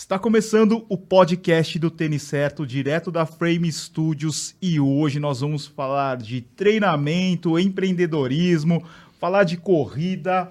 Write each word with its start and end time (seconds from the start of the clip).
Está 0.00 0.18
começando 0.18 0.86
o 0.88 0.96
podcast 0.96 1.78
do 1.78 1.90
Tênis 1.90 2.22
Certo, 2.22 2.66
direto 2.66 3.10
da 3.10 3.26
Frame 3.26 3.70
Studios, 3.70 4.56
e 4.60 4.80
hoje 4.80 5.20
nós 5.20 5.40
vamos 5.40 5.66
falar 5.66 6.16
de 6.16 6.40
treinamento, 6.40 7.58
empreendedorismo, 7.58 8.82
falar 9.20 9.44
de 9.44 9.58
corrida. 9.58 10.50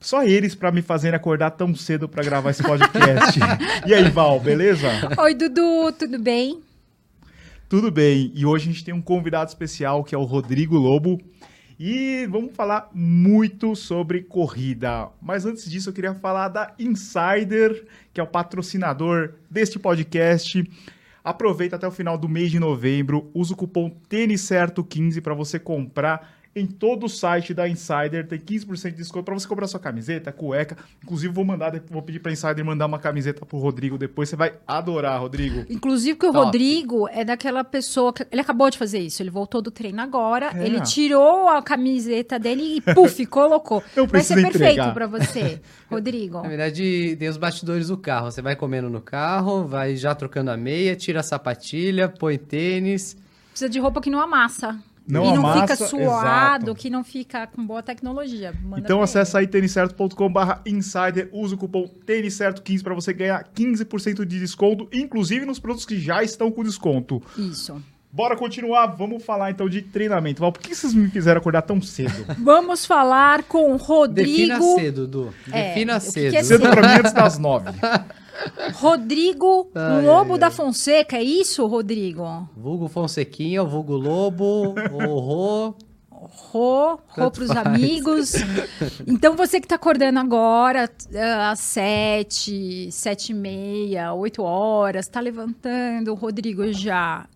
Só 0.00 0.24
eles 0.24 0.56
para 0.56 0.72
me 0.72 0.82
fazerem 0.82 1.14
acordar 1.16 1.52
tão 1.52 1.72
cedo 1.72 2.08
para 2.08 2.24
gravar 2.24 2.50
esse 2.50 2.64
podcast. 2.64 3.38
e 3.86 3.94
aí, 3.94 4.10
Val, 4.10 4.40
beleza? 4.40 4.88
Oi, 5.16 5.34
Dudu, 5.34 5.92
tudo 5.96 6.18
bem? 6.18 6.60
Tudo 7.68 7.92
bem. 7.92 8.32
E 8.34 8.44
hoje 8.44 8.68
a 8.68 8.72
gente 8.72 8.84
tem 8.84 8.92
um 8.92 9.00
convidado 9.00 9.48
especial 9.48 10.02
que 10.02 10.16
é 10.16 10.18
o 10.18 10.24
Rodrigo 10.24 10.76
Lobo. 10.76 11.20
E 11.78 12.26
vamos 12.26 12.56
falar 12.56 12.90
muito 12.92 13.76
sobre 13.76 14.22
corrida. 14.22 15.10
Mas 15.22 15.46
antes 15.46 15.70
disso, 15.70 15.90
eu 15.90 15.92
queria 15.92 16.12
falar 16.12 16.48
da 16.48 16.74
Insider, 16.76 17.86
que 18.12 18.20
é 18.20 18.22
o 18.22 18.26
patrocinador 18.26 19.34
deste 19.48 19.78
podcast. 19.78 20.68
Aproveita 21.22 21.76
até 21.76 21.86
o 21.86 21.92
final 21.92 22.18
do 22.18 22.28
mês 22.28 22.50
de 22.50 22.58
novembro, 22.58 23.30
usa 23.32 23.52
o 23.52 23.56
cupom 23.56 23.90
Tênis 24.08 24.40
Certo 24.40 24.82
15 24.82 25.20
para 25.20 25.34
você 25.34 25.58
comprar 25.58 26.37
em 26.58 26.66
todo 26.66 27.06
o 27.06 27.08
site 27.08 27.54
da 27.54 27.68
Insider, 27.68 28.26
tem 28.26 28.38
15% 28.38 28.90
de 28.90 28.96
desconto 28.96 29.24
para 29.24 29.34
você 29.34 29.46
comprar 29.46 29.66
sua 29.66 29.80
camiseta, 29.80 30.32
cueca. 30.32 30.76
Inclusive, 31.02 31.32
vou 31.32 31.44
mandar, 31.44 31.72
vou 31.90 32.02
pedir 32.02 32.18
para 32.18 32.32
Insider 32.32 32.64
mandar 32.64 32.86
uma 32.86 32.98
camiseta 32.98 33.44
pro 33.46 33.58
Rodrigo 33.58 33.96
depois. 33.96 34.28
Você 34.28 34.36
vai 34.36 34.54
adorar, 34.66 35.20
Rodrigo. 35.20 35.64
Inclusive, 35.70 36.18
que 36.18 36.26
o 36.26 36.32
Top. 36.32 36.46
Rodrigo 36.46 37.08
é 37.08 37.24
daquela 37.24 37.64
pessoa 37.64 38.12
que. 38.12 38.26
Ele 38.30 38.40
acabou 38.40 38.68
de 38.70 38.78
fazer 38.78 38.98
isso. 38.98 39.22
Ele 39.22 39.30
voltou 39.30 39.62
do 39.62 39.70
treino 39.70 40.00
agora. 40.00 40.52
É. 40.54 40.66
Ele 40.66 40.80
tirou 40.82 41.48
a 41.48 41.62
camiseta 41.62 42.38
dele 42.38 42.76
e, 42.76 42.94
puf, 42.94 43.24
colocou. 43.26 43.82
Eu 43.94 44.06
Vai 44.06 44.22
ser 44.22 44.42
perfeito 44.42 44.92
para 44.92 45.06
você, 45.06 45.60
Rodrigo. 45.90 46.42
Na 46.42 46.48
verdade, 46.48 47.16
tem 47.18 47.28
os 47.28 47.36
bastidores 47.36 47.88
do 47.88 47.96
carro. 47.96 48.30
Você 48.30 48.42
vai 48.42 48.56
comendo 48.56 48.90
no 48.90 49.00
carro, 49.00 49.64
vai 49.64 49.96
já 49.96 50.14
trocando 50.14 50.50
a 50.50 50.56
meia, 50.56 50.96
tira 50.96 51.20
a 51.20 51.22
sapatilha, 51.22 52.08
põe 52.08 52.38
tênis. 52.38 53.16
Precisa 53.50 53.68
de 53.68 53.78
roupa 53.78 54.00
que 54.00 54.10
não 54.10 54.20
amassa. 54.20 54.78
Não 55.08 55.24
e 55.24 55.28
não 55.28 55.46
amassa, 55.46 55.74
fica 55.74 55.88
suado, 55.88 56.64
exato. 56.66 56.74
que 56.74 56.90
não 56.90 57.02
fica 57.02 57.46
com 57.46 57.66
boa 57.66 57.82
tecnologia. 57.82 58.52
Manda 58.62 58.80
Então 58.82 58.98
pra 58.98 59.04
acessa 59.04 59.38
aí 59.38 59.46
têniscerto.com.br 59.46 60.52
insider, 60.66 61.28
usa 61.32 61.54
o 61.54 61.58
cupom 61.58 61.88
têniscerto15 62.06 62.82
para 62.82 62.94
você 62.94 63.12
ganhar 63.12 63.42
15% 63.54 64.24
de 64.24 64.38
desconto, 64.38 64.86
inclusive 64.92 65.46
nos 65.46 65.58
produtos 65.58 65.86
que 65.86 65.98
já 65.98 66.22
estão 66.22 66.50
com 66.50 66.62
desconto. 66.62 67.22
Isso. 67.36 67.80
Bora 68.10 68.36
continuar, 68.36 68.86
vamos 68.86 69.22
falar 69.22 69.50
então 69.50 69.68
de 69.68 69.82
treinamento. 69.82 70.40
Val, 70.40 70.50
por 70.50 70.60
que 70.62 70.74
vocês 70.74 70.94
me 70.94 71.08
fizeram 71.10 71.40
acordar 71.40 71.60
tão 71.62 71.80
cedo? 71.80 72.24
Vamos 72.42 72.86
falar 72.86 73.42
com 73.42 73.74
o 73.74 73.76
Defina 74.08 74.56
Rodrigo. 74.58 74.74
cedo, 74.80 75.06
Du. 75.06 75.34
É, 75.52 75.68
Defina 75.74 75.96
o 75.98 76.00
que 76.00 76.06
que 76.06 76.12
cedo. 76.12 76.34
é 76.36 76.42
Cedo 76.42 76.70
para 76.70 76.88
mim 76.88 76.94
antes 77.00 77.12
das 77.12 77.36
nove. 77.38 77.68
Rodrigo 78.74 79.70
Ai, 79.74 80.04
Lobo 80.06 80.34
ai, 80.34 80.38
da. 80.38 80.50
Fonseca, 80.50 81.16
é 81.16 81.22
isso, 81.22 81.66
Rodrigo? 81.66 82.48
Vulgo 82.56 82.88
Fonsequinha, 82.88 83.62
vulgo 83.64 83.96
Lobo, 83.96 84.74
o 84.92 85.18
Rô. 85.18 85.74
Rô, 86.10 86.98
Rô 87.08 87.30
pros 87.30 87.46
faz. 87.52 87.66
amigos. 87.66 88.32
Então, 89.06 89.36
você 89.36 89.60
que 89.60 89.68
tá 89.68 89.76
acordando 89.76 90.18
agora, 90.18 90.90
ah, 91.14 91.50
às 91.52 91.60
sete, 91.60 92.90
sete 92.90 93.30
e 93.30 93.34
meia, 93.34 94.12
oito 94.14 94.42
horas, 94.42 95.06
tá 95.06 95.20
levantando, 95.20 96.10
o 96.10 96.14
Rodrigo 96.14 96.72
já 96.72 97.26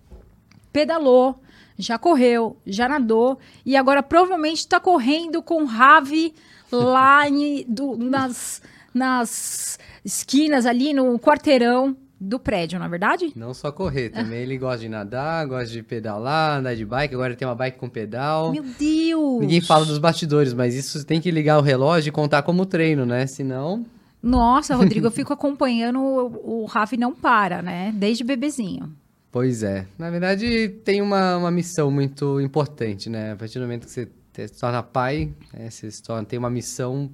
pedalou, 0.73 1.41
já 1.79 1.97
correu, 1.97 2.57
já 2.67 2.89
nadou, 2.89 3.39
e 3.65 3.77
agora 3.77 4.03
provavelmente 4.03 4.67
tá 4.67 4.81
correndo 4.81 5.41
com 5.43 5.63
o 5.63 5.67
Ravi 5.67 6.35
lá 6.71 7.29
em- 7.29 7.65
do- 7.69 7.97
nas, 7.97 8.61
nas 8.93 9.79
esquinas 10.05 10.67
ali 10.67 10.93
no 10.93 11.19
quarteirão 11.19 11.97
do 12.23 12.39
prédio, 12.39 12.79
não 12.79 12.87
é 12.87 12.89
verdade? 12.89 13.33
Não 13.35 13.53
só 13.53 13.73
correr, 13.73 14.11
também 14.11 14.41
ele 14.41 14.57
gosta 14.57 14.79
de 14.79 14.89
nadar, 14.89 15.47
gosta 15.47 15.67
de 15.67 15.83
pedalar, 15.83 16.61
andar 16.61 16.77
de 16.77 16.85
bike. 16.85 17.15
Agora 17.15 17.31
ele 17.31 17.37
tem 17.37 17.47
uma 17.47 17.55
bike 17.55 17.79
com 17.79 17.89
pedal. 17.89 18.53
Meu 18.53 18.63
Deus! 18.63 19.41
Ninguém 19.41 19.61
fala 19.61 19.85
dos 19.85 19.99
bastidores, 19.99 20.55
mas 20.55 20.75
isso 20.75 21.05
tem 21.05 21.21
que 21.21 21.31
ligar 21.31 21.59
o 21.59 21.63
relógio 21.63 22.11
e 22.11 22.13
contar 22.13 22.43
como 22.43 22.65
treino, 22.65 23.05
né? 23.05 23.27
Senão, 23.27 23.85
Nossa, 24.23 24.77
Rodrigo, 24.77 25.09
eu 25.09 25.11
fico 25.13 25.33
acompanhando 25.33 25.99
o, 26.01 26.63
o 26.63 26.67
Rafi 26.67 26.97
não 26.97 27.13
para, 27.13 27.61
né? 27.61 27.93
Desde 27.97 28.23
bebezinho. 28.23 28.95
Pois 29.33 29.63
é. 29.63 29.87
Na 29.99 30.11
verdade, 30.11 30.69
tem 30.85 31.01
uma, 31.01 31.39
uma 31.39 31.51
missão 31.51 31.91
muito 31.91 32.41
importante, 32.41 33.09
né? 33.11 33.33
A 33.33 33.37
partir 33.37 33.59
do 33.59 33.63
momento 33.63 33.87
que 33.87 33.91
você 33.91 34.09
se 34.47 34.61
torna 34.61 34.83
pai, 34.83 35.33
né? 35.53 35.71
você 35.71 35.91
se 35.91 36.03
torna, 36.03 36.25
tem 36.25 36.39
uma 36.39 36.51
missão 36.51 37.11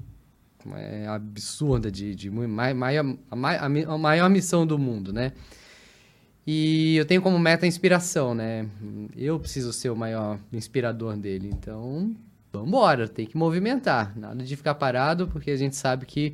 é, 0.76 1.06
absurda 1.06 1.90
de, 1.90 2.14
de 2.14 2.30
maior, 2.30 3.04
a, 3.30 3.66
a 3.66 3.98
maior 3.98 4.28
missão 4.30 4.66
do 4.66 4.78
mundo, 4.78 5.12
né? 5.12 5.32
E 6.50 6.96
eu 6.96 7.04
tenho 7.04 7.20
como 7.20 7.38
meta 7.38 7.66
a 7.66 7.68
inspiração, 7.68 8.34
né? 8.34 8.66
Eu 9.14 9.38
preciso 9.38 9.70
ser 9.70 9.90
o 9.90 9.96
maior 9.96 10.38
inspirador 10.50 11.14
dele. 11.14 11.50
Então, 11.52 12.16
vambora, 12.50 13.06
tem 13.06 13.26
que 13.26 13.36
movimentar. 13.36 14.18
Nada 14.18 14.42
de 14.42 14.56
ficar 14.56 14.74
parado, 14.74 15.28
porque 15.28 15.50
a 15.50 15.56
gente 15.56 15.76
sabe 15.76 16.06
que 16.06 16.32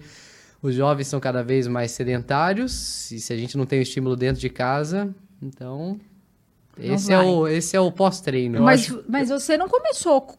os 0.63 0.73
jovens 0.73 1.09
são 1.09 1.19
cada 1.19 1.43
vez 1.43 1.67
mais 1.67 1.91
sedentários. 1.91 3.11
E 3.11 3.19
se 3.19 3.33
a 3.33 3.37
gente 3.37 3.57
não 3.57 3.67
tem 3.67 3.81
o 3.81 3.83
estímulo 3.83 4.15
dentro 4.15 4.41
de 4.41 4.49
casa, 4.49 5.13
então. 5.43 5.99
Esse 6.79 7.13
é, 7.13 7.19
o, 7.19 7.49
esse 7.49 7.77
é 7.77 7.81
o 7.81 7.91
pós-treino. 7.91 8.63
Mas, 8.63 8.97
mas 9.09 9.31
você 9.31 9.59
não 9.59 9.69
começou 9.69 10.39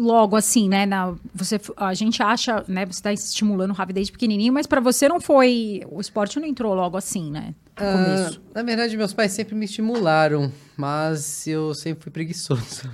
logo 0.00 0.34
assim, 0.34 0.68
né? 0.68 0.86
Na, 0.86 1.14
você, 1.34 1.60
a 1.76 1.92
gente 1.94 2.22
acha, 2.22 2.64
né? 2.66 2.86
Você 2.86 2.98
está 2.98 3.12
estimulando 3.12 3.70
o 3.70 3.74
Ravi 3.74 3.92
desde 3.92 4.10
pequenininho, 4.10 4.52
mas 4.52 4.66
para 4.66 4.80
você 4.80 5.08
não 5.08 5.20
foi. 5.20 5.82
O 5.90 6.00
esporte 6.00 6.40
não 6.40 6.46
entrou 6.46 6.74
logo 6.74 6.96
assim, 6.96 7.30
né? 7.30 7.54
Ah, 7.76 8.30
na 8.54 8.62
verdade, 8.62 8.96
meus 8.96 9.12
pais 9.12 9.32
sempre 9.32 9.54
me 9.54 9.64
estimularam, 9.64 10.52
mas 10.76 11.46
eu 11.46 11.74
sempre 11.74 12.02
fui 12.02 12.12
preguiçoso. 12.12 12.90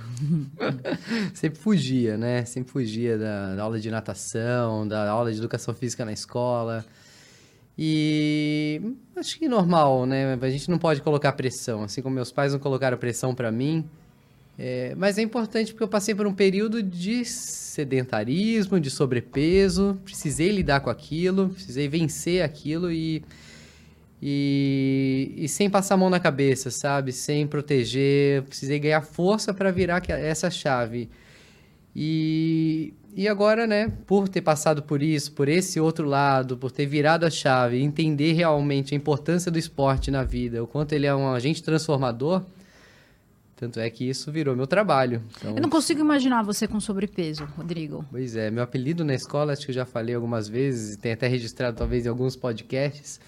sempre 1.33 1.59
fugia, 1.59 2.17
né? 2.17 2.45
Sempre 2.45 2.71
fugia 2.71 3.17
da, 3.17 3.55
da 3.55 3.63
aula 3.63 3.79
de 3.79 3.89
natação, 3.89 4.87
da 4.87 5.09
aula 5.09 5.31
de 5.31 5.37
educação 5.37 5.73
física 5.73 6.05
na 6.05 6.13
escola. 6.13 6.85
E 7.77 8.81
acho 9.15 9.37
que 9.37 9.47
normal, 9.47 10.05
né? 10.05 10.37
A 10.41 10.49
gente 10.49 10.69
não 10.69 10.79
pode 10.79 11.01
colocar 11.01 11.31
pressão, 11.33 11.83
assim 11.83 12.01
como 12.01 12.15
meus 12.15 12.31
pais 12.31 12.53
não 12.53 12.59
colocaram 12.59 12.97
pressão 12.97 13.35
pra 13.35 13.51
mim. 13.51 13.87
É, 14.59 14.95
mas 14.95 15.19
é 15.19 15.21
importante 15.21 15.71
porque 15.71 15.83
eu 15.83 15.87
passei 15.87 16.15
por 16.15 16.25
um 16.25 16.33
período 16.33 16.81
de 16.81 17.23
sedentarismo, 17.23 18.79
de 18.79 18.89
sobrepeso, 18.89 19.99
precisei 20.03 20.51
lidar 20.51 20.79
com 20.79 20.89
aquilo, 20.89 21.49
precisei 21.49 21.87
vencer 21.87 22.41
aquilo 22.41 22.91
e, 22.91 23.23
e, 24.19 25.31
e 25.37 25.47
sem 25.47 25.69
passar 25.69 25.93
a 25.93 25.97
mão 25.97 26.09
na 26.09 26.19
cabeça, 26.19 26.71
sabe? 26.71 27.11
Sem 27.11 27.45
proteger, 27.45 28.41
precisei 28.43 28.79
ganhar 28.79 29.01
força 29.01 29.53
para 29.53 29.71
virar 29.71 30.01
essa 30.09 30.49
chave. 30.49 31.07
E, 31.95 32.93
e 33.15 33.27
agora, 33.27 33.67
né, 33.67 33.91
por 34.07 34.27
ter 34.27 34.41
passado 34.41 34.81
por 34.81 35.03
isso, 35.03 35.31
por 35.33 35.47
esse 35.47 35.79
outro 35.79 36.07
lado, 36.07 36.57
por 36.57 36.71
ter 36.71 36.87
virado 36.87 37.27
a 37.27 37.29
chave, 37.29 37.79
entender 37.79 38.33
realmente 38.33 38.95
a 38.95 38.97
importância 38.97 39.51
do 39.51 39.59
esporte 39.59 40.09
na 40.09 40.23
vida, 40.23 40.63
o 40.63 40.67
quanto 40.67 40.93
ele 40.93 41.05
é 41.05 41.15
um 41.15 41.31
agente 41.31 41.61
transformador, 41.61 42.43
tanto 43.57 43.79
é 43.79 43.89
que 43.89 44.07
isso 44.07 44.31
virou 44.31 44.55
meu 44.55 44.67
trabalho. 44.67 45.21
Então, 45.35 45.55
Eu 45.55 45.61
não 45.61 45.69
consigo 45.69 45.99
imaginar 45.99 46.43
você 46.43 46.67
com 46.67 46.79
sobrepeso, 46.79 47.43
Rodrigo. 47.57 48.05
Pois 48.11 48.35
é, 48.35 48.51
meu 48.51 48.63
apelido 48.63 49.03
na 49.03 49.15
escola, 49.15 49.51
acho 49.51 49.65
que 49.65 49.71
eu 49.71 49.75
já 49.75 49.85
falei 49.85 50.13
algumas 50.13 50.47
vezes, 50.47 50.93
e 50.93 50.97
tem 50.99 51.11
até 51.11 51.27
registrado 51.27 51.75
talvez 51.75 52.05
em 52.05 52.09
alguns 52.09 52.35
podcasts, 52.35 53.19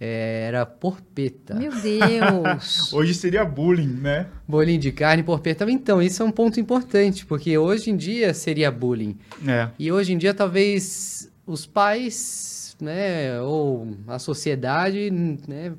é, 0.00 0.46
era 0.48 0.64
porpeta. 0.64 1.54
Meu 1.54 1.70
Deus! 1.70 2.90
Hoje 2.92 3.12
seria 3.12 3.44
bullying, 3.44 3.98
né? 4.00 4.28
Bolinho 4.48 4.80
de 4.80 4.90
carne, 4.90 5.22
porpeta. 5.22 5.70
Então, 5.70 6.00
isso 6.00 6.22
é 6.22 6.26
um 6.26 6.32
ponto 6.32 6.58
importante, 6.58 7.26
porque 7.26 7.56
hoje 7.58 7.90
em 7.90 7.96
dia 7.96 8.32
seria 8.32 8.70
bullying. 8.70 9.16
É. 9.46 9.68
E 9.78 9.92
hoje 9.92 10.14
em 10.14 10.18
dia, 10.18 10.32
talvez 10.32 11.30
os 11.46 11.66
pais, 11.66 12.74
né, 12.80 13.38
ou 13.42 13.94
a 14.08 14.18
sociedade, 14.18 15.10
né, 15.46 15.74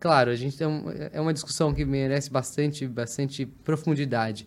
claro, 0.00 0.30
a 0.30 0.34
gente 0.34 0.62
um, 0.64 0.84
é 1.12 1.20
uma 1.20 1.32
discussão 1.32 1.72
que 1.72 1.84
merece 1.84 2.30
bastante, 2.30 2.88
bastante 2.88 3.46
profundidade. 3.46 4.46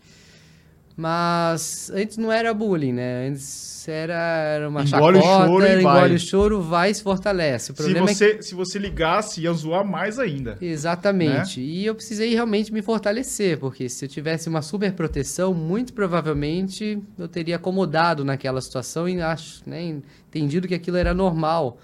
Mas 0.96 1.92
antes 1.94 2.18
não 2.18 2.32
era 2.32 2.54
bullying, 2.54 2.94
né? 2.94 3.28
Antes 3.28 3.88
era, 3.88 4.14
era 4.14 4.70
uma 4.70 4.84
Engole 4.84 5.18
o 5.18 5.22
chacota, 5.22 5.48
choro 5.48 5.66
e 5.66 5.80
engole 5.80 5.84
vai. 5.84 6.14
o 6.14 6.20
choro, 6.20 6.62
vai 6.62 6.92
e 6.92 6.96
se 6.96 7.04
fortalece. 7.04 7.72
O 7.72 7.76
Se 7.76 7.82
problema 7.82 8.10
é 8.10 8.14
que 8.14 8.16
você, 8.16 8.42
se 8.42 8.56
você 8.56 8.80
ligasse, 8.80 9.42
ia 9.42 9.52
zoar 9.54 9.84
mais 9.84 10.20
ainda. 10.20 10.58
Exatamente. 10.62 11.60
E 11.60 11.86
eu 11.86 11.96
precisei 11.96 12.34
realmente 12.34 12.72
me 12.72 12.82
fortalecer, 12.82 13.58
porque 13.58 13.90
se 13.90 14.06
eu 14.06 14.10
tivesse 14.10 14.48
uma 14.48 14.62
super 14.62 14.94
proteção, 14.94 15.54
muito 15.54 15.94
provavelmente 15.94 17.02
eu 17.18 17.28
teria 17.28 17.56
acomodado 17.56 18.24
naquela 18.24 18.62
situação 18.62 19.10
e 19.10 19.20
acho, 19.20 19.68
né, 19.68 20.00
entendido 20.30 20.68
que 20.68 20.76
aquilo 20.76 20.98
era 20.98 21.14
normal. 21.14 21.80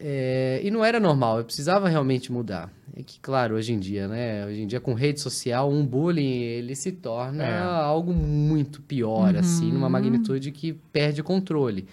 É, 0.00 0.60
e 0.62 0.70
não 0.70 0.84
era 0.84 1.00
normal, 1.00 1.38
eu 1.38 1.44
precisava 1.44 1.88
realmente 1.88 2.30
mudar. 2.30 2.72
É 2.96 3.02
que, 3.02 3.20
claro, 3.20 3.54
hoje 3.54 3.72
em 3.72 3.78
dia, 3.78 4.08
né? 4.08 4.44
Hoje 4.46 4.60
em 4.62 4.66
dia, 4.66 4.80
com 4.80 4.92
rede 4.94 5.20
social, 5.20 5.70
um 5.70 5.84
bullying, 5.86 6.40
ele 6.42 6.74
se 6.74 6.90
torna 6.90 7.44
É. 7.44 7.58
algo 7.60 8.12
muito 8.12 8.82
pior, 8.82 9.36
assim, 9.36 9.70
numa 9.72 9.88
magnitude 9.88 10.50
que 10.50 10.72
perde 10.92 11.20
o 11.20 11.24
controle. 11.24 11.86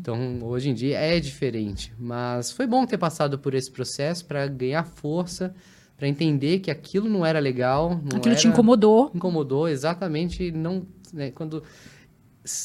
Então, 0.00 0.38
hoje 0.42 0.70
em 0.70 0.74
dia 0.74 0.98
é 0.98 1.20
diferente. 1.20 1.92
Mas 1.98 2.50
foi 2.50 2.66
bom 2.66 2.86
ter 2.86 2.96
passado 2.96 3.38
por 3.38 3.52
esse 3.54 3.70
processo 3.70 4.24
para 4.24 4.46
ganhar 4.46 4.84
força, 4.84 5.54
para 5.98 6.08
entender 6.08 6.60
que 6.60 6.70
aquilo 6.70 7.08
não 7.10 7.26
era 7.26 7.38
legal. 7.40 7.90
Não 8.10 8.18
Aquilo 8.18 8.34
te 8.34 8.46
era- 8.46 8.48
incomodou. 8.54 9.10
incomodou 9.14 9.68
exatamente 9.68 10.50
não 10.50 10.86
né, 11.12 11.30
quando 11.30 11.62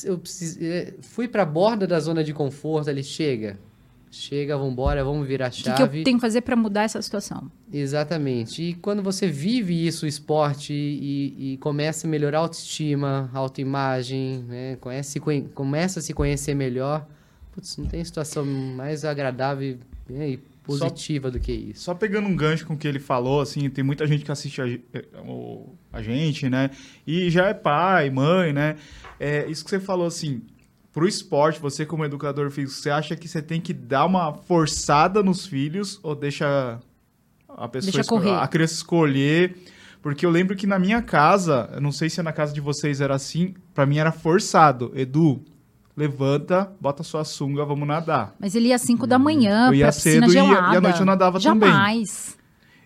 eu 0.06 0.18
precis- 0.19 0.57
eh, 0.62 0.94
fui 1.01 1.27
para 1.27 1.44
a 1.44 1.45
borda 1.45 1.85
da 1.88 2.00
zona 2.00 2.24
de 2.24 2.33
conforto 2.33 2.89
ele 2.89 3.03
chega 3.03 3.57
chega 4.15 4.57
vambora 4.57 5.04
vamos 5.04 5.27
virar 5.27 5.48
a 5.48 5.50
O 5.50 5.51
que, 5.51 5.63
chave 5.63 5.75
que 5.75 6.00
eu 6.00 6.04
tenho 6.04 6.18
que 6.18 6.21
fazer 6.21 6.42
para 6.42 6.56
mudar 6.56 6.83
essa 6.83 7.01
situação? 7.01 7.51
exatamente 7.71 8.62
e 8.62 8.74
quando 8.75 9.01
você 9.01 9.27
vive 9.27 9.86
isso 9.86 10.06
o 10.06 10.07
esporte 10.07 10.74
e, 10.74 11.54
e 11.54 11.57
começa 11.57 12.07
a 12.07 12.10
melhorar 12.10 12.39
a 12.39 12.42
autoestima 12.42 13.30
autoimagem 13.33 14.44
né, 14.48 14.75
conhece, 14.77 15.19
começa 15.54 16.00
a 16.00 16.01
se 16.01 16.13
conhecer 16.13 16.54
melhor 16.54 17.06
putz, 17.51 17.77
não 17.77 17.86
tem 17.86 18.04
situação 18.04 18.45
mais 18.45 19.04
agradável 19.04 19.77
né, 20.10 20.30
e 20.30 20.38
positiva 20.63 21.30
do 21.30 21.39
que 21.39 21.51
isso 21.51 21.83
Só 21.83 21.94
pegando 21.94 22.27
um 22.27 22.36
gancho 22.36 22.66
com 22.66 22.74
o 22.74 22.77
que 22.77 22.88
ele 22.88 23.00
falou, 23.00 23.42
assim, 23.42 23.69
tem 23.69 23.83
muita 23.83 24.07
gente 24.07 24.24
que 24.24 24.31
assiste 24.31 24.62
a, 24.62 24.66
a 25.92 26.01
gente, 26.01 26.50
né? 26.50 26.69
E 27.06 27.30
já 27.30 27.48
é 27.48 27.54
pai, 27.54 28.09
mãe, 28.09 28.54
né? 28.54 28.77
É, 29.19 29.45
isso 29.48 29.63
que 29.63 29.69
você 29.69 29.80
falou, 29.80 30.07
assim, 30.07 30.42
pro 30.94 31.07
esporte, 31.07 31.60
você 31.60 31.86
como 31.86 32.06
educador 32.06 32.50
físico, 32.51 32.80
você 32.80 32.90
acha 32.92 33.16
que 33.16 33.28
você 33.28 33.42
tem 33.42 33.60
que 33.60 33.74
dar 33.74 34.06
uma 34.06 34.34
forçada 34.34 35.22
nos 35.24 35.45
filhos 35.45 36.00
ou 36.04 36.16
deixa 36.16 36.80
a 37.50 37.68
pessoa, 37.68 37.92
Deixa 38.22 38.40
a 38.42 38.48
criança 38.48 38.74
escolher? 38.75 39.57
Porque 40.01 40.25
eu 40.25 40.30
lembro 40.30 40.56
que 40.56 40.68
na 40.68 40.78
minha 40.78 41.01
casa, 41.01 41.69
eu 41.74 41.81
não 41.81 41.92
sei 41.92 42.10
se 42.10 42.22
na 42.22 42.31
casa 42.34 42.54
de 42.54 42.62
vocês 42.62 43.01
era 43.01 43.16
assim, 43.16 43.54
pra 43.74 43.86
mim 43.86 43.98
era 43.98 44.12
forçado. 44.12 44.92
Edu, 44.95 45.42
levanta, 45.95 46.72
bota 46.80 47.04
sua 47.04 47.24
sunga, 47.24 47.63
vamos 47.66 47.88
nadar. 47.88 48.36
Mas 48.40 48.54
ele 48.56 48.68
ia 48.69 48.75
às 48.75 48.81
5 48.81 49.07
da 49.07 49.18
manhã 49.18 49.68
Eu 49.69 49.75
ia 49.75 49.86
pra 49.86 49.94
piscina 49.94 50.28
cedo 50.28 50.34
e 50.34 50.36
ia- 50.51 50.74
e 50.74 50.75
à 50.78 50.81
noite 50.81 51.00
eu 51.00 51.06
nadava 51.06 51.40
também. 51.40 51.69
Jamais. 51.69 52.38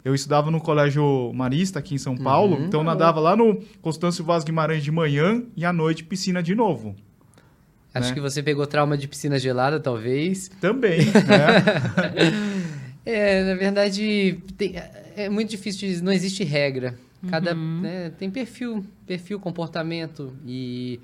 Eu 0.05 0.13
estudava 0.15 0.49
no 0.51 0.61
Colégio 0.61 1.31
Marista, 1.33 1.79
aqui 1.79 1.95
em 1.95 1.97
São 1.97 2.15
Paulo, 2.15 2.55
Uhum. 2.57 2.65
então 2.65 2.79
eu 2.81 2.83
nadava 2.85 3.19
lá 3.19 3.35
no 3.35 3.59
Constâncio 3.81 4.23
Vaz 4.23 4.43
Guimarães 4.43 4.83
de 4.83 4.91
manhã 4.91 5.43
e 5.55 5.65
à 5.65 5.73
noite 5.73 6.03
piscina 6.03 6.41
de 6.41 6.55
novo. 6.55 6.95
Acho 7.97 8.09
né? 8.09 8.13
que 8.15 8.21
você 8.21 8.41
pegou 8.43 8.65
trauma 8.67 8.97
de 8.97 9.07
piscina 9.07 9.37
gelada 9.39 9.79
talvez 9.79 10.49
Também, 10.61 10.99
né? 11.27 12.31
É, 13.05 13.43
na 13.43 13.55
verdade, 13.55 14.39
tem- 14.57 14.75
é 15.15 15.29
muito 15.29 15.49
difícil, 15.49 15.87
de- 15.87 16.03
não 16.03 16.11
existe 16.11 16.43
regra. 16.43 16.95
Cada, 17.29 17.53
né, 17.55 18.11
tem 18.17 18.29
perfil, 18.29 18.85
perfil, 19.05 19.39
comportamento 19.39 20.33
e 20.45 20.99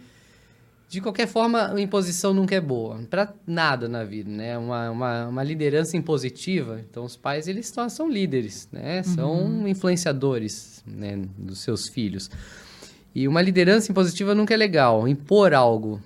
de 0.88 1.02
qualquer 1.02 1.26
forma, 1.28 1.74
a 1.74 1.82
imposição 1.82 2.36
nunca 2.36 2.54
é 2.56 2.62
boa 2.62 3.00
para 3.10 3.34
nada 3.48 3.90
na 3.90 4.04
vida, 4.04 4.30
né? 4.30 4.56
Uma, 4.60 4.92
uma, 4.92 5.28
uma 5.28 5.44
liderança 5.44 5.98
impositiva, 5.98 6.80
então 6.88 7.04
os 7.04 7.16
pais 7.18 7.48
eles 7.48 7.66
são, 7.68 7.90
são 7.90 8.08
líderes, 8.08 8.70
né? 8.72 9.02
São 9.02 9.68
influenciadores, 9.68 10.84
né, 10.86 11.20
dos 11.36 11.60
seus 11.62 11.88
filhos. 11.90 12.30
E 13.16 13.28
uma 13.28 13.42
liderança 13.42 13.92
impositiva 13.92 14.36
nunca 14.36 14.54
é 14.54 14.58
legal. 14.58 15.08
Impor 15.08 15.52
algo 15.52 16.00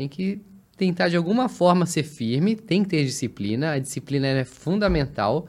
tem 0.00 0.08
que 0.08 0.40
tentar 0.78 1.08
de 1.08 1.16
alguma 1.16 1.46
forma 1.46 1.84
ser 1.84 2.02
firme, 2.04 2.56
tem 2.56 2.82
que 2.82 2.88
ter 2.88 3.04
disciplina. 3.04 3.72
A 3.72 3.78
disciplina 3.78 4.26
é 4.28 4.44
fundamental, 4.46 5.46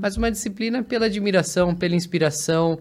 mas 0.00 0.16
uma 0.16 0.32
disciplina 0.32 0.82
pela 0.82 1.06
admiração, 1.06 1.72
pela 1.76 1.94
inspiração, 1.94 2.76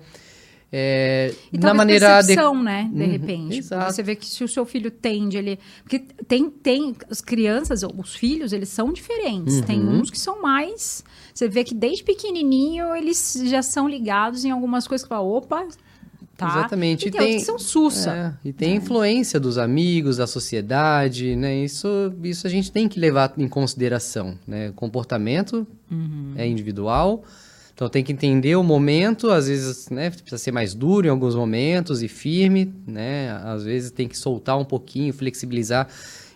é, 0.75 1.31
E 1.51 1.57
na 1.59 1.71
maneira 1.71 2.15
percepção, 2.15 2.63
né? 2.63 2.89
De 2.91 3.03
Uhum, 3.03 3.11
repente. 3.11 3.57
exato. 3.59 3.93
Você 3.93 4.01
vê 4.01 4.15
que 4.15 4.25
se 4.25 4.43
o 4.43 4.47
seu 4.47 4.65
filho 4.65 4.89
tende, 4.89 5.37
ele... 5.37 5.59
Porque 5.83 5.99
tem, 6.27 6.49
tem... 6.49 6.95
As 7.11 7.21
crianças, 7.21 7.83
os 7.83 8.15
filhos, 8.15 8.51
eles 8.53 8.69
são 8.69 8.91
diferentes. 8.91 9.61
Tem 9.61 9.79
Uhum. 9.79 9.99
uns 9.99 10.09
que 10.09 10.17
são 10.19 10.41
mais... 10.41 11.03
Você 11.31 11.47
vê 11.47 11.63
que 11.63 11.75
desde 11.75 12.03
pequenininho, 12.03 12.95
eles 12.95 13.39
já 13.45 13.61
são 13.61 13.87
ligados 13.87 14.45
em 14.45 14.49
algumas 14.49 14.87
coisas 14.87 15.03
que 15.05 15.09
fala, 15.09 15.21
opa, 15.23 15.67
tá? 16.37 16.47
Exatamente. 16.49 17.05
E 17.05 17.07
E 17.07 17.11
tem, 17.11 17.21
tem- 17.21 17.37
que 17.39 17.45
são 17.45 17.57
sussa. 17.59 18.11
É, 18.43 18.47
e 18.49 18.53
tem 18.53 18.75
influência 18.75 19.39
dos 19.39 19.57
amigos, 19.57 20.17
da 20.17 20.27
sociedade, 20.27 21.35
né? 21.35 21.55
Isso, 21.63 21.87
isso 22.23 22.47
a 22.47 22.49
gente 22.49 22.71
tem 22.71 22.87
que 22.87 22.99
levar 22.99 23.33
em 23.37 23.47
consideração, 23.47 24.37
né? 24.47 24.71
Comportamento 24.75 25.65
é 26.35 26.47
individual, 26.47 27.23
então 27.75 27.87
tem 27.87 28.03
que 28.03 28.11
entender 28.11 28.55
o 28.55 28.63
momento, 28.63 29.29
às 29.29 29.47
vezes, 29.47 29.89
né? 29.89 30.09
Precisa 30.09 30.37
ser 30.37 30.51
mais 30.51 30.73
duro 30.73 31.05
em 31.07 31.09
alguns 31.09 31.35
momentos 31.35 32.01
e 32.01 32.07
firme, 32.07 32.73
né? 32.87 33.31
Às 33.43 33.63
vezes 33.63 33.91
tem 33.91 34.07
que 34.07 34.17
soltar 34.17 34.57
um 34.57 34.65
pouquinho, 34.65 35.13
flexibilizar, 35.13 35.87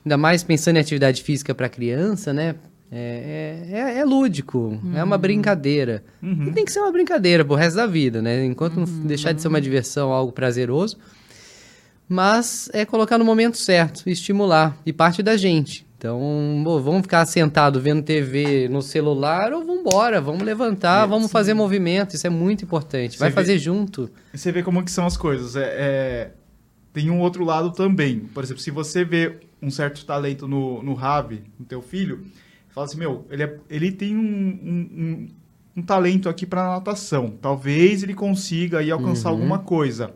ainda 0.05 0.15
mais 0.17 0.43
pensando 0.43 0.77
em 0.77 0.79
atividade 0.79 1.23
física 1.23 1.53
para 1.55 1.67
criança, 1.69 2.31
né? 2.33 2.55
É, 2.91 3.65
é, 3.69 3.77
é- 3.79 3.97
é 3.99 4.05
lúdico, 4.05 4.79
é 4.95 5.03
uma 5.03 5.17
brincadeira. 5.17 6.03
E 6.23 6.51
tem 6.51 6.63
que 6.63 6.71
ser 6.71 6.79
uma 6.79 6.91
brincadeira 6.91 7.43
pro 7.43 7.55
resto 7.55 7.75
da 7.75 7.85
vida, 7.85 8.21
né? 8.21 8.45
Enquanto 8.45 8.77
não 8.77 8.85
deixar 9.05 9.33
de 9.33 9.41
ser 9.41 9.47
uma 9.49 9.59
diversão, 9.61 10.11
algo 10.13 10.31
prazeroso. 10.31 10.97
Mas 12.09 12.69
é 12.73 12.85
colocar 12.85 13.17
no 13.17 13.25
momento 13.25 13.57
certo, 13.57 14.09
estimular. 14.09 14.77
E 14.85 14.93
parte 14.93 15.21
da 15.21 15.35
gente. 15.35 15.85
Então, 15.97 16.61
pô, 16.63 16.79
vamos 16.79 17.01
ficar 17.01 17.25
sentado 17.25 17.81
vendo 17.81 18.03
TV 18.03 18.69
no 18.69 18.81
celular 18.83 19.51
ou 19.51 19.65
vamos 19.65 19.81
embora, 19.81 20.21
vamos 20.21 20.43
levantar, 20.43 21.05
vamos 21.07 21.31
fazer 21.31 21.53
movimento. 21.55 22.15
Isso 22.15 22.25
é 22.27 22.29
muito 22.29 22.63
importante. 22.63 23.17
Vai 23.17 23.29
Você 23.29 23.35
vê- 23.35 23.41
fazer 23.41 23.57
junto. 23.59 24.09
E 24.33 24.37
você 24.37 24.51
vê 24.51 24.61
como 24.63 24.83
que 24.83 24.91
são 24.91 25.05
as 25.07 25.17
coisas. 25.17 25.55
É, 25.55 25.63
é, 25.65 26.31
tem 26.93 27.09
um 27.09 27.19
outro 27.19 27.43
lado 27.43 27.71
também. 27.71 28.19
Por 28.19 28.43
exemplo, 28.43 28.61
se 28.61 28.69
você 28.71 29.03
vê 29.03 29.37
um 29.61 29.71
certo 29.71 30.05
talento 30.05 30.47
no, 30.47 30.81
no 30.83 30.93
Ravi, 30.93 31.41
no 31.59 31.65
teu 31.65 31.81
filho, 31.81 32.21
fala 32.77 32.85
assim, 32.85 32.97
meu, 32.99 33.25
ele, 33.31 33.43
é- 33.43 33.57
ele 33.71 33.91
tem 33.91 34.15
um, 34.15 34.21
um, 34.21 34.89
um- 35.01 35.27
um 35.77 35.81
talento 35.81 36.29
aqui 36.29 36.45
para 36.45 36.63
natação. 36.75 37.31
Talvez 37.41 38.03
ele 38.03 38.13
consiga 38.13 38.79
aí 38.79 38.91
alcançar 38.91 39.29
alguma 39.29 39.57
coisa. 39.59 40.11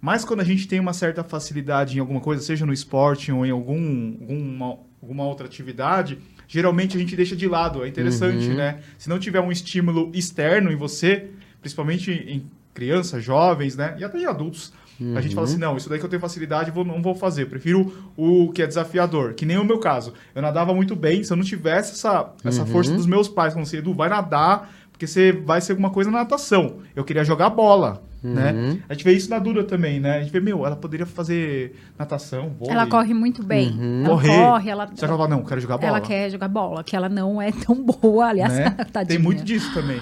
Mas 0.00 0.24
quando 0.24 0.40
a 0.40 0.44
gente 0.44 0.68
tem 0.68 0.78
uma 0.78 0.92
certa 0.92 1.24
facilidade 1.24 1.96
em 1.96 2.00
alguma 2.00 2.20
coisa, 2.20 2.40
seja 2.42 2.64
no 2.64 2.72
esporte 2.72 3.32
ou 3.32 3.44
em 3.44 3.50
algum, 3.50 4.16
alguma, 4.20 4.78
alguma 5.02 5.24
outra 5.24 5.46
atividade, 5.46 6.18
geralmente 6.46 6.96
a 6.96 7.00
gente 7.00 7.16
deixa 7.16 7.34
de 7.34 7.48
lado. 7.48 7.82
É 7.84 7.88
interessante, 7.88 8.46
né? 8.54 8.80
Se 8.96 9.08
não 9.08 9.18
tiver 9.18 9.40
um 9.40 9.50
estímulo 9.50 10.10
externo 10.14 10.70
em 10.70 10.76
você, 10.76 11.30
principalmente 11.60 12.12
em 12.12 12.44
crianças, 12.72 13.24
jovens, 13.24 13.76
né? 13.76 13.96
E 13.98 14.04
até 14.04 14.18
em 14.20 14.24
adultos. 14.26 14.72
A 15.14 15.20
gente 15.20 15.34
fala 15.34 15.46
assim, 15.46 15.58
não, 15.58 15.76
isso 15.76 15.88
daí 15.88 15.98
que 15.98 16.04
eu 16.04 16.08
tenho 16.08 16.20
facilidade, 16.20 16.70
vou, 16.70 16.84
não 16.84 17.00
vou 17.00 17.14
fazer. 17.14 17.46
Prefiro 17.46 17.92
o 18.16 18.50
que 18.52 18.62
é 18.62 18.66
desafiador. 18.66 19.34
Que 19.34 19.46
nem 19.46 19.56
o 19.56 19.64
meu 19.64 19.78
caso. 19.78 20.12
Eu 20.34 20.42
nadava 20.42 20.74
muito 20.74 20.96
bem, 20.96 21.22
se 21.22 21.32
eu 21.32 21.36
não 21.36 21.44
tivesse 21.44 21.92
essa, 21.92 22.32
essa 22.44 22.66
força 22.66 22.92
dos 22.92 23.06
meus 23.06 23.28
pais, 23.28 23.52
falando 23.52 23.66
assim, 23.66 23.76
Edu, 23.76 23.94
vai 23.94 24.08
nadar, 24.08 24.72
porque 24.90 25.06
você 25.06 25.30
vai 25.30 25.60
ser 25.60 25.72
alguma 25.72 25.90
coisa 25.90 26.10
na 26.10 26.18
natação. 26.18 26.78
Eu 26.96 27.04
queria 27.04 27.22
jogar 27.22 27.50
bola, 27.50 28.02
né? 28.20 28.80
A 28.88 28.94
gente 28.94 29.04
vê 29.04 29.12
isso 29.12 29.30
na 29.30 29.38
Dura 29.38 29.62
também, 29.62 30.00
né? 30.00 30.16
A 30.16 30.20
gente 30.20 30.32
vê, 30.32 30.40
meu, 30.40 30.66
ela 30.66 30.74
poderia 30.74 31.06
fazer 31.06 31.76
natação, 31.96 32.50
vôlei. 32.58 32.74
Ela 32.74 32.86
corre 32.88 33.14
muito 33.14 33.44
bem. 33.44 33.78
Ela 34.04 34.08
Correr. 34.08 34.36
corre, 34.36 34.70
ela... 34.70 34.86
Só 34.88 34.94
que 34.94 35.04
ela 35.04 35.16
fala, 35.16 35.28
não, 35.28 35.44
quero 35.44 35.60
jogar 35.60 35.78
bola. 35.78 35.88
Ela 35.88 36.00
quer 36.00 36.30
jogar 36.30 36.48
bola, 36.48 36.82
que 36.82 36.96
ela 36.96 37.08
não 37.08 37.40
é 37.40 37.52
tão 37.52 37.76
boa, 37.76 38.26
aliás, 38.26 38.52
né? 38.52 38.70
tadinha. 38.92 39.16
Tem 39.16 39.18
muito 39.18 39.44
disso 39.44 39.72
também. 39.72 40.00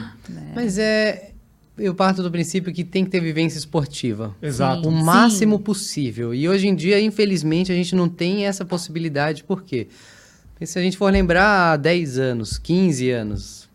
Mas 0.55 0.79
é. 0.79 1.36
Eu 1.79 1.95
parto 1.95 2.23
do 2.23 2.31
princípio 2.31 2.73
que 2.73 2.83
tem 2.83 3.05
que 3.05 3.11
ter 3.11 3.21
vivência 3.21 3.59
esportiva. 3.59 4.35
Exato. 4.41 4.89
O 4.89 4.93
Sim. 4.93 5.03
máximo 5.03 5.59
possível. 5.59 6.35
E 6.35 6.49
hoje 6.49 6.67
em 6.69 6.75
dia, 6.75 7.01
infelizmente, 7.01 7.71
a 7.71 7.75
gente 7.75 7.95
não 7.95 8.09
tem 8.09 8.47
essa 8.47 8.65
possibilidade. 8.65 9.45
Por 9.45 9.63
quê? 9.63 9.89
Porque 10.53 10.67
se 10.67 10.79
a 10.79 10.83
gente 10.83 10.97
for 10.97 11.13
lembrar 11.13 11.73
há 11.73 11.77
10 11.77 12.19
anos, 12.19 12.57
15 12.57 13.11
anos, 13.11 13.69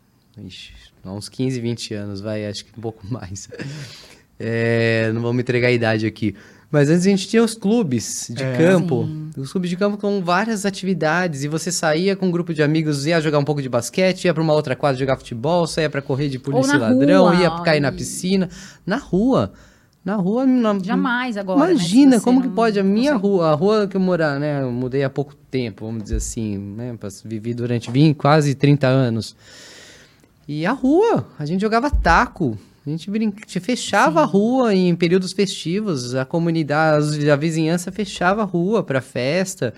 ixi, 0.44 0.74
há 1.04 1.14
uns 1.14 1.30
15, 1.30 1.62
20 1.62 1.94
anos, 1.94 2.22
vai, 2.22 2.48
acho 2.48 2.66
que 2.66 2.72
um 2.76 2.82
pouco 2.82 3.06
mais. 3.10 3.48
É, 4.40 5.12
não 5.14 5.22
vou 5.22 5.32
me 5.32 5.42
entregar 5.42 5.68
a 5.68 5.72
idade 5.72 6.08
aqui. 6.08 6.36
Mas 6.72 6.90
antes 6.90 7.06
a 7.06 7.10
gente 7.10 7.28
tinha 7.28 7.44
os 7.44 7.54
clubes 7.54 8.28
de 8.34 8.42
É. 8.42 8.56
campo. 8.58 9.06
Os 9.38 9.52
clubes 9.52 9.70
de 9.70 9.76
campo 9.76 9.98
com 9.98 10.22
várias 10.24 10.66
atividades. 10.66 11.44
E 11.44 11.48
você 11.50 11.70
saía 11.72 12.16
com 12.16 12.28
um 12.28 12.32
grupo 12.32 12.54
de 12.54 12.64
amigos, 12.64 13.06
ia 13.06 13.20
jogar 13.20 13.40
um 13.40 13.44
pouco 13.44 13.62
de 13.62 13.68
basquete, 13.68 14.26
ia 14.26 14.34
para 14.34 14.42
uma 14.42 14.54
outra 14.54 14.74
quadra 14.76 14.98
jogar 14.98 15.18
futebol, 15.18 15.68
saía 15.68 15.90
para 15.90 16.02
correr 16.02 16.30
de 16.30 16.40
polícia 16.40 16.76
e 16.76 16.80
ladrão, 16.80 17.26
rua, 17.26 17.36
ia 17.36 17.52
cair 17.62 17.82
na 17.82 17.92
piscina. 17.92 18.48
Na 18.86 18.96
rua. 18.96 19.52
Na 20.04 20.16
rua. 20.16 20.46
Na, 20.46 20.80
Jamais 20.80 21.36
agora. 21.36 21.60
né, 21.60 21.72
Imagina, 21.74 22.18
você 22.20 22.24
como 22.24 22.42
que 22.42 22.48
pode? 22.50 22.80
A 22.80 22.84
minha 22.84 23.12
consegue. 23.16 23.28
rua, 23.28 23.52
a 23.52 23.54
rua 23.54 23.88
que 23.88 23.98
eu 23.98 24.02
morar, 24.02 24.40
né? 24.40 24.64
Eu 24.64 24.72
mudei 24.72 25.04
há 25.04 25.10
pouco 25.10 25.36
tempo, 25.36 25.86
vamos 25.86 26.04
dizer 26.04 26.16
assim, 26.16 26.58
né? 26.58 26.98
Vivi 27.26 27.54
durante 27.54 27.92
20, 27.92 28.16
quase 28.16 28.56
30 28.56 28.88
anos. 28.88 29.36
E 30.48 30.66
a 30.66 30.72
rua, 30.72 31.28
a 31.38 31.46
gente 31.46 31.60
jogava 31.62 31.90
taco. 31.92 32.58
A 32.86 32.90
gente, 32.90 33.10
brin... 33.12 33.28
a 33.28 33.40
gente 33.42 33.60
fechava 33.60 34.22
a 34.22 34.26
rua 34.26 34.74
em 34.74 34.96
períodos 34.96 35.34
festivos, 35.34 36.16
a 36.16 36.26
comunidade, 36.26 37.30
a 37.30 37.36
vizinhança 37.36 37.92
fechava 37.92 38.42
a 38.42 38.46
rua 38.46 38.82
para 38.84 39.02
festa. 39.02 39.74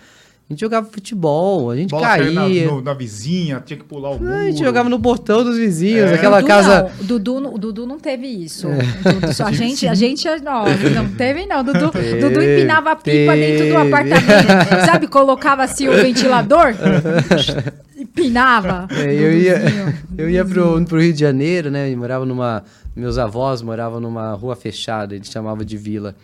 A 0.50 0.54
gente 0.54 0.60
jogava 0.60 0.88
futebol, 0.92 1.72
a 1.72 1.76
gente 1.76 1.90
Bola 1.92 2.06
caía. 2.06 2.32
na, 2.32 2.48
no- 2.50 2.82
na 2.82 2.94
vizinha, 2.94 3.62
tinha 3.66 3.78
que 3.78 3.86
pular 3.86 4.12
o 4.12 4.20
muro. 4.20 4.34
A 4.34 4.44
gente 4.46 4.60
jogava 4.60 4.90
no 4.90 5.00
portão 5.00 5.42
dos 5.44 5.58
vizinhos, 5.58 6.12
É. 6.12 6.16
aquela 6.16 6.38
Dudu 6.42 6.48
casa. 6.48 6.84
Não, 6.84 6.90
o 7.00 7.04
Dudu, 7.04 7.58
Dudu 7.58 7.88
não 7.88 7.98
teve 7.98 8.28
isso. 8.28 8.68
O 8.68 8.72
Dudu 8.72 9.44
a 9.46 9.52
gente, 9.54 9.88
a 9.88 9.96
gente 9.96 10.28
não, 10.42 10.66
não 10.94 11.10
teve 11.16 11.46
não. 11.46 11.64
Dudu, 11.64 11.80
Dudu 11.92 12.42
empinava 12.44 12.92
a 12.92 12.96
pipa 12.96 13.36
dentro 13.36 13.66
do 13.68 13.72
teve. 13.72 13.76
apartamento, 13.78 14.86
sabe? 14.86 15.08
Colocava 15.08 15.64
assim 15.64 15.88
o 15.88 15.94
ventilador, 15.94 16.74
empinava. 18.16 18.88
É, 18.96 19.14
eu 19.14 19.32
ia, 19.38 19.62
eu 20.18 20.30
ia 20.30 20.46
pro, 20.46 20.84
pro 20.86 21.02
Rio 21.02 21.14
de 21.14 21.20
Janeiro, 21.20 21.70
né? 21.72 21.90
E 21.90 21.96
morava 21.96 22.26
numa. 22.26 22.64
Meus 22.96 23.18
avós 23.18 23.62
moravam 23.62 24.00
numa 24.00 24.34
rua 24.34 24.56
fechada, 24.56 25.16
eles 25.16 25.28
chamavam 25.30 25.66
de 25.66 25.76
vila. 25.78 26.16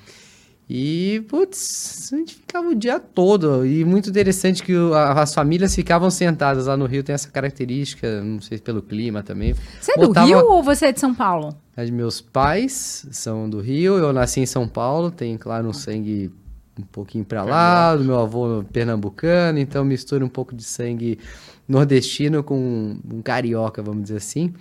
E, 0.72 1.25
putz, 1.27 2.12
a 2.13 2.17
gente 2.17 2.36
ficava 2.36 2.67
o 2.67 2.75
dia 2.75 3.00
todo. 3.00 3.65
E 3.65 3.84
muito 3.84 4.08
interessante 4.12 4.62
que 4.62 4.75
o- 4.75 4.93
a- 4.93 5.19
as 5.24 5.34
famílias 5.34 5.74
ficavam 5.74 6.12
sentadas 6.12 6.67
lá 6.67 6.77
no 6.77 6.86
Rio, 6.86 7.01
tem 7.03 7.15
essa 7.15 7.27
característica, 7.29 8.22
não 8.22 8.39
sei 8.39 8.60
se 8.60 8.63
pelo 8.63 8.79
clima 8.84 9.24
também. 9.24 9.55
Você 9.81 9.93
é 9.93 9.96
do 9.96 10.08
Botava- 10.10 10.27
Rio 10.27 10.46
ou 10.46 10.62
você 10.62 10.86
é 10.88 10.91
de 10.91 11.00
São 11.00 11.15
Paulo? 11.15 11.58
As 11.75 11.89
meus 11.89 12.22
pais 12.22 13.08
são 13.10 13.50
do 13.50 13.60
Rio, 13.60 13.98
eu 13.98 14.13
nasci 14.13 14.41
em 14.41 14.46
São 14.46 14.67
Paulo, 14.67 15.10
tem, 15.10 15.36
claro, 15.39 15.67
um 15.67 15.74
sangue 15.74 16.29
um 16.77 16.84
pouquinho 16.84 17.25
pra 17.25 17.43
lá, 17.43 17.96
do 17.96 18.03
meu 18.03 18.19
avô 18.19 18.63
pernambucano, 18.72 19.58
então 19.58 19.84
mistura 19.84 20.24
um 20.24 20.29
pouco 20.29 20.55
de 20.55 20.63
sangue 20.63 21.17
nordestino 21.69 22.43
com 22.43 22.97
um 23.09 23.21
carioca, 23.21 23.81
vamos 23.81 24.03
dizer 24.03 24.17
assim. 24.17 24.51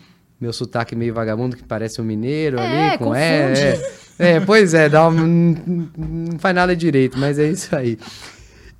Meu 0.40 0.52
sotaque 0.52 0.94
meio 0.94 1.12
vagabundo, 1.12 1.56
que 1.56 1.64
parece 1.64 2.00
um 2.00 2.04
mineiro 2.04 2.58
É, 2.60 2.90
ali, 2.90 2.98
com 2.98 3.06
confunde. 3.06 3.20
é, 3.20 3.80
é. 4.20 4.30
É, 4.34 4.40
pois 4.40 4.74
é, 4.74 4.88
dá 4.88 5.08
um, 5.08 5.56
não 5.96 6.38
faz 6.38 6.54
nada 6.54 6.76
direito, 6.76 7.18
mas 7.18 7.38
é 7.38 7.48
isso 7.50 7.74
aí. 7.74 7.98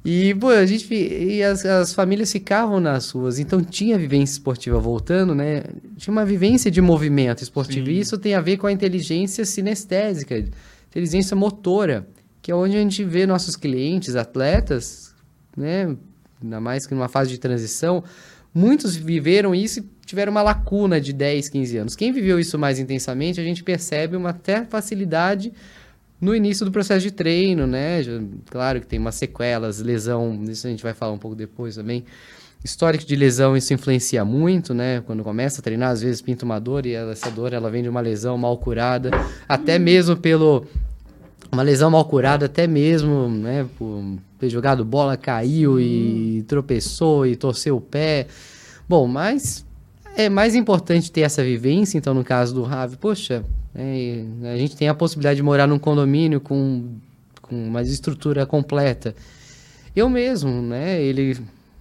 E, 0.04 0.34
pô, 0.34 0.48
a 0.48 0.64
gente. 0.64 0.92
E 0.94 1.42
as, 1.42 1.64
as 1.66 1.92
famílias 1.92 2.30
ficavam 2.30 2.78
nas 2.80 3.10
ruas, 3.10 3.38
então 3.38 3.60
tinha 3.62 3.98
vivência 3.98 4.34
esportiva 4.34 4.78
voltando, 4.78 5.34
né? 5.34 5.64
Tinha 5.96 6.12
uma 6.12 6.24
vivência 6.24 6.70
de 6.70 6.80
movimento 6.80 7.42
esportivo. 7.42 7.86
Sim. 7.86 7.92
E 7.92 8.00
isso 8.00 8.16
tem 8.16 8.34
a 8.34 8.40
ver 8.40 8.56
com 8.56 8.66
a 8.66 8.72
inteligência 8.72 9.44
sinestésica, 9.44 10.42
inteligência 10.90 11.36
motora, 11.36 12.06
que 12.40 12.50
é 12.50 12.54
onde 12.54 12.76
a 12.76 12.80
gente 12.80 13.02
vê 13.04 13.26
nossos 13.26 13.56
clientes, 13.56 14.14
atletas, 14.16 15.12
né? 15.56 15.94
Ainda 16.42 16.60
mais 16.60 16.86
que 16.86 16.94
numa 16.94 17.08
fase 17.08 17.30
de 17.30 17.38
transição, 17.38 18.02
muitos 18.54 18.96
viveram 18.96 19.54
isso 19.54 19.80
e 19.80 19.84
tiveram 20.06 20.30
uma 20.30 20.42
lacuna 20.42 21.00
de 21.00 21.12
10, 21.12 21.48
15 21.48 21.76
anos. 21.76 21.96
Quem 21.96 22.12
viveu 22.12 22.38
isso 22.38 22.58
mais 22.58 22.78
intensamente, 22.78 23.40
a 23.40 23.44
gente 23.44 23.62
percebe 23.62 24.16
uma 24.16 24.30
até 24.30 24.64
facilidade 24.64 25.52
no 26.20 26.34
início 26.34 26.64
do 26.64 26.72
processo 26.72 27.02
de 27.02 27.10
treino, 27.10 27.66
né? 27.66 28.00
Claro 28.50 28.80
que 28.80 28.86
tem 28.86 28.98
umas 28.98 29.14
sequelas, 29.14 29.80
lesão, 29.80 30.42
isso 30.48 30.66
a 30.66 30.70
gente 30.70 30.82
vai 30.82 30.94
falar 30.94 31.12
um 31.12 31.18
pouco 31.18 31.36
depois 31.36 31.76
também. 31.76 32.04
Histórico 32.64 33.04
de 33.04 33.14
lesão, 33.14 33.56
isso 33.56 33.72
influencia 33.72 34.24
muito, 34.24 34.74
né? 34.74 35.00
Quando 35.06 35.22
começa 35.22 35.60
a 35.60 35.62
treinar, 35.62 35.90
às 35.90 36.02
vezes 36.02 36.20
pinta 36.20 36.44
uma 36.44 36.58
dor 36.58 36.86
e 36.86 36.94
essa 36.94 37.30
dor 37.30 37.52
ela 37.52 37.70
vem 37.70 37.84
de 37.84 37.88
uma 37.88 38.00
lesão 38.00 38.36
mal 38.36 38.58
curada, 38.58 39.10
até 39.48 39.78
mesmo 39.78 40.16
pelo 40.16 40.66
uma 41.50 41.62
lesão 41.62 41.90
mal 41.90 42.04
curada, 42.04 42.46
até 42.46 42.66
mesmo, 42.66 43.28
né, 43.28 43.66
por 43.78 44.02
ter 44.38 44.48
jogado 44.48 44.84
bola, 44.84 45.16
caiu 45.16 45.80
e 45.80 46.44
tropeçou 46.46 47.26
e 47.26 47.36
torceu 47.36 47.76
o 47.76 47.80
pé. 47.80 48.26
Bom, 48.88 49.06
mas 49.06 49.64
é 50.16 50.28
mais 50.28 50.54
importante 50.54 51.10
ter 51.10 51.22
essa 51.22 51.42
vivência, 51.42 51.98
então 51.98 52.14
no 52.14 52.24
caso 52.24 52.54
do 52.54 52.62
Ravi, 52.62 52.96
poxa, 52.96 53.44
é, 53.74 54.24
a 54.52 54.56
gente 54.56 54.76
tem 54.76 54.88
a 54.88 54.94
possibilidade 54.94 55.36
de 55.36 55.42
morar 55.42 55.66
num 55.66 55.78
condomínio 55.78 56.40
com, 56.40 56.96
com 57.42 57.68
uma 57.68 57.82
estrutura 57.82 58.44
completa. 58.46 59.14
Eu 59.94 60.08
mesmo, 60.08 60.62
né, 60.62 61.02
ele... 61.02 61.36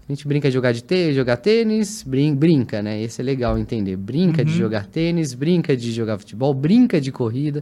A 0.10 0.14
gente 0.14 0.26
brinca 0.26 0.48
de 0.48 0.54
jogar 0.54 0.72
de 0.72 0.82
tênis, 0.84 1.16
jogar 1.16 1.36
tênis, 1.36 2.02
brin 2.02 2.34
brinca, 2.34 2.82
né? 2.82 3.02
Esse 3.02 3.20
é 3.20 3.24
legal 3.24 3.58
entender. 3.58 3.98
Brinca 3.98 4.46
de 4.46 4.52
jogar 4.58 4.86
tênis, 4.88 5.34
brinca 5.34 5.76
de 5.76 5.92
jogar 5.92 6.18
futebol, 6.18 6.54
brinca 6.54 7.02
de 7.02 7.12
corrida, 7.12 7.62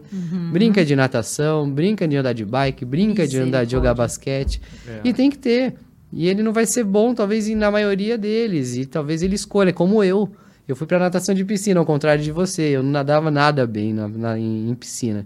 brinca 0.51 0.85
de 0.85 0.95
natação, 0.95 1.67
brinca 1.69 2.07
de 2.07 2.15
andar 2.15 2.33
de 2.33 2.45
bike, 2.45 2.85
brinca 2.85 3.27
de 3.27 3.37
andar 3.47 3.65
de 3.65 3.71
jogar 3.71 3.95
basquete. 3.95 4.61
É. 4.87 5.01
E 5.03 5.11
tem 5.11 5.31
que 5.31 5.39
ter. 5.39 5.73
E 6.13 6.27
ele 6.27 6.43
não 6.43 6.53
vai 6.53 6.67
ser 6.67 6.83
bom, 6.83 7.15
talvez, 7.15 7.49
na 7.49 7.71
maioria 7.71 8.15
deles. 8.15 8.75
E 8.77 8.85
talvez 8.85 9.23
ele 9.23 9.33
escolha, 9.35 9.73
como 9.73 10.03
eu. 10.03 10.29
Eu 10.67 10.75
fui 10.75 10.85
pra 10.85 10.99
natação 10.99 11.33
de 11.33 11.43
piscina, 11.43 11.79
ao 11.79 11.85
contrário 11.85 12.23
de 12.23 12.31
você. 12.31 12.61
Eu 12.61 12.83
não 12.83 12.91
nadava 12.91 13.31
nada 13.31 13.65
bem 13.65 13.91
na, 13.91 14.07
na- 14.07 14.37
em, 14.39 14.69
em 14.69 14.75
piscina. 14.75 15.25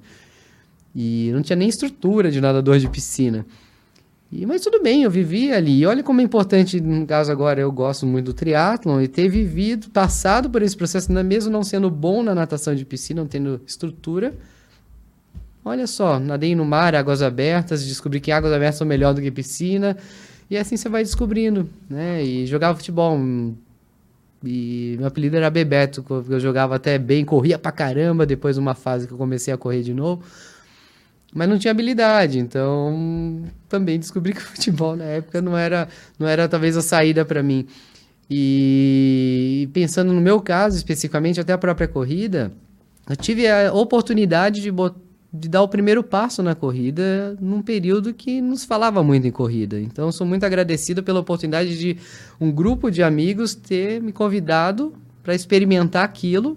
E 0.96 1.30
não 1.34 1.42
tinha 1.42 1.56
nem 1.58 1.68
estrutura 1.70 2.32
de 2.32 2.40
nadador 2.42 2.80
de 2.80 2.90
piscina. 2.90 3.46
E, 4.32 4.46
mas 4.46 4.62
tudo 4.62 4.82
bem, 4.82 5.04
eu 5.04 5.10
vivi 5.10 5.52
ali. 5.52 5.80
E 5.80 5.86
olha 5.86 6.04
como 6.04 6.22
é 6.22 6.24
importante, 6.24 6.80
no 6.80 7.06
caso 7.06 7.32
agora, 7.32 7.60
eu 7.60 7.72
gosto 7.72 8.06
muito 8.06 8.28
do 8.28 8.34
triatlon 8.34 9.02
e 9.02 9.08
ter 9.08 9.28
vivido, 9.28 9.90
passado 9.90 10.50
por 10.50 10.62
esse 10.62 10.78
processo, 10.78 11.12
mesmo 11.12 11.52
não 11.52 11.64
sendo 11.64 11.90
bom 11.90 12.22
na 12.22 12.36
natação 12.36 12.76
de 12.76 12.86
piscina, 12.86 13.22
não 13.22 13.28
tendo 13.28 13.60
estrutura. 13.66 14.36
Olha 15.66 15.88
só, 15.88 16.20
nadei 16.20 16.56
no 16.56 16.64
mar, 16.64 16.96
águas 16.96 17.22
abertas, 17.22 17.86
descobri 17.86 18.20
que 18.20 18.32
águas 18.32 18.54
abertas 18.54 18.78
são 18.78 18.88
melhor 18.88 19.14
do 19.14 19.22
que 19.22 19.32
piscina. 19.32 19.98
E 20.50 20.58
assim 20.58 20.78
você 20.78 20.90
vai 20.90 21.04
descobrindo, 21.04 21.70
né? 21.90 22.24
E 22.24 22.46
jogava 22.46 22.78
futebol. 22.78 23.20
E 24.44 24.96
meu 24.98 25.08
apelido 25.08 25.38
era 25.38 25.50
Bebeto, 25.50 26.02
porque 26.02 26.34
eu 26.34 26.40
jogava 26.40 26.76
até 26.76 26.98
bem, 26.98 27.26
corria 27.26 27.60
pra 27.60 27.72
caramba, 27.72 28.26
depois 28.26 28.56
de 28.56 28.62
uma 28.62 28.74
fase 28.74 29.06
que 29.06 29.14
eu 29.14 29.18
comecei 29.18 29.54
a 29.54 29.58
correr 29.58 29.82
de 29.82 29.94
novo. 29.94 30.24
Mas 31.34 31.48
não 31.48 31.60
tinha 31.60 31.72
habilidade, 31.72 32.40
então 32.40 33.44
também 33.68 34.00
descobri 34.00 34.34
que 34.34 34.40
o 34.40 34.44
futebol 34.44 34.96
na 34.96 35.06
época 35.06 35.42
não 35.42 35.56
era, 35.58 35.88
não 36.18 36.28
era 36.28 36.48
talvez 36.48 36.76
a 36.76 36.82
saída 36.82 37.24
para 37.24 37.44
mim. 37.44 37.68
E 38.30 39.70
pensando 39.74 40.14
no 40.14 40.22
meu 40.22 40.40
caso, 40.40 40.78
especificamente 40.78 41.40
até 41.40 41.54
a 41.54 41.58
própria 41.58 41.88
corrida, 41.88 42.52
eu 43.10 43.16
tive 43.16 43.48
a 43.48 43.74
oportunidade 43.74 44.62
de, 44.62 44.72
de 45.34 45.50
dar 45.50 45.64
o 45.64 45.68
primeiro 45.68 46.04
passo 46.04 46.44
na 46.44 46.54
corrida 46.54 47.36
num 47.42 47.62
período 47.62 48.14
que 48.14 48.40
não 48.40 48.56
se 48.56 48.68
falava 48.68 49.04
muito 49.04 49.26
em 49.26 49.32
corrida. 49.32 49.80
Então, 49.80 50.12
sou 50.12 50.28
muito 50.28 50.46
agradecido 50.46 51.02
pela 51.02 51.20
oportunidade 51.20 51.78
de 51.78 51.98
um 52.40 52.52
grupo 52.52 52.92
de 52.92 53.02
amigos 53.02 53.56
ter 53.56 54.00
me 54.00 54.12
convidado 54.12 54.94
para 55.24 55.34
experimentar 55.34 56.06
aquilo. 56.06 56.56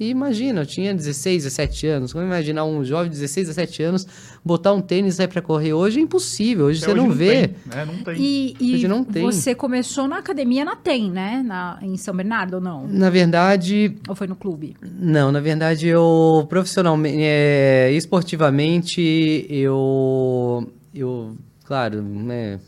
E 0.00 0.08
imagina, 0.08 0.62
eu 0.62 0.66
tinha 0.66 0.94
16, 0.94 1.44
17 1.44 1.86
anos. 1.86 2.12
Como 2.12 2.24
imaginar 2.24 2.64
um 2.64 2.84
jovem 2.84 3.10
de 3.10 3.16
16, 3.16 3.48
17 3.48 3.82
anos 3.82 4.06
botar 4.44 4.72
um 4.72 4.80
tênis 4.80 5.16
sair 5.16 5.28
para 5.28 5.42
correr? 5.42 5.72
Hoje 5.74 6.00
é 6.00 6.02
impossível, 6.02 6.66
hoje 6.66 6.82
Até 6.82 6.92
você 6.92 6.98
hoje 6.98 7.08
não, 7.08 7.14
vê. 7.14 7.48
Tem, 7.48 7.56
né? 7.66 7.84
Não 7.84 7.98
tem. 8.02 8.16
E, 8.18 8.56
e 8.58 8.74
Hoje 8.74 8.88
não 8.88 9.04
tem. 9.04 9.22
você 9.22 9.54
começou 9.54 10.08
na 10.08 10.18
academia 10.18 10.64
na 10.64 10.74
TEM, 10.74 11.10
né? 11.10 11.42
Na, 11.44 11.78
em 11.82 11.96
São 11.96 12.14
Bernardo 12.14 12.54
ou 12.54 12.60
não? 12.60 12.86
Na 12.88 13.10
verdade, 13.10 13.96
Ou 14.08 14.14
foi 14.14 14.26
no 14.26 14.34
clube? 14.34 14.76
Não, 14.82 15.30
na 15.30 15.40
verdade 15.40 15.86
eu 15.86 16.46
profissionalmente, 16.48 17.18
é, 17.20 17.92
esportivamente, 17.92 19.46
eu, 19.48 20.70
eu, 20.94 21.36
claro, 21.64 22.02
né, 22.02 22.58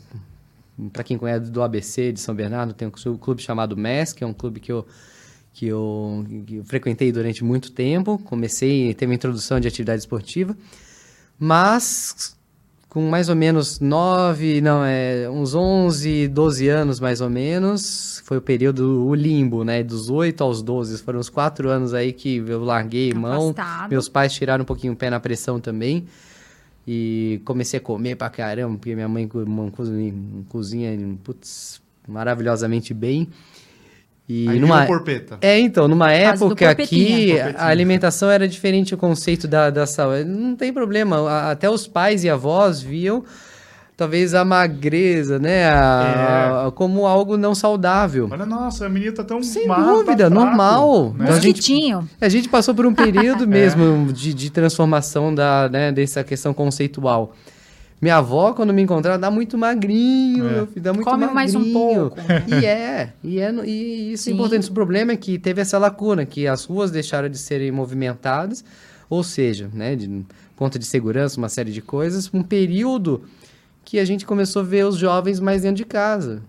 para 0.91 1.03
quem 1.03 1.17
conhece 1.17 1.49
do 1.51 1.61
ABC 1.61 2.11
de 2.11 2.19
São 2.19 2.35
Bernardo, 2.35 2.73
tem 2.73 2.87
um 2.87 3.17
clube 3.17 3.41
chamado 3.41 3.77
MES, 3.77 4.13
que 4.13 4.23
é 4.23 4.27
um 4.27 4.33
clube 4.33 4.59
que 4.59 4.71
eu, 4.71 4.85
que 5.55 5.67
eu, 5.67 6.25
que 6.45 6.57
eu 6.57 6.65
frequentei 6.65 7.13
durante 7.13 7.41
muito 7.41 7.71
tempo, 7.71 8.17
comecei, 8.17 8.93
teve 8.93 9.09
uma 9.09 9.15
introdução 9.15 9.57
de 9.57 9.69
atividade 9.69 10.01
esportiva, 10.01 10.55
mas 11.39 12.35
com 12.89 13.09
mais 13.09 13.29
ou 13.29 13.37
menos 13.37 13.79
nove, 13.79 14.59
não, 14.59 14.83
é 14.83 15.29
uns 15.29 15.55
11, 15.55 16.27
12 16.27 16.67
anos 16.67 16.99
mais 16.99 17.21
ou 17.21 17.29
menos, 17.29 18.21
foi 18.25 18.35
o 18.37 18.41
período, 18.41 19.05
o 19.05 19.15
limbo, 19.15 19.63
né, 19.63 19.81
dos 19.81 20.09
8 20.09 20.43
aos 20.43 20.61
12, 20.61 21.01
foram 21.01 21.19
os 21.21 21.29
quatro 21.29 21.69
anos 21.69 21.93
aí 21.93 22.11
que 22.11 22.35
eu 22.37 22.61
larguei 22.63 23.13
mão, 23.13 23.51
Afastado. 23.51 23.89
meus 23.89 24.09
pais 24.09 24.33
tiraram 24.33 24.63
um 24.63 24.65
pouquinho 24.65 24.91
o 24.91 24.95
pé 24.95 25.09
na 25.09 25.21
pressão 25.21 25.57
também, 25.57 26.05
e 26.85 27.41
comecei 27.45 27.79
a 27.79 27.81
comer 27.81 28.17
pra 28.17 28.29
caramba, 28.29 28.77
porque 28.77 28.93
minha 28.93 29.07
mãe 29.07 29.25
cozinha, 29.71 30.13
cozinha 30.49 31.17
putz, 31.23 31.81
maravilhosamente 32.05 32.93
bem, 32.93 33.29
e 34.27 34.47
Aí 34.49 34.59
numa... 34.59 34.85
porpeta. 34.85 35.37
É, 35.41 35.59
então, 35.59 35.87
numa 35.87 36.11
época 36.11 36.67
Porpetinha. 36.75 37.53
a 37.57 37.67
alimentação 37.67 38.29
era 38.31 38.47
diferente 38.47 38.93
o 38.93 38.97
conceito 38.97 39.47
da, 39.47 39.69
da 39.69 39.85
saúde. 39.85 40.23
Não 40.23 40.55
tem 40.55 40.73
problema, 40.73 41.17
a- 41.29 41.51
até 41.51 41.69
os 41.69 41.85
pais 41.87 42.23
e 42.23 42.29
avós 42.29 42.81
viam 42.81 43.23
talvez 43.97 44.33
a 44.33 44.43
magreza, 44.43 45.39
né, 45.39 45.69
a- 45.69 46.71
como 46.75 47.05
algo 47.05 47.37
não 47.37 47.55
saudável. 47.55 48.27
Olha, 48.31 48.45
nossa, 48.45 48.87
a 48.87 48.89
menina 48.89 49.13
tá 49.13 49.23
tão 49.23 49.41
Sem 49.41 49.67
magro, 49.67 49.85
tá 49.85 49.91
dúvida, 49.93 50.17
fraco, 50.29 50.33
normal. 50.35 51.13
né? 51.17 51.29
A 51.31 51.39
gente-. 51.39 51.73
A 52.19 52.27
gente 52.27 52.49
passou 52.49 52.73
por 52.75 52.85
um 52.85 52.93
período 52.93 53.47
mesmo 53.47 54.11
de, 54.11 54.33
de 54.33 54.49
transformação 54.49 55.33
da, 55.33 55.69
né, 55.69 55.91
dessa 55.91 56.23
questão 56.23 56.53
conceitual. 56.53 57.33
Minha 58.01 58.17
avó, 58.17 58.53
quando 58.53 58.73
me 58.73 58.81
encontrava, 58.81 59.17
dá 59.17 59.31
muito 59.31 59.57
magrinho, 59.57 60.47
É. 60.47 60.51
meu 60.53 60.67
filho, 60.67 60.81
dá 60.81 60.93
muito 60.93 61.05
Come 61.05 61.25
magrinho. 61.25 61.33
mais 61.35 61.55
um 61.55 61.71
pouco. 61.73 62.17
E 62.47 62.65
é, 62.65 63.13
e, 63.23 63.39
é, 63.39 63.51
e 63.65 64.13
isso 64.13 64.23
é 64.29 64.31
Sim. 64.31 64.33
importante. 64.33 64.69
O 64.69 64.73
problema 64.73 65.13
é 65.13 65.15
que 65.17 65.39
teve 65.39 65.61
essa 65.61 65.77
lacuna, 65.77 66.25
que 66.25 66.45
as 66.47 66.65
ruas 66.65 66.91
deixaram 66.91 67.29
de 67.29 67.37
serem 67.37 67.71
movimentadas, 67.71 68.63
ou 69.09 69.23
seja, 69.23 69.69
né, 69.73 69.95
de 69.95 70.25
conta 70.55 70.77
de 70.77 70.85
segurança, 70.85 71.37
uma 71.37 71.49
série 71.49 71.71
de 71.71 71.81
coisas, 71.81 72.29
um 72.33 72.43
período 72.43 73.23
que 73.83 73.99
a 73.99 74.05
gente 74.05 74.25
começou 74.25 74.61
a 74.61 74.65
ver 74.65 74.85
os 74.85 74.97
jovens 74.97 75.39
mais 75.39 75.61
dentro 75.61 75.77
de 75.77 75.85
casa, 75.85 76.41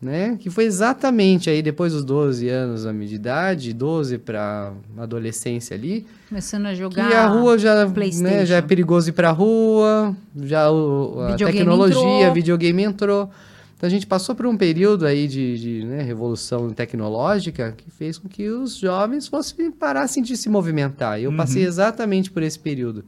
né? 0.00 0.36
Que 0.38 0.48
foi 0.50 0.64
exatamente 0.64 1.50
aí 1.50 1.60
depois 1.62 1.92
dos 1.92 2.04
12 2.04 2.48
anos 2.48 2.82
de 3.08 3.14
idade, 3.14 3.72
12 3.72 4.18
para 4.18 4.72
adolescência 4.96 5.74
ali, 5.76 6.06
Começando 6.34 6.66
a 6.66 6.74
jogar. 6.74 7.12
a 7.12 7.28
rua 7.28 7.56
já, 7.56 7.86
né, 8.20 8.44
já 8.44 8.56
é 8.56 8.60
perigoso 8.60 9.08
ir 9.08 9.12
pra 9.12 9.30
rua, 9.30 10.16
já 10.42 10.68
o, 10.68 11.20
a 11.20 11.26
Videogame 11.30 11.58
tecnologia, 11.58 12.00
entrou. 12.22 12.34
videogame 12.34 12.82
entrou. 12.82 13.30
Então 13.76 13.86
a 13.86 13.90
gente 13.90 14.04
passou 14.04 14.34
por 14.34 14.44
um 14.46 14.56
período 14.56 15.06
aí 15.06 15.28
de, 15.28 15.56
de, 15.80 15.84
né, 15.86 16.02
revolução 16.02 16.70
tecnológica 16.70 17.72
que 17.76 17.88
fez 17.88 18.18
com 18.18 18.28
que 18.28 18.48
os 18.48 18.76
jovens 18.76 19.28
fossem 19.28 19.70
parassem 19.70 20.24
de 20.24 20.36
se 20.36 20.48
movimentar. 20.48 21.20
E 21.20 21.22
eu 21.22 21.30
Uhum. 21.30 21.36
passei 21.36 21.62
exatamente 21.62 22.32
por 22.32 22.42
esse 22.42 22.58
período. 22.58 23.04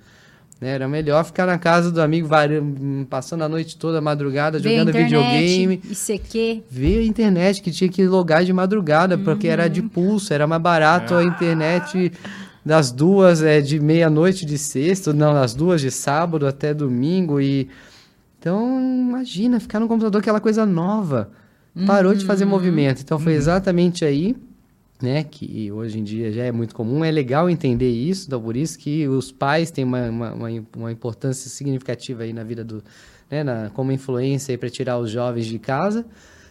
né? 0.60 0.68
Era 0.70 0.86
melhor 0.86 1.24
ficar 1.24 1.46
na 1.46 1.58
casa 1.58 1.90
do 1.90 2.00
amigo, 2.00 2.28
passando 3.10 3.42
a 3.42 3.48
noite 3.48 3.76
toda, 3.76 4.00
madrugada, 4.00 4.60
ver 4.60 4.70
jogando 4.70 4.88
internet, 4.90 5.04
videogame. 5.10 5.80
ICQ. 5.90 6.62
Ver 6.70 6.98
a 7.00 7.04
internet, 7.04 7.60
que 7.60 7.72
tinha 7.72 7.90
que 7.90 8.06
logar 8.06 8.44
de 8.44 8.52
madrugada, 8.52 9.18
porque 9.18 9.48
era 9.48 9.68
de 9.68 9.82
pulso, 9.82 10.32
era 10.32 10.46
mais 10.46 10.62
barato 10.62 11.12
a 11.14 11.24
internet 11.24 12.12
das 12.66 12.90
duas 12.90 13.42
é, 13.42 13.60
de 13.60 13.78
meia-noite 13.78 14.44
de 14.44 14.58
sexta, 14.58 15.12
não, 15.12 15.32
das 15.32 15.54
duas 15.54 15.80
de 15.80 15.88
sábado 15.88 16.48
até 16.48 16.74
domingo. 16.74 17.40
e 17.40 17.68
Então, 18.40 18.80
imagina, 19.08 19.60
ficar 19.60 19.78
no 19.78 19.86
computador 19.86 20.20
aquela 20.20 20.40
coisa 20.40 20.66
nova. 20.66 21.30
Parou 21.86 22.12
de 22.12 22.24
fazer 22.24 22.44
movimento. 22.44 23.02
Então, 23.02 23.20
foi 23.20 23.34
exatamente 23.34 24.04
aí, 24.04 24.34
né, 25.00 25.22
que 25.22 25.70
hoje 25.70 26.00
em 26.00 26.02
dia 26.02 26.32
já 26.32 26.42
é 26.42 26.50
muito 26.50 26.74
comum. 26.74 27.04
É 27.04 27.10
legal 27.12 27.48
entender 27.48 27.90
isso, 27.90 28.26
então 28.26 28.42
por 28.42 28.56
isso 28.56 28.76
que 28.76 29.06
os 29.06 29.30
pais 29.30 29.70
têm 29.70 29.84
uma, 29.84 30.08
uma, 30.10 30.48
uma 30.76 30.90
importância 30.90 31.48
significativa 31.48 32.24
aí 32.24 32.32
na 32.32 32.42
vida 32.42 32.64
do, 32.64 32.82
né, 33.30 33.44
na, 33.44 33.70
como 33.74 33.92
influência 33.92 34.58
para 34.58 34.68
tirar 34.68 34.98
os 34.98 35.08
jovens 35.08 35.46
de 35.46 35.60
casa, 35.60 36.04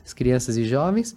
as 0.06 0.14
crianças 0.14 0.56
e 0.56 0.64
jovens. 0.64 1.14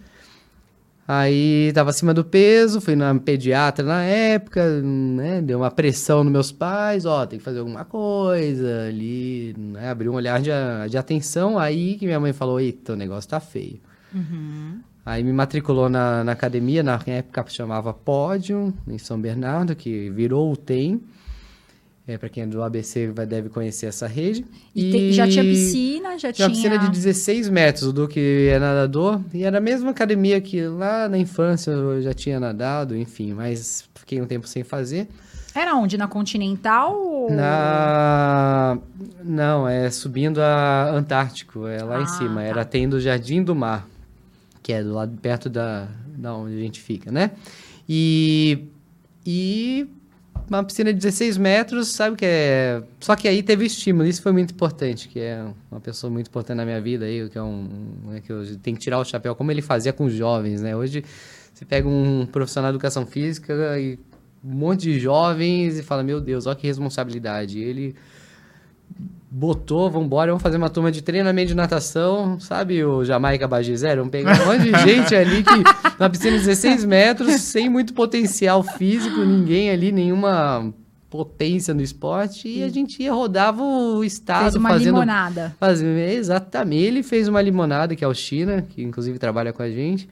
Aí 1.11 1.73
tava 1.73 1.89
acima 1.89 2.13
do 2.13 2.23
peso, 2.23 2.83
fui 2.83 2.95
na 2.95 3.15
pediatra 3.15 3.83
na 3.83 4.03
época, 4.03 4.83
né? 4.83 5.41
Deu 5.41 5.61
uma 5.61 5.71
pressão 5.71 6.23
nos 6.23 6.31
meus 6.31 6.53
pais, 6.53 7.07
ó, 7.07 7.25
tem 7.25 7.39
que 7.39 7.45
fazer 7.47 7.61
alguma 7.61 7.83
coisa 7.83 8.85
ali, 8.87 9.55
né? 9.57 9.89
Abriu 9.89 10.13
um 10.13 10.17
olhar 10.17 10.39
de, 10.39 10.51
de 10.91 10.99
atenção, 10.99 11.59
aí 11.59 11.97
que 11.97 12.05
minha 12.05 12.21
mãe 12.21 12.35
falou, 12.35 12.61
eita, 12.61 12.93
o 12.93 12.97
negócio 12.97 13.31
tá 13.31 13.41
feio. 13.41 13.81
Aí 15.07 15.25
me 15.25 15.33
matriculou 15.33 15.89
na, 15.89 16.23
na 16.23 16.33
academia, 16.33 16.83
na 16.83 17.01
época 17.07 17.43
chamava 17.49 17.95
Pódio, 17.95 18.75
em 18.87 18.99
São 18.99 19.19
Bernardo, 19.19 19.75
que 19.75 20.11
virou 20.11 20.53
o 20.53 20.57
TEM. 20.59 21.01
É, 22.11 22.17
para 22.17 22.31
quem 22.31 22.45
é 22.45 22.47
do 22.47 22.63
ABC 22.63 23.09
vai, 23.09 23.27
deve 23.27 23.51
conhecer 23.51 23.85
essa 23.85 24.07
rede. 24.07 24.43
E, 24.75 24.91
te- 24.91 25.13
já 25.13 25.29
tinha 25.29 25.45
piscina, 25.45 26.19
já 26.19 26.33
Tinha 26.33 26.49
piscina 26.49 26.79
de 26.79 26.89
16 26.89 27.51
metros, 27.51 27.83
o 27.85 27.93
Duque 27.93 28.49
é 28.51 28.59
nadador, 28.59 29.21
e 29.35 29.45
era 29.45 29.59
a 29.59 29.61
mesma 29.61 29.91
academia 29.91 30.41
que 30.41 30.63
lá 30.67 31.07
na 31.07 31.19
infância 31.19 31.71
eu 31.71 32.01
já 32.01 32.15
tinha 32.15 32.41
nadado, 32.41 32.97
enfim, 32.97 33.35
mas 33.35 33.85
fiquei 33.95 34.23
um 34.23 34.27
tempo 34.27 34.49
sem 34.49 34.65
fazer. 34.65 35.07
Era 35.55 35.75
onde? 35.75 35.99
Na 35.99 36.09
Continental? 36.09 36.97
ou- 36.99 37.31
Na... 37.31 38.79
Não, 39.23 39.69
é 39.69 39.91
subindo 39.91 40.41
a 40.41 40.91
Antártico, 40.91 41.67
é 41.67 41.83
lá 41.83 41.99
Ah, 41.99 42.03
em 42.03 42.07
cima, 42.07 42.37
tá. 42.37 42.43
era 42.43 42.65
tendo 42.65 42.99
Jardim 42.99 43.43
do 43.43 43.55
Mar, 43.55 43.87
que 44.63 44.73
é 44.73 44.83
do 44.83 44.95
lado 44.95 45.15
perto 45.21 45.51
da, 45.51 45.89
da 46.17 46.35
onde 46.35 46.55
a 46.57 46.61
gente 46.61 46.81
fica, 46.81 47.11
né? 47.13 47.33
E... 47.87 48.65
E... 49.27 49.87
Uma 50.49 50.65
piscina 50.65 50.93
de 50.93 50.99
16 50.99 51.37
metros, 51.37 51.89
sabe 51.89 52.17
que 52.17 52.25
é... 52.25 52.83
Só 53.01 53.15
que 53.15 53.29
aí 53.29 53.43
teve 53.43 53.67
estímulo, 53.67 54.09
isso 54.09 54.23
foi 54.23 54.33
muito 54.33 54.53
importante, 54.53 55.09
que 55.09 55.21
é 55.21 55.45
uma 55.71 55.81
pessoa 55.81 56.11
muito 56.11 56.29
importante 56.29 56.57
na 56.57 56.65
minha 56.65 56.81
vida 56.81 57.05
aí, 57.05 57.29
que 57.29 57.37
é 57.37 57.43
um... 57.43 57.69
né, 58.07 58.21
que 58.21 58.33
eu 58.33 58.45
tenho 58.59 58.77
que 58.77 58.83
tirar 58.83 58.99
o 58.99 59.05
chapéu, 59.05 59.35
como 59.35 59.51
ele 59.51 59.61
fazia 59.61 59.93
com 59.93 60.07
os 60.07 60.13
jovens, 60.15 60.63
né? 60.63 60.75
Hoje, 60.75 61.05
você 61.53 61.65
pega 61.65 61.87
um 61.87 62.25
profissional 62.25 62.71
de 62.71 62.77
educação 62.77 63.05
física 63.05 63.79
e 63.79 63.99
um 64.43 64.55
monte 64.55 64.83
de 64.83 64.99
jovens 64.99 65.79
e 65.79 65.83
fala, 65.83 66.03
meu 66.03 66.21
Deus, 66.21 66.47
olha 66.47 66.57
que 66.57 66.67
responsabilidade. 66.67 67.59
Ele 67.59 67.95
botou, 69.31 69.91
vambora, 69.91 70.31
vamos 70.31 70.43
fazer 70.43 70.57
uma 70.57 70.71
turma 70.71 70.91
de 70.91 71.03
treinamento 71.03 71.49
de 71.49 71.55
natação, 71.55 72.41
sabe 72.41 72.83
o 72.83 73.05
Jamaica 73.05 73.47
Bagizé? 73.47 73.95
Vamos 73.95 74.11
pegar 74.11 74.41
um 74.41 74.47
monte 74.47 74.71
de 74.71 74.79
gente 74.81 75.15
ali 75.15 75.43
que 75.43 75.51
na 75.99 76.09
piscina 76.09 76.39
de 76.39 76.45
16 76.45 76.85
metros, 76.85 77.35
sem 77.43 77.69
muito 77.69 77.93
potencial 77.93 78.63
físico, 78.63 79.21
ninguém 79.21 79.71
ali, 79.71 79.93
nenhuma 79.93 80.73
potência 81.11 81.73
no 81.73 81.81
esporte, 81.83 82.49
e 82.49 82.63
a 82.63 82.69
gente 82.69 83.03
ia, 83.03 83.13
rodava 83.13 83.63
o 83.63 84.05
estado 84.05 84.43
Fez 84.43 84.55
uma 84.55 84.69
fazendo... 84.71 84.95
limonada. 84.95 85.57
Faz- 85.59 85.83
exatamente. 85.83 86.83
Ele 86.83 87.03
fez 87.03 87.29
uma 87.29 87.41
limonada, 87.41 87.97
que 87.97 88.05
é 88.05 88.09
o 88.09 88.15
China, 88.15 88.63
que 88.69 88.83
inclusive 88.83 89.19
trabalha 89.19 89.53
com 89.53 89.63
a 89.63 89.71
gente. 89.71 90.09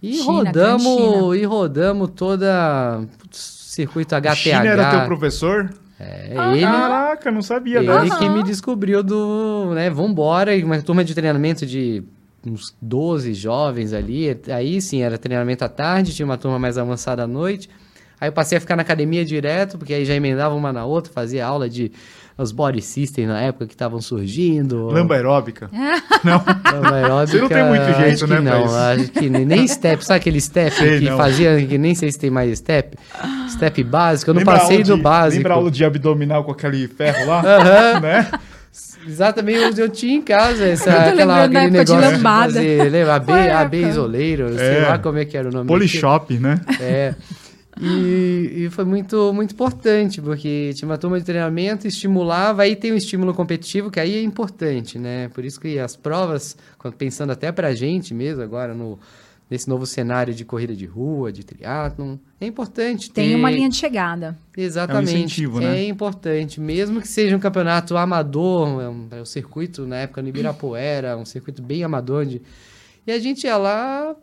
E 0.00 0.14
China, 0.14 0.24
rodamos, 0.32 1.36
e 1.36 1.44
rodamos 1.44 2.10
toda 2.14 3.02
circuito 3.30 4.14
HTH. 4.14 4.34
China 4.36 4.66
era 4.66 4.90
teu 4.90 5.06
professor? 5.06 5.72
É, 6.02 6.34
Ah, 6.36 6.52
ele, 6.52 6.62
Caraca, 6.62 7.30
não 7.30 7.42
sabia 7.42 7.78
ele 7.78 7.86
dessa. 7.86 8.18
que 8.18 8.28
me 8.28 8.42
descobriu 8.42 9.02
do, 9.02 9.72
né, 9.74 9.88
vambora, 9.88 10.52
uma 10.64 10.80
turma 10.82 11.04
de 11.04 11.14
treinamento 11.14 11.64
de 11.64 12.02
uns 12.44 12.74
12 12.82 13.34
jovens 13.34 13.92
ali. 13.92 14.36
Aí 14.52 14.80
sim, 14.80 15.00
era 15.02 15.16
treinamento 15.16 15.64
à 15.64 15.68
tarde, 15.68 16.12
tinha 16.14 16.26
uma 16.26 16.36
turma 16.36 16.58
mais 16.58 16.76
avançada 16.76 17.22
à 17.22 17.26
noite. 17.26 17.70
Aí 18.20 18.28
eu 18.28 18.32
passei 18.32 18.58
a 18.58 18.60
ficar 18.60 18.76
na 18.76 18.82
academia 18.82 19.24
direto, 19.24 19.78
porque 19.78 19.92
aí 19.94 20.04
já 20.04 20.14
emendava 20.14 20.54
uma 20.54 20.72
na 20.72 20.84
outra, 20.84 21.12
fazia 21.12 21.46
aula 21.46 21.68
de 21.68 21.90
os 22.38 22.50
body 22.52 22.80
systems 22.80 23.28
na 23.28 23.40
época 23.40 23.66
que 23.66 23.74
estavam 23.74 24.00
surgindo. 24.00 24.86
Lamba 24.86 25.14
aeróbica. 25.16 25.70
Lamba 26.24 26.94
aeróbica, 26.94 27.26
Você 27.26 27.40
não 27.40 27.48
tem 27.48 27.64
muito 27.64 27.84
jeito, 27.98 28.24
acho 28.24 28.24
que 28.26 28.30
né, 28.30 28.40
pra 28.50 28.58
Não, 28.58 28.64
isso? 28.66 28.74
acho 28.76 29.08
que 29.12 29.28
nem 29.28 29.68
step. 29.68 30.04
Sabe 30.04 30.16
aquele 30.20 30.40
step 30.40 30.74
Sei, 30.76 30.98
que 31.00 31.10
não. 31.10 31.16
fazia, 31.16 31.66
que 31.66 31.78
nem 31.78 31.94
sei 31.94 32.10
se 32.10 32.18
tem 32.18 32.30
mais 32.30 32.56
step? 32.58 32.96
Step 33.50 33.82
básico, 33.84 34.30
eu 34.30 34.34
não 34.34 34.40
Lembra 34.40 34.58
passei 34.58 34.82
do 34.82 34.96
de- 34.96 35.02
básico. 35.02 35.36
Lembra 35.38 35.52
a 35.54 35.56
aula 35.56 35.70
de 35.70 35.84
abdominal 35.84 36.44
com 36.44 36.52
aquele 36.52 36.88
ferro 36.88 37.26
lá? 37.26 37.40
Aham. 37.40 38.00
né? 38.00 38.30
Exatamente, 39.06 39.58
eu, 39.80 39.86
eu 39.86 39.88
tinha 39.88 40.14
em 40.14 40.22
casa 40.22 40.64
essa, 40.64 40.88
Eu 40.90 41.02
tô 41.02 41.08
aquela, 41.10 41.44
aquele 41.44 41.58
época 41.58 41.84
de 41.84 41.92
negócio 41.92 42.08
de, 42.10 42.16
lambada. 42.16 42.52
fazer, 42.54 42.90
lembra? 42.90 43.14
AB, 43.16 43.32
AB 43.50 43.76
isoleiro, 43.88 44.56
sei 44.56 44.76
É. 44.76 44.88
lá 44.88 44.98
como 44.98 45.18
é 45.18 45.24
que 45.24 45.36
era 45.36 45.48
o 45.48 45.52
nome. 45.52 45.66
Polishop, 45.66 46.34
né? 46.38 46.60
É. 46.80 47.14
E, 47.80 48.64
e 48.64 48.70
foi 48.70 48.84
muito, 48.84 49.32
muito 49.32 49.52
importante, 49.52 50.20
porque 50.20 50.72
tinha 50.74 50.86
uma 50.86 50.98
turma 50.98 51.18
de 51.18 51.24
treinamento, 51.24 51.86
estimulava, 51.86 52.62
aí 52.62 52.76
tem 52.76 52.92
um 52.92 52.96
estímulo 52.96 53.32
competitivo, 53.32 53.90
que 53.90 53.98
aí 53.98 54.16
é 54.16 54.22
importante, 54.22 54.98
né? 54.98 55.28
Por 55.28 55.44
isso 55.44 55.58
que 55.58 55.78
as 55.78 55.96
provas, 55.96 56.56
pensando 56.98 57.32
até 57.32 57.50
pra 57.50 57.74
gente 57.74 58.12
mesmo, 58.12 58.42
agora 58.42 58.74
no, 58.74 58.98
nesse 59.50 59.68
novo 59.68 59.86
cenário 59.86 60.34
de 60.34 60.44
corrida 60.44 60.76
de 60.76 60.84
rua, 60.84 61.32
de 61.32 61.44
triatlon, 61.44 62.16
é 62.40 62.46
importante 62.46 63.10
ter... 63.10 63.22
Tem 63.22 63.34
uma 63.36 63.50
linha 63.50 63.68
de 63.68 63.76
chegada. 63.76 64.38
Exatamente. 64.56 65.10
É 65.10 65.14
um 65.14 65.18
incentivo, 65.18 65.60
né? 65.60 65.80
É 65.80 65.88
importante. 65.88 66.60
Mesmo 66.60 67.00
que 67.00 67.08
seja 67.08 67.34
um 67.34 67.40
campeonato 67.40 67.96
amador, 67.96 68.82
é 68.82 68.88
um, 68.88 69.08
é 69.12 69.22
um 69.22 69.26
circuito 69.26 69.86
na 69.86 69.96
época 69.96 70.20
no 70.20 70.28
Ibirapuera, 70.28 71.16
um 71.16 71.24
circuito 71.24 71.62
bem 71.62 71.84
amador. 71.84 72.26
De... 72.26 72.42
E 73.06 73.12
a 73.12 73.18
gente 73.18 73.44
ia 73.44 73.56
lá 73.56 74.14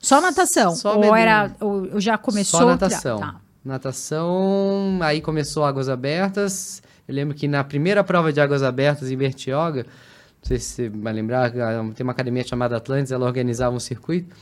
Só 0.00 0.20
natação? 0.20 0.74
Só 0.74 0.96
ou 0.98 1.14
era. 1.14 1.50
Ou 1.60 1.94
ou 1.94 2.00
já 2.00 2.16
começou? 2.18 2.60
só 2.60 2.66
a- 2.66 2.70
natação. 2.72 3.18
Tá. 3.18 3.36
Natação, 3.64 4.98
aí 5.02 5.20
começou 5.20 5.64
Águas 5.64 5.88
Abertas. 5.88 6.82
Eu 7.08 7.14
lembro 7.14 7.34
que 7.34 7.48
na 7.48 7.64
primeira 7.64 8.02
prova 8.04 8.32
de 8.32 8.40
Águas 8.40 8.62
Abertas 8.62 9.10
em 9.10 9.16
Bertioga, 9.16 9.82
não 9.84 10.44
sei 10.48 10.58
se 10.58 10.64
você 10.66 10.88
vai 10.88 11.12
lembrar, 11.12 11.50
tem 11.94 12.04
uma 12.04 12.12
academia 12.12 12.44
chamada 12.46 12.76
Atlantis, 12.76 13.10
ela 13.12 13.26
organizava 13.26 13.74
um 13.74 13.80
circuito. 13.80 14.34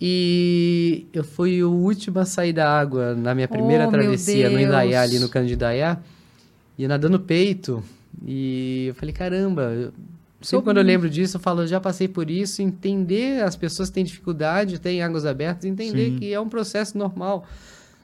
E 0.00 1.06
eu 1.12 1.24
fui 1.24 1.62
o 1.62 1.70
último 1.72 2.20
a 2.20 2.24
sair 2.24 2.52
da 2.52 2.70
água 2.78 3.14
na 3.14 3.34
minha 3.34 3.48
primeira 3.48 3.88
Oh, 3.88 3.90
travessia 3.90 4.48
no 4.48 4.60
Indaiá, 4.60 5.02
ali 5.02 5.18
no 5.18 5.28
Cano 5.28 5.46
de 5.46 5.54
Indaiá. 5.54 5.98
E 6.78 6.86
nadando 6.86 7.18
peito. 7.18 7.82
E 8.24 8.86
eu 8.88 8.94
falei, 8.94 9.12
caramba, 9.12 9.62
eu- 9.62 9.92
sempre 10.40 10.64
quando 10.64 10.76
eu 10.78 10.84
lembro 10.84 11.08
disso, 11.10 11.36
eu 11.36 11.40
falo, 11.40 11.62
eu 11.62 11.66
já 11.66 11.80
passei 11.80 12.08
por 12.08 12.30
isso, 12.30 12.62
entender 12.62 13.42
as 13.42 13.56
pessoas 13.56 13.88
que 13.88 13.94
têm 13.94 14.04
dificuldade, 14.04 14.78
têm 14.78 15.02
águas 15.02 15.26
abertas, 15.26 15.64
entender 15.64 16.10
Sim. 16.10 16.18
que 16.18 16.32
é 16.32 16.40
um 16.40 16.48
processo 16.48 16.96
normal. 16.96 17.44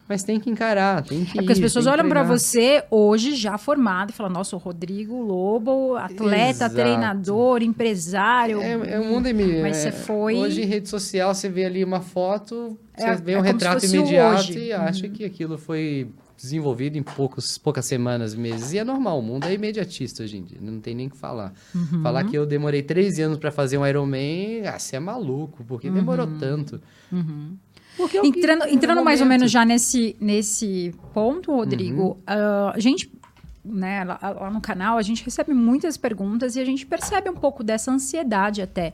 Mas 0.06 0.22
tem 0.22 0.38
que 0.38 0.50
encarar, 0.50 1.02
tem 1.02 1.24
que 1.24 1.30
É 1.30 1.40
porque 1.40 1.52
as 1.52 1.58
ir, 1.58 1.62
pessoas 1.62 1.86
tem 1.86 1.94
que 1.94 1.98
olham 1.98 2.10
pra 2.10 2.20
treinar. 2.20 2.38
você 2.38 2.84
hoje 2.90 3.34
já 3.34 3.56
formado 3.56 4.10
e 4.10 4.12
falam: 4.12 4.30
Nossa, 4.30 4.54
o 4.54 4.58
Rodrigo 4.58 5.18
Lobo, 5.22 5.96
atleta, 5.96 6.50
Exato. 6.66 6.74
treinador, 6.74 7.62
empresário. 7.62 8.60
É, 8.60 8.72
é 8.96 9.00
um 9.00 9.08
mundo 9.08 9.28
imi- 9.30 9.62
Mas 9.62 9.78
você 9.78 9.88
é, 9.88 9.92
foi- 9.92 10.34
Hoje 10.36 10.60
em 10.60 10.66
rede 10.66 10.90
social 10.90 11.34
você 11.34 11.48
vê 11.48 11.64
ali 11.64 11.82
uma 11.82 12.02
foto, 12.02 12.78
você 12.94 13.06
É- 13.06 13.14
vê 13.16 13.32
é 13.32 13.38
um 13.38 13.40
retrato 13.40 13.86
imediato 13.86 14.40
hoje. 14.40 14.58
e 14.58 14.72
acha 14.74 15.08
que 15.08 15.24
aquilo 15.24 15.56
foi 15.56 16.08
desenvolvido 16.36 16.96
em 16.96 17.02
poucos, 17.02 17.58
poucas 17.58 17.86
semanas, 17.86 18.34
meses. 18.34 18.72
E 18.72 18.78
é 18.78 18.84
normal, 18.84 19.18
o 19.18 19.22
mundo 19.22 19.44
é 19.44 19.54
imediatista 19.54 20.22
hoje 20.22 20.36
em 20.38 20.42
dia, 20.42 20.58
não 20.60 20.80
tem 20.80 20.94
nem 20.94 21.06
o 21.06 21.10
que 21.10 21.16
falar. 21.16 21.52
Uhum. 21.74 22.02
Falar 22.02 22.24
que 22.24 22.36
eu 22.36 22.44
demorei 22.46 22.82
13 22.82 23.22
anos 23.22 23.38
para 23.38 23.50
fazer 23.50 23.78
um 23.78 23.86
Ironman, 23.86 24.66
ah, 24.66 24.78
você 24.78 24.96
é 24.96 25.00
maluco, 25.00 25.64
porque 25.64 25.90
demorou 25.90 26.26
tanto. 26.38 26.80
Porque 27.96 28.18
é 28.18 28.26
Entrando, 28.26 28.64
é 28.64 28.72
entrando 28.72 29.04
mais 29.04 29.20
ou 29.20 29.26
menos 29.26 29.50
já 29.50 29.64
nesse, 29.64 30.16
nesse 30.20 30.94
ponto, 31.12 31.52
Rodrigo, 31.52 32.02
Uhum. 32.02 32.16
ah, 32.26 32.72
a 32.74 32.80
gente 32.80 33.10
né, 33.64 34.04
lá, 34.04 34.18
lá, 34.22 34.50
no 34.50 34.60
canal, 34.60 34.98
a 34.98 35.02
gente 35.02 35.24
recebe 35.24 35.54
muitas 35.54 35.96
perguntas 35.96 36.54
e 36.54 36.60
a 36.60 36.64
gente 36.64 36.84
percebe 36.84 37.30
um 37.30 37.34
pouco 37.34 37.64
dessa 37.64 37.90
ansiedade 37.90 38.60
até 38.60 38.92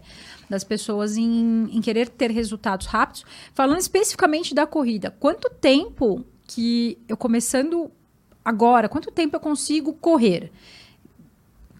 das 0.48 0.62
pessoas 0.62 1.16
em, 1.16 1.68
em 1.72 1.80
querer 1.80 2.08
ter 2.08 2.30
resultados 2.30 2.86
rápidos. 2.86 3.24
Falando 3.52 3.80
especificamente 3.80 4.54
da 4.54 4.66
corrida, 4.66 5.10
quanto 5.18 5.50
tempo 5.50 6.24
que 6.52 6.98
eu 7.08 7.16
começando 7.16 7.92
agora, 8.44 8.88
quanto 8.88 9.12
tempo 9.12 9.36
eu 9.36 9.40
consigo 9.40 9.92
correr? 9.92 10.50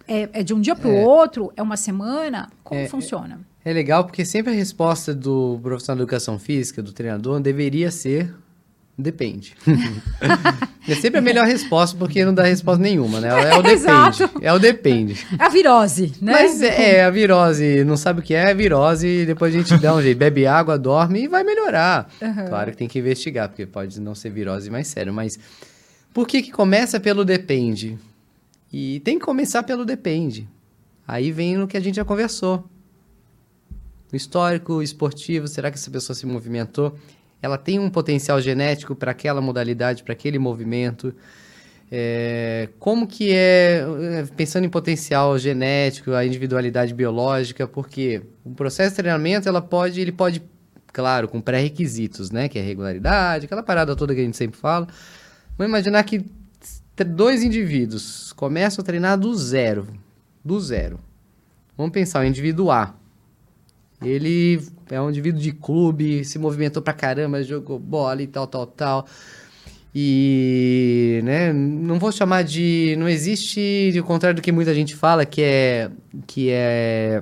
É, 0.07 0.29
é 0.31 0.43
de 0.43 0.53
um 0.53 0.61
dia 0.61 0.75
para 0.77 0.87
o 0.87 0.93
é, 0.93 1.05
outro? 1.05 1.51
É 1.57 1.61
uma 1.61 1.75
semana? 1.75 2.49
Como 2.63 2.79
é, 2.79 2.87
funciona? 2.87 3.41
É 3.65 3.73
legal 3.73 4.05
porque 4.05 4.23
sempre 4.23 4.53
a 4.53 4.55
resposta 4.55 5.13
do 5.13 5.59
profissional 5.61 5.97
de 5.97 6.03
educação 6.03 6.39
física, 6.39 6.81
do 6.81 6.93
treinador, 6.93 7.41
deveria 7.41 7.91
ser 7.91 8.33
Depende. 9.01 9.55
é 10.87 10.95
sempre 10.95 11.19
a 11.19 11.21
melhor 11.21 11.45
resposta, 11.45 11.97
porque 11.97 12.23
não 12.23 12.33
dá 12.33 12.43
resposta 12.43 12.81
nenhuma, 12.81 13.19
né? 13.19 13.29
É 13.29 13.57
o 13.57 13.61
depende. 13.63 14.29
é 14.41 14.53
o 14.53 14.59
depende. 14.59 15.27
É 15.37 15.43
a 15.43 15.49
virose, 15.49 16.13
né? 16.21 16.31
Mas 16.33 16.61
é, 16.61 16.97
é, 16.97 17.03
a 17.03 17.09
virose. 17.09 17.83
Não 17.83 17.97
sabe 17.97 18.19
o 18.19 18.23
que 18.23 18.33
é, 18.33 18.51
é 18.51 18.53
virose, 18.53 19.25
depois 19.25 19.53
a 19.53 19.57
gente 19.57 19.77
dá 19.77 19.95
um 19.95 20.01
jeito. 20.01 20.17
Bebe 20.17 20.45
água, 20.45 20.77
dorme 20.77 21.23
e 21.23 21.27
vai 21.27 21.43
melhorar. 21.43 22.09
Uhum. 22.21 22.47
Claro 22.47 22.71
que 22.71 22.77
tem 22.77 22.87
que 22.87 22.99
investigar, 22.99 23.49
porque 23.49 23.65
pode 23.65 23.99
não 23.99 24.15
ser 24.15 24.29
virose 24.29 24.69
mais 24.69 24.87
sério. 24.87 25.11
Mas 25.13 25.39
por 26.13 26.27
que, 26.27 26.41
que 26.41 26.51
começa 26.51 26.99
pelo 26.99 27.25
depende? 27.25 27.97
E 28.71 28.99
tem 29.01 29.19
que 29.19 29.25
começar 29.25 29.63
pelo 29.63 29.83
depende. 29.83 30.47
Aí 31.07 31.31
vem 31.31 31.57
no 31.57 31.67
que 31.67 31.75
a 31.75 31.81
gente 31.81 31.95
já 31.95 32.05
conversou. 32.05 32.63
O 34.11 34.15
histórico, 34.15 34.81
esportivo, 34.81 35.47
será 35.47 35.71
que 35.71 35.77
essa 35.77 35.89
pessoa 35.89 36.15
se 36.15 36.25
movimentou? 36.25 36.97
Ela 37.41 37.57
tem 37.57 37.79
um 37.79 37.89
potencial 37.89 38.39
genético 38.39 38.95
para 38.95 39.11
aquela 39.11 39.41
modalidade, 39.41 40.03
para 40.03 40.13
aquele 40.13 40.37
movimento. 40.37 41.13
É, 41.91 42.69
como 42.79 43.05
que 43.05 43.31
é, 43.33 43.83
é, 44.19 44.25
pensando 44.37 44.65
em 44.65 44.69
potencial 44.69 45.37
genético, 45.37 46.11
a 46.11 46.25
individualidade 46.25 46.93
biológica, 46.93 47.67
porque 47.67 48.21
o 48.45 48.51
processo 48.51 48.91
de 48.91 48.95
treinamento, 48.97 49.49
ela 49.49 49.61
pode, 49.61 49.99
ele 49.99 50.11
pode, 50.11 50.41
claro, 50.93 51.27
com 51.27 51.41
pré-requisitos, 51.41 52.31
né, 52.31 52.47
que 52.47 52.57
é 52.57 52.61
regularidade, 52.61 53.45
aquela 53.45 53.63
parada 53.63 53.95
toda 53.95 54.13
que 54.13 54.21
a 54.21 54.23
gente 54.23 54.37
sempre 54.37 54.57
fala. 54.57 54.87
Vamos 55.57 55.69
imaginar 55.69 56.03
que 56.03 56.23
dois 57.03 57.43
indivíduos 57.43 58.31
começam 58.33 58.81
a 58.81 58.85
treinar 58.85 59.17
do 59.17 59.35
zero, 59.35 59.87
do 60.45 60.59
zero. 60.59 60.99
Vamos 61.75 61.91
pensar 61.91 62.21
o 62.21 62.25
indivíduo 62.25 62.71
A. 62.71 63.00
Ele 64.03 64.59
é 64.89 64.99
um 64.99 65.09
indivíduo 65.09 65.39
de 65.39 65.51
clube, 65.51 66.25
se 66.25 66.39
movimentou 66.39 66.81
pra 66.81 66.93
caramba, 66.93 67.43
jogou 67.43 67.77
bola 67.77 68.21
e 68.21 68.27
tal, 68.27 68.47
tal, 68.47 68.65
tal. 68.65 69.05
E, 69.93 71.19
né, 71.23 71.51
não 71.53 71.99
vou 71.99 72.11
chamar 72.11 72.43
de. 72.43 72.95
Não 72.97 73.07
existe, 73.07 73.93
ao 73.97 74.05
contrário 74.05 74.37
do 74.37 74.41
que 74.41 74.51
muita 74.51 74.73
gente 74.73 74.95
fala, 74.95 75.25
que 75.25 75.41
é. 75.41 75.91
que 76.25 76.49
é. 76.49 77.21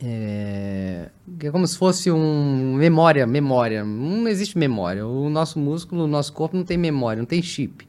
É, 0.00 1.08
é 1.42 1.50
como 1.50 1.66
se 1.66 1.76
fosse 1.76 2.10
um 2.10 2.74
memória, 2.74 3.26
memória. 3.26 3.84
Não 3.84 4.28
existe 4.28 4.58
memória. 4.58 5.06
O 5.06 5.30
nosso 5.30 5.58
músculo, 5.58 6.04
o 6.04 6.08
nosso 6.08 6.32
corpo 6.32 6.56
não 6.56 6.64
tem 6.64 6.76
memória, 6.76 7.20
não 7.20 7.26
tem 7.26 7.42
chip. 7.42 7.86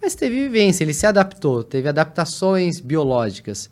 Mas 0.00 0.14
teve 0.14 0.36
vivência, 0.36 0.84
ele 0.84 0.94
se 0.94 1.06
adaptou, 1.06 1.64
teve 1.64 1.88
adaptações 1.88 2.78
biológicas 2.78 3.70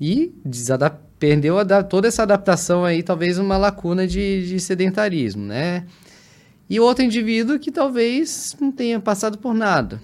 e 0.00 0.32
desadaptou 0.44 1.05
perdeu 1.18 1.56
toda 1.88 2.08
essa 2.08 2.22
adaptação 2.22 2.84
aí, 2.84 3.02
talvez 3.02 3.38
uma 3.38 3.56
lacuna 3.56 4.06
de, 4.06 4.46
de 4.46 4.60
sedentarismo, 4.60 5.44
né? 5.44 5.84
E 6.68 6.80
outro 6.80 7.04
indivíduo 7.04 7.58
que 7.58 7.70
talvez 7.70 8.56
não 8.60 8.72
tenha 8.72 8.98
passado 8.98 9.38
por 9.38 9.54
nada. 9.54 10.00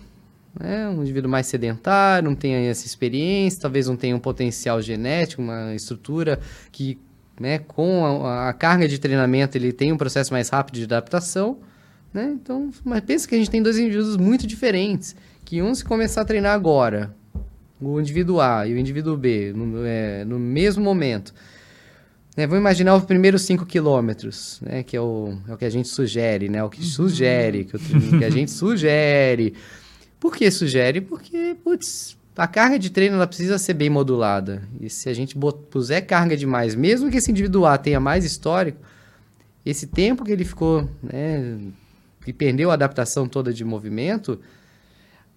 Né? 0.58 0.88
Um 0.88 1.02
indivíduo 1.02 1.30
mais 1.30 1.46
sedentário, 1.46 2.28
não 2.28 2.36
tenha 2.36 2.70
essa 2.70 2.86
experiência, 2.86 3.62
talvez 3.62 3.88
não 3.88 3.96
tenha 3.96 4.14
um 4.14 4.20
potencial 4.20 4.80
genético, 4.80 5.42
uma 5.42 5.74
estrutura 5.74 6.38
que, 6.70 6.98
né, 7.40 7.58
com 7.58 8.24
a, 8.24 8.50
a 8.50 8.52
carga 8.52 8.86
de 8.86 8.98
treinamento, 8.98 9.58
ele 9.58 9.72
tem 9.72 9.92
um 9.92 9.96
processo 9.96 10.32
mais 10.32 10.50
rápido 10.50 10.76
de 10.76 10.84
adaptação. 10.84 11.58
Né? 12.14 12.30
Então, 12.34 12.70
mas 12.84 13.00
pensa 13.00 13.26
que 13.26 13.34
a 13.34 13.38
gente 13.38 13.50
tem 13.50 13.62
dois 13.62 13.78
indivíduos 13.78 14.16
muito 14.16 14.46
diferentes, 14.46 15.16
que 15.44 15.60
um 15.62 15.74
se 15.74 15.84
começar 15.84 16.20
a 16.20 16.24
treinar 16.24 16.54
agora, 16.54 17.14
o 17.82 18.00
indivíduo 18.00 18.40
A 18.40 18.66
e 18.66 18.74
o 18.74 18.78
indivíduo 18.78 19.16
B 19.16 19.52
no, 19.54 19.84
é, 19.84 20.24
no 20.24 20.38
mesmo 20.38 20.82
momento, 20.82 21.34
né, 22.36 22.46
vamos 22.46 22.60
imaginar 22.60 22.96
os 22.96 23.04
primeiros 23.04 23.42
5 23.42 23.66
quilômetros, 23.66 24.60
né, 24.62 24.82
que 24.82 24.96
é 24.96 25.00
o, 25.00 25.36
é 25.48 25.54
o 25.54 25.56
que 25.56 25.64
a 25.64 25.70
gente 25.70 25.88
sugere, 25.88 26.48
né, 26.48 26.62
o 26.64 26.70
que 26.70 26.82
sugere, 26.82 27.64
que, 27.64 28.18
que 28.18 28.24
a 28.24 28.30
gente 28.30 28.50
sugere. 28.50 29.54
Por 30.18 30.34
que 30.34 30.50
sugere? 30.50 31.00
Porque, 31.00 31.56
putz, 31.62 32.16
a 32.36 32.46
carga 32.46 32.78
de 32.78 32.90
treino 32.90 33.16
ela 33.16 33.26
precisa 33.26 33.58
ser 33.58 33.74
bem 33.74 33.90
modulada. 33.90 34.62
E 34.80 34.88
se 34.88 35.08
a 35.08 35.14
gente 35.14 35.36
puser 35.70 36.06
carga 36.06 36.36
demais, 36.36 36.74
mesmo 36.74 37.10
que 37.10 37.18
esse 37.18 37.30
indivíduo 37.30 37.66
A 37.66 37.76
tenha 37.76 38.00
mais 38.00 38.24
histórico, 38.24 38.78
esse 39.64 39.86
tempo 39.86 40.24
que 40.24 40.32
ele 40.32 40.44
ficou, 40.44 40.88
né, 41.02 41.58
e 42.26 42.32
perdeu 42.32 42.70
a 42.70 42.74
adaptação 42.74 43.28
toda 43.28 43.52
de 43.52 43.64
movimento, 43.64 44.40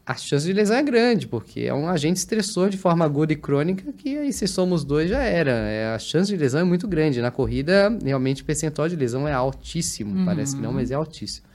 a 0.06 0.16
chance 0.16 0.46
de 0.46 0.54
lesão 0.54 0.78
é 0.78 0.84
grande, 0.84 1.28
porque 1.28 1.62
é 1.62 1.74
um 1.74 1.90
agente 1.90 2.18
estressor 2.18 2.70
de 2.70 2.78
forma 2.78 3.04
aguda 3.04 3.34
e 3.34 3.36
crônica 3.36 3.92
que 3.94 4.18
aí 4.18 4.32
se 4.32 4.48
somos 4.48 4.84
dois 4.84 5.10
já 5.10 5.24
era. 5.24 5.52
É, 5.52 5.96
a 5.96 6.00
chance 6.00 6.32
de 6.32 6.38
lesão 6.38 6.62
é 6.62 6.64
muito 6.64 6.88
grande. 6.88 7.22
Na 7.22 7.32
corrida, 7.32 7.98
realmente 8.04 8.44
o 8.44 8.46
percentual 8.46 8.88
de 8.88 8.96
lesão 8.96 9.28
é 9.28 9.34
altíssimo. 9.34 10.16
Uhum. 10.16 10.26
Parece 10.26 10.56
que 10.56 10.62
não, 10.62 10.72
mas 10.72 10.92
é 10.92 10.94
altíssimo. 10.94 11.48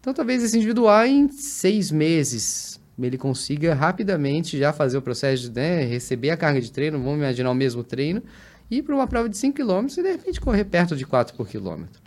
Então 0.00 0.14
talvez 0.14 0.44
esse 0.44 0.56
individual 0.56 1.04
em 1.04 1.28
seis 1.28 1.90
meses 1.90 2.80
ele 3.04 3.18
consiga 3.18 3.74
rapidamente 3.74 4.56
já 4.56 4.72
fazer 4.72 4.96
o 4.96 5.02
processo 5.02 5.50
de 5.50 5.56
né, 5.56 5.84
receber 5.84 6.30
a 6.30 6.36
carga 6.36 6.60
de 6.60 6.70
treino, 6.72 6.98
vamos 6.98 7.18
imaginar 7.18 7.50
o 7.50 7.54
mesmo 7.54 7.84
treino, 7.84 8.22
ir 8.70 8.82
para 8.82 8.94
uma 8.94 9.06
prova 9.06 9.28
de 9.28 9.36
5 9.36 9.54
km 9.54 9.86
e 9.98 10.02
de 10.02 10.12
repente 10.12 10.40
correr 10.40 10.64
perto 10.64 10.96
de 10.96 11.04
4 11.04 11.36
por 11.36 11.46
quilômetro. 11.46 12.00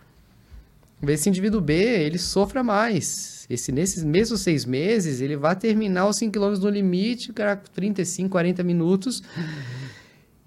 Esse 1.07 1.29
indivíduo 1.29 1.61
B, 1.61 1.75
ele 1.75 2.17
sofra 2.17 2.63
mais 2.63 3.38
esse, 3.49 3.71
nesses 3.71 4.03
mesmos 4.03 4.41
seis 4.41 4.63
meses, 4.63 5.21
ele 5.21 5.35
vai 5.35 5.55
terminar 5.55 6.07
os 6.07 6.17
5 6.17 6.31
km 6.31 6.59
no 6.61 6.69
limite, 6.69 7.33
cara, 7.33 7.55
35, 7.73 8.29
40 8.29 8.63
minutos. 8.63 9.23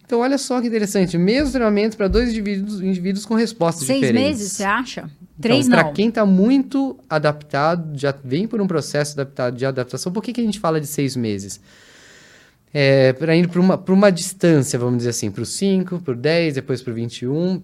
Então, 0.05 0.21
olha 0.21 0.37
só 0.37 0.61
que 0.61 0.67
interessante. 0.67 1.17
Mesmo 1.17 1.51
treinamento 1.51 1.97
para 1.97 2.07
dois 2.07 2.29
indivíduos, 2.29 2.81
indivíduos 2.83 3.25
com 3.25 3.35
respostas 3.35 3.87
Seis 3.87 4.01
diferentes. 4.01 4.27
Seis 4.27 4.41
meses, 4.41 4.53
você 4.53 4.65
acha? 4.65 5.11
Três 5.41 5.67
então, 5.67 5.79
não. 5.79 5.85
Para 5.85 5.93
quem 5.95 6.09
está 6.11 6.27
muito 6.27 6.99
adaptado, 7.09 7.99
já 7.99 8.15
vem 8.23 8.47
por 8.47 8.61
um 8.61 8.67
processo 8.67 9.15
adaptado, 9.15 9.57
de 9.57 9.65
adaptação, 9.65 10.13
por 10.13 10.23
que, 10.23 10.33
que 10.33 10.41
a 10.41 10.45
gente 10.45 10.61
fala 10.61 10.81
de 10.81 10.87
seis 10.87 11.17
meses? 11.17 11.61
É, 12.75 13.13
para 13.15 13.35
ir 13.35 13.49
para 13.49 13.61
uma, 13.61 13.83
uma 13.89 14.13
distância, 14.13 14.79
vamos 14.79 14.99
dizer 14.99 15.11
assim, 15.11 15.31
para 15.31 15.43
o 15.43 15.47
5, 15.47 16.01
para 16.01 16.13
o 16.13 16.17
10, 16.17 16.55
depois 16.55 16.81
para 16.81 16.91
o 16.91 16.95
21, 16.95 17.63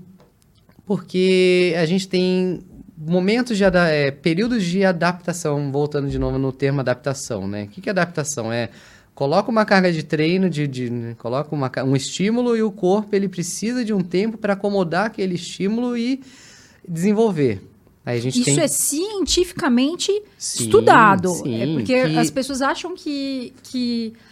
porque 0.85 1.75
a 1.79 1.85
gente 1.87 2.09
tem 2.09 2.63
momentos 3.01 3.57
de 3.57 3.65
é, 3.65 4.11
períodos 4.11 4.65
de 4.65 4.85
adaptação, 4.85 5.71
voltando 5.71 6.09
de 6.09 6.19
novo 6.19 6.39
no 6.39 6.53
termo 6.53 6.81
adaptação, 6.81 7.47
né? 7.47 7.65
O 7.65 7.69
que, 7.69 7.81
que 7.81 7.89
é 7.89 7.93
adaptação? 7.93 8.53
É 8.53 8.71
coloca 9.15 9.51
uma 9.51 9.65
carga 9.65 9.93
de 9.93 10.05
treino, 10.05 10.49
de, 10.49 10.69
de 10.69 10.91
né, 10.91 11.17
coloca 11.19 11.53
uma, 11.53 11.69
um 11.85 11.97
estímulo 11.97 12.57
e 12.57 12.63
o 12.63 12.71
corpo 12.71 13.17
ele 13.17 13.29
precisa 13.29 13.85
de 13.85 13.93
um 13.93 14.01
tempo 14.01 14.39
para 14.39 14.53
acomodar 14.53 15.07
aquele 15.07 15.35
estímulo 15.35 15.97
e 15.97 16.21
desenvolver. 16.89 17.61
Isso 18.25 18.45
tem... 18.45 18.61
é 18.61 18.69
cientificamente 18.69 20.13
sim, 20.39 20.65
estudado. 20.65 21.31
Sim, 21.31 21.61
é 21.61 21.67
porque 21.75 22.09
que... 22.09 22.17
as 22.17 22.31
pessoas 22.31 22.63
acham 22.63 22.95
que, 22.95 23.53
que 23.65 24.15
é 24.15 24.28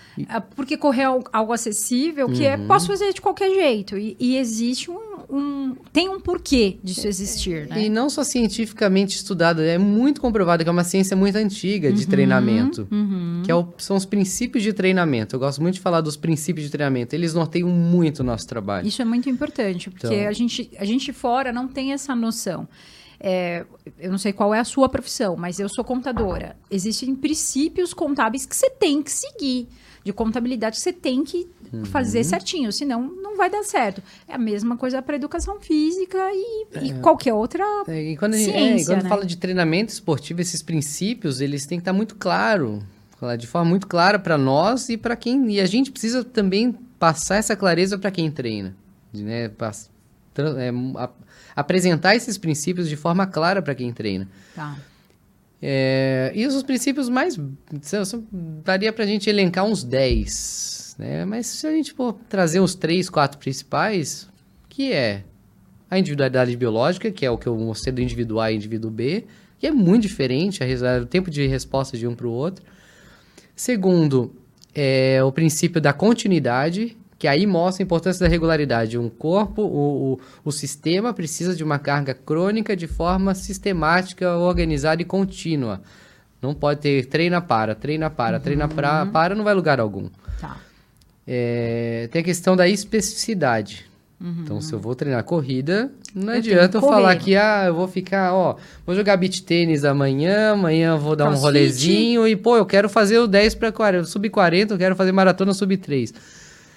porque 0.55 0.77
correr 0.77 1.03
é 1.03 1.21
algo 1.33 1.53
acessível, 1.53 2.29
que 2.29 2.45
é, 2.45 2.57
uhum. 2.57 2.65
é 2.65 2.67
posso 2.67 2.87
fazer 2.87 3.13
de 3.13 3.21
qualquer 3.21 3.51
jeito. 3.51 3.99
E, 3.99 4.17
e 4.19 4.37
existe 4.37 4.91
um, 4.91 4.99
um, 5.29 5.77
Tem 5.93 6.09
um 6.09 6.19
porquê 6.19 6.79
disso 6.83 7.07
existir, 7.07 7.67
né? 7.69 7.85
E 7.85 7.89
não 7.89 8.09
só 8.09 8.25
cientificamente 8.25 9.17
estudado, 9.17 9.61
é 9.63 9.77
muito 9.79 10.21
comprovado 10.21 10.63
que 10.63 10.69
é 10.69 10.73
uma 10.73 10.85
ciência 10.85 11.17
muito 11.17 11.37
antiga 11.37 11.93
de 11.93 12.05
uhum, 12.05 12.09
treinamento. 12.09 12.89
Uhum. 12.91 13.43
Que 13.45 13.51
é 13.51 13.55
o, 13.55 13.69
são 13.79 13.97
os 13.97 14.05
princípios 14.05 14.63
de 14.63 14.73
treinamento. 14.73 15.37
Eu 15.37 15.41
gosto 15.41 15.61
muito 15.61 15.75
de 15.75 15.81
falar 15.81 16.01
dos 16.01 16.17
princípios 16.17 16.65
de 16.65 16.71
treinamento. 16.71 17.15
Eles 17.15 17.35
norteiam 17.35 17.69
muito 17.69 18.21
o 18.21 18.25
nosso 18.25 18.47
trabalho. 18.47 18.87
Isso 18.87 19.03
é 19.03 19.05
muito 19.05 19.29
importante, 19.29 19.91
porque 19.91 20.07
então... 20.07 20.29
a, 20.29 20.33
gente, 20.33 20.71
a 20.79 20.85
gente 20.85 21.13
fora 21.13 21.53
não 21.53 21.69
tem 21.69 21.93
essa 21.93 22.15
noção. 22.15 22.69
É, 23.19 23.65
eu 23.99 24.11
não 24.11 24.19
sei 24.19 24.33
qual 24.33 24.55
é 24.55 24.61
a 24.61 24.65
sua 24.65 24.89
profissão, 24.89 25.37
mas 25.37 25.59
eu 25.59 25.69
sou 25.69 25.85
contadora. 25.85 26.57
Existem 26.71 27.15
princípios 27.15 27.95
contábeis 27.95 28.45
que 28.45 28.55
você 28.55 28.71
tem 28.71 29.03
que 29.03 29.11
seguir 29.11 29.69
de 30.07 30.13
contabilidade 30.13 30.79
você 30.79 30.93
tem 30.93 31.25
que 31.25 31.49
uhum. 31.73 31.85
fazer 31.85 32.23
certinho, 32.23 32.71
senão 32.71 33.03
não 33.03 33.37
vai 33.37 33.51
dar 33.51 33.65
certo. 33.65 34.01
É 34.29 34.35
a 34.35 34.39
mesma 34.39 34.77
coisa 34.77 35.03
para 35.03 35.17
educação 35.17 35.59
física 35.59 36.17
e, 36.33 36.67
é. 36.75 36.85
e, 36.85 36.95
qualquer 37.01 37.35
outra 37.35 37.65
é, 37.89 38.13
e 38.13 38.17
quando 38.17 38.35
ciência, 38.35 38.53
é, 38.53 38.77
e 38.77 38.85
quando 38.85 39.03
né? 39.03 39.09
fala 39.09 39.27
de 39.27 39.37
treinamento 39.37 39.93
esportivo, 39.93 40.41
esses 40.41 40.63
princípios, 40.63 41.41
eles 41.41 41.67
têm 41.67 41.79
que 41.79 41.83
estar 41.83 41.93
muito 41.93 42.15
claro, 42.15 42.85
de 43.37 43.49
forma 43.49 43.69
muito 43.69 43.89
clara 43.89 44.17
para 44.17 44.39
nós 44.39 44.89
e 44.89 44.97
para 44.97 45.17
quem... 45.17 45.51
E 45.51 45.61
a 45.61 45.67
gente 45.67 45.91
precisa 45.91 46.23
também 46.23 46.73
passar 47.01 47.39
essa 47.39 47.57
clareza 47.57 47.99
para 47.99 48.13
quem 48.13 48.31
treina, 48.31 48.77
né? 49.13 49.51
é, 50.57 50.71
apresentar 51.57 52.15
esses 52.15 52.39
princípios 52.39 52.89
de 52.89 52.95
forma 52.95 53.27
clara 53.27 53.61
para 53.61 53.75
quem 53.75 53.93
treina. 53.93 54.29
Tá. 54.55 54.77
É, 55.61 56.33
e 56.35 56.47
os 56.47 56.63
princípios 56.63 57.09
mais. 57.09 57.39
Daria 58.65 58.93
pra 58.93 59.07
gente 59.07 59.29
elencar 59.29 59.65
uns 59.65 59.83
10. 59.83 60.97
Né? 60.99 61.25
Mas 61.25 61.47
se 61.47 61.67
a 61.67 61.71
gente 61.71 61.93
for 61.93 62.15
trazer 62.29 62.61
os 62.61 62.75
três, 62.75 63.09
quatro 63.09 63.39
principais, 63.39 64.29
que 64.69 64.93
é 64.93 65.25
a 65.91 65.99
individualidade 65.99 66.57
biológica, 66.57 67.11
que 67.11 67.25
é 67.25 67.31
o 67.31 67.39
que 67.39 67.47
eu 67.47 67.57
mostrei 67.57 67.93
do 67.93 68.01
indivíduo 68.01 68.41
A 68.41 68.51
e 68.51 68.57
indivíduo 68.57 68.91
B, 68.91 69.25
que 69.59 69.67
é 69.67 69.71
muito 69.71 70.03
diferente, 70.03 70.63
a 70.63 71.01
o 71.01 71.07
tempo 71.07 71.31
de 71.31 71.47
resposta 71.47 71.97
de 71.97 72.07
um 72.07 72.15
para 72.15 72.27
o 72.27 72.31
outro. 72.31 72.65
Segundo, 73.55 74.35
é 74.75 75.23
o 75.23 75.33
princípio 75.33 75.81
da 75.81 75.93
continuidade, 75.93 76.97
que 77.19 77.27
aí 77.27 77.47
mostra 77.47 77.83
a 77.83 77.85
importância 77.85 78.25
da 78.25 78.31
regularidade. 78.31 78.99
Um 78.99 79.09
corpo, 79.09 79.63
o, 79.63 80.13
o, 80.13 80.21
o 80.45 80.53
sistema 80.53 81.13
precisa 81.13 81.55
de 81.55 81.65
uma 81.65 81.79
carga 81.79 82.15
crônica 82.15 82.77
de 82.77 82.87
forma 82.87 83.35
sistemática, 83.35 84.37
organizada 84.37 85.01
e 85.01 85.05
contínua. 85.05 85.81
Não 86.41 86.55
pode 86.55 86.81
ter 86.81 87.07
treina 87.07 87.41
para, 87.41 87.75
treina 87.75 88.11
para, 88.11 88.39
treina 88.39 88.69
para, 88.69 89.07
para, 89.07 89.35
não 89.35 89.45
vai 89.45 89.55
lugar 89.55 89.81
algum. 89.81 90.09
Tá. 90.41 90.59
É, 91.27 92.09
tem 92.13 92.21
a 92.21 92.25
questão 92.25 92.55
da 92.55 92.69
especificidade. 92.69 93.87
Então, 94.19 94.63
se 94.63 94.73
eu 94.73 94.79
vou 94.79 94.95
treinar 94.95 95.23
corrida, 95.25 95.93
não 96.15 96.33
Eu 96.33 96.39
adianta 96.39 96.79
eu 96.79 96.81
falar 96.81 97.15
que, 97.17 97.37
ah, 97.37 97.65
eu 97.67 97.75
vou 97.75 97.87
ficar, 97.87 98.33
ó, 98.33 98.57
vou 98.87 98.95
jogar 98.95 99.15
beach 99.19 99.43
tênis 99.43 99.85
amanhã, 99.85 100.53
amanhã 100.53 100.97
vou 100.97 101.15
dar 101.15 101.29
um 101.29 101.35
rolezinho 101.35 102.27
e, 102.27 102.35
pô, 102.35 102.57
eu 102.57 102.65
quero 102.65 102.89
fazer 102.89 103.19
o 103.19 103.27
10 103.27 103.57
para 103.57 103.71
40, 103.71 104.05
sub 104.05 104.31
40, 104.31 104.73
eu 104.73 104.79
quero 104.79 104.97
fazer 104.97 105.13
maratona 105.13 105.53
sub 105.53 105.77
3. 105.77 106.15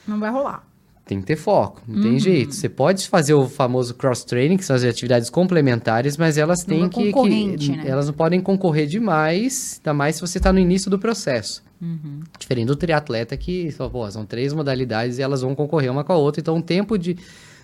Não 0.09 0.19
vai 0.19 0.31
rolar. 0.31 0.67
Tem 1.05 1.19
que 1.21 1.25
ter 1.25 1.35
foco, 1.37 1.81
não 1.87 1.95
Uhum. 1.95 2.01
tem 2.03 2.19
jeito. 2.19 2.53
Você 2.53 2.69
pode 2.69 3.07
fazer 3.07 3.33
o 3.33 3.47
famoso 3.49 3.95
cross-training, 3.95 4.57
que 4.57 4.63
são 4.65 4.75
as 4.75 4.83
atividades 4.83 5.27
complementares, 5.29 6.17
mas 6.17 6.37
elas 6.37 6.63
têm 6.63 6.83
é 6.83 6.89
que, 6.89 7.11
que- 7.11 7.71
né? 7.77 7.83
Elas 7.87 8.05
não 8.05 8.13
podem 8.13 8.39
concorrer 8.39 8.85
demais, 8.85 9.79
ainda 9.79 9.93
mais 9.93 10.15
se 10.17 10.21
você 10.21 10.37
está 10.37 10.53
no 10.53 10.59
início 10.59 10.89
do 10.91 10.99
processo. 10.99 11.63
Uhum. 11.81 12.19
Diferente 12.37 12.67
do 12.67 12.75
triatleta 12.75 13.35
que, 13.35 13.73
pô, 13.91 14.11
são 14.11 14.23
três 14.23 14.53
modalidades 14.53 15.17
e 15.17 15.21
elas 15.23 15.41
vão 15.41 15.55
concorrer 15.55 15.91
uma 15.91 16.03
com 16.03 16.13
a 16.13 16.17
outra, 16.17 16.41
então 16.41 16.57
o 16.57 16.61
tempo 16.61 16.95
de, 16.95 17.17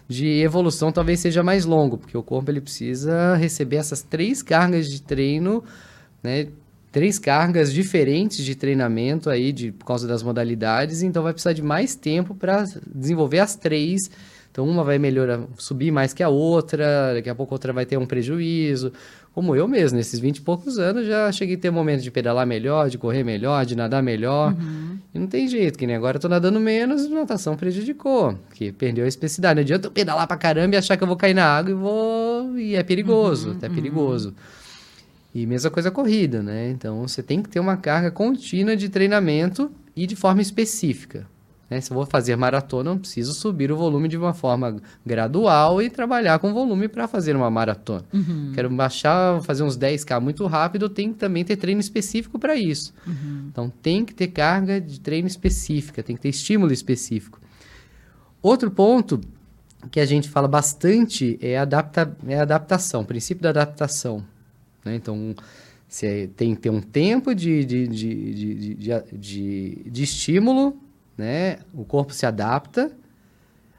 de 0.08 0.28
evolução 0.42 0.92
talvez 0.92 1.20
seja 1.20 1.44
mais 1.44 1.66
longo, 1.66 2.00
porque 2.00 2.18
o 2.18 2.24
corpo 2.24 2.50
ele 2.50 2.62
precisa 2.62 3.36
receber 3.36 3.76
essas 3.76 4.02
três 4.02 4.42
cargas 4.42 4.90
de 4.90 5.02
treino, 5.04 5.64
né? 6.24 6.48
Três 6.96 7.20
cargas 7.20 7.74
diferentes 7.74 8.38
de 8.46 8.56
treinamento 8.56 9.30
aí, 9.30 9.52
de, 9.52 9.70
por 9.70 9.84
causa 9.84 10.08
das 10.08 10.24
modalidades, 10.24 11.02
então 11.02 11.24
vai 11.24 11.34
precisar 11.34 11.52
de 11.52 11.62
mais 11.62 11.94
tempo 11.94 12.34
para 12.34 12.64
desenvolver 12.88 13.40
as 13.40 13.54
três. 13.54 14.10
Então 14.50 14.66
uma 14.66 14.82
vai 14.82 14.98
melhorar, 14.98 15.42
subir 15.58 15.92
mais 15.92 16.14
que 16.14 16.24
a 16.24 16.30
outra, 16.30 17.14
daqui 17.14 17.30
a 17.30 17.36
pouco 17.36 17.54
a 17.54 17.56
outra 17.56 17.74
vai 17.74 17.86
ter 17.86 17.98
um 17.98 18.06
prejuízo. 18.06 18.94
Como 19.34 19.54
eu 19.54 19.68
mesmo, 19.68 19.98
nesses 19.98 20.22
20 20.22 20.38
e 20.38 20.42
poucos 20.42 20.80
anos, 20.80 21.06
já 21.06 21.30
cheguei 21.34 21.58
a 21.58 21.60
ter 21.60 21.70
momentos 21.70 22.02
de 22.02 22.10
pedalar 22.10 22.48
melhor, 22.48 22.90
de 22.90 22.98
correr 22.98 23.26
melhor, 23.26 23.66
de 23.66 23.76
nadar 23.76 24.02
melhor. 24.02 24.56
E 25.14 25.20
não 25.20 25.28
tem 25.28 25.50
jeito, 25.50 25.78
que 25.78 25.86
nem 25.86 25.98
agora 25.98 26.16
eu 26.16 26.22
tô 26.22 26.30
nadando 26.30 26.62
menos, 26.62 27.10
natação 27.10 27.58
prejudicou, 27.58 28.36
porque 28.48 28.72
perdeu 28.72 29.04
a 29.04 29.08
especificidade. 29.10 29.56
Não 29.56 29.64
adianta 29.64 29.88
eu 29.88 29.92
pedalar 29.92 30.26
pra 30.28 30.38
caramba 30.38 30.76
e 30.76 30.78
achar 30.78 30.96
que 30.96 31.04
eu 31.04 31.08
vou 31.10 31.18
cair 31.18 31.34
na 31.34 31.44
água 31.44 31.72
e 31.72 31.74
vou. 31.74 32.58
E 32.58 32.74
é 32.74 32.84
perigoso, 32.84 33.52
até 33.52 33.68
perigoso. 33.68 34.34
E 35.36 35.46
mesma 35.46 35.70
coisa 35.70 35.92
corrida, 35.92 36.42
né? 36.42 36.70
Então 36.70 37.06
você 37.06 37.22
tem 37.22 37.42
que 37.44 37.50
ter 37.50 37.60
uma 37.60 37.76
carga 37.76 38.10
contínua 38.10 38.74
de 38.74 38.88
treinamento 38.88 39.70
e 39.94 40.08
de 40.08 40.16
forma 40.16 40.42
específica. 40.42 41.28
né? 41.70 41.82
Se 41.82 41.92
eu 41.92 41.96
vou 41.96 42.06
fazer 42.06 42.38
maratona, 42.38 42.92
eu 42.92 42.98
preciso 42.98 43.34
subir 43.34 43.70
o 43.70 43.76
volume 43.76 44.08
de 44.08 44.16
uma 44.16 44.34
forma 44.34 44.78
gradual 45.06 45.82
e 45.82 45.90
trabalhar 45.90 46.40
com 46.40 46.54
volume 46.54 46.88
para 46.88 47.06
fazer 47.06 47.36
uma 47.36 47.50
maratona. 47.52 48.06
Quero 48.54 48.70
baixar, 48.70 49.42
fazer 49.42 49.64
uns 49.64 49.78
10K 49.78 50.22
muito 50.22 50.46
rápido, 50.48 50.88
tem 50.88 51.12
que 51.12 51.20
também 51.20 51.44
ter 51.44 51.58
treino 51.58 51.82
específico 51.82 52.40
para 52.40 52.56
isso. 52.56 52.94
Então 53.52 53.70
tem 53.82 54.06
que 54.06 54.14
ter 54.14 54.28
carga 54.28 54.80
de 54.80 55.02
treino 55.02 55.28
específica, 55.28 56.02
tem 56.02 56.16
que 56.16 56.22
ter 56.22 56.30
estímulo 56.30 56.72
específico. 56.72 57.42
Outro 58.42 58.72
ponto 58.72 59.20
que 59.92 60.00
a 60.00 60.06
gente 60.06 60.30
fala 60.30 60.48
bastante 60.48 61.38
é 61.42 61.58
adapta, 61.58 62.16
é 62.26 62.40
adaptação, 62.40 63.02
o 63.02 63.06
princípio 63.06 63.44
da 63.44 63.50
adaptação. 63.50 64.24
Né? 64.86 64.96
Então, 64.96 65.36
você 65.88 66.30
tem 66.38 66.54
que 66.54 66.62
ter 66.62 66.70
um 66.70 66.82
tempo 66.82 67.34
de, 67.34 67.66
de, 67.66 67.88
de, 67.88 68.76
de, 69.12 69.82
de, 69.86 70.04
estímulo, 70.04 70.78
né? 71.18 71.58
o 71.74 71.84
corpo 71.84 72.14
se 72.14 72.26
adapta, 72.26 72.92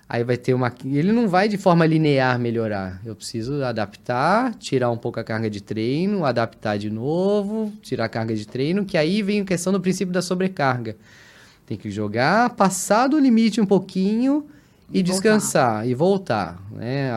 aí 0.09 0.25
vai 0.25 0.37
ter 0.37 0.53
uma... 0.53 0.73
Ele 0.85 1.13
não 1.13 1.29
vai 1.29 1.49
de 1.49 1.57
forma 1.57 1.87
linear 1.87 2.39
melhorar. 2.39 3.01
Eu 3.05 3.15
preciso 3.15 3.63
adaptar, 3.63 4.55
tirar 4.57 4.91
um 4.91 4.97
pouco 4.97 5.21
a 5.21 5.25
carga 5.25 5.49
de 5.49 5.63
treino, 5.63 6.25
adaptar 6.25 6.77
de 6.77 6.91
novo, 6.91 7.73
tirar 7.83 8.07
a 8.07 8.09
carga 8.09 8.35
de 8.35 8.47
treino, 8.47 8.85
que 8.85 8.99
aí 8.99 9.23
vem 9.23 9.41
a 9.41 9.45
questão 9.45 9.73
do 9.73 9.81
princípio 9.81 10.13
da 10.13 10.23
sobrecarga. 10.23 10.97
Tem 11.67 11.77
que 11.77 11.91
jogar, 11.91 12.51
passar 12.51 13.09
do 13.09 13.19
limite 13.19 13.61
um 13.61 13.67
pouquinho 13.67 14.47
e, 14.93 15.01
E 15.01 15.03
descansar 15.03 15.87
e 15.89 15.95
voltar, 15.95 16.63
né? 16.71 17.11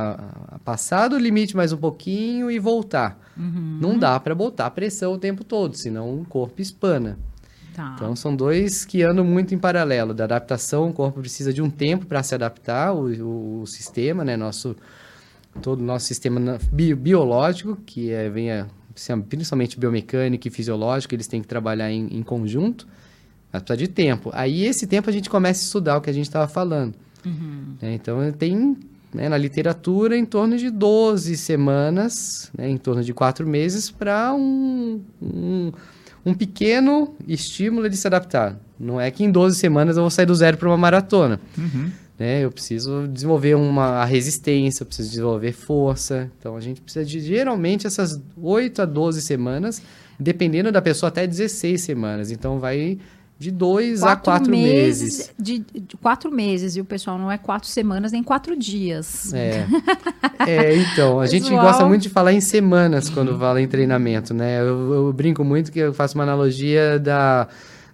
Passar 0.66 1.08
do 1.08 1.18
limite 1.18 1.56
mais 1.56 1.72
um 1.72 1.78
pouquinho 1.78 2.50
e 2.50 2.58
voltar. 2.58 3.20
Uhum. 3.40 3.78
Não 3.82 3.98
dá 3.98 4.20
para 4.20 4.36
botar 4.36 4.70
pressão 4.72 5.14
o 5.14 5.18
tempo 5.18 5.44
todo, 5.46 5.76
senão 5.78 6.22
o 6.22 6.26
corpo 6.26 6.62
espana. 6.62 7.18
Tá. 7.74 7.94
Então 7.96 8.14
são 8.16 8.36
dois 8.36 8.84
que 8.84 9.02
andam 9.02 9.24
muito 9.24 9.56
em 9.56 9.58
paralelo. 9.58 10.14
Da 10.14 10.26
adaptação, 10.26 10.90
o 10.90 10.94
corpo 10.94 11.22
precisa 11.22 11.54
de 11.54 11.62
um 11.62 11.70
tempo 11.70 12.06
para 12.06 12.22
se 12.22 12.36
adaptar, 12.36 12.94
o, 12.94 13.06
o- 13.24 13.62
o 13.62 13.66
sistema, 13.68 14.26
né? 14.26 14.36
Nosso, 14.36 14.76
todo 15.62 15.80
o 15.80 15.84
nosso 15.84 16.06
sistema 16.06 16.58
biológico, 16.96 17.78
que 17.86 18.12
é, 18.12 18.30
vem 18.30 18.52
a, 18.52 18.68
principalmente 19.30 19.80
biomecânico 19.80 20.48
e 20.48 20.52
fisiológico, 20.52 21.16
eles 21.16 21.28
têm 21.28 21.42
que 21.42 21.48
trabalhar 21.48 21.90
em, 21.90 22.08
em 22.12 22.22
conjunto, 22.22 22.86
mas 23.54 23.62
precisa 23.64 23.78
de 23.78 23.88
tempo. 23.88 24.30
Aí 24.34 24.66
esse 24.66 24.86
tempo 24.86 25.10
a 25.10 25.14
gente 25.14 25.30
começa 25.30 25.62
a 25.62 25.66
estudar 25.66 25.98
o 25.98 26.02
que 26.02 26.10
a 26.10 26.14
gente 26.14 26.26
estava 26.28 26.48
falando. 26.50 26.94
Uhum. 27.26 27.76
né? 27.82 27.94
Então 27.94 28.20
tem 28.34 28.76
né, 29.14 29.28
na 29.28 29.38
literatura 29.38 30.18
em 30.18 30.26
torno 30.26 30.58
de 30.58 30.70
12 30.70 31.36
semanas, 31.38 32.52
né, 32.58 32.70
em 32.70 32.78
torno 32.78 33.04
de 33.04 33.14
quatro 33.14 33.48
meses, 33.48 33.90
para 33.90 34.34
um, 34.34 35.02
um, 35.22 35.72
um 36.26 36.34
pequeno 36.34 37.16
estímulo 37.28 37.90
de 37.90 37.98
se 37.98 38.08
adaptar. 38.08 38.60
Não 38.80 39.00
é 39.00 39.10
que 39.12 39.24
em 39.24 39.32
12 39.32 39.58
semanas 39.58 39.98
eu 39.98 40.04
vou 40.04 40.10
sair 40.10 40.26
do 40.26 40.36
zero 40.36 40.58
para 40.58 40.70
uma 40.70 40.78
maratona. 40.78 41.40
Uhum. 41.58 41.92
né? 42.18 42.44
Eu 42.44 42.52
preciso 42.52 43.08
desenvolver 43.08 43.56
uma 43.56 44.02
a 44.02 44.06
resistência, 44.06 44.84
eu 44.84 44.88
preciso 44.88 45.10
desenvolver 45.10 45.52
força. 45.52 46.32
Então 46.40 46.56
a 46.56 46.62
gente 46.62 46.80
precisa 46.80 47.04
de 47.04 47.20
geralmente 47.20 47.88
essas 47.88 48.22
8 48.38 48.82
a 48.84 48.86
12 48.86 49.22
semanas, 49.22 49.82
dependendo 50.20 50.72
da 50.72 50.82
pessoa 50.82 51.10
até 51.10 51.28
16 51.28 51.82
semanas. 51.82 52.32
Então 52.32 52.60
vai 52.60 52.98
de 53.40 53.52
2 53.52 54.04
a 54.04 54.18
4 54.18 54.52
meses. 54.52 55.32
De, 55.40 55.60
de 55.60 55.96
quatro 56.02 56.30
meses. 56.30 56.76
E 56.76 56.82
o 56.82 56.86
pessoal 56.86 57.18
não 57.18 57.32
é 57.32 57.38
quatro 57.38 57.70
semanas, 57.70 58.12
nem 58.12 58.22
quatro 58.22 58.56
dias. 58.56 59.34
É. 59.34 59.66
É, 60.48 60.74
então, 60.74 61.20
a 61.20 61.26
gente 61.26 61.44
Pessoal. 61.44 61.66
gosta 61.66 61.86
muito 61.86 62.04
de 62.04 62.10
falar 62.10 62.32
em 62.32 62.40
semanas 62.40 63.10
quando 63.10 63.38
fala 63.38 63.62
em 63.62 63.68
treinamento, 63.68 64.34
né? 64.34 64.62
Eu, 64.62 64.94
eu 64.94 65.14
brinco 65.14 65.44
muito 65.44 65.70
que 65.70 65.80
eu 65.80 65.94
faço 65.94 66.16
uma 66.16 66.24
analogia 66.24 66.98
da, 66.98 67.46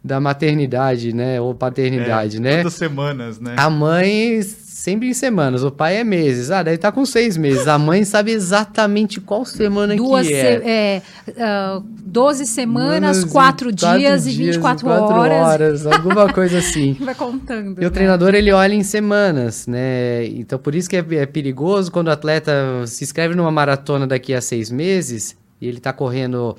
da 0.04 0.20
maternidade, 0.20 1.12
né? 1.12 1.42
Ou 1.42 1.56
paternidade, 1.56 2.40
né? 2.40 2.58
Todas 2.58 2.76
semanas, 2.76 3.40
né? 3.40 3.56
A 3.58 3.68
mãe 3.68 4.40
sempre 4.86 5.10
em 5.10 5.16
semanas, 5.16 5.64
o 5.64 5.72
pai 5.72 5.98
é 5.98 6.04
meses. 6.04 6.52
Ah, 6.52 6.62
daí 6.62 6.78
tá 6.78 6.92
com 6.92 7.04
seis 7.08 7.36
meses. 7.36 7.68
A 7.68 7.76
mãe 7.76 8.06
sabe 8.06 8.32
exatamente 8.32 9.20
qual 9.20 9.44
semana 9.44 9.96
Duas 9.96 10.28
que 10.28 10.34
se- 10.34 10.40
é. 10.40 10.62
é, 10.64 11.02
ah, 11.40 11.82
12 11.84 12.46
semanas, 12.46 13.18
Semanas 13.18 13.22
e 13.24 13.28
quatro 13.30 13.72
dias 13.72 14.28
e 14.28 14.32
dias 14.32 14.56
24 14.58 14.86
quatro 14.86 15.16
horas. 15.16 15.48
horas, 15.48 15.88
alguma 15.88 16.32
coisa 16.32 16.60
assim. 16.60 16.94
Vai 17.02 17.16
contando. 17.16 17.82
E 17.82 17.86
o 17.86 17.88
né? 17.88 17.90
treinador, 17.90 18.36
ele 18.36 18.52
olha 18.52 18.76
em 18.76 18.84
semanas, 18.84 19.66
né? 19.66 20.24
Então, 20.28 20.60
por 20.60 20.76
isso 20.76 20.88
que 20.88 20.96
é, 20.96 21.06
é 21.16 21.26
perigoso 21.26 21.92
quando 21.92 22.10
o 22.10 22.12
atleta 22.12 22.54
se 22.86 23.04
inscreve 23.04 23.34
numa 23.34 23.52
maratona 23.52 24.06
daqui 24.06 24.36
a 24.36 24.42
seis 24.42 24.70
meses 24.70 25.36
e 25.60 25.68
ele 25.68 25.80
tá 25.80 25.92
correndo, 25.92 26.56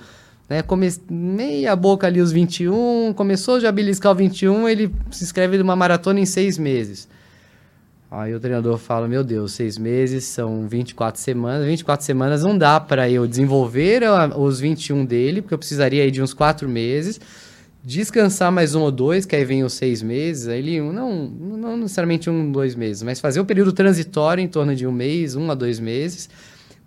né? 0.51 0.63
Come... 0.63 0.93
Meia 1.09 1.77
boca 1.77 2.09
ali 2.09 2.21
os 2.21 2.33
21, 2.33 3.15
começou 3.15 3.61
já 3.61 3.69
a 3.69 3.73
beliscar 3.73 4.11
o 4.11 4.17
21, 4.17 4.69
ele 4.69 4.93
se 5.13 5.23
inscreve 5.23 5.57
numa 5.59 5.77
maratona 5.77 6.19
em 6.19 6.27
seis 6.27 6.59
meses. 6.59 7.07
Aí 8.11 8.35
o 8.35 8.41
treinador 8.41 8.79
fala, 8.79 9.09
meu 9.09 9.25
Deus, 9.25 9.53
seis 9.53 9.77
meses 9.77 10.25
são 10.25 10.69
24 10.69 11.21
semanas. 11.21 11.67
24 11.67 12.07
semanas 12.07 12.43
não 12.43 12.57
dá 12.57 12.79
para 12.79 13.11
eu 13.11 13.27
desenvolver 13.27 14.03
os 14.37 14.61
21 14.61 15.05
dele, 15.05 15.43
porque 15.43 15.55
eu 15.55 15.59
precisaria 15.59 16.03
aí 16.03 16.11
de 16.11 16.23
uns 16.23 16.33
quatro 16.33 16.69
meses 16.69 17.21
descansar 17.87 18.51
mais 18.51 18.75
um 18.75 18.83
ou 18.83 18.91
dois, 18.91 19.25
que 19.25 19.37
aí 19.37 19.45
vem 19.45 19.63
os 19.63 19.75
seis 19.75 20.03
meses, 20.03 20.49
aí 20.49 20.59
ele, 20.59 20.81
não, 20.81 21.29
não 21.29 21.77
necessariamente 21.77 22.29
um, 22.29 22.51
dois 22.51 22.75
meses, 22.75 23.01
mas 23.05 23.21
fazer 23.21 23.39
o 23.39 23.45
período 23.45 23.73
transitório 23.73 24.43
em 24.43 24.49
torno 24.49 24.75
de 24.75 24.85
um 24.89 24.91
mês, 24.91 25.37
um 25.37 25.49
a 25.53 25.55
dois 25.55 25.79
meses, 25.79 26.29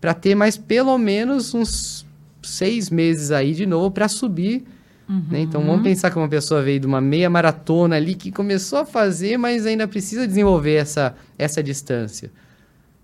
para 0.02 0.14
ter 0.14 0.36
mais 0.36 0.58
pelo 0.58 0.98
menos 0.98 1.54
uns 1.54 2.06
seis 2.44 2.90
meses 2.90 3.32
aí 3.32 3.54
de 3.54 3.66
novo 3.66 3.92
para 3.92 4.10
subir. 4.10 4.66
Né? 5.10 5.40
Então 5.40 5.66
vamos 5.66 5.82
pensar 5.82 6.12
que 6.12 6.18
uma 6.18 6.30
pessoa 6.30 6.62
veio 6.62 6.80
de 6.80 6.86
uma 6.86 7.02
meia 7.02 7.30
maratona 7.30 7.96
ali 7.96 8.14
que 8.14 8.32
começou 8.32 8.80
a 8.80 8.86
fazer, 8.86 9.38
mas 9.38 9.66
ainda 9.66 9.88
precisa 9.88 10.28
desenvolver 10.28 10.76
essa, 10.76 11.16
essa 11.38 11.64
distância. 11.64 12.32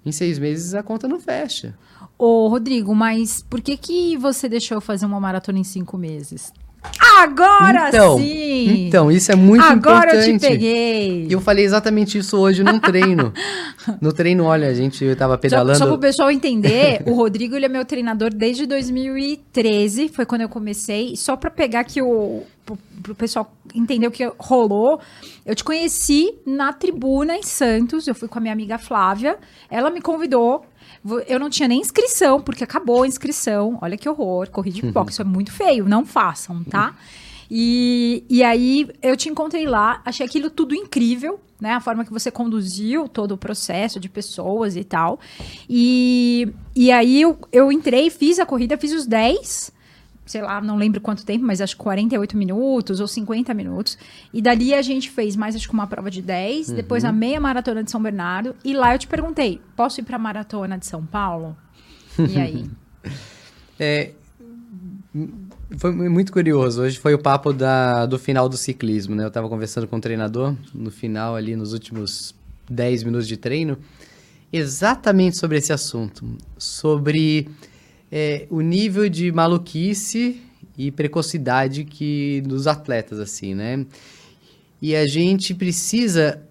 Em 0.06 0.12
seis 0.12 0.38
meses 0.38 0.76
a 0.76 0.84
conta 0.84 1.08
não 1.08 1.20
fecha. 1.20 1.76
Ô, 2.18 2.48
Rodrigo, 2.48 2.94
mas 2.94 3.44
por 3.50 3.60
que 3.60 3.76
que 3.76 4.18
você 4.18 4.48
deixou 4.48 4.80
fazer 4.80 5.06
uma 5.06 5.20
maratona 5.20 5.58
em 5.58 5.64
cinco 5.64 5.98
meses? 5.98 6.54
Agora 7.22 7.90
então, 7.90 8.18
sim! 8.18 8.88
Então, 8.88 9.12
isso 9.12 9.32
é 9.32 9.36
muito 9.36 9.64
Agora 9.64 10.12
importante. 10.16 10.32
eu 10.32 10.40
te 10.40 10.48
peguei! 10.48 11.28
E 11.28 11.32
eu 11.34 11.42
falei 11.42 11.66
exatamente 11.66 12.18
isso 12.18 12.38
hoje 12.38 12.64
num 12.64 12.80
treino. 12.80 13.34
no 14.02 14.12
treino, 14.12 14.44
olha, 14.46 14.68
a 14.68 14.74
gente 14.74 15.04
eu 15.04 15.16
tava 15.16 15.34
Só, 15.34 15.40
pedalando. 15.40 15.78
só 15.78 15.86
para 15.86 15.96
o 15.96 16.00
pessoal 16.00 16.32
entender, 16.32 17.02
o 17.08 17.14
Rodrigo 17.14 17.56
ele 17.56 17.66
é 17.66 17.70
meu 17.70 17.86
treinador 17.86 18.34
desde 18.34 18.66
2013, 18.66 20.10
foi 20.10 20.26
quando 20.26 20.42
eu 20.42 20.50
comecei. 20.50 21.16
Só 21.16 21.36
para 21.36 21.50
pegar 21.50 21.84
que 21.84 22.02
o 22.02 22.44
para 23.04 23.12
o 23.12 23.16
pessoal 23.16 23.54
entender 23.76 24.08
o 24.08 24.12
que 24.12 24.28
rolou, 24.40 25.00
eu 25.46 25.54
te 25.54 25.64
conheci 25.64 26.34
na 26.46 26.74
tribuna 26.74 27.36
em 27.36 27.44
Santos. 27.44 28.08
Eu 28.08 28.16
fui 28.16 28.28
com 28.28 28.40
a 28.40 28.42
minha 28.42 28.54
amiga 28.54 28.80
Flávia. 28.80 29.38
Ela 29.70 29.92
me 29.92 30.02
convidou. 30.02 30.66
Eu 31.28 31.40
não 31.40 31.50
tinha 31.50 31.68
nem 31.68 31.82
inscrição, 31.82 32.42
porque 32.42 32.64
acabou 32.64 33.04
a 33.04 33.08
inscrição. 33.08 33.78
Olha 33.82 33.98
que 33.98 34.10
horror, 34.10 34.50
corri 34.50 34.72
de 34.72 34.82
pipoca. 34.82 35.12
Isso 35.12 35.22
é 35.22 35.26
muito 35.26 35.52
feio, 35.52 35.88
não 35.88 36.06
façam, 36.06 36.64
tá? 36.64 36.96
E, 37.50 38.24
e 38.30 38.44
aí 38.44 38.88
eu 39.02 39.16
te 39.16 39.30
encontrei 39.30 39.68
lá, 39.68 40.02
achei 40.04 40.26
aquilo 40.26 40.50
tudo 40.50 40.74
incrível, 40.74 41.40
né? 41.60 41.74
A 41.74 41.80
forma 41.80 42.04
que 42.04 42.12
você 42.12 42.32
conduziu 42.32 43.08
todo 43.08 43.34
o 43.34 43.38
processo 43.38 44.00
de 44.00 44.10
pessoas 44.10 44.76
e 44.76 44.84
tal. 44.84 45.20
E, 45.70 46.52
e 46.76 46.92
aí 46.92 47.22
eu, 47.22 47.38
eu 47.52 47.72
entrei, 47.72 48.10
fiz 48.10 48.40
a 48.40 48.46
corrida, 48.46 48.78
fiz 48.78 48.92
os 48.94 49.06
10, 49.06 49.72
sei 50.26 50.42
lá, 50.42 50.60
não 50.60 50.76
lembro 50.76 51.00
quanto 51.00 51.26
tempo, 51.26 51.46
mas 51.46 51.62
acho 51.62 51.76
que 51.76 51.84
48 51.84 52.36
minutos 52.36 53.00
ou 53.00 53.08
50 53.08 53.54
minutos. 53.54 53.98
E 54.34 54.42
dali 54.42 54.74
a 54.74 54.82
gente 54.82 55.10
fez 55.10 55.36
mais, 55.36 55.56
acho 55.56 55.68
que 55.68 55.74
uma 55.74 55.88
prova 55.88 56.10
de 56.10 56.22
10, 56.22 56.72
depois 56.72 57.06
a 57.06 57.12
meia 57.12 57.40
maratona 57.40 57.84
de 57.84 57.92
São 57.92 58.02
Bernardo. 58.02 58.56
E 58.64 58.74
lá 58.74 58.94
eu 58.96 59.00
te 59.00 59.08
perguntei: 59.08 59.62
posso 59.76 60.00
ir 60.00 60.04
pra 60.04 60.18
maratona 60.18 60.78
de 60.78 60.86
São 60.86 61.06
Paulo? 61.06 61.56
E 62.18 62.38
aí? 62.42 62.66
É, 63.80 64.12
foi 65.78 65.92
muito 65.92 66.32
curioso. 66.32 66.82
Hoje 66.82 67.00
foi 67.00 67.14
o 67.14 67.20
papo 67.20 67.54
da, 67.54 68.06
do 68.06 68.18
final 68.18 68.50
do 68.50 68.58
ciclismo, 68.58 69.16
né? 69.16 69.24
Eu 69.26 69.32
tava 69.32 69.48
conversando 69.48 69.88
com 69.88 69.98
o 69.98 70.02
treinador 70.02 70.56
no 70.74 70.92
final 70.92 71.36
ali, 71.36 71.56
nos 71.56 71.74
últimos 71.74 72.36
10 72.70 73.04
minutos 73.04 73.28
de 73.28 73.38
treino, 73.38 73.78
exatamente 74.52 75.38
sobre 75.38 75.58
esse 75.58 75.72
assunto. 75.72 76.26
Sobre 76.58 77.50
é, 78.18 78.48
o 78.50 78.62
nível 78.62 79.10
de 79.10 79.30
maluquice 79.30 80.40
e 80.78 80.90
precocidade 80.90 81.84
que 81.84 82.42
dos 82.46 82.66
atletas, 82.66 83.20
assim, 83.20 83.54
né? 83.54 83.86
E 84.82 84.96
a 84.96 85.06
gente 85.06 85.54
precisa... 85.54 86.42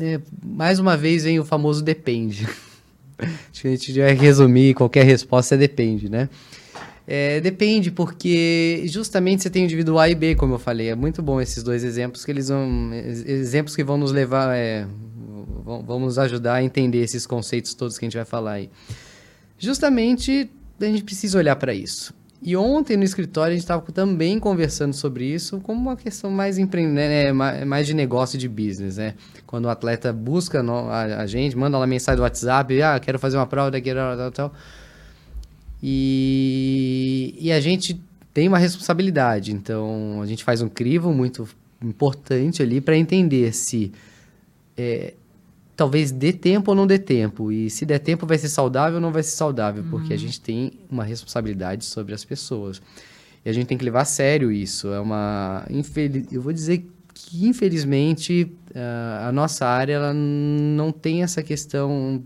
é, 0.00 0.18
mais 0.42 0.78
uma 0.78 0.96
vez 0.96 1.24
vem 1.24 1.38
o 1.38 1.44
famoso 1.44 1.82
depende. 1.82 2.48
Acho 3.52 3.62
que 3.62 3.68
a 3.68 3.70
gente 3.72 3.92
vai 4.00 4.14
resumir 4.14 4.72
qualquer 4.74 5.04
resposta 5.04 5.56
é 5.56 5.58
depende, 5.58 6.08
né? 6.08 6.28
É, 7.06 7.40
depende, 7.40 7.90
porque 7.90 8.84
justamente 8.86 9.42
você 9.42 9.50
tem 9.50 9.62
o 9.62 9.64
indivíduo 9.64 9.98
A 9.98 10.08
e 10.08 10.14
B, 10.14 10.34
como 10.34 10.54
eu 10.54 10.58
falei. 10.58 10.88
É 10.88 10.94
muito 10.94 11.20
bom 11.22 11.40
esses 11.40 11.62
dois 11.62 11.82
exemplos, 11.84 12.24
que 12.24 12.30
eles 12.30 12.48
vão. 12.48 12.92
ex- 12.94 13.26
Exemplos 13.26 13.74
que 13.76 13.82
vão 13.84 13.96
nos 13.98 14.12
levar. 14.12 14.54
é, 14.56 14.86
vão, 15.64 15.82
vão 15.82 16.00
nos 16.00 16.18
ajudar 16.18 16.54
a 16.54 16.62
entender 16.62 16.98
esses 17.02 17.26
conceitos 17.26 17.74
todos 17.74 17.98
que 17.98 18.04
a 18.04 18.06
gente 18.08 18.16
vai 18.16 18.26
falar 18.26 18.52
aí. 18.52 18.70
Justamente 19.58 20.48
a 20.80 20.84
gente 20.86 21.04
precisa 21.04 21.38
olhar 21.38 21.56
para 21.56 21.74
isso. 21.74 22.14
E 22.40 22.56
ontem 22.56 22.96
no 22.96 23.02
escritório 23.02 23.50
a 23.50 23.54
gente 23.54 23.64
estava 23.64 23.82
também 23.90 24.38
conversando 24.38 24.92
sobre 24.92 25.24
isso 25.24 25.58
como 25.60 25.80
uma 25.80 25.96
questão 25.96 26.30
mais 26.30 26.56
empre... 26.56 26.86
né, 26.86 27.32
ma- 27.32 27.64
mais 27.64 27.86
de 27.86 27.94
negócio 27.94 28.38
de 28.38 28.48
business, 28.48 28.96
né? 28.96 29.14
Quando 29.44 29.64
o 29.64 29.68
atleta 29.68 30.12
busca 30.12 30.62
a, 30.62 31.26
gente, 31.26 31.56
manda 31.56 31.76
lá 31.76 31.86
mensagem 31.86 32.16
do 32.18 32.22
WhatsApp, 32.22 32.80
ah, 32.80 33.00
quero 33.00 33.18
fazer 33.18 33.36
uma 33.36 33.46
prova 33.46 33.72
tal, 33.72 34.16
tal, 34.16 34.30
tal. 34.30 34.54
E, 35.82 37.36
e 37.40 37.50
a 37.50 37.60
gente 37.60 38.00
tem 38.32 38.46
uma 38.46 38.58
responsabilidade, 38.58 39.52
então 39.52 40.20
a 40.22 40.26
gente 40.26 40.44
faz 40.44 40.62
um 40.62 40.68
crivo 40.68 41.12
muito 41.12 41.48
importante 41.82 42.62
ali 42.62 42.80
para 42.80 42.96
entender 42.96 43.52
se 43.52 43.90
é, 44.76 45.14
talvez 45.78 46.10
dê 46.10 46.32
tempo 46.32 46.72
ou 46.72 46.74
não 46.74 46.86
dê 46.86 46.98
tempo. 46.98 47.50
E 47.52 47.70
se 47.70 47.86
der 47.86 48.00
tempo, 48.00 48.26
vai 48.26 48.36
ser 48.36 48.48
saudável 48.48 48.96
ou 48.96 49.00
não 49.00 49.12
vai 49.12 49.22
ser 49.22 49.30
saudável, 49.36 49.84
porque 49.88 50.12
a 50.12 50.16
gente 50.18 50.40
tem 50.40 50.72
uma 50.90 51.04
responsabilidade 51.04 51.84
sobre 51.84 52.12
as 52.12 52.24
pessoas. 52.24 52.82
E 53.44 53.48
a 53.48 53.52
gente 53.52 53.66
tem 53.68 53.78
que 53.78 53.84
levar 53.84 54.02
a 54.02 54.04
sério 54.04 54.50
isso. 54.52 54.88
É 54.92 54.98
uma. 55.00 55.64
infeli- 55.70 56.26
Eu 56.32 56.42
vou 56.42 56.52
dizer 56.52 56.84
que, 57.14 57.46
infelizmente, 57.48 58.52
a 59.26 59.30
nossa 59.32 59.66
área 59.66 59.92
ela 59.94 60.12
não 60.12 60.90
tem 60.92 61.22
essa 61.22 61.42
questão 61.42 62.22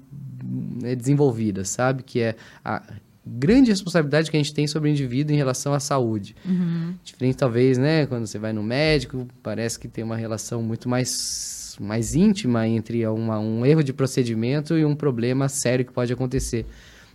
né, 0.83 0.95
desenvolvida, 0.95 1.65
sabe? 1.65 2.03
Que 2.03 2.21
é 2.21 2.37
a 2.65 2.83
grande 3.25 3.71
responsabilidade 3.71 4.31
que 4.31 4.37
a 4.37 4.41
gente 4.41 4.53
tem 4.53 4.67
sobre 4.67 4.89
o 4.89 4.91
indivíduo 4.93 5.33
em 5.35 5.37
relação 5.37 5.73
à 5.75 5.79
saúde. 5.79 6.35
Diferente, 7.05 7.37
talvez, 7.37 7.79
né? 7.79 8.07
Quando 8.07 8.27
você 8.27 8.39
vai 8.39 8.53
no 8.53 8.63
médico, 8.63 9.29
parece 9.43 9.79
que 9.79 9.87
tem 9.89 10.03
uma 10.03 10.17
relação 10.17 10.63
muito 10.63 10.89
mais, 10.89 11.09
mais 11.83 12.15
íntima 12.15 12.67
entre 12.67 13.07
uma, 13.07 13.39
um 13.39 13.67
erro 13.67 13.83
de 13.83 13.93
procedimento 13.93 14.79
e 14.79 14.85
um 14.85 14.95
problema 14.95 15.49
sério 15.49 15.85
que 15.85 15.93
pode 15.93 16.13
acontecer, 16.13 16.65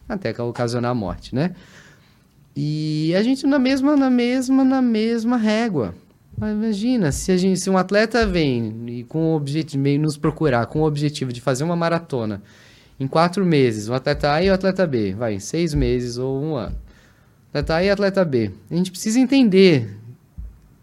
até 0.08 0.34
que 0.34 0.41
ocasionar 0.41 0.91
a 0.91 0.95
morte, 0.95 1.34
né? 1.34 1.56
E 2.56 3.13
a 3.15 3.21
gente 3.21 3.45
na 3.45 3.60
mesma, 3.60 3.95
na 3.95 4.10
mesma, 4.10 4.63
na 4.63 4.82
mesma 4.82 5.38
régua. 5.38 5.93
Imagina, 6.39 7.12
se, 7.12 7.32
a 7.32 7.38
gente, 7.38 7.60
se 7.60 7.69
um 7.69 7.77
atleta 7.77 8.25
vem 8.25 8.73
e 8.88 9.03
com 9.03 9.34
o 9.34 9.36
objetivo, 9.36 9.82
meio 9.82 9.99
nos 9.99 10.17
procurar 10.17 10.65
com 10.67 10.82
o 10.82 10.86
objetivo 10.86 11.34
de 11.34 11.41
fazer 11.41 11.63
uma 11.63 11.75
maratona 11.75 12.43
em 12.99 13.08
quatro 13.08 13.45
meses, 13.45 13.89
o 13.89 13.93
atleta 13.93 14.34
A 14.34 14.43
e 14.43 14.49
o 14.49 14.53
atleta 14.53 14.86
B, 14.86 15.13
vai, 15.13 15.36
em 15.36 15.39
seis 15.39 15.73
meses 15.73 16.17
ou 16.17 16.43
um 16.43 16.56
ano. 16.56 16.75
Atleta 17.49 17.75
A 17.75 17.84
e 17.84 17.89
atleta 17.89 18.25
B. 18.25 18.51
A 18.69 18.75
gente 18.75 18.91
precisa 18.91 19.19
entender 19.19 19.97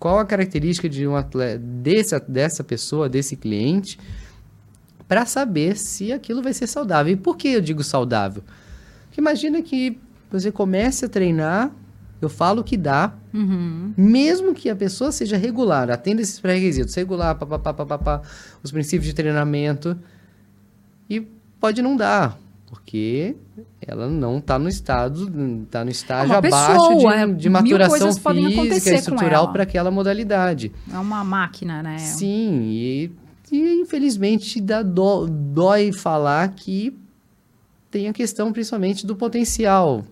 qual 0.04 0.18
a 0.18 0.24
característica 0.26 0.86
de 0.86 1.06
um 1.08 1.16
atleta, 1.16 1.58
desse, 1.58 2.20
dessa 2.28 2.62
pessoa, 2.62 3.08
desse 3.08 3.36
cliente, 3.36 3.98
para 5.08 5.24
saber 5.24 5.78
se 5.78 6.12
aquilo 6.12 6.42
vai 6.42 6.52
ser 6.52 6.66
saudável. 6.66 7.14
E 7.14 7.16
por 7.16 7.38
que 7.38 7.48
eu 7.48 7.60
digo 7.62 7.82
saudável? 7.82 8.42
Porque 9.06 9.18
imagina 9.18 9.62
que 9.62 9.98
você 10.30 10.52
comece 10.52 11.06
a 11.06 11.08
treinar, 11.08 11.70
eu 12.20 12.28
falo 12.28 12.62
que 12.62 12.76
dá, 12.76 13.14
Uhum. 13.32 13.94
mesmo 13.96 14.52
que 14.52 14.68
a 14.68 14.76
pessoa 14.76 15.10
seja 15.10 15.38
regular, 15.38 15.90
atenda 15.90 16.20
esses 16.20 16.38
pré-requisitos, 16.38 16.94
regular, 16.94 17.34
papapá, 17.36 17.72
papapá, 17.72 18.20
os 18.62 18.70
princípios 18.70 19.06
de 19.06 19.14
treinamento, 19.14 19.98
e 21.08 21.22
pode 21.58 21.80
não 21.80 21.96
dar, 21.96 22.38
porque 22.74 23.36
ela 23.80 24.08
não 24.08 24.38
está 24.38 24.58
no 24.58 24.68
estado, 24.68 25.30
está 25.62 25.84
no 25.84 25.90
estágio 25.92 26.32
uma 26.32 26.38
abaixo 26.38 26.88
pessoa, 26.88 27.14
é, 27.14 27.26
de, 27.26 27.34
de 27.34 27.48
mil 27.48 27.52
maturação 27.52 28.12
física 28.12 28.90
e 28.90 28.94
estrutural 28.96 29.52
para 29.52 29.62
aquela 29.62 29.92
modalidade. 29.92 30.72
É 30.92 30.98
uma 30.98 31.22
máquina, 31.22 31.84
né? 31.84 31.98
Sim, 31.98 32.62
e, 32.64 33.12
e 33.52 33.80
infelizmente 33.80 34.60
dá 34.60 34.82
dó, 34.82 35.24
dói 35.30 35.92
falar 35.92 36.48
que 36.48 36.98
tem 37.92 38.08
a 38.08 38.12
questão 38.12 38.52
principalmente 38.52 39.06
do 39.06 39.14
potencial 39.14 40.04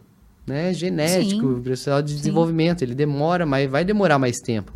né, 0.47 0.73
genético, 0.73 1.55
potencial 1.57 2.01
de 2.01 2.15
desenvolvimento. 2.15 2.83
Ele 2.83 2.95
demora, 2.95 3.45
mas 3.45 3.69
vai 3.69 3.85
demorar 3.85 4.21
mais 4.21 4.39
tempo. 4.39 4.73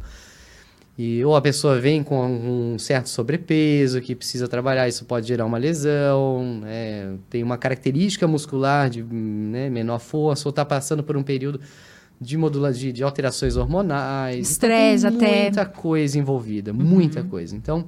E, 0.98 1.22
ou 1.24 1.36
a 1.36 1.42
pessoa 1.42 1.78
vem 1.78 2.02
com 2.02 2.24
um 2.24 2.78
certo 2.78 3.10
sobrepeso 3.10 4.00
que 4.00 4.14
precisa 4.14 4.48
trabalhar, 4.48 4.88
isso 4.88 5.04
pode 5.04 5.28
gerar 5.28 5.44
uma 5.44 5.58
lesão, 5.58 6.60
né, 6.60 7.16
tem 7.28 7.42
uma 7.42 7.58
característica 7.58 8.26
muscular 8.26 8.88
de 8.88 9.02
né, 9.02 9.68
menor 9.68 9.98
força, 9.98 10.48
ou 10.48 10.50
está 10.50 10.64
passando 10.64 11.02
por 11.02 11.14
um 11.14 11.22
período 11.22 11.60
de, 12.18 12.38
modula 12.38 12.72
de, 12.72 12.92
de 12.92 13.02
alterações 13.02 13.58
hormonais. 13.58 14.52
Estresse 14.52 15.06
então, 15.06 15.18
tem 15.18 15.28
até. 15.28 15.42
muita 15.42 15.66
coisa 15.66 16.18
envolvida, 16.18 16.72
muita 16.72 17.22
coisa. 17.22 17.54
Então, 17.54 17.84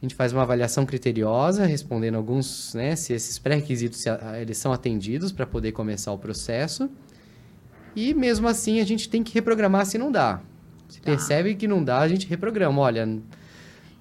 a 0.00 0.04
gente 0.04 0.14
faz 0.14 0.32
uma 0.32 0.40
avaliação 0.40 0.86
criteriosa, 0.86 1.66
respondendo 1.66 2.14
alguns, 2.14 2.72
né, 2.72 2.96
se 2.96 3.12
esses 3.12 3.38
pré-requisitos 3.38 4.02
eles 4.40 4.56
são 4.56 4.72
atendidos 4.72 5.32
para 5.32 5.44
poder 5.44 5.72
começar 5.72 6.12
o 6.12 6.18
processo. 6.18 6.88
E 7.94 8.14
mesmo 8.14 8.48
assim, 8.48 8.80
a 8.80 8.84
gente 8.86 9.06
tem 9.06 9.22
que 9.22 9.34
reprogramar 9.34 9.84
se 9.84 9.98
não 9.98 10.10
dá. 10.10 10.40
Se 10.88 11.00
Tá. 11.00 11.10
percebe 11.12 11.54
que 11.54 11.66
não 11.68 11.82
dá, 11.82 11.98
a 12.00 12.08
gente 12.08 12.26
reprograma. 12.26 12.80
Olha, 12.82 13.08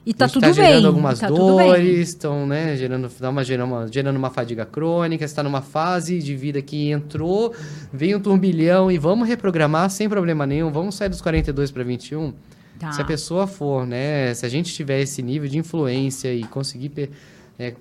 E 0.05 0.13
tá 0.13 0.25
a 0.25 0.27
gente 0.27 0.33
tudo 0.33 0.41
tá 0.41 0.47
bem. 0.47 0.53
gerando 0.55 0.87
algumas 0.87 1.19
tá 1.19 1.27
tudo 1.27 1.57
bem. 1.57 1.67
dores, 1.67 2.09
estão 2.09 2.45
né, 2.45 2.75
gerando, 2.77 3.09
dá 3.19 3.29
uma, 3.29 3.43
gerando, 3.43 3.69
uma, 3.73 3.87
gerando 3.91 4.15
uma 4.17 4.29
fadiga 4.29 4.65
crônica, 4.65 5.25
está 5.25 5.41
numa 5.41 5.61
fase 5.61 6.19
de 6.19 6.35
vida 6.35 6.61
que 6.61 6.91
entrou, 6.91 7.53
veio 7.91 8.17
um 8.17 8.21
turbilhão 8.21 8.91
e 8.91 8.97
vamos 8.99 9.27
reprogramar 9.27 9.89
sem 9.89 10.07
problema 10.07 10.45
nenhum, 10.45 10.71
vamos 10.71 10.93
sair 10.95 11.09
dos 11.09 11.21
42 11.21 11.71
para 11.71 11.83
21. 11.83 12.33
Tá. 12.79 12.91
Se 12.91 13.01
a 13.01 13.05
pessoa 13.05 13.47
for, 13.47 13.87
né, 13.87 14.33
se 14.33 14.45
a 14.45 14.49
gente 14.49 14.71
tiver 14.73 14.99
esse 15.01 15.21
nível 15.23 15.49
de 15.49 15.57
influência 15.57 16.33
e 16.33 16.43
conseguir... 16.43 16.89
per- 16.89 17.09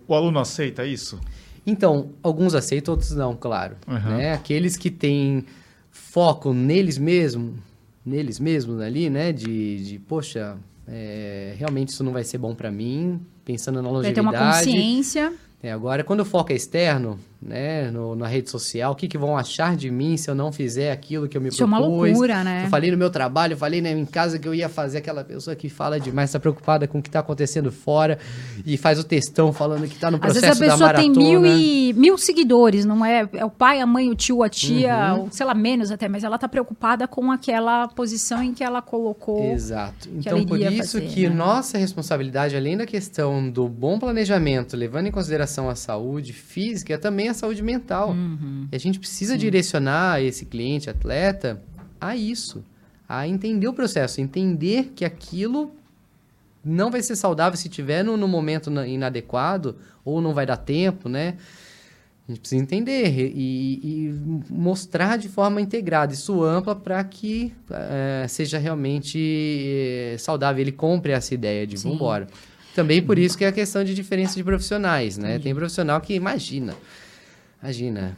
O 0.08 0.14
aluno 0.14 0.38
aceita 0.38 0.86
isso? 0.86 1.20
Então, 1.66 2.10
alguns 2.22 2.54
aceitam, 2.54 2.92
outros 2.92 3.10
não, 3.12 3.34
claro. 3.34 3.76
Uhum. 3.88 4.16
Né? 4.18 4.32
Aqueles 4.34 4.76
que 4.76 4.90
têm 4.90 5.44
foco 5.90 6.52
neles 6.54 6.96
mesmos, 6.98 7.54
neles 8.04 8.38
mesmos 8.38 8.80
ali, 8.80 9.08
né, 9.08 9.32
de, 9.32 9.84
de 9.84 9.98
poxa, 9.98 10.56
é, 10.86 11.54
realmente 11.56 11.88
isso 11.88 12.04
não 12.04 12.12
vai 12.12 12.24
ser 12.24 12.38
bom 12.38 12.54
para 12.54 12.70
mim, 12.70 13.20
pensando 13.44 13.80
na 13.80 13.90
Vai 13.90 14.12
ter 14.12 14.20
uma 14.20 14.32
longevidade, 14.32 14.66
consciência. 14.66 15.32
É, 15.62 15.72
agora, 15.72 16.04
quando 16.04 16.20
o 16.20 16.24
foco 16.24 16.52
é 16.52 16.54
externo, 16.54 17.18
né, 17.44 17.90
no, 17.90 18.16
na 18.16 18.26
rede 18.26 18.48
social, 18.48 18.92
o 18.92 18.94
que, 18.94 19.06
que 19.06 19.18
vão 19.18 19.36
achar 19.36 19.76
de 19.76 19.90
mim 19.90 20.16
se 20.16 20.30
eu 20.30 20.34
não 20.34 20.50
fizer 20.50 20.90
aquilo 20.90 21.28
que 21.28 21.36
eu 21.36 21.40
me 21.40 21.48
Isso 21.50 21.62
é 21.62 21.66
propus? 21.66 21.86
uma 21.86 21.86
loucura, 22.06 22.42
né? 22.42 22.62
Eu 22.64 22.70
falei 22.70 22.90
no 22.90 22.96
meu 22.96 23.10
trabalho, 23.10 23.52
eu 23.52 23.56
falei 23.58 23.80
né, 23.82 23.92
em 23.92 24.04
casa 24.06 24.38
que 24.38 24.48
eu 24.48 24.54
ia 24.54 24.68
fazer 24.68 24.98
aquela 24.98 25.22
pessoa 25.22 25.54
que 25.54 25.68
fala 25.68 26.00
demais, 26.00 26.30
está 26.30 26.40
preocupada 26.40 26.88
com 26.88 26.98
o 26.98 27.02
que 27.02 27.08
está 27.08 27.20
acontecendo 27.20 27.70
fora 27.70 28.18
e 28.64 28.76
faz 28.76 28.98
o 28.98 29.04
textão 29.04 29.52
falando 29.52 29.86
que 29.86 29.94
está 29.94 30.10
no 30.10 30.16
Às 30.16 30.22
processo 30.22 30.46
vezes 30.58 30.62
a 30.62 30.64
da 30.66 30.72
pessoa 30.72 30.94
tem 30.94 31.10
maratona. 31.10 31.40
mil, 31.40 31.46
e, 31.60 31.92
mil 31.92 32.16
seguidores, 32.16 32.84
não 32.84 33.04
é? 33.04 33.28
É 33.34 33.44
o 33.44 33.50
pai, 33.50 33.80
a 33.80 33.86
mãe, 33.86 34.08
o 34.10 34.14
tio, 34.14 34.42
a 34.42 34.48
tia, 34.48 34.94
Uhum. 35.14 35.20
ou, 35.22 35.28
sei 35.30 35.44
lá, 35.44 35.54
menos 35.54 35.90
até, 35.90 36.08
mas 36.08 36.24
ela 36.24 36.38
tá 36.38 36.48
preocupada 36.48 37.06
com 37.06 37.30
aquela 37.30 37.88
posição 37.88 38.42
em 38.42 38.54
que 38.54 38.64
ela 38.64 38.80
colocou. 38.80 39.52
Exato. 39.52 40.08
Então, 40.14 40.44
por 40.46 40.58
isso 40.58 40.98
fazer, 40.98 41.06
que 41.08 41.28
né? 41.28 41.34
nossa 41.34 41.76
responsabilidade, 41.78 42.56
além 42.56 42.76
da 42.76 42.86
questão 42.86 43.50
do 43.50 43.68
bom 43.68 43.98
planejamento, 43.98 44.76
levando 44.76 45.06
em 45.08 45.10
consideração 45.10 45.68
a 45.68 45.74
saúde 45.74 46.32
física, 46.32 46.94
é 46.94 46.96
também 46.96 47.28
a 47.28 47.33
saúde 47.34 47.62
mental. 47.62 48.10
Uhum. 48.10 48.66
E 48.70 48.76
a 48.76 48.78
gente 48.78 48.98
precisa 48.98 49.36
direcionar 49.36 50.22
esse 50.22 50.44
cliente, 50.44 50.88
atleta, 50.88 51.60
a 52.00 52.16
isso. 52.16 52.64
A 53.08 53.28
entender 53.28 53.68
o 53.68 53.72
processo, 53.74 54.20
entender 54.20 54.92
que 54.94 55.04
aquilo 55.04 55.72
não 56.64 56.90
vai 56.90 57.02
ser 57.02 57.16
saudável 57.16 57.56
se 57.58 57.68
tiver 57.68 58.02
no, 58.02 58.16
no 58.16 58.26
momento 58.26 58.70
na- 58.70 58.86
inadequado 58.86 59.76
ou 60.04 60.20
não 60.22 60.32
vai 60.32 60.46
dar 60.46 60.56
tempo, 60.56 61.08
né? 61.08 61.34
A 62.26 62.30
gente 62.32 62.40
precisa 62.40 62.62
entender 62.62 63.32
e, 63.36 63.80
e 63.84 64.14
mostrar 64.48 65.18
de 65.18 65.28
forma 65.28 65.60
integrada, 65.60 66.14
isso 66.14 66.42
ampla, 66.42 66.74
para 66.74 67.04
que 67.04 67.52
eh, 67.70 68.24
seja 68.30 68.56
realmente 68.56 69.18
eh, 69.18 70.16
saudável. 70.18 70.62
Ele 70.62 70.72
compre 70.72 71.12
essa 71.12 71.34
ideia 71.34 71.66
de 71.66 71.76
Sim. 71.76 71.82
vamos 71.82 71.96
embora. 71.98 72.26
Também 72.74 73.02
por 73.02 73.18
isso 73.18 73.36
que 73.36 73.44
é 73.44 73.48
a 73.48 73.52
questão 73.52 73.84
de 73.84 73.94
diferença 73.94 74.36
de 74.36 74.42
profissionais, 74.42 75.18
né? 75.18 75.38
Tem 75.38 75.54
profissional 75.54 76.00
que 76.00 76.14
imagina, 76.14 76.74
imagina, 77.64 78.14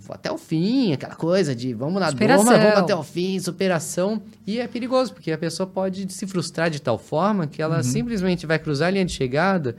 vou 0.00 0.14
até 0.14 0.32
o 0.32 0.36
fim, 0.36 0.92
aquela 0.92 1.14
coisa 1.14 1.54
de 1.54 1.72
vamos 1.72 2.00
na 2.00 2.10
Superação. 2.10 2.44
vamos 2.46 2.78
até 2.78 2.94
o 2.94 3.02
fim, 3.04 3.38
superação. 3.38 4.20
E 4.46 4.58
é 4.58 4.66
perigoso, 4.66 5.12
porque 5.14 5.30
a 5.30 5.38
pessoa 5.38 5.66
pode 5.66 6.12
se 6.12 6.26
frustrar 6.26 6.68
de 6.70 6.82
tal 6.82 6.98
forma 6.98 7.46
que 7.46 7.62
ela 7.62 7.82
simplesmente 7.84 8.46
vai 8.46 8.58
cruzar 8.58 8.88
a 8.88 8.90
linha 8.90 9.04
de 9.04 9.12
chegada 9.12 9.76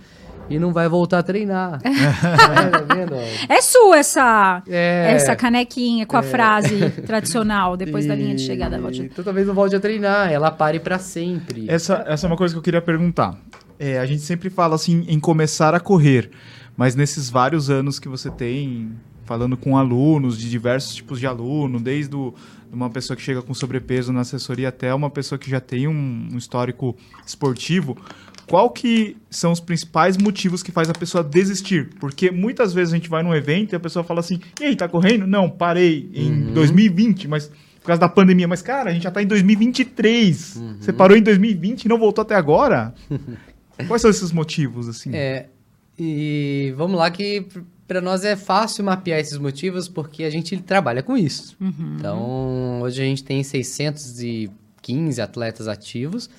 e 0.49 0.57
não 0.59 0.71
vai 0.71 0.87
voltar 0.87 1.19
a 1.19 1.23
treinar. 1.23 1.81
É, 1.83 1.89
tá? 3.49 3.53
É 3.53 3.61
sua 3.61 3.97
essa, 3.97 4.63
É. 4.69 5.11
essa 5.13 5.35
canequinha 5.35 6.05
com 6.05 6.15
a 6.15 6.23
frase 6.23 6.89
tradicional, 7.05 7.75
depois 7.75 8.05
da 8.05 8.15
linha 8.15 8.35
de 8.35 8.43
chegada. 8.43 8.79
Volte- 8.79 9.01
Então 9.01 9.25
talvez 9.25 9.45
não 9.47 9.53
volte 9.53 9.75
a 9.75 9.79
treinar, 9.79 10.31
ela 10.31 10.51
pare 10.51 10.79
pra 10.79 10.99
sempre. 10.99 11.65
Essa, 11.69 12.03
essa 12.07 12.25
é 12.25 12.29
uma 12.29 12.37
coisa 12.37 12.53
que 12.53 12.59
eu 12.59 12.63
queria 12.63 12.81
perguntar. 12.81 13.35
É, 13.77 13.99
a 13.99 14.05
gente 14.05 14.21
sempre 14.21 14.49
fala 14.49 14.75
assim 14.75 15.03
em 15.09 15.19
começar 15.19 15.75
a 15.75 15.79
correr, 15.81 16.29
mas 16.77 16.95
nesses 16.95 17.29
vários 17.29 17.69
anos 17.69 17.99
que 17.99 18.07
você 18.07 18.29
tem 18.29 18.91
falando 19.25 19.57
com 19.57 19.77
alunos 19.77 20.37
de 20.37 20.49
diversos 20.49 20.95
tipos 20.95 21.19
de 21.19 21.25
aluno, 21.25 21.79
desde 21.79 22.15
o, 22.15 22.33
uma 22.71 22.89
pessoa 22.89 23.17
que 23.17 23.23
chega 23.23 23.41
com 23.41 23.53
sobrepeso 23.53 24.13
na 24.13 24.21
assessoria 24.21 24.69
até 24.69 24.93
uma 24.93 25.09
pessoa 25.09 25.39
que 25.39 25.49
já 25.49 25.59
tem 25.59 25.87
um, 25.87 26.29
um 26.31 26.37
histórico 26.37 26.95
esportivo, 27.25 27.97
qual 28.47 28.69
que 28.69 29.17
são 29.29 29.51
os 29.51 29.59
principais 29.59 30.17
motivos 30.17 30.61
que 30.61 30.71
faz 30.71 30.89
a 30.89 30.93
pessoa 30.93 31.23
desistir? 31.23 31.89
Porque 31.99 32.29
muitas 32.29 32.73
vezes 32.73 32.93
a 32.93 32.97
gente 32.97 33.09
vai 33.09 33.23
num 33.23 33.33
evento 33.33 33.73
e 33.73 33.75
a 33.75 33.79
pessoa 33.79 34.03
fala 34.03 34.19
assim: 34.19 34.39
"E 34.61 34.65
aí, 34.65 34.75
tá 34.75 34.87
correndo?" 34.87 35.25
Não, 35.25 35.49
parei 35.49 36.09
em 36.13 36.53
2020, 36.53 37.27
mas 37.27 37.51
por 37.81 37.87
causa 37.87 37.99
da 37.99 38.09
pandemia, 38.09 38.47
mas 38.47 38.61
cara, 38.61 38.91
a 38.91 38.93
gente 38.93 39.03
já 39.03 39.11
tá 39.11 39.21
em 39.21 39.27
2023. 39.27 40.61
Você 40.79 40.93
parou 40.93 41.17
em 41.17 41.21
2020 41.21 41.83
e 41.83 41.87
não 41.87 41.97
voltou 41.97 42.21
até 42.21 42.35
agora? 42.35 42.93
Quais 43.87 44.01
são 44.01 44.09
esses 44.09 44.31
motivos 44.31 44.87
assim? 44.87 45.13
É, 45.13 45.47
e 45.97 46.73
vamos 46.77 46.97
lá 46.97 47.09
que 47.09 47.45
pra 47.87 48.01
nós 48.01 48.23
é 48.23 48.35
fácil 48.35 48.83
mapear 48.83 49.19
esses 49.19 49.37
motivos 49.37 49.87
porque 49.87 50.23
a 50.23 50.29
gente 50.29 50.57
trabalha 50.57 51.03
com 51.03 51.15
isso. 51.17 51.55
Então, 51.97 52.81
hoje 52.81 53.01
a 53.01 53.05
gente 53.05 53.23
tem 53.23 53.43
615 53.43 55.21
atletas 55.21 55.67
ativos, 55.67 56.29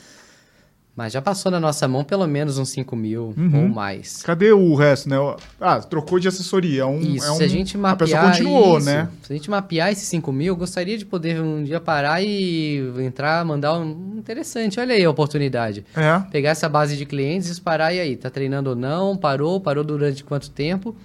mas 0.97 1.12
já 1.12 1.20
passou 1.20 1.53
na 1.53 1.61
nossa 1.61 1.86
mão 1.86 2.03
pelo 2.03 2.26
menos 2.26 2.57
uns 2.57 2.70
5 2.70 2.97
mil 2.97 3.34
Uhum. 3.36 3.64
ou 3.64 3.68
mais. 3.68 4.22
Cadê 4.22 4.51
o 4.53 4.74
resto, 4.74 5.09
né? 5.11 5.16
Ah, 5.61 5.78
trocou 5.80 6.18
de 6.18 6.26
assessoria. 6.26 6.82
é 6.82 6.86
Um, 6.86 6.99
Isso, 7.01 7.26
é 7.26 7.30
um, 7.32 7.34
se 7.36 7.42
a 7.44 7.49
gente 7.49 7.76
A 7.76 7.80
mapear 7.80 8.09
pessoa 8.09 8.30
continuou, 8.30 8.78
isso, 8.78 8.86
né? 8.86 9.09
Se 9.22 9.32
a 9.32 9.36
gente 9.36 9.51
mapear 9.51 9.92
esses 9.92 10.09
5 10.09 10.32
mil, 10.32 10.47
eu 10.47 10.57
gostaria 10.57 10.97
de 10.97 11.05
poder 11.05 11.38
um 11.42 11.62
dia 11.62 11.78
parar 11.80 12.22
e 12.22 12.78
entrar, 13.05 13.44
mandar 13.44 13.78
um 13.78 14.14
interessante. 14.16 14.80
Olha 14.80 14.94
aí 14.94 15.05
a 15.05 15.11
oportunidade. 15.11 15.84
É. 15.94 16.18
Pegar 16.30 16.51
essa 16.51 16.68
base 16.68 16.97
de 16.97 17.05
clientes, 17.05 17.49
disparar 17.49 17.94
e 17.94 18.01
aí, 18.01 18.16
tá 18.16 18.30
treinando 18.30 18.70
ou 18.70 18.76
não? 18.76 19.16
Parou? 19.18 19.61
Parou 19.61 19.84
durante 19.84 20.24
quanto 20.24 20.49
tempo? 20.51 20.97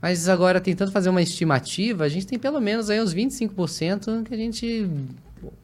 Mas 0.00 0.30
agora, 0.30 0.62
tentando 0.62 0.90
fazer 0.90 1.10
uma 1.10 1.20
estimativa, 1.20 2.04
a 2.04 2.08
gente 2.08 2.26
tem 2.26 2.38
pelo 2.38 2.58
menos 2.58 2.88
aí 2.88 2.98
uns 3.02 3.12
25% 3.14 4.22
que 4.24 4.32
a 4.32 4.36
gente 4.36 4.88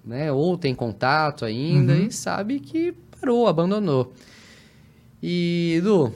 né, 0.05 0.31
ou 0.31 0.57
tem 0.59 0.75
contato 0.75 1.45
ainda 1.45 1.95
Uhum. 1.95 2.07
e 2.07 2.13
sabe 2.13 2.61
que 2.61 2.95
parou, 3.27 3.49
abandonou. 3.49 4.13
E, 5.21 5.75
Edu, 5.79 6.15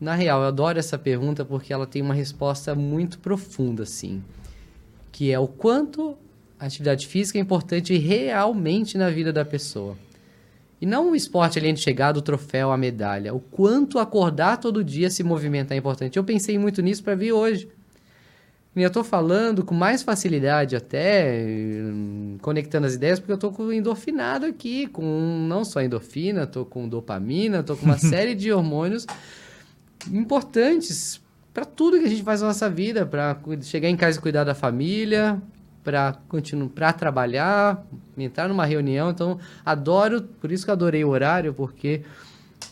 na 0.00 0.14
real, 0.14 0.40
eu 0.42 0.46
adoro 0.46 0.78
essa 0.78 0.96
pergunta 0.96 1.44
porque 1.44 1.72
ela 1.72 1.86
tem 1.86 2.00
uma 2.00 2.14
resposta 2.14 2.74
muito 2.74 3.18
profunda, 3.18 3.82
assim. 3.82 4.22
Que 5.10 5.32
é 5.32 5.38
o 5.38 5.48
quanto 5.48 6.16
a 6.58 6.66
atividade 6.66 7.08
física 7.08 7.38
é 7.38 7.42
importante 7.42 7.96
realmente 7.98 8.96
na 8.96 9.10
vida 9.10 9.32
da 9.32 9.44
pessoa. 9.44 9.96
E 10.80 10.86
não 10.86 11.10
o 11.10 11.16
esporte 11.16 11.58
ali 11.58 11.72
de 11.72 11.80
chegada, 11.80 12.20
o 12.20 12.22
troféu, 12.22 12.70
a 12.70 12.76
medalha. 12.76 13.34
O 13.34 13.40
quanto 13.40 13.98
acordar 13.98 14.58
todo 14.58 14.84
dia, 14.84 15.10
se 15.10 15.24
movimentar 15.24 15.74
é 15.74 15.78
importante. 15.78 16.16
Eu 16.16 16.22
pensei 16.22 16.56
muito 16.56 16.80
nisso 16.80 17.02
para 17.02 17.16
vir 17.16 17.32
hoje. 17.32 17.68
Eu 18.84 18.90
tô 18.90 19.02
falando 19.04 19.64
com 19.64 19.74
mais 19.74 20.02
facilidade 20.02 20.74
até, 20.76 21.44
hum, 21.46 22.36
conectando 22.40 22.86
as 22.86 22.94
ideias, 22.94 23.18
porque 23.18 23.32
eu 23.32 23.38
tô 23.38 23.50
com 23.50 23.72
endorfinado 23.72 24.46
aqui, 24.46 24.86
com 24.86 25.46
não 25.48 25.64
só 25.64 25.80
endorfina, 25.82 26.46
tô 26.46 26.64
com 26.64 26.88
dopamina, 26.88 27.62
tô 27.62 27.76
com 27.76 27.86
uma 27.86 27.98
série 27.98 28.34
de 28.34 28.52
hormônios 28.52 29.06
importantes 30.10 31.20
para 31.52 31.64
tudo 31.64 31.98
que 31.98 32.04
a 32.04 32.08
gente 32.08 32.22
faz 32.22 32.40
na 32.40 32.48
nossa 32.48 32.70
vida, 32.70 33.04
para 33.04 33.36
chegar 33.62 33.88
em 33.88 33.96
casa 33.96 34.18
e 34.18 34.22
cuidar 34.22 34.44
da 34.44 34.54
família, 34.54 35.40
para 35.82 36.16
continuar, 36.28 36.68
para 36.68 36.92
trabalhar, 36.92 37.84
entrar 38.16 38.48
numa 38.48 38.64
reunião. 38.64 39.10
Então, 39.10 39.38
adoro, 39.64 40.22
por 40.22 40.52
isso 40.52 40.64
que 40.64 40.70
adorei 40.70 41.04
o 41.04 41.08
horário, 41.08 41.52
porque 41.52 42.02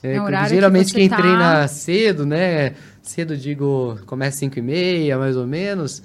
é, 0.02 0.16
É 0.16 0.20
horário 0.20 0.48
que 0.48 0.54
geralmente 0.54 0.90
você 0.90 0.94
quem 0.98 1.09
tá- 1.09 1.16
treina 1.16 1.66
cedo, 1.68 2.26
né? 2.26 2.74
Cedo 3.07 3.36
digo, 3.36 3.98
começa 4.04 4.34
às 4.34 4.40
5 4.40 4.59
e 4.59 4.62
meia, 4.62 5.16
mais 5.16 5.36
ou 5.36 5.46
menos. 5.46 6.02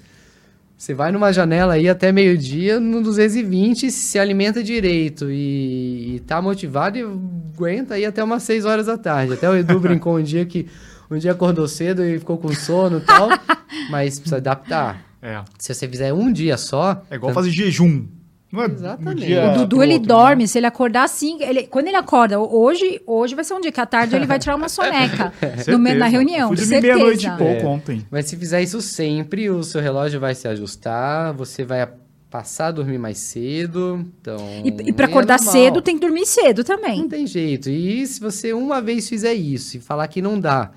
Você 0.78 0.94
vai 0.94 1.12
numa 1.12 1.32
janela 1.34 1.74
aí 1.74 1.90
até 1.90 2.12
meio-dia, 2.12 2.80
no 2.80 3.02
220, 3.02 3.92
se 3.92 4.20
alimenta 4.20 4.64
direito 4.64 5.30
e, 5.30 6.16
e 6.16 6.20
tá 6.22 6.42
motivado 6.42 6.98
e 6.98 7.02
aguenta 7.02 7.96
aí 7.96 8.06
até 8.06 8.24
umas 8.24 8.44
6 8.44 8.66
horas 8.66 8.86
da 8.86 8.98
tarde. 8.98 9.34
Até 9.34 9.50
o 9.50 9.56
Edu 9.56 9.78
brincou 9.82 10.18
um 10.18 10.24
dia 10.24 10.46
que 10.46 10.68
um 11.10 11.18
dia 11.18 11.32
acordou 11.32 11.68
cedo 11.68 12.04
e 12.04 12.20
ficou 12.20 12.38
com 12.38 12.54
sono 12.54 13.00
e 13.00 13.02
tal, 13.02 13.30
mas 13.90 14.20
precisa 14.20 14.38
adaptar. 14.38 15.04
É. 15.22 15.42
Se 15.58 15.74
você 15.74 15.88
fizer 15.88 16.14
um 16.14 16.32
dia 16.32 16.58
só, 16.58 17.04
É 17.10 17.16
igual 17.16 17.34
fazer 17.34 17.52
jejum. 17.52 18.06
Não 18.52 18.64
é 18.64 18.66
Exatamente. 18.66 19.26
dia 19.26 19.52
O 19.52 19.58
Dudu, 19.60 19.82
ele 19.82 19.94
outro, 19.94 20.08
dorme, 20.10 20.44
né? 20.44 20.48
se 20.48 20.58
ele 20.58 20.66
acordar 20.68 21.04
assim, 21.04 21.38
ele, 21.42 21.64
quando 21.68 21.88
ele 21.88 21.96
acorda, 21.96 22.40
hoje, 22.40 23.02
hoje 23.08 23.34
vai 23.34 23.44
ser 23.44 23.54
um 23.54 23.62
dia 23.62 23.72
que 23.72 23.80
à 23.80 23.86
tarde 23.86 24.16
ele 24.16 24.26
vai 24.26 24.38
tirar 24.40 24.56
uma 24.56 24.68
soneca 24.68 25.32
no 25.68 25.80
meio 25.80 25.98
da 25.98 26.06
reunião, 26.08 26.50
Fui 26.50 26.58
dormir 26.58 26.82
meia-noite 26.82 27.28
e 27.28 27.30
pouco 27.32 27.44
É. 27.62 27.66
ontem. 27.66 28.06
Mas 28.12 28.26
se 28.26 28.36
fizer 28.36 28.62
isso 28.62 28.82
sempre, 28.82 29.50
o 29.50 29.64
seu 29.64 29.80
relógio 29.82 30.20
vai 30.20 30.36
se 30.36 30.48
ajustar, 30.48 31.34
você 31.34 31.64
vai 31.64 31.88
passar 32.30 32.68
a 32.68 32.72
dormir 32.72 32.98
mais 32.98 33.18
cedo. 33.18 34.06
Então, 34.22 34.38
E, 34.64 34.90
e 34.90 34.94
pra 34.94 35.06
é 35.06 35.10
acordar 35.10 35.38
normal. 35.38 35.54
cedo, 35.54 35.82
tem 35.82 35.96
que 35.96 36.02
dormir 36.06 36.26
cedo 36.26 36.60
Não 36.60 36.64
também. 36.66 37.08
tem 37.08 37.26
jeito. 37.28 37.70
E 37.70 38.06
se 38.08 38.20
você 38.20 38.54
uma 38.54 38.82
vez 38.82 39.08
fizer 39.08 39.34
isso 39.34 39.78
e 39.78 39.80
falar 39.80 40.08
que 40.08 40.22
não 40.22 40.40
dá, 40.40 40.72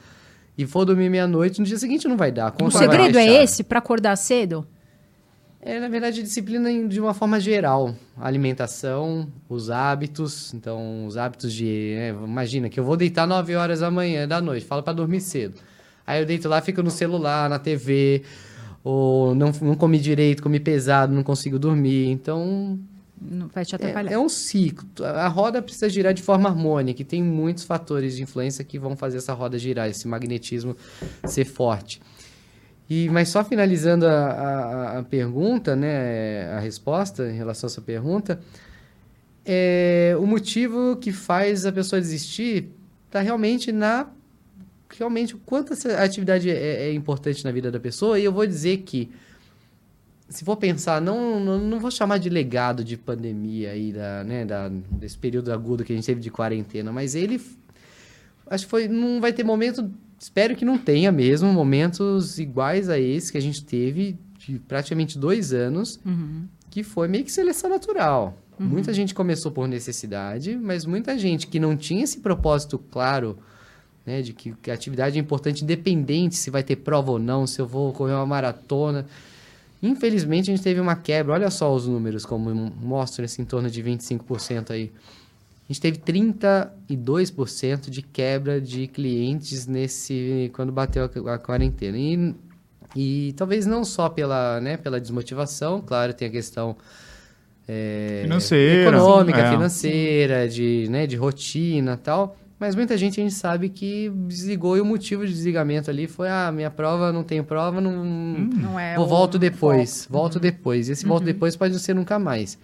e 0.57 0.65
for 0.67 0.85
dormir 0.85 1.09
meia-noite, 1.09 1.59
no 1.61 1.67
dia 1.67 1.79
seguinte 1.79 2.07
não 2.07 2.17
vai 2.17 2.31
dar. 2.31 2.55
O 2.63 2.71
segredo 2.71 3.19
é 3.19 3.43
esse, 3.43 3.63
pra 3.65 3.79
acordar 3.81 4.17
cedo? 4.17 4.65
É, 5.67 5.81
na 5.81 5.89
verdade, 5.89 6.23
disciplina 6.23 6.71
de 6.87 7.01
uma 7.01 7.15
forma 7.15 7.41
geral. 7.41 7.95
A 8.19 8.27
alimentação, 8.29 9.27
os 9.49 9.71
hábitos. 9.71 10.53
Então, 10.53 11.07
os 11.07 11.17
hábitos 11.17 11.53
de. 11.55 11.95
é, 11.97 12.11
imagina 12.11 12.69
que 12.69 12.79
eu 12.79 12.85
vou 12.85 12.97
deitar 12.99 13.27
9 13.27 13.55
horas 13.57 13.81
da 13.81 13.91
manhã, 13.91 14.29
da 14.29 14.43
noite, 14.43 14.67
falo 14.67 14.83
para 14.83 14.93
dormir 14.93 15.23
cedo. 15.23 15.55
Aí 16.07 16.21
eu 16.21 16.27
deito 16.27 16.51
lá, 16.51 16.61
fico 16.61 16.83
no 16.83 16.91
celular, 16.91 17.49
na 17.49 17.59
TV, 17.59 18.23
ou 18.83 19.35
não, 19.35 19.51
não 19.63 19.75
comi 19.75 19.99
direito, 19.99 20.43
comi 20.43 20.61
pesado, 20.61 21.15
não 21.15 21.23
consigo 21.23 21.59
dormir. 21.59 22.09
Então, 22.11 22.79
Não 23.19 23.49
vai 23.49 23.65
te 23.65 23.75
atrapalhar. 23.75 24.11
é, 24.11 24.15
é 24.15 24.19
um 24.19 24.29
ciclo. 24.29 24.87
A 25.03 25.29
roda 25.29 25.63
precisa 25.63 25.89
girar 25.89 26.13
de 26.13 26.23
forma 26.23 26.47
harmônica 26.51 27.01
e 27.01 27.05
tem 27.07 27.23
muitos 27.23 27.65
fatores 27.65 28.17
de 28.17 28.23
influência 28.23 28.63
que 28.63 28.79
vão 28.79 28.95
fazer 28.95 29.17
essa 29.17 29.33
roda 29.33 29.59
girar, 29.59 29.89
esse 29.89 30.07
magnetismo 30.07 30.77
ser 31.25 31.47
forte. 31.47 32.03
E, 32.89 33.09
mas 33.09 33.29
só 33.31 33.43
finalizando 33.45 34.07
a, 34.07 34.11
a- 34.13 34.99
a 34.99 35.03
pergunta, 35.03 35.75
né, 35.75 36.51
a 36.53 36.61
resposta 36.61 37.29
em 37.31 37.37
relação 37.37 37.67
a 37.67 37.71
essa 37.71 37.81
pergunta, 37.81 38.41
é, 39.45 40.15
o 40.19 40.27
motivo 40.27 40.97
que 40.97 41.13
faz 41.13 41.65
a 41.67 41.73
pessoa 41.73 42.01
desistir 42.01 42.71
está 43.07 43.21
realmente 43.21 43.71
na 43.73 44.09
realmente 44.97 45.35
o 45.35 45.39
quanto 45.39 45.73
essa 45.73 45.97
atividade 46.03 46.49
é, 46.49 46.89
é 46.89 46.93
importante 46.93 47.45
na 47.45 47.51
vida 47.51 47.71
da 47.71 47.81
pessoa. 47.81 48.19
E 48.19 48.25
eu 48.25 48.33
vou 48.33 48.47
dizer 48.47 48.79
que, 48.79 49.11
se 50.29 50.45
for 50.45 50.57
pensar, 50.57 51.01
não, 51.01 51.41
não, 51.41 51.59
não 51.59 51.81
vou 51.81 51.91
chamar 51.91 52.19
de 52.19 52.29
legado 52.29 52.85
de 52.85 52.97
pandemia 52.97 53.73
aí, 53.73 53.93
da, 53.93 54.23
né, 54.23 54.45
da, 54.45 54.69
desse 54.69 55.19
período 55.19 55.53
agudo 55.53 55.85
que 55.85 55.93
a 55.93 55.97
gente 55.97 56.07
teve 56.07 56.21
de 56.21 56.31
quarentena, 56.31 56.93
mas 56.93 57.15
ele. 57.17 57.41
Acho 58.47 58.65
que 58.67 58.71
foi. 58.71 58.87
Não 58.89 59.21
vai 59.21 59.33
ter 59.33 59.43
momento. 59.43 59.91
Espero 60.25 60.57
que 60.57 60.65
não 60.65 60.79
tenha 60.79 61.13
mesmo 61.13 61.53
momentos 61.53 62.39
iguais 62.39 62.89
a 62.89 62.99
esse 62.99 63.31
que 63.31 63.37
a 63.37 63.43
gente 63.43 63.63
teve 63.63 64.19
de 64.39 64.59
praticamente 64.59 65.19
dois 65.19 65.53
anos, 65.53 66.01
Uhum. 66.03 66.49
que 66.71 66.83
foi 66.83 67.07
meio 67.09 67.25
que 67.25 67.31
seleção 67.31 67.69
natural. 67.69 68.35
Uhum. 68.59 68.65
Muita 68.65 68.95
gente 68.95 69.15
começou 69.15 69.53
por 69.53 69.69
necessidade, 69.69 70.57
mas 70.57 70.87
muita 70.87 71.19
gente 71.19 71.47
que 71.47 71.61
não 71.61 71.77
tinha 71.77 72.03
esse 72.03 72.21
propósito 72.21 72.79
claro, 72.79 73.37
né, 74.07 74.23
de 74.23 74.33
que, 74.33 74.55
que 74.63 74.71
a 74.71 74.75
atividade 74.75 75.19
é 75.19 75.21
importante, 75.21 75.63
independente 75.63 76.37
se 76.37 76.49
vai 76.49 76.63
ter 76.63 76.77
prova 76.77 77.13
ou 77.13 77.19
não, 77.19 77.47
se 77.47 77.61
eu 77.61 77.67
vou 77.67 77.93
correr 77.93 78.15
uma 78.15 78.25
maratona. 78.25 79.05
Infelizmente, 79.83 80.51
a 80.51 80.57
gente 80.57 80.65
teve 80.65 80.81
uma 80.81 80.97
quebra. 80.97 81.35
Olha 81.35 81.51
só 81.51 81.75
os 81.75 81.87
números, 81.87 82.25
como 82.25 82.49
mostram 82.81 83.27
esse 83.27 83.43
em 83.43 83.45
torno 83.45 83.69
de 83.69 83.83
25% 83.83 84.71
aí. 84.71 84.91
A 85.69 85.73
gente 85.73 85.81
teve 85.81 85.99
32% 85.99 87.89
de 87.89 88.03
quebra 88.03 88.61
de 88.61 88.87
clientes 88.87 89.67
nesse 89.67 90.51
quando 90.55 90.71
bateu 90.71 91.05
a, 91.05 91.35
a 91.35 91.39
quarentena. 91.39 91.97
E, 91.97 92.35
e 92.95 93.33
talvez 93.35 93.65
não 93.65 93.83
só 93.83 94.11
pela, 94.11 94.61
né, 94.61 94.77
pela 94.77 95.01
desmotivação, 95.01 95.81
claro, 95.81 96.13
tem 96.13 96.29
a 96.29 96.31
questão 96.31 96.77
é, 97.67 98.21
Financeira, 98.25 98.97
econômica, 98.97 99.39
é. 99.39 99.51
financeira, 99.51 100.49
de, 100.49 100.87
né, 100.91 101.07
de 101.07 101.17
rotina 101.17 101.97
tal. 101.97 102.37
Mas 102.59 102.75
muita 102.75 102.97
gente 102.97 103.21
a 103.21 103.23
gente 103.23 103.35
sabe 103.35 103.69
que 103.69 104.11
desligou 104.27 104.77
e 104.77 104.81
o 104.81 104.85
motivo 104.85 105.27
de 105.27 105.33
desligamento 105.33 105.91
ali 105.91 106.07
foi: 106.07 106.29
ah, 106.29 106.53
minha 106.53 106.71
prova, 106.71 107.13
não 107.13 107.25
tenho 107.25 107.43
prova, 107.43 107.81
não, 107.81 108.05
Não 108.05 108.79
é 108.79 108.99
o 108.99 109.07
volto 109.07 109.39
depois, 109.39 110.05
foco. 110.05 110.13
volto 110.13 110.41
depois. 110.41 110.89
E 110.89 110.93
esse 110.93 111.05
volto 111.05 111.25
depois 111.25 111.57
pode 111.57 111.73
não 111.73 111.81
ser 111.81 111.95
nunca 111.95 112.19
mais. 112.19 112.59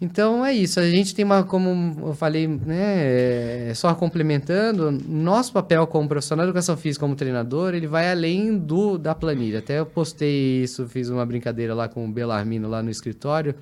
Então 0.00 0.44
é 0.44 0.52
isso, 0.52 0.80
a 0.80 0.90
gente 0.90 1.14
tem 1.14 1.24
uma, 1.24 1.44
como 1.44 1.96
eu 2.08 2.14
falei, 2.14 2.48
né, 2.48 3.68
é, 3.68 3.72
só 3.74 3.94
complementando, 3.94 4.90
nosso 4.90 5.52
papel 5.52 5.86
como 5.86 6.08
profissional 6.08 6.44
de 6.44 6.50
educação 6.50 6.76
física, 6.76 7.04
como 7.04 7.14
treinador, 7.14 7.74
ele 7.74 7.86
vai 7.86 8.10
além 8.10 8.58
do 8.58 8.98
da 8.98 9.14
planilha. 9.14 9.60
Até 9.60 9.78
eu 9.78 9.86
postei 9.86 10.62
isso, 10.62 10.86
fiz 10.88 11.08
uma 11.08 11.24
brincadeira 11.24 11.74
lá 11.74 11.88
com 11.88 12.04
o 12.04 12.12
Belarmino 12.12 12.68
lá 12.68 12.82
no 12.82 12.90
escritório, 12.90 13.54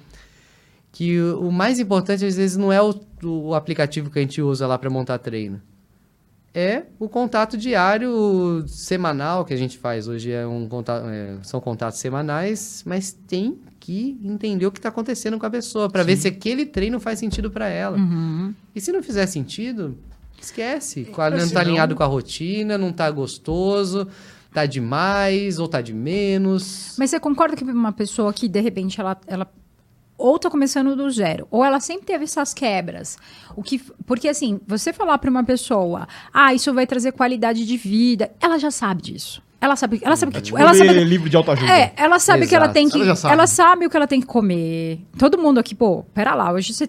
que 0.91 1.20
o, 1.20 1.49
o 1.49 1.53
mais 1.53 1.78
importante 1.78 2.24
às 2.24 2.37
vezes 2.37 2.57
não 2.57 2.72
é 2.72 2.80
o, 2.83 2.95
o 3.22 3.55
aplicativo 3.55 4.11
que 4.11 4.18
a 4.18 4.22
gente 4.22 4.41
usa 4.41 4.66
lá 4.66 4.78
para 4.78 4.91
montar 4.91 5.18
treino. 5.18 5.61
É 6.55 6.85
o 6.99 7.09
contato 7.09 7.57
diário, 7.57 8.64
semanal 8.66 9.45
que 9.45 9.55
a 9.55 9.57
gente 9.57 9.78
faz. 9.78 10.07
Hoje 10.07 10.33
é 10.33 10.47
um 10.47 10.68
contato, 10.68 11.07
é, 11.09 11.39
são 11.43 11.61
contatos 11.61 11.99
semanais, 11.99 12.83
mas 12.87 13.12
tem 13.12 13.59
que 13.83 14.16
entender 14.22 14.64
o 14.64 14.70
que 14.70 14.78
está 14.78 14.89
acontecendo 14.91 15.39
com 15.39 15.45
a 15.45 15.51
pessoa 15.51 15.91
para 15.91 16.05
ver 16.05 16.16
se 16.16 16.28
aquele 16.28 16.64
treino 16.64 17.01
faz 17.01 17.18
sentido 17.18 17.51
para 17.51 17.68
ela. 17.68 17.99
Uhum. 17.99 18.55
E 18.74 18.80
se 18.80 18.93
não 18.93 19.03
fizer 19.03 19.26
sentido, 19.26 19.99
esquece. 20.41 21.09
Não 21.11 21.16
Mas 21.16 21.35
está 21.35 21.47
senão- 21.49 21.61
alinhado 21.62 21.95
com 21.97 22.03
a 22.03 22.07
rotina, 22.07 22.78
não 22.78 22.91
está 22.91 23.11
gostoso, 23.11 24.07
tá 24.53 24.66
demais 24.66 25.59
ou 25.59 25.66
tá 25.66 25.80
de 25.80 25.93
menos. 25.93 26.95
Mas 26.97 27.11
você 27.11 27.18
concorda 27.18 27.57
que 27.57 27.64
uma 27.64 27.93
pessoa 27.93 28.33
que, 28.33 28.47
de 28.49 28.61
repente, 28.61 29.01
ela, 29.01 29.20
ela 29.26 29.53
ou 30.16 30.39
tá 30.39 30.49
começando 30.49 30.95
do 30.95 31.11
zero, 31.11 31.49
ou 31.51 31.64
ela 31.64 31.80
sempre 31.80 32.07
teve 32.07 32.22
essas 32.22 32.55
quebras. 32.55 33.18
O 33.57 33.62
que, 33.64 33.80
porque, 34.07 34.28
assim, 34.28 34.61
você 34.64 34.93
falar 34.93 35.18
para 35.18 35.28
uma 35.30 35.43
pessoa, 35.43 36.07
ah, 36.33 36.55
isso 36.55 36.72
vai 36.72 36.87
trazer 36.87 37.11
qualidade 37.11 37.66
de 37.66 37.76
vida, 37.76 38.30
ela 38.41 38.59
já 38.59 38.70
sabe 38.70 39.03
disso. 39.03 39.43
Ela 39.62 39.76
sabe, 39.76 40.00
ela 40.02 40.16
sabe 40.16 40.32
que, 40.32 40.40
tipo, 40.40 40.58
ela 40.58 40.74
sabe 40.74 40.92
livro 41.04 41.30
de 41.30 41.36
autoajuda. 41.36 41.70
É, 41.72 41.92
ela 41.96 42.18
sabe 42.18 42.48
que 42.48 42.54
ela 42.54 42.64
Exato. 42.64 42.74
tem 42.74 42.88
que. 42.88 42.96
Ela 42.96 43.04
Ela, 43.06 43.14
já 43.14 43.46
sabe. 43.46 43.46
sabe 43.48 43.86
o 43.86 43.90
que 43.90 43.96
ela 43.96 44.08
tem 44.08 44.20
que 44.20 44.26
comer. 44.26 44.98
Todo 45.16 45.38
mundo 45.38 45.60
aqui, 45.60 45.72
pô, 45.72 46.02
pera 46.12 46.34
lá, 46.34 46.52
hoje 46.52 46.74
você- 46.74 46.88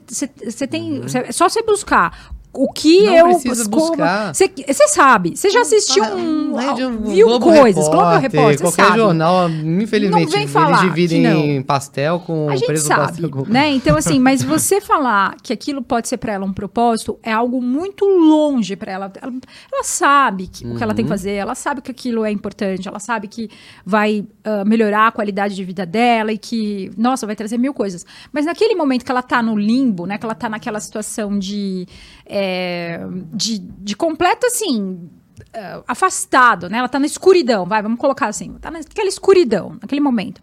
tem. 0.68 1.08
cê- 1.08 1.20
é 1.20 1.32
só 1.32 1.48
você 1.48 1.62
buscar. 1.62 2.33
O 2.56 2.72
que 2.72 3.04
Não 3.08 3.16
eu. 3.16 3.26
precisa 3.40 3.68
buscar. 3.68 4.32
Você 4.34 4.48
sabe. 4.90 5.36
Você 5.36 5.50
já 5.50 5.62
assistiu 5.62 6.04
um. 6.04 6.60
é 6.60 6.86
um 6.86 7.02
viu 7.02 7.28
Globo 7.28 7.46
coisas. 7.48 7.86
Repórter, 7.86 7.92
Globo 7.92 8.20
Repórter, 8.20 8.58
você 8.58 8.64
qualquer 8.64 8.86
sabe. 8.86 8.98
jornal, 9.00 9.50
infelizmente, 9.50 10.26
Não 10.26 10.32
vem 10.32 10.42
eles 10.42 10.52
falar 10.54 10.82
dividem 10.86 11.64
pastel 11.64 12.20
com 12.20 12.48
A 12.50 12.56
gente 12.56 12.78
sabe, 12.78 13.22
pastel 13.28 13.46
né? 13.48 13.72
Então, 13.72 13.98
assim, 13.98 14.20
mas 14.20 14.44
você 14.44 14.80
falar 14.82 15.36
que 15.42 15.52
aquilo 15.52 15.82
pode 15.82 16.08
ser 16.08 16.18
para 16.18 16.34
ela 16.34 16.46
um 16.46 16.54
propósito 16.54 17.18
é 17.24 17.32
algo 17.32 17.60
muito 17.60 18.06
longe 18.06 18.76
para 18.76 18.92
ela. 18.92 19.12
ela. 19.20 19.34
ela 19.74 19.84
sabe 19.84 20.46
que- 20.48 20.66
o 20.68 20.76
que 20.76 20.84
ela 20.84 20.94
tem 20.94 21.06
que 21.06 21.12
Uhum. 21.12 21.18
fazer, 21.18 21.32
ela 21.32 21.56
sabe 21.56 21.82
que 21.82 21.90
aquilo 21.90 22.24
é 22.24 22.32
importante, 22.32 22.88
ela 22.88 23.00
sabe 23.00 23.28
que 23.28 23.50
vai 23.86 24.26
ah, 24.46 24.64
melhorar 24.64 25.08
a 25.08 25.12
qualidade 25.12 25.56
de 25.56 25.64
vida 25.64 25.86
dela 25.86 26.32
e 26.32 26.38
que, 26.38 26.92
nossa, 26.98 27.26
vai 27.26 27.36
trazer 27.36 27.58
mil 27.58 27.74
coisas. 27.74 28.06
Mas 28.32 28.46
naquele 28.46 28.76
momento 28.76 29.04
que 29.04 29.12
ela 29.12 29.24
tá 29.24 29.42
no 29.42 29.58
limbo, 29.58 30.06
né? 30.06 30.18
Que 30.20 30.26
ela 30.26 30.36
tá 30.36 30.48
naquela 30.50 30.80
situação 30.80 31.40
de, 31.40 31.88
é, 32.26 33.00
de, 33.34 33.60
de 33.60 33.96
completo, 33.96 34.46
assim, 34.48 35.10
eh, 35.54 35.84
afastado, 35.88 36.70
né? 36.70 36.80
Ela 36.80 36.90
tá 36.90 37.00
na 37.00 37.06
escuridão, 37.06 37.66
vai, 37.66 37.82
vamos 37.82 38.00
colocar 38.00 38.28
assim, 38.28 38.54
tá 38.60 38.72
naquela 38.72 39.08
escuridão, 39.08 39.78
naquele 39.82 40.02
momento. 40.02 40.42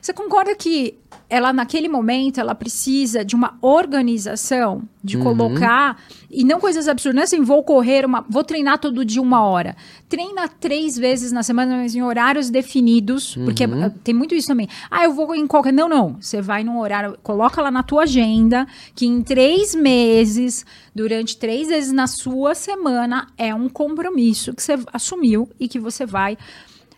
Você 0.00 0.12
concorda 0.12 0.54
que 0.54 0.98
ela, 1.28 1.52
naquele 1.52 1.88
momento, 1.88 2.40
ela 2.40 2.54
precisa 2.54 3.24
de 3.24 3.34
uma 3.34 3.58
organização, 3.60 4.82
de 5.02 5.18
colocar, 5.18 6.00
e 6.30 6.44
não 6.44 6.60
coisas 6.60 6.88
absurdas, 6.88 7.14
não 7.14 7.22
é 7.22 7.24
assim, 7.24 7.42
vou 7.42 7.62
correr, 7.62 8.04
uma, 8.04 8.24
vou 8.28 8.44
treinar 8.44 8.78
todo 8.78 9.04
dia 9.04 9.20
uma 9.20 9.44
hora. 9.44 9.76
Treina 10.08 10.48
três 10.48 10.96
vezes 10.96 11.32
na 11.32 11.42
semana, 11.42 11.78
mas 11.78 11.94
em 11.94 12.02
horários 12.02 12.48
definidos, 12.48 13.34
porque 13.44 13.64
ah, 13.64 13.90
tem 14.04 14.14
muito 14.14 14.34
isso 14.34 14.48
também. 14.48 14.68
Ah, 14.90 15.04
eu 15.04 15.12
vou 15.12 15.34
em 15.34 15.46
qualquer... 15.46 15.72
Não, 15.72 15.88
não, 15.88 16.16
você 16.20 16.40
vai 16.40 16.62
num 16.62 16.78
horário, 16.78 17.18
coloca 17.22 17.60
lá 17.60 17.70
na 17.70 17.82
tua 17.82 18.04
agenda, 18.04 18.66
que 18.94 19.06
em 19.06 19.22
três 19.22 19.74
meses, 19.74 20.64
durante 20.94 21.36
três 21.36 21.68
vezes 21.68 21.92
na 21.92 22.06
sua 22.06 22.54
semana, 22.54 23.26
é 23.36 23.54
um 23.54 23.68
compromisso 23.68 24.54
que 24.54 24.62
você 24.62 24.78
assumiu 24.92 25.48
e 25.58 25.66
que 25.68 25.78
você 25.78 26.06
vai 26.06 26.38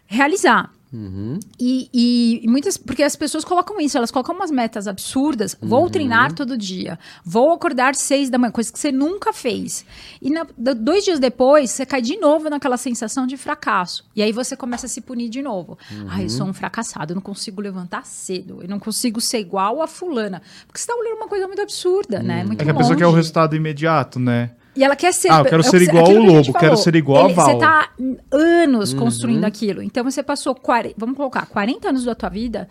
realizar. 0.07 0.71
Uhum. 0.93 1.39
E, 1.61 1.89
e- 2.43 2.49
muitas. 2.49 2.77
Porque 2.77 3.03
as 3.03 3.15
pessoas 3.15 3.45
colocam 3.45 3.79
isso, 3.81 3.99
elas 3.99 4.11
colocam 4.11 4.35
umas 4.35 4.51
metas 4.51 4.87
absurdas. 4.89 5.57
Vou 5.61 5.83
Uhum. 5.85 5.89
treinar 5.91 6.33
todo 6.33 6.57
dia. 6.57 6.99
Vou 7.25 7.53
acordar 7.53 7.95
seis 7.95 8.31
da 8.31 8.39
manhã, 8.39 8.51
coisa 8.51 8.73
que 8.73 8.79
você 8.79 8.91
nunca 8.91 9.33
fez. 9.33 9.85
E 10.23 10.31
na- 10.31 10.47
do- 10.57 10.75
dois 10.75 11.05
dias 11.05 11.19
depois, 11.19 11.71
você 11.71 11.85
cai 11.85 12.01
de 12.01 12.17
novo 12.17 12.49
naquela 12.49 12.77
sensação 12.77 13.27
de 13.27 13.37
fracasso. 13.37 14.05
E 14.17 14.23
aí 14.23 14.33
você 14.33 14.57
começa 14.57 14.87
a 14.87 14.89
se 14.89 15.01
punir 15.01 15.29
de 15.29 15.43
novo. 15.43 15.79
Ah, 16.09 16.23
eu 16.23 16.29
sou 16.31 16.45
Uhum. 16.45 16.51
um 16.51 16.55
fracassado, 16.55 17.13
eu 17.13 17.17
não 17.17 17.23
consigo 17.23 17.61
levantar 17.61 18.07
cedo. 18.07 18.59
Eu 18.63 18.69
não 18.69 18.79
consigo 18.79 19.21
ser 19.21 19.41
igual 19.41 19.83
a 19.83 19.87
fulana. 19.87 20.41
Porque 20.67 20.81
você 20.81 20.87
tá 20.87 20.95
olhando 20.95 21.17
uma 21.17 21.29
coisa 21.29 21.47
muito 21.47 21.61
absurda, 21.61 22.23
né? 22.23 22.45
Muito 22.45 22.63
É 22.63 22.65
que 22.65 22.71
a 22.71 22.75
pessoa 22.75 22.97
quer 22.97 23.05
o 23.05 23.09
longe. 23.09 23.19
resultado 23.21 23.55
imediato, 23.55 24.19
né? 24.19 24.51
E 24.79 24.85
ela 24.85 24.95
quer 24.97 25.13
ser. 25.13 25.31
Ah, 25.33 25.39
eu 25.41 25.45
quero 25.45 25.63
ser 25.63 25.83
igual 25.83 26.05
aquilo 26.05 26.21
o 26.21 26.23
que 26.25 26.29
a 26.31 26.37
gente 26.37 26.47
lobo, 26.49 26.59
quero 26.61 26.77
ser 26.77 26.95
igual 26.95 27.23
a 27.23 27.25
Ele- 27.27 27.35
Val. 27.35 27.47
Você 27.47 27.59
tá 27.59 27.91
anos 28.31 28.93
Uhum. 28.93 28.99
construindo 29.01 29.45
aquilo. 29.45 29.83
Então 29.83 30.05
você 30.05 30.23
passou, 30.23 30.55
40, 30.55 30.95
vamos 30.97 31.17
colocar, 31.17 31.47
40 31.47 31.89
anos 31.89 32.05
da 32.05 32.15
tua 32.15 32.29
vida 32.29 32.69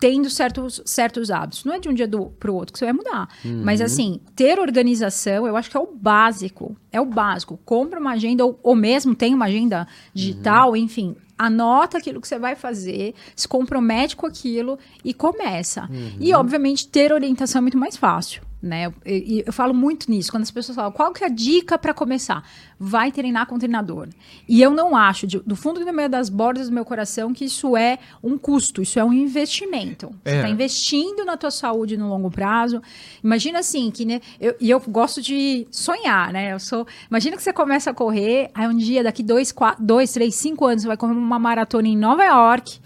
tendo 0.00 0.30
certos, 0.30 0.80
certos 0.84 1.28
hábitos. 1.30 1.64
Não 1.64 1.72
é 1.74 1.78
de 1.80 1.88
um 1.88 1.94
dia 1.94 2.06
do, 2.06 2.26
pro 2.38 2.54
outro 2.54 2.72
que 2.72 2.78
você 2.78 2.84
vai 2.84 2.94
mudar. 2.94 3.28
Uhum. 3.44 3.62
Mas 3.64 3.80
assim, 3.80 4.20
ter 4.36 4.60
organização, 4.60 5.44
eu 5.46 5.56
acho 5.56 5.68
que 5.70 5.76
é 5.76 5.80
o 5.80 5.88
básico. 5.92 6.76
É 6.92 7.00
o 7.00 7.04
básico. 7.06 7.58
Compra 7.64 7.98
uma 7.98 8.12
agenda, 8.12 8.44
ou, 8.44 8.60
ou 8.62 8.76
mesmo 8.76 9.14
tem 9.14 9.34
uma 9.34 9.46
agenda 9.46 9.88
digital, 10.14 10.76
enfim. 10.76 11.16
Anota 11.36 11.98
aquilo 11.98 12.20
que 12.20 12.28
você 12.28 12.38
vai 12.38 12.54
fazer, 12.56 13.14
se 13.34 13.48
compromete 13.48 14.14
com 14.16 14.26
aquilo 14.26 14.78
e 15.04 15.12
começa. 15.14 15.88
E, 16.20 16.32
obviamente, 16.34 16.86
ter 16.88 17.12
orientação 17.12 17.58
é 17.58 17.62
muito 17.62 17.78
mais 17.78 17.96
fácil. 17.96 18.42
Né? 18.60 18.92
E- 19.06 19.44
eu 19.46 19.52
falo 19.52 19.72
muito 19.72 20.10
nisso, 20.10 20.32
quando 20.32 20.42
as 20.42 20.50
pessoas 20.50 20.74
falam 20.74 20.90
qual 20.90 21.12
que 21.12 21.22
é 21.22 21.28
a 21.28 21.30
dica 21.30 21.78
para 21.78 21.94
começar? 21.94 22.42
Vai 22.76 23.12
treinar 23.12 23.46
com 23.46 23.56
treinador. 23.56 24.08
E 24.48 24.60
eu 24.60 24.72
não 24.72 24.96
acho, 24.96 25.28
de- 25.28 25.38
do 25.38 25.54
fundo 25.54 25.84
do 25.84 25.92
meio 25.92 26.08
das 26.08 26.28
bordas 26.28 26.68
do 26.68 26.74
meu 26.74 26.84
coração, 26.84 27.32
que 27.32 27.44
isso 27.44 27.76
é 27.76 28.00
um 28.20 28.36
custo, 28.36 28.82
isso 28.82 28.98
é 28.98 29.04
um 29.04 29.12
investimento. 29.12 30.08
Você 30.24 30.34
É. 30.34 30.36
está 30.38 30.48
investindo 30.48 31.24
na 31.24 31.36
tua 31.36 31.52
saúde 31.52 31.96
no 31.96 32.08
longo 32.08 32.32
prazo. 32.32 32.82
Imagina 33.22 33.60
assim, 33.60 33.92
que 33.92 34.04
né, 34.04 34.20
eu, 34.40 34.56
e 34.60 34.68
eu 34.68 34.80
gosto 34.88 35.22
de 35.22 35.64
sonhar, 35.70 36.32
né? 36.32 36.52
Eu 36.52 36.58
sou. 36.58 36.84
Imagina 37.08 37.36
que 37.36 37.42
você 37.44 37.52
começa 37.52 37.90
a 37.90 37.94
correr, 37.94 38.50
aí 38.52 38.66
um 38.66 38.76
dia, 38.76 39.04
daqui 39.04 39.22
dois, 39.22 39.52
quatro, 39.52 39.84
dois 39.84 40.12
três, 40.12 40.34
cinco 40.34 40.64
anos, 40.66 40.82
você 40.82 40.88
vai 40.88 40.96
correr 40.96 41.12
uma 41.12 41.38
maratona 41.38 41.86
em 41.86 41.96
Nova 41.96 42.24
York 42.24 42.80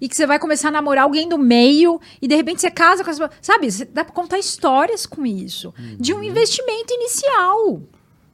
e 0.00 0.08
que 0.08 0.16
você 0.16 0.26
vai 0.26 0.38
começar 0.38 0.68
a 0.68 0.72
namorar 0.72 1.04
alguém 1.04 1.28
do 1.28 1.38
meio 1.38 2.00
e 2.20 2.28
de 2.28 2.34
repente 2.34 2.60
você 2.60 2.70
casa 2.70 3.02
com 3.04 3.10
as 3.10 3.18
sabe 3.40 3.70
você 3.70 3.84
dá 3.84 4.04
pra 4.04 4.12
contar 4.14 4.38
histórias 4.38 5.06
com 5.06 5.24
isso. 5.26 5.72
De 5.98 6.12
um 6.14 6.22
investimento 6.22 6.92
inicial 6.92 7.80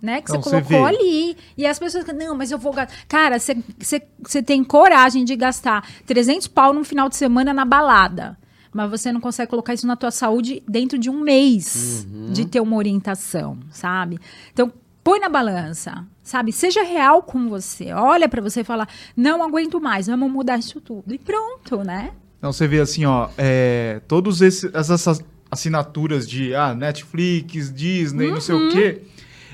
né 0.00 0.20
que 0.20 0.30
Então, 0.30 0.42
você 0.42 0.50
você 0.50 0.62
colocou 0.62 0.88
vê. 0.88 0.96
ali. 0.96 1.36
E 1.56 1.64
as 1.64 1.78
pessoas 1.78 2.04
não 2.06 2.36
mas 2.36 2.50
eu 2.50 2.58
vou 2.58 2.72
gastar. 2.72 2.96
Cara 3.06 3.38
você, 3.38 3.56
você, 3.78 4.02
você 4.20 4.42
tem 4.42 4.64
coragem 4.64 5.24
de 5.24 5.36
gastar 5.36 5.88
300 6.04 6.48
pau 6.48 6.72
num 6.74 6.82
final 6.84 7.08
de 7.08 7.16
semana 7.16 7.54
na 7.54 7.64
balada. 7.64 8.36
Mas 8.72 8.90
você 8.90 9.12
não 9.12 9.20
consegue 9.20 9.50
colocar 9.50 9.74
isso 9.74 9.86
na 9.86 9.96
tua 9.96 10.10
saúde 10.10 10.62
dentro 10.66 10.98
de 10.98 11.10
um 11.10 11.20
mês 11.20 12.06
de 12.32 12.46
ter 12.46 12.58
uma 12.58 12.76
orientação 12.76 13.58
sabe? 13.70 14.18
Então 14.52 14.72
põe 15.04 15.20
na 15.20 15.28
balança, 15.28 16.06
sabe? 16.22 16.52
Seja 16.52 16.82
real 16.82 17.22
com 17.22 17.48
você. 17.48 17.92
Olha 17.92 18.28
pra 18.28 18.40
você 18.40 18.60
e 18.60 18.64
fala: 18.64 18.86
não 19.16 19.42
aguento 19.42 19.80
mais, 19.80 20.06
vamos 20.06 20.30
mudar 20.30 20.58
isso 20.58 20.80
tudo. 20.80 21.12
E 21.12 21.18
pronto, 21.18 21.78
né? 21.78 22.12
Então 22.38 22.52
você 22.52 22.66
vê 22.66 22.80
assim, 22.80 23.04
ó, 23.04 23.28
é, 23.38 24.00
todas 24.08 24.42
essas 24.42 25.22
assinaturas 25.50 26.28
de 26.28 26.54
ah, 26.54 26.74
Netflix, 26.74 27.72
Disney, 27.72 28.30
não 28.30 28.40
sei 28.40 28.54
o 28.54 28.70
quê, 28.70 29.02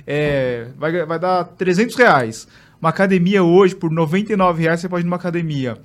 é, 0.06 0.68
vai, 0.78 1.04
vai 1.04 1.18
dar 1.18 1.44
300 1.44 1.94
reais. 1.96 2.48
Uma 2.80 2.90
academia 2.90 3.42
hoje, 3.42 3.74
por 3.74 3.90
99 3.90 4.62
reais, 4.62 4.80
você 4.80 4.88
pode 4.88 5.02
ir 5.02 5.04
numa 5.04 5.16
academia 5.16 5.76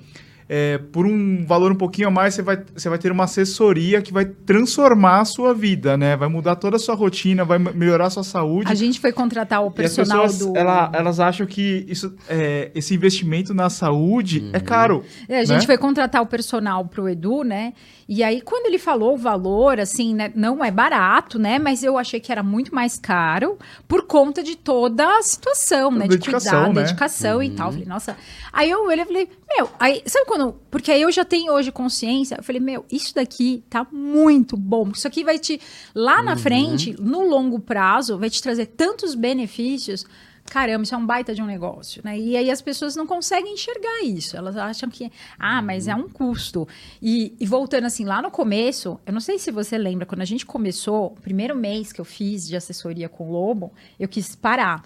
é, 0.48 0.78
por 0.78 1.06
um 1.06 1.44
valor 1.46 1.72
um 1.72 1.76
pouquinho 1.76 2.08
a 2.08 2.10
mais, 2.10 2.34
você 2.34 2.42
vai, 2.42 2.62
você 2.74 2.88
vai 2.88 2.98
ter 2.98 3.10
uma 3.10 3.24
assessoria 3.24 4.02
que 4.02 4.12
vai 4.12 4.24
transformar 4.24 5.20
a 5.20 5.24
sua 5.24 5.54
vida, 5.54 5.96
né? 5.96 6.16
Vai 6.16 6.28
mudar 6.28 6.56
toda 6.56 6.76
a 6.76 6.78
sua 6.78 6.94
rotina, 6.94 7.44
vai 7.44 7.58
melhorar 7.58 8.06
a 8.06 8.10
sua 8.10 8.24
saúde. 8.24 8.70
A 8.70 8.74
gente 8.74 9.00
foi 9.00 9.12
contratar 9.12 9.64
o 9.64 9.70
personal 9.70 10.22
pessoas, 10.22 10.52
do. 10.52 10.56
Ela, 10.56 10.90
elas 10.92 11.20
acham 11.20 11.46
que 11.46 11.84
isso, 11.88 12.14
é, 12.28 12.70
esse 12.74 12.94
investimento 12.94 13.54
na 13.54 13.70
saúde 13.70 14.40
é 14.40 14.42
uhum. 14.42 14.50
é 14.52 14.60
caro. 14.60 15.04
É, 15.28 15.38
a 15.40 15.44
gente 15.44 15.60
né? 15.60 15.66
foi 15.66 15.78
contratar 15.78 16.22
o 16.22 16.26
personal 16.26 16.84
pro 16.84 17.08
Edu, 17.08 17.42
né? 17.42 17.72
E 18.06 18.22
aí, 18.22 18.42
quando 18.42 18.66
ele 18.66 18.78
falou 18.78 19.14
o 19.14 19.16
valor, 19.16 19.80
assim, 19.80 20.14
né, 20.14 20.30
não 20.34 20.62
é 20.62 20.70
barato, 20.70 21.38
né? 21.38 21.58
Mas 21.58 21.82
eu 21.82 21.96
achei 21.96 22.20
que 22.20 22.30
era 22.30 22.42
muito 22.42 22.74
mais 22.74 22.98
caro 22.98 23.58
por 23.88 24.06
conta 24.06 24.42
de 24.42 24.56
toda 24.56 25.18
a 25.18 25.22
situação, 25.22 25.90
né? 25.90 26.06
Dedicação, 26.06 26.38
de 26.38 26.66
cuidar, 26.66 26.74
né? 26.74 26.82
dedicação 26.82 27.36
uhum. 27.36 27.42
e 27.42 27.50
tal. 27.50 27.72
falei, 27.72 27.86
nossa. 27.86 28.16
Aí 28.52 28.70
eu 28.70 28.84
olhei 28.84 29.02
e 29.02 29.06
falei, 29.06 29.28
meu, 29.56 29.70
aí, 29.80 30.02
sabe 30.04 30.26
quando. 30.26 30.33
Porque 30.70 30.90
aí 30.90 31.02
eu 31.02 31.12
já 31.12 31.24
tenho 31.24 31.52
hoje 31.52 31.70
consciência. 31.72 32.36
Eu 32.36 32.42
falei, 32.42 32.60
meu, 32.60 32.84
isso 32.90 33.14
daqui 33.14 33.62
tá 33.68 33.86
muito 33.90 34.56
bom. 34.56 34.90
Isso 34.94 35.06
aqui 35.06 35.24
vai 35.24 35.38
te. 35.38 35.60
Lá 35.94 36.22
na 36.22 36.32
uhum. 36.32 36.38
frente, 36.38 36.96
no 37.00 37.26
longo 37.28 37.58
prazo, 37.60 38.18
vai 38.18 38.30
te 38.30 38.42
trazer 38.42 38.66
tantos 38.66 39.14
benefícios 39.14 40.04
caramba, 40.46 40.82
isso 40.84 40.94
é 40.94 40.98
um 40.98 41.06
baita 41.06 41.34
de 41.34 41.42
um 41.42 41.46
negócio, 41.46 42.02
né? 42.04 42.18
E 42.18 42.36
aí 42.36 42.50
as 42.50 42.60
pessoas 42.60 42.94
não 42.94 43.06
conseguem 43.06 43.54
enxergar 43.54 44.02
isso. 44.04 44.36
Elas 44.36 44.56
acham 44.56 44.88
que, 44.88 45.10
ah, 45.38 45.62
mas 45.62 45.88
é 45.88 45.94
um 45.94 46.08
custo. 46.08 46.68
E, 47.00 47.34
e, 47.40 47.46
voltando 47.46 47.86
assim, 47.86 48.04
lá 48.04 48.20
no 48.20 48.30
começo, 48.30 49.00
eu 49.06 49.12
não 49.12 49.20
sei 49.20 49.38
se 49.38 49.50
você 49.50 49.78
lembra, 49.78 50.06
quando 50.06 50.20
a 50.20 50.24
gente 50.24 50.44
começou, 50.44 51.06
o 51.06 51.20
primeiro 51.20 51.56
mês 51.56 51.92
que 51.92 52.00
eu 52.00 52.04
fiz 52.04 52.46
de 52.46 52.56
assessoria 52.56 53.08
com 53.08 53.28
o 53.28 53.32
Lobo, 53.32 53.72
eu 53.98 54.06
quis 54.06 54.34
parar. 54.36 54.82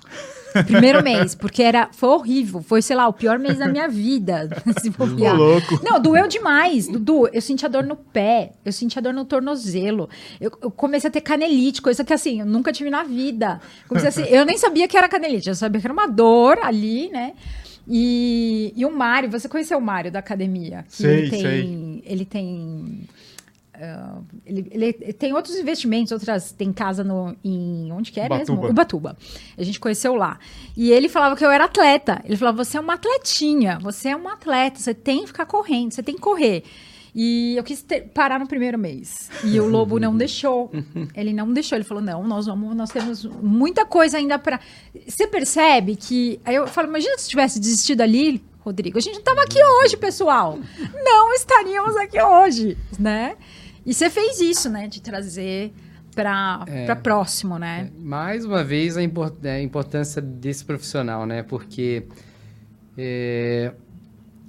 Primeiro 0.66 1.02
mês, 1.02 1.34
porque 1.34 1.62
era, 1.62 1.90
foi 1.92 2.08
horrível. 2.08 2.62
Foi, 2.62 2.80
sei 2.80 2.96
lá, 2.96 3.06
o 3.06 3.12
pior 3.12 3.38
mês 3.38 3.58
da 3.58 3.68
minha 3.68 3.86
vida. 3.86 4.48
se 4.80 4.90
louco. 5.34 5.80
Não, 5.84 6.00
doeu 6.00 6.26
demais. 6.26 6.88
Dudu, 6.88 7.28
eu 7.28 7.42
sentia 7.42 7.68
dor 7.68 7.84
no 7.84 7.94
pé, 7.94 8.52
eu 8.64 8.72
sentia 8.72 9.02
dor 9.02 9.12
no 9.12 9.24
tornozelo. 9.24 10.08
Eu, 10.40 10.50
eu 10.62 10.70
comecei 10.70 11.08
a 11.08 11.10
ter 11.10 11.20
canelite, 11.20 11.82
coisa 11.82 12.02
que 12.02 12.12
assim, 12.14 12.40
eu 12.40 12.46
nunca 12.46 12.72
tive 12.72 12.88
na 12.88 13.02
vida. 13.02 13.60
Comecei 13.86 14.08
assim, 14.08 14.22
eu 14.22 14.46
nem 14.46 14.56
sabia 14.56 14.88
que 14.88 14.96
era 14.96 15.08
canelite 15.08 15.47
já 15.48 15.54
sabia 15.54 15.80
que 15.80 15.86
era 15.86 15.92
uma 15.92 16.06
dor 16.06 16.58
ali, 16.62 17.08
né? 17.10 17.34
E, 17.88 18.72
e 18.76 18.84
o 18.84 18.90
Mário, 18.90 19.30
você 19.30 19.48
conheceu 19.48 19.78
o 19.78 19.82
Mário 19.82 20.12
da 20.12 20.18
academia? 20.18 20.84
Sei, 20.88 21.20
ele 21.20 21.30
tem, 21.30 21.40
sei. 21.40 22.02
Ele 22.04 22.24
tem. 22.24 23.08
Uh, 23.74 24.24
ele, 24.44 24.66
ele, 24.70 24.92
tem 25.12 25.32
outros 25.32 25.56
investimentos, 25.56 26.12
outras. 26.12 26.52
Tem 26.52 26.70
casa 26.70 27.02
no, 27.02 27.34
em. 27.42 27.90
Onde 27.90 28.12
que 28.12 28.20
é 28.20 28.26
Ubatuba. 28.26 28.52
mesmo? 28.52 28.70
Ubatuba. 28.70 29.16
A 29.56 29.62
gente 29.62 29.80
conheceu 29.80 30.14
lá. 30.14 30.38
E 30.76 30.90
ele 30.90 31.08
falava 31.08 31.34
que 31.34 31.44
eu 31.44 31.50
era 31.50 31.64
atleta. 31.64 32.20
Ele 32.24 32.36
falava: 32.36 32.62
você 32.62 32.76
é 32.76 32.80
uma 32.80 32.94
atletinha, 32.94 33.78
você 33.80 34.10
é 34.10 34.16
um 34.16 34.28
atleta, 34.28 34.78
você 34.78 34.92
tem 34.92 35.22
que 35.22 35.28
ficar 35.28 35.46
correndo, 35.46 35.92
você 35.92 36.02
tem 36.02 36.14
que 36.14 36.20
correr. 36.20 36.64
E 37.20 37.56
eu 37.56 37.64
quis 37.64 37.82
ter, 37.82 38.02
parar 38.14 38.38
no 38.38 38.46
primeiro 38.46 38.78
mês. 38.78 39.28
E 39.42 39.58
o 39.58 39.66
Lobo 39.66 39.98
não 39.98 40.14
deixou. 40.16 40.70
Ele 41.16 41.32
não 41.32 41.52
deixou. 41.52 41.76
Ele 41.76 41.82
falou: 41.82 42.00
não, 42.00 42.22
nós 42.22 42.46
vamos, 42.46 42.76
nós 42.76 42.90
temos 42.90 43.24
muita 43.24 43.84
coisa 43.84 44.18
ainda 44.18 44.38
para. 44.38 44.60
Você 45.04 45.26
percebe 45.26 45.96
que. 45.96 46.40
Aí 46.44 46.54
eu 46.54 46.68
falo: 46.68 46.86
imagina 46.86 47.18
se 47.18 47.28
tivesse 47.28 47.58
desistido 47.58 48.02
ali, 48.02 48.40
Rodrigo. 48.60 48.98
A 48.98 49.00
gente 49.00 49.14
não 49.14 49.18
estava 49.18 49.42
aqui 49.42 49.58
hoje, 49.60 49.96
pessoal. 49.96 50.60
Não 50.94 51.32
estaríamos 51.32 51.96
aqui 51.96 52.22
hoje, 52.22 52.78
né? 52.96 53.34
E 53.84 53.92
você 53.92 54.08
fez 54.08 54.40
isso, 54.40 54.70
né? 54.70 54.86
De 54.86 55.02
trazer 55.02 55.72
para 56.14 56.64
é, 56.68 56.94
próximo, 56.94 57.58
né? 57.58 57.90
É, 57.92 58.00
mais 58.00 58.44
uma 58.44 58.62
vez 58.62 58.96
a, 58.96 59.02
import 59.02 59.44
a, 59.44 59.60
importância 59.60 60.22
desse 60.22 60.64
profissional, 60.64 61.26
né? 61.26 61.42
Porque 61.42 62.06
é, 62.96 63.72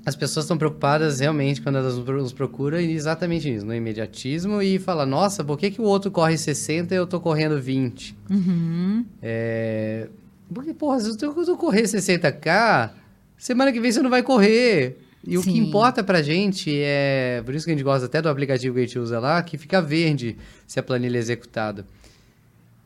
as 0.09 0.15
pessoas 0.15 0.45
estão 0.45 0.57
preocupadas 0.57 1.19
realmente 1.19 1.61
quando 1.61 1.77
elas 1.77 1.95
nos 1.95 2.33
procuram 2.33 2.79
exatamente 2.79 3.53
isso, 3.53 3.65
no 3.65 3.75
imediatismo 3.75 4.61
e 4.61 4.79
fala, 4.79 5.05
nossa, 5.05 5.43
por 5.43 5.57
que, 5.57 5.69
que 5.69 5.79
o 5.79 5.83
outro 5.83 6.09
corre 6.09 6.37
60 6.37 6.93
e 6.93 6.97
eu 6.97 7.05
tô 7.05 7.19
correndo 7.19 7.61
20? 7.61 8.17
Uhum. 8.29 9.05
É... 9.21 10.07
Porque, 10.51 10.73
porra, 10.73 10.99
se 10.99 11.09
eu 11.23 11.45
tô 11.45 11.55
correr 11.55 11.83
60k, 11.83 12.89
semana 13.37 13.71
que 13.71 13.79
vem 13.79 13.91
você 13.91 14.01
não 14.01 14.09
vai 14.09 14.23
correr. 14.23 14.97
E 15.23 15.31
Sim. 15.31 15.37
o 15.37 15.43
que 15.43 15.57
importa 15.57 16.03
pra 16.03 16.23
gente 16.23 16.71
é, 16.81 17.43
por 17.45 17.53
isso 17.53 17.65
que 17.65 17.71
a 17.71 17.75
gente 17.75 17.83
gosta 17.83 18.07
até 18.07 18.21
do 18.21 18.29
aplicativo 18.29 18.73
que 18.73 18.81
a 18.81 18.85
gente 18.85 18.97
usa 18.97 19.19
lá, 19.19 19.43
que 19.43 19.57
fica 19.57 19.79
verde 19.79 20.37
se 20.65 20.79
a 20.79 20.83
planilha 20.83 21.17
é 21.17 21.19
executada. 21.19 21.85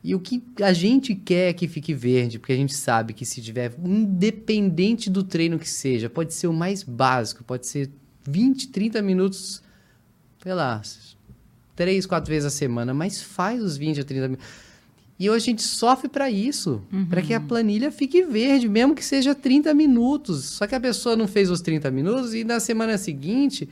E 0.04 0.14
o 0.14 0.20
que 0.20 0.42
a 0.60 0.74
gente 0.74 1.14
quer 1.14 1.48
é 1.48 1.52
que 1.54 1.66
fique 1.66 1.94
verde, 1.94 2.38
porque 2.38 2.52
a 2.52 2.56
gente 2.56 2.74
sabe 2.74 3.14
que 3.14 3.24
se 3.24 3.40
tiver, 3.40 3.72
independente 3.82 5.08
do 5.08 5.24
treino 5.24 5.58
que 5.58 5.68
seja, 5.68 6.10
pode 6.10 6.34
ser 6.34 6.46
o 6.46 6.52
mais 6.52 6.82
básico, 6.82 7.42
pode 7.42 7.66
ser 7.66 7.90
20, 8.22 8.68
30 8.68 9.00
minutos, 9.00 9.62
sei 10.42 10.52
lá, 10.52 10.82
3, 11.74 12.04
4 12.04 12.30
vezes 12.30 12.46
a 12.46 12.50
semana, 12.50 12.92
mas 12.92 13.22
faz 13.22 13.62
os 13.62 13.78
20 13.78 14.02
a 14.02 14.04
30 14.04 14.28
minutos. 14.28 14.46
E 15.18 15.30
hoje 15.30 15.44
a 15.44 15.46
gente 15.46 15.62
sofre 15.62 16.08
para 16.10 16.30
isso, 16.30 16.82
uhum. 16.92 17.06
para 17.06 17.22
que 17.22 17.32
a 17.32 17.40
planilha 17.40 17.90
fique 17.90 18.24
verde, 18.24 18.68
mesmo 18.68 18.94
que 18.94 19.04
seja 19.04 19.34
30 19.34 19.72
minutos. 19.72 20.44
Só 20.44 20.66
que 20.66 20.74
a 20.74 20.80
pessoa 20.80 21.16
não 21.16 21.26
fez 21.26 21.50
os 21.50 21.62
30 21.62 21.90
minutos 21.90 22.34
e 22.34 22.44
na 22.44 22.60
semana 22.60 22.98
seguinte 22.98 23.70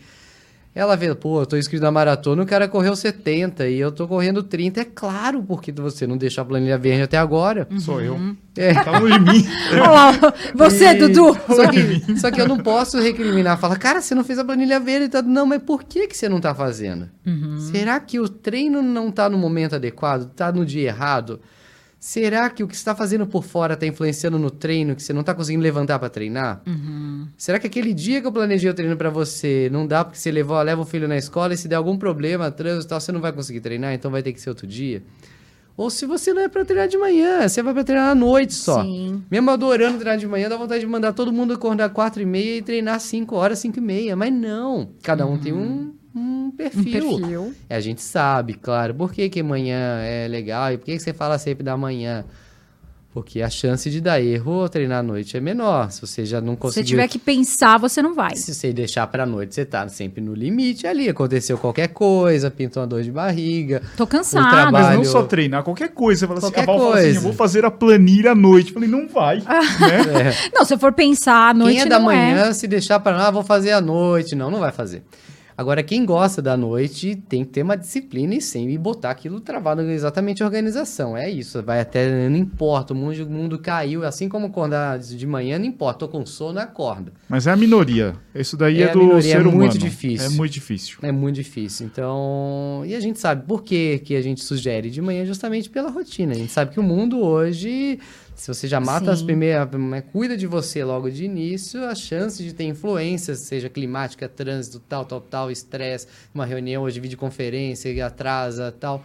ela 0.75 0.97
vê, 0.97 1.15
pô, 1.15 1.43
eu 1.43 1.47
tô 1.47 1.57
inscrito 1.59 1.83
na 1.83 1.91
maratona, 1.91 2.43
o 2.43 2.47
cara 2.47 2.67
correu 2.67 2.97
70 2.97 3.69
e 3.69 3.79
eu 3.79 3.93
tô 3.93 4.09
correndo 4.09 4.43
30. 4.43 4.81
É 4.81 4.85
claro, 4.85 5.43
porque 5.43 5.71
você 5.71 6.07
não 6.07 6.17
deixou 6.17 6.41
a 6.41 6.45
planilha 6.47 6.79
verde 6.79 7.03
até 7.03 7.19
agora. 7.19 7.69
Uhum. 7.71 7.79
Sou 7.79 8.01
eu. 8.01 8.19
É. 8.57 8.73
De 8.73 9.21
mim. 9.21 9.47
Olha 9.73 9.91
lá, 9.91 10.13
você, 10.55 10.87
e... 10.87 10.95
Dudu. 10.95 11.37
Só 11.47 11.69
que, 11.69 12.19
só 12.19 12.31
que 12.31 12.41
eu 12.41 12.49
não 12.49 12.57
posso 12.57 12.99
recriminar. 12.99 13.59
Fala, 13.59 13.77
cara, 13.77 14.01
você 14.01 14.15
não 14.15 14.25
fez 14.25 14.39
a 14.39 14.45
planilha 14.45 14.81
verde. 14.81 15.11
Tá... 15.11 15.21
Não, 15.21 15.45
mas 15.45 15.63
por 15.63 15.85
que, 15.85 16.07
que 16.07 16.17
você 16.17 16.27
não 16.27 16.41
tá 16.41 16.55
fazendo? 16.55 17.11
Uhum. 17.27 17.59
Será 17.59 18.01
que 18.01 18.19
o 18.19 18.27
treino 18.27 18.81
não 18.81 19.11
tá 19.11 19.29
no 19.29 19.37
momento 19.37 19.75
adequado? 19.75 20.31
Tá 20.35 20.51
no 20.51 20.65
dia 20.65 20.89
errado? 20.89 21.39
Será 22.05 22.51
que 22.51 22.65
o 22.65 22.67
que 22.67 22.75
você 22.75 22.81
está 22.81 22.97
fazendo 22.97 23.25
por 23.29 23.45
fora 23.45 23.75
está 23.75 23.87
influenciando 23.87 24.37
no 24.37 24.51
treino, 24.51 24.97
que 24.97 25.03
você 25.05 25.13
não 25.13 25.21
está 25.21 25.33
conseguindo 25.33 25.63
levantar 25.63 26.01
para 26.01 26.09
treinar? 26.09 26.61
Uhum. 26.67 27.29
Será 27.39 27.61
que 27.61 27.69
aquele 27.69 27.95
dia 27.95 28.21
que 28.21 28.27
eu 28.27 28.33
planejei 28.33 28.69
o 28.69 28.75
treino 28.75 28.97
para 28.97 29.09
você 29.09 29.71
não 29.71 29.87
dá 29.87 30.05
porque 30.05 30.19
você 30.19 30.33
levou, 30.33 30.61
leva 30.63 30.83
o 30.83 30.85
filho 30.85 31.07
na 31.07 31.17
escola 31.17 31.55
e 31.55 31.57
se 31.57 31.69
der 31.69 31.77
algum 31.77 31.97
problema, 31.97 32.51
trânsito 32.51 32.87
e 32.87 32.89
tal, 32.89 33.01
você 33.01 33.13
não 33.13 33.21
vai 33.21 33.31
conseguir 33.31 33.61
treinar, 33.61 33.95
então 33.95 34.11
vai 34.11 34.21
ter 34.21 34.33
que 34.33 34.41
ser 34.41 34.49
outro 34.49 34.67
dia? 34.67 35.01
Ou 35.77 35.91
se 35.91 36.05
você 36.05 36.35
não 36.35 36.43
é 36.43 36.49
para 36.49 36.65
treinar 36.65 36.89
de 36.89 36.99
manhã, 36.99 37.49
você 37.49 37.63
vai 37.63 37.73
para 37.73 37.85
treinar 37.85 38.11
à 38.11 38.15
noite 38.17 38.55
só. 38.55 38.83
Sim. 38.83 39.23
Mesmo 39.31 39.53
adorando 39.53 39.99
treinar 39.99 40.19
de 40.19 40.27
manhã, 40.27 40.49
dá 40.49 40.57
vontade 40.57 40.81
de 40.81 40.89
mandar 40.89 41.13
todo 41.13 41.33
mundo 41.33 41.55
acordar 41.55 41.89
quatro 41.91 42.21
e 42.21 42.27
meia 42.27 42.57
e 42.57 42.63
treinar 42.63 42.99
cinco 42.99 43.37
horas, 43.37 43.61
cinco 43.61 43.79
e 43.79 43.81
meia. 43.81 44.17
Mas 44.17 44.33
não. 44.33 44.91
Cada 45.05 45.25
um 45.25 45.39
tem 45.39 45.53
um 45.53 45.95
um 46.15 46.51
perfil. 46.51 46.81
Um 46.81 47.21
perfil. 47.21 47.55
A 47.69 47.81
gente 47.81 48.03
sabe, 48.03 48.55
claro, 48.55 48.95
por 48.95 49.13
que, 49.13 49.29
que 49.29 49.41
amanhã 49.41 50.01
é 50.03 50.29
legal 50.29 50.73
e 50.73 50.79
por 50.79 50.85
que, 50.85 50.97
que 50.97 51.03
você 51.03 51.13
fala 51.13 51.39
sempre 51.39 51.65
da 51.65 51.77
manhã. 51.77 52.25
Porque 53.13 53.43
a 53.43 53.51
chance 53.51 53.91
de 53.91 54.01
dar 54.01 54.23
erro 54.23 54.53
ou 54.53 54.69
treinar 54.71 55.01
à 55.01 55.03
noite 55.03 55.37
é 55.37 55.41
menor. 55.41 55.91
Se 55.91 56.01
você 56.01 56.25
já 56.25 56.41
não 56.41 56.57
conseguiu... 56.57 56.83
Se 56.83 56.89
tiver 56.89 57.09
que 57.09 57.19
pensar, 57.19 57.79
você 57.79 58.01
não 58.01 58.15
vai. 58.15 58.35
Se 58.37 58.55
você 58.55 58.73
deixar 58.73 59.07
pra 59.07 59.27
noite, 59.27 59.55
você 59.55 59.67
tá 59.67 59.87
sempre 59.89 60.23
no 60.23 60.33
limite 60.33 60.87
ali. 60.87 61.11
Aconteceu 61.11 61.59
qualquer 61.59 61.89
coisa, 61.89 62.51
pintou 62.51 62.83
uma 62.83 62.87
dor 62.87 63.03
de 63.03 63.13
barriga. 63.13 63.83
Tô 63.99 64.07
cansado. 64.07 64.51
Trabalho... 64.51 64.73
Mas 64.73 64.97
não 64.97 65.05
só 65.05 65.25
treinar, 65.25 65.63
qualquer 65.63 65.91
coisa. 65.91 66.21
Você 66.21 66.27
fala 66.27 66.39
assim, 66.39 66.47
qualquer 66.47 66.71
assim, 66.71 66.79
coisa. 66.79 67.09
Assim, 67.09 67.17
eu 67.17 67.21
vou 67.21 67.33
fazer 67.35 67.67
a 67.67 67.71
planilha 67.71 68.33
à 68.33 68.35
noite. 68.35 68.69
Eu 68.69 68.75
falei, 68.75 68.89
não 68.89 69.07
vai. 69.07 69.43
Ah. 69.45 69.61
né? 69.61 70.33
é. 70.49 70.51
Não, 70.55 70.65
se 70.65 70.79
for 70.79 70.95
pensar 70.95 71.51
à 71.51 71.55
noite, 71.55 71.75
Quem 71.75 71.83
é 71.83 71.87
da 71.87 72.01
manhã, 72.01 72.47
é. 72.47 72.53
se 72.55 72.67
deixar 72.67 72.99
pra 72.99 73.15
lá, 73.15 73.29
ah, 73.29 73.31
vou 73.31 73.45
fazer 73.45 73.73
à 73.73 73.81
noite. 73.83 74.35
Não, 74.35 74.51
não 74.51 74.59
vai 74.59 74.73
fazer. 74.73 75.03
Agora, 75.57 75.83
quem 75.83 76.05
gosta 76.05 76.41
da 76.41 76.57
noite 76.57 77.17
tem 77.29 77.45
que 77.45 77.51
ter 77.51 77.63
uma 77.63 77.77
disciplina 77.77 78.35
e 78.35 78.41
sempre 78.41 78.77
botar 78.79 79.11
aquilo 79.11 79.41
travado 79.41 79.83
exatamente 79.83 80.43
a 80.43 80.47
organização. 80.47 81.17
É 81.17 81.31
isso, 81.31 81.63
vai 81.63 81.81
até, 81.81 82.29
não 82.29 82.37
importa, 82.37 82.93
o 82.93 82.97
mundo, 82.97 83.25
o 83.25 83.31
mundo 83.31 83.59
caiu, 83.59 84.05
assim 84.05 84.29
como 84.29 84.47
acordar 84.47 84.99
de 84.99 85.27
manhã, 85.27 85.59
não 85.59 85.67
importa, 85.67 86.01
tô 86.01 86.09
com 86.09 86.25
sono, 86.25 86.59
acorda. 86.59 87.13
Mas 87.29 87.47
é 87.47 87.51
a 87.51 87.57
minoria, 87.57 88.15
isso 88.35 88.57
daí 88.57 88.83
é, 88.83 88.87
é 88.87 88.93
do 88.93 88.99
minoria, 88.99 89.23
ser 89.23 89.37
é 89.37 89.41
humano. 89.41 89.57
muito 89.57 89.79
difícil. 89.79 90.27
É 90.27 90.29
muito 90.31 90.53
difícil. 90.53 90.99
É 91.03 91.13
muito 91.13 91.37
difícil, 91.37 91.87
então... 91.87 92.83
E 92.87 92.95
a 92.95 93.01
gente 93.01 93.19
sabe 93.19 93.47
por 93.47 93.63
que, 93.63 93.99
que 94.01 94.17
a 94.17 94.23
gente 94.23 94.43
sugere 94.43 94.91
de 94.91 95.01
manhã 95.01 95.25
justamente 95.25 95.69
pela 95.69 95.91
rotina. 95.91 96.33
A 96.33 96.37
gente 96.37 96.53
sabe 96.53 96.73
que 96.73 96.81
o 96.81 96.83
mundo 96.83 97.21
hoje 97.21 97.99
se 98.43 98.49
você 98.49 98.67
já 98.67 98.81
mata 98.81 99.05
Sim. 99.05 99.11
as 99.13 99.23
primeiras, 99.23 99.71
né, 99.71 100.01
cuida 100.01 100.37
de 100.37 100.49
você 100.49 100.83
logo 100.83 101.09
de 101.09 101.25
início, 101.25 101.85
a 101.85 101.95
chance 101.95 102.43
de 102.43 102.53
ter 102.53 102.65
influências, 102.65 103.39
seja 103.39 103.69
climática, 103.69 104.29
trânsito, 104.29 104.81
tal, 104.81 105.05
tal, 105.05 105.21
tal, 105.21 105.49
estresse, 105.49 106.09
uma 106.35 106.45
reunião 106.45 106.83
hoje, 106.83 106.99
videoconferência, 106.99 108.05
atrasa, 108.05 108.73
tal, 108.73 109.05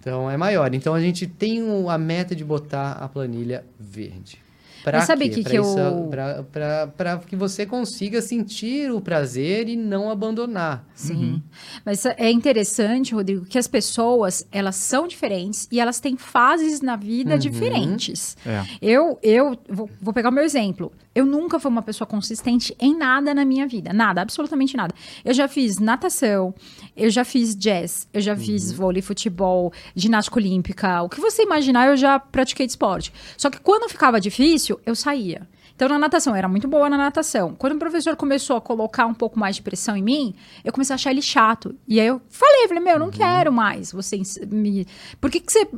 Então 0.00 0.28
é 0.28 0.36
maior. 0.36 0.74
Então 0.74 0.92
a 0.92 1.00
gente 1.00 1.24
tem 1.24 1.62
a 1.88 1.96
meta 1.96 2.34
de 2.34 2.44
botar 2.44 2.94
a 2.94 3.08
planilha 3.08 3.64
verde. 3.78 4.42
Pra 4.84 4.98
Mas 4.98 5.06
sabe 5.06 5.28
que 5.28 5.42
Pra 5.42 5.50
que 5.50 5.56
isso- 5.58 5.78
eu- 5.78 6.06
pra- 6.08 6.42
pra- 6.44 6.86
pra 6.86 7.18
que 7.18 7.34
você 7.36 7.66
consiga 7.66 8.22
sentir 8.22 8.90
o 8.92 9.00
prazer 9.00 9.68
e 9.68 9.76
não 9.76 10.10
abandonar. 10.10 10.84
Sim. 10.94 11.42
Mas 11.84 12.04
é 12.06 12.30
interessante, 12.30 13.14
Rodrigo, 13.14 13.44
que 13.44 13.58
as 13.58 13.66
pessoas, 13.66 14.46
elas 14.52 14.76
são 14.76 15.06
diferentes 15.08 15.68
e 15.70 15.80
elas 15.80 16.00
têm 16.00 16.16
fases 16.16 16.80
na 16.80 16.96
vida 16.96 17.36
diferentes. 17.38 18.36
É. 18.46 18.64
Eu, 18.80 19.18
eu 19.22 19.58
vou, 19.68 19.90
vou 20.00 20.12
pegar 20.14 20.28
o 20.30 20.32
meu 20.32 20.44
exemplo. 20.44 20.92
Eu 21.14 21.26
nunca 21.26 21.58
fui 21.58 21.68
uma 21.70 21.82
pessoa 21.82 22.06
consistente 22.06 22.76
em 22.78 22.96
nada 22.96 23.34
na 23.34 23.44
minha 23.44 23.66
vida. 23.66 23.92
Nada, 23.92 24.20
absolutamente 24.22 24.76
nada. 24.76 24.94
Eu 25.24 25.34
já 25.34 25.48
fiz 25.48 25.78
natação, 25.80 26.54
eu 26.96 27.10
já 27.10 27.24
fiz 27.24 27.56
jazz, 27.56 28.06
eu 28.14 28.20
já 28.20 28.36
fiz 28.36 28.70
vôlei, 28.70 29.02
futebol, 29.02 29.72
ginástica 29.96 30.38
olímpica. 30.38 31.02
O 31.02 31.08
que 31.08 31.20
você 31.20 31.42
imaginar, 31.42 31.88
eu 31.88 31.96
já 31.96 32.20
pratiquei 32.20 32.66
de 32.66 32.72
esporte. 32.72 33.12
Só 33.36 33.50
que 33.50 33.58
quando 33.58 33.88
ficava 33.90 34.20
difícil, 34.20 34.67
eu 34.84 34.94
saía. 34.94 35.48
Então, 35.78 35.88
na 35.88 35.96
natação, 35.96 36.32
eu 36.32 36.36
era 36.36 36.48
muito 36.48 36.66
boa 36.66 36.90
na 36.90 36.96
natação. 36.96 37.54
Quando 37.54 37.74
o 37.74 37.78
professor 37.78 38.16
começou 38.16 38.56
a 38.56 38.60
colocar 38.60 39.06
um 39.06 39.14
pouco 39.14 39.38
mais 39.38 39.54
de 39.54 39.62
pressão 39.62 39.96
em 39.96 40.02
mim, 40.02 40.34
eu 40.64 40.72
comecei 40.72 40.92
a 40.92 40.96
achar 40.96 41.12
ele 41.12 41.22
chato. 41.22 41.72
E 41.86 42.00
aí 42.00 42.06
eu 42.08 42.20
falei, 42.28 42.66
falei, 42.66 42.82
meu, 42.82 42.94
eu 42.94 42.98
não 42.98 43.10
quero 43.10 43.52
mais 43.52 43.92
você 43.92 44.20
me... 44.50 44.84
Por 45.20 45.30
que, 45.30 45.38
que 45.38 45.52
você... 45.52 45.68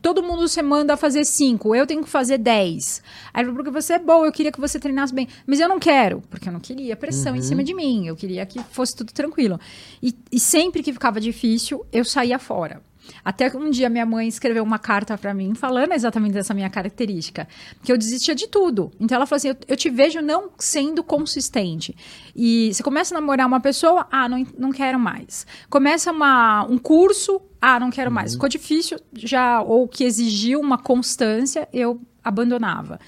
Todo 0.00 0.22
mundo 0.22 0.46
você 0.46 0.62
manda 0.62 0.96
fazer 0.96 1.24
cinco, 1.24 1.74
eu 1.74 1.88
tenho 1.88 2.04
que 2.04 2.08
fazer 2.08 2.38
dez. 2.38 3.02
Aí 3.34 3.42
ele 3.42 3.50
falou, 3.50 3.64
porque 3.64 3.82
você 3.82 3.94
é 3.94 3.98
boa, 3.98 4.24
eu 4.24 4.30
queria 4.30 4.52
que 4.52 4.60
você 4.60 4.78
treinasse 4.78 5.12
bem. 5.12 5.26
Mas 5.44 5.58
eu 5.58 5.68
não 5.68 5.80
quero, 5.80 6.22
porque 6.30 6.48
eu 6.48 6.52
não 6.52 6.60
queria 6.60 6.94
pressão 6.94 7.34
em 7.34 7.42
cima 7.42 7.64
de 7.64 7.74
mim. 7.74 8.06
Eu 8.06 8.14
queria 8.14 8.46
que 8.46 8.60
fosse 8.70 8.94
tudo 8.94 9.12
tranquilo. 9.12 9.58
E, 10.00 10.14
e 10.30 10.38
sempre 10.38 10.84
que 10.84 10.92
ficava 10.92 11.20
difícil, 11.20 11.84
eu 11.92 12.04
saía 12.04 12.38
fora. 12.38 12.80
Até 13.24 13.54
um 13.56 13.70
dia 13.70 13.88
minha 13.88 14.06
mãe 14.06 14.28
escreveu 14.28 14.62
uma 14.62 14.78
carta 14.78 15.16
pra 15.16 15.34
mim 15.34 15.54
falando 15.54 15.92
exatamente 15.92 16.32
dessa 16.32 16.54
minha 16.54 16.70
característica, 16.70 17.48
que 17.82 17.92
eu 17.92 17.98
desistia 17.98 18.34
de 18.34 18.48
tudo. 18.48 18.90
Então 19.00 19.16
ela 19.16 19.26
falou 19.26 19.36
assim: 19.36 19.48
eu, 19.48 19.56
eu 19.68 19.76
te 19.76 19.90
vejo 19.90 20.20
não 20.20 20.50
sendo 20.58 21.02
consistente. 21.02 21.96
E 22.34 22.72
você 22.72 22.82
começa 22.82 23.14
a 23.14 23.20
namorar 23.20 23.46
uma 23.46 23.60
pessoa, 23.60 24.06
ah, 24.10 24.28
não, 24.28 24.46
não 24.58 24.70
quero 24.70 24.98
mais. 24.98 25.46
Começa 25.68 26.12
uma, 26.12 26.64
um 26.64 26.78
curso, 26.78 27.40
ah, 27.60 27.80
não 27.80 27.90
quero 27.90 28.10
mais. 28.10 28.34
Ficou 28.34 28.48
difícil, 28.48 28.98
já, 29.12 29.60
ou 29.62 29.88
que 29.88 30.04
exigiu 30.04 30.60
uma 30.60 30.78
constância, 30.78 31.68
eu 31.72 32.00
abandonava. 32.22 32.98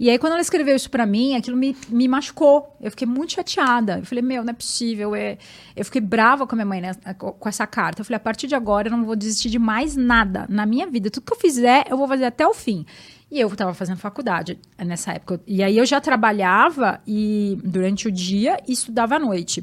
E 0.00 0.08
aí, 0.08 0.18
quando 0.18 0.32
ela 0.32 0.40
escreveu 0.40 0.74
isso 0.74 0.90
pra 0.90 1.04
mim, 1.04 1.36
aquilo 1.36 1.58
me, 1.58 1.76
me 1.90 2.08
machucou. 2.08 2.74
Eu 2.80 2.90
fiquei 2.90 3.06
muito 3.06 3.34
chateada. 3.34 3.98
Eu 3.98 4.06
falei, 4.06 4.22
meu, 4.22 4.42
não 4.42 4.50
é 4.50 4.54
possível. 4.54 5.14
É... 5.14 5.36
Eu 5.76 5.84
fiquei 5.84 6.00
brava 6.00 6.46
com 6.46 6.54
a 6.54 6.56
minha 6.56 6.64
mãe 6.64 6.80
né, 6.80 6.94
com 7.18 7.46
essa 7.46 7.66
carta. 7.66 8.00
Eu 8.00 8.04
falei, 8.06 8.16
a 8.16 8.20
partir 8.20 8.46
de 8.46 8.54
agora 8.54 8.88
eu 8.88 8.92
não 8.92 9.04
vou 9.04 9.14
desistir 9.14 9.50
de 9.50 9.58
mais 9.58 9.96
nada 9.96 10.46
na 10.48 10.64
minha 10.64 10.86
vida. 10.86 11.10
Tudo 11.10 11.26
que 11.26 11.34
eu 11.34 11.36
fizer, 11.36 11.84
eu 11.86 11.98
vou 11.98 12.08
fazer 12.08 12.24
até 12.24 12.46
o 12.46 12.54
fim. 12.54 12.86
E 13.30 13.38
eu 13.38 13.46
estava 13.48 13.74
fazendo 13.74 13.98
faculdade 13.98 14.58
nessa 14.78 15.12
época. 15.12 15.38
E 15.46 15.62
aí 15.62 15.76
eu 15.76 15.84
já 15.84 16.00
trabalhava 16.00 16.98
e 17.06 17.58
durante 17.62 18.08
o 18.08 18.10
dia 18.10 18.58
e 18.66 18.72
estudava 18.72 19.16
à 19.16 19.18
noite. 19.18 19.62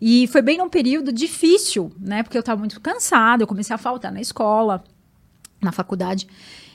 E 0.00 0.26
foi 0.28 0.40
bem 0.40 0.56
num 0.56 0.70
período 0.70 1.12
difícil, 1.12 1.92
né? 2.00 2.22
Porque 2.22 2.38
eu 2.38 2.40
estava 2.40 2.58
muito 2.58 2.80
cansada, 2.80 3.42
eu 3.42 3.46
comecei 3.46 3.74
a 3.74 3.78
faltar 3.78 4.10
na 4.10 4.22
escola, 4.22 4.82
na 5.60 5.70
faculdade. 5.70 6.26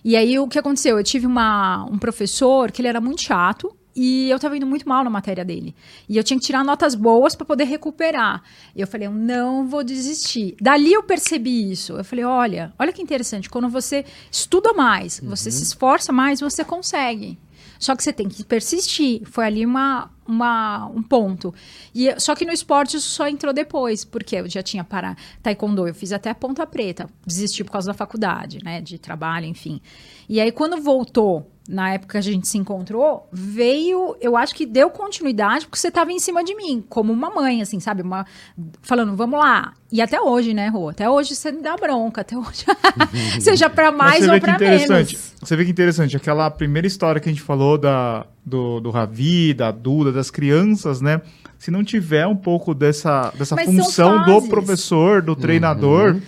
E 0.03 0.15
aí 0.15 0.37
o 0.39 0.47
que 0.47 0.59
aconteceu? 0.59 0.97
Eu 0.97 1.03
tive 1.03 1.25
uma, 1.25 1.85
um 1.85 1.97
professor 1.97 2.71
que 2.71 2.81
ele 2.81 2.87
era 2.87 2.99
muito 2.99 3.21
chato 3.21 3.75
e 3.95 4.29
eu 4.29 4.37
estava 4.37 4.55
indo 4.55 4.65
muito 4.65 4.87
mal 4.87 5.03
na 5.03 5.09
matéria 5.09 5.43
dele. 5.43 5.75
E 6.07 6.17
eu 6.17 6.23
tinha 6.23 6.39
que 6.39 6.45
tirar 6.45 6.63
notas 6.63 6.95
boas 6.95 7.35
para 7.35 7.45
poder 7.45 7.65
recuperar. 7.65 8.41
E 8.75 8.81
eu 8.81 8.87
falei, 8.87 9.07
eu 9.07 9.11
não 9.11 9.67
vou 9.67 9.83
desistir. 9.83 10.55
Dali 10.61 10.93
eu 10.93 11.03
percebi 11.03 11.71
isso. 11.71 11.93
Eu 11.93 12.03
falei, 12.03 12.25
olha, 12.25 12.73
olha 12.79 12.93
que 12.93 13.01
interessante, 13.01 13.49
quando 13.49 13.69
você 13.69 14.05
estuda 14.31 14.73
mais, 14.73 15.19
você 15.23 15.51
se 15.51 15.63
esforça 15.63 16.11
mais, 16.11 16.39
você 16.39 16.63
consegue. 16.63 17.37
Só 17.77 17.95
que 17.95 18.03
você 18.03 18.13
tem 18.13 18.29
que 18.29 18.43
persistir. 18.43 19.23
Foi 19.25 19.45
ali 19.45 19.65
uma, 19.65 20.09
uma, 20.27 20.87
um 20.87 21.01
ponto. 21.01 21.53
E, 21.93 22.19
só 22.19 22.35
que 22.35 22.45
no 22.45 22.51
esporte 22.51 22.97
isso 22.97 23.09
só 23.09 23.27
entrou 23.27 23.53
depois, 23.53 24.05
porque 24.05 24.37
eu 24.37 24.49
já 24.49 24.61
tinha 24.61 24.83
para 24.83 25.15
taekwondo, 25.41 25.87
eu 25.87 25.93
fiz 25.93 26.11
até 26.11 26.29
a 26.29 26.35
ponta 26.35 26.65
preta, 26.65 27.09
desisti 27.25 27.63
por 27.63 27.71
causa 27.71 27.87
da 27.87 27.93
faculdade, 27.93 28.59
né, 28.63 28.81
de 28.81 28.97
trabalho, 28.97 29.45
enfim. 29.45 29.81
E 30.29 30.39
aí 30.39 30.51
quando 30.51 30.81
voltou, 30.81 31.51
na 31.67 31.93
época 31.93 32.13
que 32.13 32.17
a 32.17 32.21
gente 32.21 32.47
se 32.47 32.57
encontrou, 32.57 33.27
veio, 33.31 34.15
eu 34.19 34.35
acho 34.35 34.53
que 34.53 34.65
deu 34.65 34.89
continuidade 34.89 35.65
porque 35.65 35.79
você 35.79 35.87
estava 35.87 36.11
em 36.11 36.19
cima 36.19 36.43
de 36.43 36.55
mim, 36.55 36.83
como 36.89 37.13
uma 37.13 37.29
mãe, 37.29 37.61
assim, 37.61 37.79
sabe, 37.79 38.01
uma 38.01 38.25
falando, 38.81 39.15
vamos 39.15 39.39
lá. 39.39 39.73
E 39.91 40.01
até 40.01 40.19
hoje, 40.19 40.53
né, 40.53 40.67
Rô? 40.67 40.89
Até 40.89 41.09
hoje 41.09 41.35
você 41.35 41.51
me 41.51 41.61
dá 41.61 41.75
bronca, 41.75 42.21
até 42.21 42.37
hoje. 42.37 42.65
Seja 43.39 43.69
para 43.69 43.91
mais 43.91 44.25
você 44.25 44.31
ou 44.31 44.39
para 44.39 44.59
menos. 44.59 45.33
Você 45.39 45.55
vê 45.55 45.63
que 45.63 45.71
interessante, 45.71 46.17
aquela 46.17 46.49
primeira 46.49 46.87
história 46.87 47.21
que 47.21 47.29
a 47.29 47.31
gente 47.31 47.41
falou 47.41 47.77
da, 47.77 48.25
do, 48.45 48.79
do 48.79 48.89
Ravi, 48.89 49.53
da 49.53 49.71
Duda, 49.71 50.11
das 50.11 50.31
crianças, 50.31 51.01
né? 51.01 51.21
Se 51.57 51.69
não 51.69 51.83
tiver 51.83 52.25
um 52.25 52.35
pouco 52.35 52.73
dessa, 52.73 53.31
dessa 53.37 53.55
Mas 53.55 53.65
função 53.65 54.25
do 54.25 54.41
professor, 54.47 55.21
do 55.21 55.35
treinador, 55.35 56.19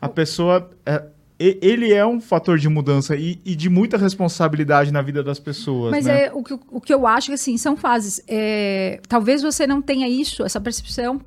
a 0.00 0.08
pessoa. 0.08 0.70
é, 0.86 1.02
ele 1.38 1.92
é 1.92 2.04
um 2.04 2.20
fator 2.20 2.58
de 2.58 2.68
mudança 2.68 3.14
e, 3.14 3.40
e 3.44 3.54
de 3.54 3.68
muita 3.68 3.96
responsabilidade 3.96 4.92
na 4.92 5.00
vida 5.00 5.22
das 5.22 5.38
pessoas. 5.38 5.92
Mas 5.92 6.06
né? 6.06 6.24
é 6.24 6.32
o 6.32 6.42
que, 6.42 6.58
o 6.70 6.80
que 6.80 6.92
eu 6.92 7.06
acho 7.06 7.28
que 7.28 7.34
assim, 7.34 7.56
são 7.56 7.76
fases. 7.76 8.20
É, 8.26 9.00
talvez 9.08 9.40
você 9.40 9.64
não 9.66 9.80
tenha 9.80 10.08
isso, 10.08 10.44
essa 10.44 10.60
percepção 10.60 11.20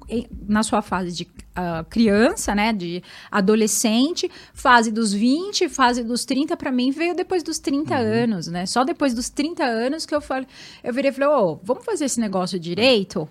na 0.48 0.64
sua 0.64 0.82
fase 0.82 1.14
de 1.14 1.28
ah, 1.56 1.86
criança, 1.90 2.54
né? 2.54 2.74
De 2.74 3.02
adolescente, 3.32 4.30
fase 4.54 4.92
dos 4.92 5.14
20, 5.14 5.70
fase 5.70 6.04
dos 6.04 6.26
30, 6.26 6.58
para 6.58 6.72
mim 6.72 6.92
veio 6.92 7.16
depois 7.16 7.42
dos 7.42 7.58
30 7.60 7.94
Uhum. 7.94 8.00
anos, 8.02 8.48
né? 8.48 8.66
Só 8.66 8.84
depois 8.84 9.14
dos 9.14 9.30
30 9.30 9.64
anos 9.64 10.06
que 10.06 10.14
eu 10.14 10.22
falei, 10.22 10.48
eu 10.84 10.94
virei 10.94 11.12
e 11.12 11.14
falei, 11.14 11.30
ô, 11.30 11.60
vamos 11.64 11.86
fazer 11.86 12.06
esse 12.06 12.20
negócio 12.20 12.60
direito? 12.60 13.30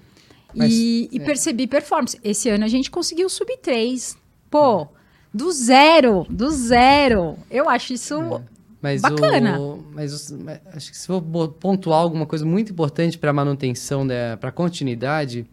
Mas, 0.54 0.72
e 0.72 1.08
e 1.12 1.18
é. 1.18 1.24
percebi 1.24 1.66
performance. 1.66 2.18
Esse 2.24 2.48
ano 2.48 2.64
a 2.64 2.68
gente 2.68 2.90
conseguiu 2.90 3.28
subir 3.28 3.58
três. 3.58 4.16
Pô, 4.50 4.88
do 5.32 5.50
zero, 5.52 6.26
do 6.28 6.50
zero. 6.50 7.36
Eu 7.50 7.68
acho 7.68 7.92
isso. 7.92 8.40
Mas 8.82 9.02
Bacana. 9.02 9.60
O, 9.60 9.84
mas 9.92 10.30
mas 10.32 10.60
acho 10.74 10.90
que 10.90 10.96
se 10.96 11.06
for 11.06 11.20
pontuar 11.22 12.00
alguma 12.00 12.24
coisa 12.26 12.46
muito 12.46 12.72
importante 12.72 13.18
para 13.18 13.30
a 13.30 13.32
manutenção, 13.32 14.06
para 14.40 14.48
a 14.48 14.52
continuidade, 14.52 15.46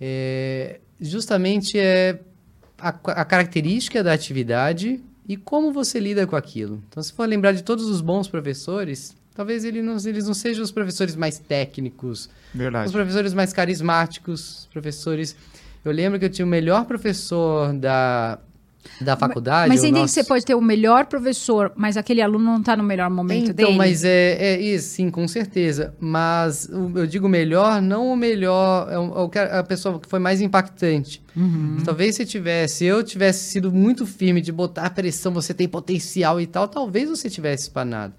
é, 0.00 0.80
justamente 1.00 1.78
é 1.78 2.18
a, 2.78 2.88
a 2.88 3.24
característica 3.24 4.02
da 4.02 4.12
atividade 4.12 5.00
e 5.28 5.36
como 5.36 5.72
você 5.72 6.00
lida 6.00 6.26
com 6.26 6.34
aquilo. 6.34 6.82
Então, 6.88 7.00
se 7.02 7.12
for 7.12 7.28
lembrar 7.28 7.52
de 7.52 7.62
todos 7.62 7.86
os 7.88 8.00
bons 8.00 8.26
professores, 8.26 9.14
talvez 9.34 9.64
ele 9.64 9.80
não- 9.80 9.96
eles 10.04 10.26
não 10.26 10.34
sejam 10.34 10.64
os 10.64 10.72
professores 10.72 11.14
mais 11.14 11.38
técnicos, 11.38 12.28
Verdade. 12.52 12.86
os 12.86 12.92
professores 12.92 13.32
mais 13.32 13.52
carismáticos, 13.52 14.60
os 14.62 14.66
professores... 14.66 15.36
Eu 15.84 15.90
lembro 15.92 16.18
que 16.18 16.24
eu 16.24 16.30
tinha 16.30 16.44
o 16.44 16.48
melhor 16.48 16.84
professor 16.84 17.72
da, 17.72 18.38
da 19.00 19.16
faculdade. 19.16 19.68
Mas 19.68 19.80
você 19.80 19.86
entende 19.88 20.00
nosso- 20.02 20.14
que 20.14 20.20
você 20.22 20.26
pode 20.28 20.44
ter 20.44 20.54
o 20.54 20.60
melhor 20.60 21.06
professor, 21.06 21.72
mas 21.76 21.96
aquele 21.96 22.20
aluno 22.20 22.44
não 22.44 22.58
está 22.60 22.76
no 22.76 22.82
melhor 22.82 23.08
momento 23.10 23.50
então, 23.50 23.66
dele? 23.66 23.78
mas 23.78 24.04
é, 24.04 24.32
é 24.54 24.60
isso, 24.60 24.88
sim, 24.94 25.10
com 25.10 25.26
certeza. 25.28 25.94
Mas 26.00 26.68
eu 26.68 27.06
digo 27.06 27.28
melhor, 27.28 27.80
não 27.80 28.12
o 28.12 28.16
melhor, 28.16 28.88
é 28.90 28.98
o, 28.98 29.04
é 29.18 29.20
o 29.22 29.28
que 29.28 29.38
a 29.38 29.60
a 29.60 29.62
pessoa 29.62 29.98
que 30.00 30.08
foi 30.08 30.18
mais 30.18 30.40
impactante. 30.40 31.22
Uhum. 31.36 31.78
Talvez 31.84 32.16
se 32.16 32.26
tivesse, 32.26 32.84
eu 32.84 33.02
tivesse 33.02 33.44
sido 33.50 33.70
muito 33.72 34.04
firme 34.06 34.40
de 34.40 34.50
botar 34.52 34.90
pressão, 34.90 35.32
você 35.32 35.54
tem 35.54 35.68
potencial 35.68 36.40
e 36.40 36.46
tal, 36.46 36.66
talvez 36.68 37.08
você 37.08 37.30
tivesse 37.30 37.64
espanado. 37.64 38.12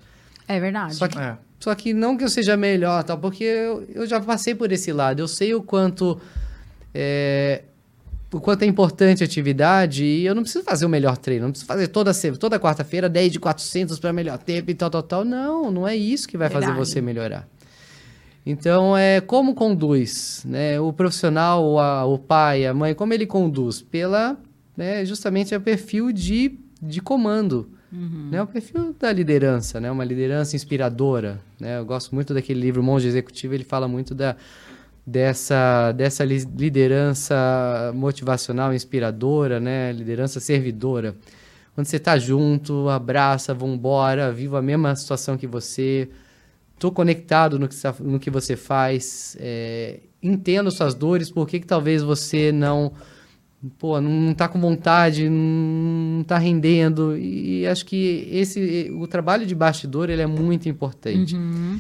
É 0.48 0.60
verdade. 0.60 0.96
Só 0.96 1.08
que, 1.08 1.18
É. 1.18 1.38
só 1.60 1.74
que 1.76 1.94
não 1.94 2.18
que 2.18 2.24
eu 2.24 2.30
seja 2.30 2.56
melhor, 2.58 3.04
tal, 3.04 3.18
porque 3.18 3.44
eu, 3.44 3.86
eu 3.94 4.06
já 4.08 4.20
passei 4.20 4.54
por 4.56 4.72
esse 4.72 4.92
lado. 4.92 5.20
Eu 5.20 5.28
sei 5.28 5.54
o 5.54 5.62
quanto 5.62 6.20
é, 6.94 7.64
o 8.34 8.42
quanto 8.42 8.64
é 8.64 8.66
importante 8.66 9.24
a 9.24 9.26
atividade 9.26 10.04
e 10.04 10.26
eu 10.26 10.34
não 10.36 10.42
preciso 10.44 10.64
fazer 10.66 10.86
o 10.86 10.90
melhor 10.90 11.18
treino, 11.18 11.46
não 11.46 11.52
preciso 11.52 11.68
fazer 11.68 11.88
toda 11.88 12.12
toda 12.40 12.60
quarta-feira 12.60 13.08
10 13.08 13.32
de 13.34 13.40
400 13.40 14.00
para 14.00 14.12
melhor 14.12 14.38
tempo 14.38 14.72
e 14.72 14.74
tal, 14.74 14.90
tal, 14.90 15.04
tal. 15.04 15.24
Não, 15.26 15.72
não 15.72 15.88
é 15.88 15.96
isso 15.96 16.28
que 16.28 16.38
vai 16.38 16.50
fazer 16.50 16.68
Verdade. 16.68 16.88
você 16.90 17.00
melhorar. 17.02 17.48
Então, 18.46 18.98
é 18.98 19.22
como 19.22 19.54
conduz, 19.56 20.44
né? 20.46 20.80
O 20.80 20.92
profissional, 20.92 21.64
o, 21.66 21.80
a- 21.80 22.06
o 22.06 22.18
pai, 22.20 22.66
a 22.66 22.74
mãe, 22.74 22.94
como 22.94 23.14
ele 23.14 23.26
conduz? 23.26 23.82
Pela, 23.82 24.38
né, 24.76 25.06
justamente, 25.06 25.54
é 25.54 25.58
o 25.58 25.62
perfil 25.62 26.12
de, 26.12 26.60
de 26.82 27.00
comando, 27.02 27.70
né? 28.32 28.42
O 28.42 28.48
perfil 28.48 28.94
da 29.00 29.14
liderança, 29.14 29.80
né? 29.80 29.90
Uma 29.90 30.04
liderança 30.04 30.56
inspiradora, 30.58 31.40
né? 31.60 31.78
Eu 31.80 31.86
gosto 31.86 32.14
muito 32.14 32.34
daquele 32.34 32.60
livro 32.60 32.82
Monge 32.84 33.08
Executivo, 33.08 33.54
ele 33.54 33.64
fala 33.64 33.88
muito 33.88 34.14
da, 34.14 34.36
dessa, 35.06 35.92
dessa 35.92 36.24
li- 36.24 36.48
liderança 36.58 37.92
motivacional, 37.94 38.74
inspiradora, 38.74 39.60
né? 39.60 39.92
Liderança 39.92 40.40
servidora. 40.40 41.16
Quando 41.76 41.88
você 41.88 41.98
está 41.98 42.18
junto, 42.18 42.88
abraça, 42.90 43.54
vambora, 43.54 44.32
vivo 44.32 44.56
a 44.56 44.62
mesma 44.62 44.96
situação 44.96 45.38
que 45.38 45.48
você, 45.48 46.08
tô 46.78 46.92
conectado 46.92 47.58
no 47.58 47.68
que, 47.68 47.76
no 48.02 48.20
que 48.20 48.30
você 48.30 48.56
faz, 48.56 49.36
é, 49.40 50.00
entendo 50.22 50.70
suas 50.70 50.94
dores, 50.94 51.30
por 51.32 51.48
que 51.48 51.60
talvez 51.60 52.04
você 52.04 52.52
não 52.52 52.94
pô, 53.80 54.00
não 54.00 54.34
tá 54.34 54.48
com 54.48 54.60
vontade, 54.60 55.28
não 55.30 56.24
tá 56.24 56.38
rendendo. 56.38 57.18
E 57.18 57.66
acho 57.66 57.86
que 57.86 58.28
esse 58.32 58.92
o 58.96 59.08
trabalho 59.08 59.46
de 59.46 59.56
bastidor 59.56 60.10
ele 60.10 60.22
é 60.22 60.28
muito 60.28 60.70
importante. 60.70 61.36
Uhum. 61.36 61.80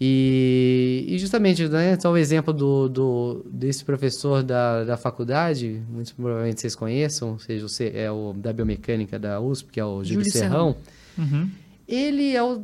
E, 0.00 1.04
e 1.08 1.18
justamente, 1.18 1.66
né, 1.68 1.98
só 1.98 2.12
o 2.12 2.16
exemplo 2.16 2.52
do, 2.52 2.88
do, 2.88 3.46
desse 3.50 3.84
professor 3.84 4.44
da, 4.44 4.84
da 4.84 4.96
faculdade, 4.96 5.82
muito 5.90 6.14
provavelmente 6.14 6.60
vocês 6.60 6.76
conheçam, 6.76 7.32
ou 7.32 7.38
seja, 7.40 7.66
você 7.66 7.90
é 7.92 8.10
o 8.10 8.32
da 8.32 8.52
biomecânica 8.52 9.18
da 9.18 9.40
USP, 9.40 9.72
que 9.72 9.80
é 9.80 9.84
o 9.84 10.04
Júlio, 10.04 10.20
Júlio 10.20 10.30
Serrão. 10.30 10.76
Uhum. 11.16 11.50
Ele 11.88 12.36
é 12.36 12.42
o, 12.42 12.60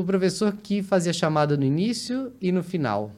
o 0.00 0.04
professor 0.04 0.54
que 0.62 0.82
fazia 0.82 1.12
chamada 1.12 1.54
no 1.54 1.64
início 1.64 2.32
e 2.40 2.50
no 2.50 2.62
final. 2.62 3.12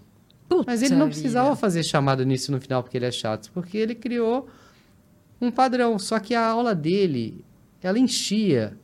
Mas 0.66 0.82
ele 0.82 0.94
não 0.94 1.06
Puta 1.06 1.12
precisava 1.12 1.50
vida. 1.50 1.60
fazer 1.60 1.82
chamada 1.82 2.24
no 2.24 2.30
início 2.30 2.50
e 2.50 2.52
no 2.52 2.60
final 2.60 2.82
porque 2.82 2.96
ele 2.98 3.06
é 3.06 3.10
chato, 3.10 3.50
porque 3.54 3.78
ele 3.78 3.94
criou 3.94 4.48
um 5.40 5.50
padrão. 5.50 5.98
Só 5.98 6.18
que 6.18 6.34
a 6.34 6.46
aula 6.46 6.74
dele, 6.74 7.44
ela 7.82 7.98
enchia. 7.98 8.76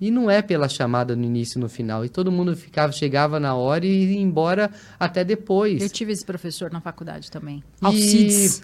E 0.00 0.10
não 0.10 0.30
é 0.30 0.40
pela 0.42 0.68
chamada 0.68 1.16
no 1.16 1.24
início 1.24 1.58
e 1.58 1.60
no 1.60 1.68
final. 1.68 2.04
E 2.04 2.08
todo 2.08 2.30
mundo 2.30 2.54
ficava, 2.56 2.92
chegava 2.92 3.40
na 3.40 3.54
hora 3.54 3.84
e 3.84 4.12
ia 4.14 4.20
embora 4.20 4.70
até 4.98 5.24
depois. 5.24 5.82
Eu 5.82 5.88
tive 5.88 6.12
esse 6.12 6.24
professor 6.24 6.70
na 6.70 6.80
faculdade 6.80 7.30
também. 7.30 7.62
E- 7.82 7.86
Alcides. 7.86 8.62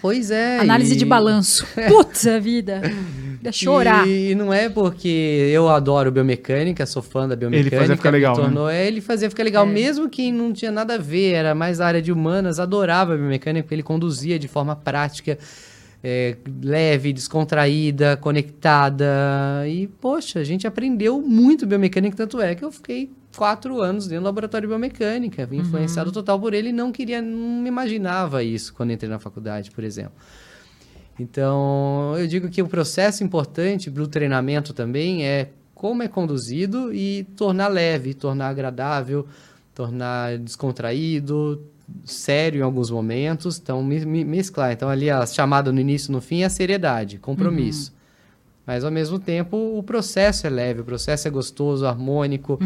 Pois 0.00 0.30
é. 0.30 0.60
Análise 0.60 0.94
e- 0.94 0.96
de 0.96 1.04
balanço. 1.04 1.66
Puta 1.88 2.38
vida. 2.38 2.80
Ia 3.42 3.50
chorar. 3.50 4.06
E 4.06 4.32
não 4.36 4.52
é 4.54 4.68
porque 4.68 5.08
eu 5.52 5.68
adoro 5.68 6.12
biomecânica, 6.12 6.86
sou 6.86 7.02
fã 7.02 7.26
da 7.28 7.34
biomecânica. 7.34 7.74
Ele 7.74 7.80
fazia 7.80 7.96
ficar 7.96 8.10
legal, 8.10 8.36
né? 8.36 8.42
tornou, 8.42 8.68
é, 8.70 8.86
Ele 8.86 9.00
fazia 9.00 9.28
ficar 9.28 9.42
legal, 9.42 9.66
É. 9.66 9.68
mesmo 9.68 10.08
que 10.08 10.30
não 10.30 10.52
tinha 10.52 10.70
nada 10.70 10.94
a 10.94 10.98
ver, 10.98 11.32
era 11.32 11.52
mais 11.54 11.78
da 11.78 11.86
área 11.86 12.00
de 12.00 12.12
humanas, 12.12 12.60
adorava 12.60 13.14
a 13.14 13.16
biomecânica, 13.16 13.64
porque 13.64 13.74
ele 13.74 13.82
conduzia 13.82 14.38
de 14.38 14.46
forma 14.46 14.76
prática, 14.76 15.36
é, 16.02 16.36
leve, 16.62 17.12
descontraída, 17.12 18.16
conectada. 18.16 19.04
E, 19.68 19.86
poxa, 20.00 20.40
a 20.40 20.44
gente 20.44 20.66
aprendeu 20.66 21.20
muito 21.20 21.66
biomecânica, 21.66 22.16
tanto 22.16 22.40
é 22.40 22.54
que 22.54 22.64
eu 22.64 22.70
fiquei 22.70 23.10
quatro 23.36 23.80
anos 23.80 24.06
dentro 24.06 24.22
do 24.22 24.26
laboratório 24.26 24.66
de 24.66 24.70
biomecânica, 24.72 25.48
Uhum. 25.50 25.60
influenciado 25.60 26.10
total 26.10 26.40
por 26.40 26.54
ele 26.54 26.72
não 26.72 26.90
queria, 26.90 27.20
não 27.22 27.62
me 27.62 27.68
imaginava 27.68 28.42
isso 28.42 28.74
quando 28.74 28.92
entrei 28.92 29.08
na 29.10 29.18
faculdade, 29.18 29.70
por 29.70 29.84
exemplo. 29.84 30.12
Então, 31.18 32.14
eu 32.16 32.26
digo 32.26 32.48
que 32.48 32.62
o 32.62 32.68
processo 32.68 33.24
importante 33.24 33.90
para 33.90 34.02
o 34.02 34.06
treinamento 34.06 34.72
também 34.72 35.26
é 35.26 35.50
como 35.74 36.02
é 36.02 36.08
conduzido 36.08 36.92
e 36.94 37.24
tornar 37.36 37.68
leve, 37.68 38.14
tornar 38.14 38.48
agradável, 38.48 39.26
tornar 39.74 40.38
descontraído, 40.38 41.62
sério 42.04 42.60
em 42.60 42.62
alguns 42.62 42.90
momentos. 42.90 43.58
Então, 43.58 43.82
me- 43.82 44.04
me- 44.04 44.24
mesclar. 44.24 44.72
Então, 44.72 44.88
ali 44.88 45.08
a 45.10 45.24
chamada 45.26 45.72
no 45.72 45.80
início 45.80 46.10
e 46.10 46.12
no 46.12 46.20
fim 46.20 46.42
é 46.42 46.46
a 46.46 46.50
seriedade, 46.50 47.18
compromisso. 47.18 47.96
Mas, 48.66 48.84
ao 48.84 48.90
mesmo 48.90 49.18
tempo, 49.18 49.56
o 49.78 49.82
processo 49.82 50.46
é 50.46 50.50
leve, 50.50 50.82
o 50.82 50.84
processo 50.84 51.26
é 51.26 51.30
gostoso, 51.30 51.86
harmônico. 51.86 52.58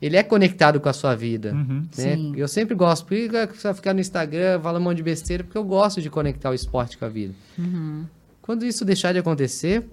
Ele 0.00 0.16
é 0.16 0.22
conectado 0.22 0.80
com 0.80 0.88
a 0.88 0.94
sua 0.94 1.14
vida. 1.14 1.52
Uhum. 1.52 1.80
né? 1.80 1.86
Sim. 1.92 2.32
Eu 2.34 2.48
sempre 2.48 2.74
gosto, 2.74 3.04
por 3.04 3.14
que 3.14 3.28
você 3.28 3.62
vai 3.68 3.74
ficar 3.74 3.92
no 3.92 4.00
Instagram, 4.00 4.58
fala 4.62 4.78
um 4.78 4.82
monte 4.82 4.96
de 4.96 5.02
besteira, 5.02 5.44
porque 5.44 5.58
eu 5.58 5.64
gosto 5.64 6.00
de 6.00 6.08
conectar 6.08 6.48
o 6.50 6.54
esporte 6.54 6.96
com 6.96 7.04
a 7.04 7.08
vida. 7.08 7.34
Quando 8.40 8.64
isso 8.64 8.82
deixar 8.84 9.12
de 9.12 9.18
acontecer, 9.18 9.86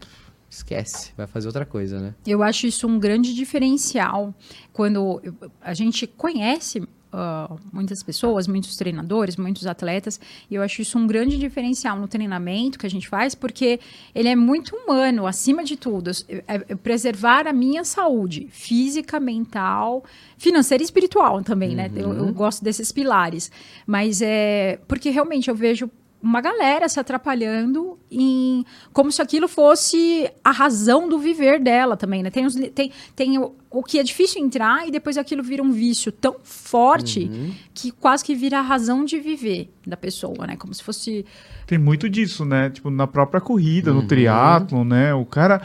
esquece, 0.49 1.11
vai 1.17 1.27
fazer 1.27 1.47
outra 1.47 1.65
coisa, 1.65 1.99
né? 1.99 2.15
Eu 2.25 2.41
acho 2.41 2.65
isso 2.65 2.87
um 2.87 2.97
grande 2.97 3.33
diferencial 3.35 4.33
quando 4.73 5.21
a 5.61 5.73
gente 5.73 6.07
conhece 6.07 6.81
ah, 7.11 7.51
muitas 7.73 8.03
pessoas, 8.03 8.47
muitos 8.47 8.75
treinadores, 8.75 9.35
muitos 9.35 9.65
atletas, 9.65 10.19
e 10.49 10.55
eu 10.55 10.61
acho 10.61 10.81
isso 10.81 10.97
um 10.97 11.07
grande 11.07 11.37
diferencial 11.37 11.97
no 11.99 12.07
treinamento 12.07 12.77
que 12.77 12.85
a 12.85 12.89
gente 12.89 13.07
faz, 13.07 13.33
porque 13.35 13.79
ele 14.13 14.29
é 14.29 14.35
muito 14.35 14.75
humano, 14.75 15.25
acima 15.25 15.63
de 15.63 15.75
tudo. 15.75 16.11
É- 16.27 16.43
é 16.47 16.75
preservar 16.75 17.47
a 17.47 17.53
minha 17.53 17.83
saúde 17.83 18.47
física, 18.51 19.19
mental, 19.19 20.03
financeira 20.37 20.83
e 20.83 20.85
espiritual 20.85 21.43
também, 21.43 21.75
né? 21.75 21.91
Eu, 21.95 22.13
eu 22.13 22.33
gosto 22.33 22.63
desses 22.63 22.91
pilares. 22.91 23.51
Mas 23.85 24.21
é 24.21 24.79
porque 24.87 25.09
realmente 25.09 25.49
eu 25.49 25.55
vejo 25.55 25.89
uma 26.21 26.41
galera 26.41 26.89
se 26.89 26.99
atrapalhando 26.99 27.97
em 28.11 28.65
como 28.91 29.09
se 29.11 29.21
aquilo 29.21 29.47
fosse 29.47 30.29
a 30.43 30.51
razão 30.51 31.07
do 31.07 31.17
viver 31.17 31.59
dela 31.61 31.95
também, 31.95 32.21
né? 32.21 32.29
Tem, 32.29 32.45
os 32.45 32.55
tem, 32.55 32.91
tem 33.15 33.37
o, 33.39 33.55
o 33.69 33.81
que 33.83 33.97
é 33.99 34.03
difícil 34.03 34.43
entrar 34.43 34.85
e 34.87 34.91
depois 34.91 35.17
aquilo 35.17 35.41
vira 35.41 35.63
um 35.63 35.71
vício 35.71 36.11
tão 36.11 36.35
forte 36.43 37.29
que 37.73 37.91
quase 37.91 38.25
que 38.25 38.35
vira 38.35 38.59
a 38.59 38.61
razão 38.61 39.05
de 39.05 39.17
viver 39.19 39.69
da 39.87 39.95
pessoa, 39.95 40.45
né? 40.45 40.57
Como 40.57 40.73
se 40.73 40.83
fosse 40.83 41.25
Tem 41.65 41.77
muito 41.77 42.09
disso, 42.09 42.43
né? 42.43 42.69
Tipo, 42.69 42.89
na 42.89 43.07
própria 43.07 43.39
corrida, 43.39 43.91
Uhum. 43.93 44.01
no 44.01 44.07
triatlo, 44.07 44.83
né? 44.83 45.13
O 45.13 45.25
cara, 45.25 45.61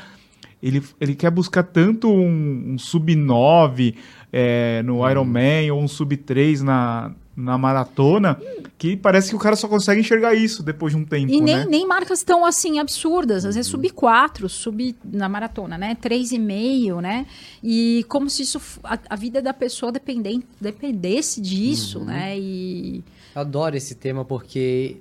ele, 0.62 0.80
ele 1.00 1.16
quer 1.16 1.30
buscar 1.32 1.64
tanto 1.64 2.09
um, 2.09 2.74
um 2.74 2.78
sub-9 2.78 3.94
é, 4.32 4.82
Uhum. 4.86 4.98
no 5.00 5.11
Ironman 5.11 5.70
ou 5.72 5.80
um 5.82 5.88
sub-3 5.88 6.61
na, 6.61 7.12
na 7.37 7.59
maratona, 7.59 8.41
que 8.78 8.97
parece 8.97 9.30
que 9.30 9.37
o 9.37 9.39
cara 9.39 9.57
só 9.57 9.66
consegue 9.66 10.01
enxergar 10.01 10.35
isso 10.35 10.62
depois 10.62 10.93
de 10.93 10.99
um 11.01 11.05
tempo, 11.05 11.32
E 11.32 11.41
nem, 11.41 11.57
né? 11.57 11.66
nem 11.68 11.87
marcas 11.87 12.22
tão 12.22 12.45
assim 12.45 12.78
absurdas, 12.78 13.45
às 13.45 13.55
vezes 13.57 13.72
Uhum. 13.72 13.78
sub 13.80 13.91
4, 13.91 14.49
sub 14.49 14.97
na 15.05 15.28
maratona, 15.28 15.76
né? 15.76 15.97
3,5, 16.01 17.01
né? 17.01 17.26
E 17.62 18.05
como 18.09 18.30
se 18.30 18.43
isso 18.43 18.61
a, 18.85 18.99
a 19.11 19.16
vida 19.16 19.43
da 19.43 19.53
pessoa 19.53 19.91
dependem, 19.91 20.43
dependesse 20.61 21.41
disso, 21.41 21.99
Uhum. 21.99 22.05
né? 22.05 22.39
E 22.39 23.03
Eu 23.35 23.41
adoro 23.43 23.76
esse 23.76 23.95
tema 23.97 24.24
porque 24.24 24.97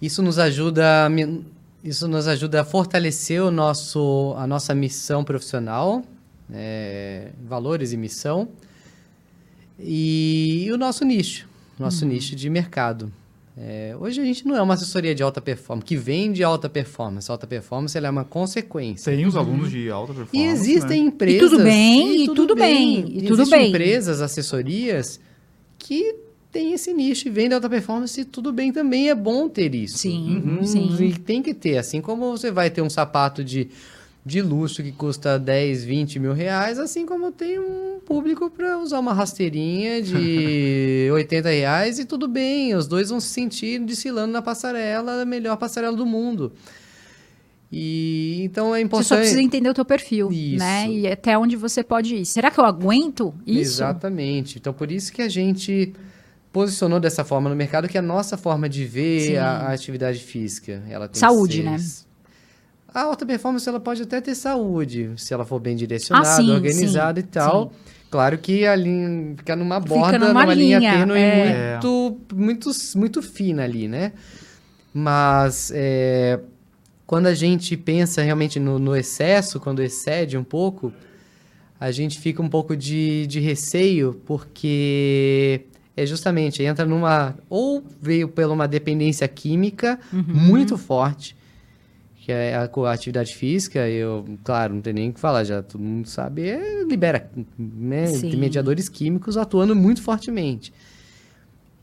isso 0.00 0.22
nos 0.22 0.38
ajuda 0.38 1.08
isso 1.82 2.06
nos 2.08 2.26
ajuda 2.28 2.62
a 2.62 2.64
fortalecer 2.64 3.42
o 3.42 3.50
nosso, 3.50 4.34
a 4.38 4.46
nossa 4.46 4.74
missão 4.74 5.22
profissional, 5.24 6.02
é, 6.52 7.28
valores 7.46 7.92
e 7.92 7.96
missão, 7.96 8.48
e, 9.78 10.68
o 10.72 10.76
nosso 10.78 11.04
nicho, 11.04 11.46
nosso 11.78 12.04
nicho 12.06 12.36
de 12.36 12.48
mercado. 12.48 13.12
É, 13.56 13.94
hoje 14.00 14.20
a 14.20 14.24
gente 14.24 14.44
não 14.44 14.56
é 14.56 14.62
uma 14.62 14.74
assessoria 14.74 15.14
de 15.14 15.22
alta 15.22 15.40
performance, 15.40 15.86
que 15.86 15.96
vende 15.96 16.42
alta 16.42 16.68
performance. 16.68 17.30
Alta 17.30 17.46
performance 17.46 17.96
ela 17.96 18.08
é 18.08 18.10
uma 18.10 18.24
consequência. 18.24 19.14
Tem 19.14 19.24
os 19.26 19.36
alunos 19.36 19.70
de 19.70 19.88
alta 19.90 20.12
performance. 20.12 20.36
E 20.36 20.42
existem 20.50 21.02
né? 21.02 21.08
empresas. 21.08 21.50
tudo 21.50 21.62
bem, 21.62 22.24
e 22.24 22.26
tudo 22.26 22.54
bem, 22.56 22.98
e 22.98 23.22
tudo 23.22 23.42
existem 23.42 23.60
bem. 23.60 23.68
empresas, 23.68 24.20
assessorias 24.20 25.20
que 25.78 26.16
têm 26.50 26.72
esse 26.72 26.92
nicho 26.92 27.28
e 27.28 27.30
vendem 27.30 27.54
alta 27.54 27.70
performance 27.70 28.20
e 28.20 28.24
tudo 28.24 28.52
bem 28.52 28.72
também. 28.72 29.08
É 29.08 29.14
bom 29.14 29.48
ter 29.48 29.72
isso. 29.74 29.98
Sim, 29.98 30.42
Uhum, 30.44 30.64
sim. 30.64 30.96
E 31.00 31.16
tem 31.16 31.40
que 31.40 31.54
ter. 31.54 31.78
Assim 31.78 32.00
como 32.00 32.36
você 32.36 32.50
vai 32.50 32.70
ter 32.70 32.82
um 32.82 32.90
sapato 32.90 33.44
de, 33.44 33.68
de 34.26 34.40
luxo 34.40 34.82
que 34.82 34.90
custa 34.90 35.38
10, 35.38 35.84
20 35.84 36.18
mil 36.18 36.32
reais, 36.32 36.78
assim 36.78 37.04
como 37.04 37.30
tem 37.30 37.58
um 37.58 37.98
público 38.06 38.48
para 38.50 38.78
usar 38.78 38.98
uma 38.98 39.12
rasteirinha 39.12 40.00
de 40.00 41.08
80 41.12 41.48
reais 41.50 41.98
e 41.98 42.04
tudo 42.06 42.26
bem. 42.26 42.74
Os 42.74 42.86
dois 42.86 43.10
vão 43.10 43.20
se 43.20 43.28
sentir 43.28 43.78
desfilando 43.80 44.32
na 44.32 44.40
passarela, 44.40 45.22
a 45.22 45.24
melhor 45.26 45.56
passarela 45.58 45.94
do 45.96 46.06
mundo. 46.06 46.52
E 47.76 48.40
então 48.44 48.74
é 48.74 48.78
você 48.78 48.84
importante. 48.84 49.08
só 49.08 49.16
precisa 49.16 49.42
entender 49.42 49.68
o 49.68 49.74
teu 49.74 49.84
perfil, 49.84 50.30
Isso. 50.30 50.58
né? 50.58 50.88
E 50.88 51.08
até 51.08 51.36
onde 51.36 51.56
você 51.56 51.82
pode 51.82 52.14
ir. 52.14 52.24
Será 52.24 52.50
que 52.50 52.58
eu 52.60 52.64
aguento 52.64 53.34
isso? 53.46 53.60
Exatamente. 53.60 54.58
Então, 54.58 54.72
por 54.72 54.92
isso 54.92 55.12
que 55.12 55.20
a 55.20 55.28
gente 55.28 55.92
posicionou 56.52 57.00
dessa 57.00 57.24
forma 57.24 57.50
no 57.50 57.56
mercado, 57.56 57.88
que 57.88 57.96
é 57.96 58.00
a 58.00 58.02
nossa 58.02 58.36
forma 58.36 58.68
de 58.68 58.84
ver 58.84 59.38
a, 59.38 59.46
a 59.68 59.72
atividade 59.72 60.20
física. 60.20 60.84
Ela 60.88 61.08
tem 61.08 61.18
Saúde, 61.18 61.58
que 61.58 61.64
ser- 61.64 61.70
né? 61.70 62.03
A 62.94 63.00
alta 63.02 63.26
performance 63.26 63.68
ela 63.68 63.80
pode 63.80 64.02
até 64.02 64.20
ter 64.20 64.34
saúde, 64.36 65.10
se 65.16 65.34
ela 65.34 65.44
for 65.44 65.58
bem 65.58 65.74
direcionada, 65.74 66.28
Ah, 66.28 66.36
sim, 66.36 66.50
organizada 66.52 67.20
sim, 67.20 67.26
e 67.26 67.28
tal. 67.30 67.72
Claro 68.08 68.38
que 68.38 68.64
a 68.64 68.76
linha 68.76 69.34
fica 69.36 69.56
numa 69.56 69.82
Fica 69.82 69.94
borda, 69.94 70.18
numa 70.20 70.42
numa 70.42 70.54
linha, 70.54 70.78
linha, 70.78 70.98
tênue 70.98 71.18
é. 71.18 71.72
muito, 71.72 72.16
muito, 72.32 72.70
muito 72.94 73.20
fina 73.22 73.64
ali, 73.64 73.88
né? 73.88 74.12
Mas 74.92 75.72
é, 75.74 76.38
quando 77.06 77.26
a 77.26 77.34
gente 77.34 77.76
pensa 77.76 78.22
realmente 78.22 78.60
no, 78.60 78.78
no 78.78 78.94
excesso, 78.94 79.58
quando 79.58 79.82
excede 79.82 80.38
um 80.38 80.44
pouco, 80.44 80.92
a 81.80 81.90
gente 81.90 82.20
fica 82.20 82.40
um 82.40 82.48
pouco 82.48 82.76
de, 82.76 83.26
de 83.26 83.40
receio, 83.40 84.20
porque 84.24 85.62
é 85.96 86.06
justamente, 86.06 86.62
entra 86.62 86.84
numa. 86.86 87.34
Ou 87.50 87.82
veio 88.00 88.28
pela 88.28 88.52
uma 88.52 88.68
dependência 88.68 89.26
química 89.26 89.98
Uhum. 90.12 90.22
muito 90.28 90.78
forte, 90.78 91.36
que 92.24 92.32
é 92.32 92.54
a, 92.54 92.62
a 92.64 92.92
atividade 92.92 93.34
física, 93.34 93.86
eu, 93.86 94.24
claro, 94.42 94.72
não 94.74 94.80
tem 94.80 94.94
nem 94.94 95.10
o 95.10 95.12
que 95.12 95.20
falar, 95.20 95.44
já 95.44 95.62
todo 95.62 95.82
mundo 95.82 96.08
sabe, 96.08 96.48
é, 96.48 96.82
libera 96.84 97.30
né, 97.58 98.06
Sim. 98.06 98.34
mediadores 98.36 98.88
químicos 98.88 99.36
atuando 99.36 99.76
muito 99.76 100.00
fortemente. 100.00 100.72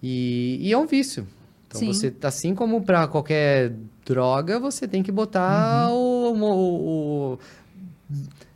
E, 0.02 0.58
e 0.60 0.72
é 0.74 0.78
um 0.78 0.88
vício. 0.88 1.28
Então, 1.68 1.80
Sim. 1.80 1.88
você, 1.94 2.14
assim 2.24 2.56
como 2.56 2.82
para 2.82 3.08
qualquer 3.08 3.74
droga, 4.04 4.60
você 4.60 4.88
tem 4.88 5.04
que 5.04 5.12
botar 5.12 5.90
o, 5.92 6.34
o, 6.34 7.34
o- 7.34 7.40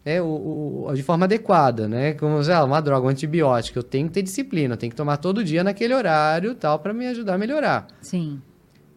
é, 0.04 0.22
o, 0.22 0.86
o- 0.88 0.94
de 0.94 1.04
forma 1.04 1.26
adequada, 1.26 1.88
né? 1.88 2.14
Como 2.14 2.44
sei 2.44 2.54
lá, 2.54 2.64
uma 2.64 2.82
droga, 2.82 3.06
um 3.06 3.10
antibiótico, 3.10 3.78
eu 3.80 3.84
tenho 3.84 4.08
que 4.08 4.14
ter 4.16 4.22
disciplina, 4.24 4.74
eu 4.74 4.78
tenho 4.78 4.90
que 4.90 4.96
tomar 4.96 5.18
todo 5.18 5.44
dia 5.44 5.64
naquele 5.64 5.94
horário, 5.94 6.56
tal, 6.56 6.80
para 6.80 6.94
me 6.94 7.06
ajudar 7.08 7.36
a 7.36 7.38
melhorar. 7.38 7.88
Sim. 8.02 8.42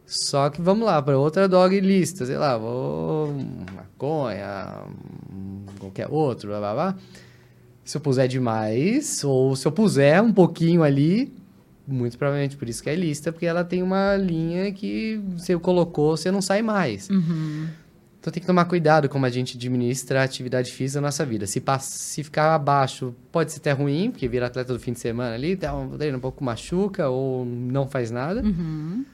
Só 0.08 0.48
que 0.48 0.62
vamos 0.62 0.86
lá, 0.86 1.02
para 1.02 1.18
outra 1.18 1.46
dog 1.46 1.78
lista, 1.80 2.24
sei 2.24 2.38
lá, 2.38 2.56
vou 2.56 3.30
maconha, 3.74 4.84
qualquer 5.78 6.08
outro, 6.10 6.48
blá 6.48 6.58
blá 6.60 6.72
blá. 6.72 6.96
Se 7.84 7.98
eu 7.98 8.00
puser 8.00 8.26
demais, 8.26 9.22
ou 9.22 9.54
se 9.54 9.68
eu 9.68 9.72
puser 9.72 10.22
um 10.22 10.32
pouquinho 10.32 10.82
ali, 10.82 11.30
muito 11.86 12.16
provavelmente 12.16 12.56
por 12.56 12.66
isso 12.70 12.82
que 12.82 12.88
é 12.88 12.94
lista, 12.94 13.30
porque 13.30 13.44
ela 13.44 13.62
tem 13.62 13.82
uma 13.82 14.16
linha 14.16 14.72
que 14.72 15.20
você 15.36 15.58
colocou, 15.58 16.16
você 16.16 16.30
não 16.30 16.40
sai 16.40 16.62
mais. 16.62 17.10
Uhum. 17.10 17.68
Então 18.18 18.32
tem 18.32 18.40
que 18.40 18.46
tomar 18.46 18.64
cuidado 18.64 19.10
como 19.10 19.26
a 19.26 19.30
gente 19.30 19.58
administra 19.58 20.22
a 20.22 20.24
atividade 20.24 20.72
física 20.72 21.02
na 21.02 21.08
nossa 21.08 21.24
vida. 21.26 21.46
Se, 21.46 21.62
se 21.80 22.24
ficar 22.24 22.54
abaixo, 22.54 23.14
pode 23.30 23.52
ser 23.52 23.58
até 23.58 23.72
ruim, 23.72 24.10
porque 24.10 24.26
vira 24.26 24.46
atleta 24.46 24.72
do 24.72 24.80
fim 24.80 24.94
de 24.94 25.00
semana 25.00 25.34
ali, 25.34 25.58
um 25.74 25.98
treino 25.98 26.16
um 26.16 26.20
pouco 26.20 26.42
machuca 26.42 27.10
ou 27.10 27.44
não 27.44 27.86
faz 27.86 28.10
nada. 28.10 28.42
Uhum. 28.42 29.04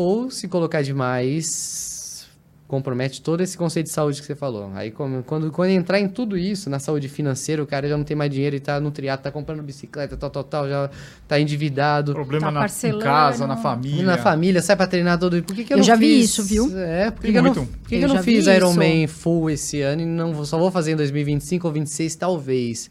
Ou 0.00 0.30
se 0.30 0.46
colocar 0.46 0.80
demais, 0.82 2.24
compromete 2.68 3.20
todo 3.20 3.40
esse 3.42 3.58
conceito 3.58 3.86
de 3.86 3.92
saúde 3.92 4.20
que 4.20 4.26
você 4.26 4.34
falou. 4.36 4.70
Aí 4.74 4.92
como- 4.92 5.24
quando, 5.24 5.50
quando 5.50 5.70
entrar 5.70 5.98
em 5.98 6.06
tudo 6.06 6.36
isso, 6.38 6.70
na 6.70 6.78
saúde 6.78 7.08
financeira, 7.08 7.60
o 7.62 7.66
cara 7.66 7.88
já 7.88 7.96
não 7.96 8.04
tem 8.04 8.16
mais 8.16 8.30
dinheiro 8.30 8.54
e 8.54 8.60
tá 8.60 8.78
no 8.78 8.90
triatlo, 8.92 9.24
tá 9.24 9.32
comprando 9.32 9.60
bicicleta, 9.62 10.16
tal, 10.16 10.30
tal, 10.30 10.44
tal, 10.44 10.68
já 10.68 10.90
tá 11.26 11.40
endividado. 11.40 12.12
Problema 12.12 12.46
Tá 12.46 12.52
na, 12.52 12.66
em 12.66 12.98
casa, 13.00 13.44
na 13.46 13.54
E 13.58 13.62
família. 13.62 14.04
na 14.04 14.18
família, 14.18 14.62
sai 14.62 14.76
pra 14.76 14.86
treinar 14.86 15.18
todo 15.18 15.32
dia. 15.32 15.42
Por 15.42 15.56
que, 15.56 15.64
que 15.64 15.72
eu, 15.72 15.76
Eu 15.76 15.78
não 15.78 15.84
já 15.84 15.96
vi 15.96 16.06
fiz? 16.20 16.24
isso, 16.26 16.44
viu? 16.44 16.78
É, 16.78 17.10
por 17.10 17.22
que, 17.22 17.32
que 17.32 17.38
eu 17.38 17.42
não, 17.42 17.52
por 17.54 17.64
que, 17.88 17.94
Eu 17.94 17.98
que 17.98 18.04
eu 18.04 18.08
não 18.08 18.22
fiz 18.22 18.40
isso. 18.40 18.50
Ironman 18.50 19.06
full 19.08 19.50
esse 19.50 19.80
ano 19.82 20.02
e 20.02 20.06
não 20.06 20.44
só 20.44 20.58
vou 20.58 20.70
fazer 20.70 20.92
em 20.92 20.96
2025 20.96 21.66
ou 21.66 21.72
26, 21.72 22.14
talvez? 22.14 22.88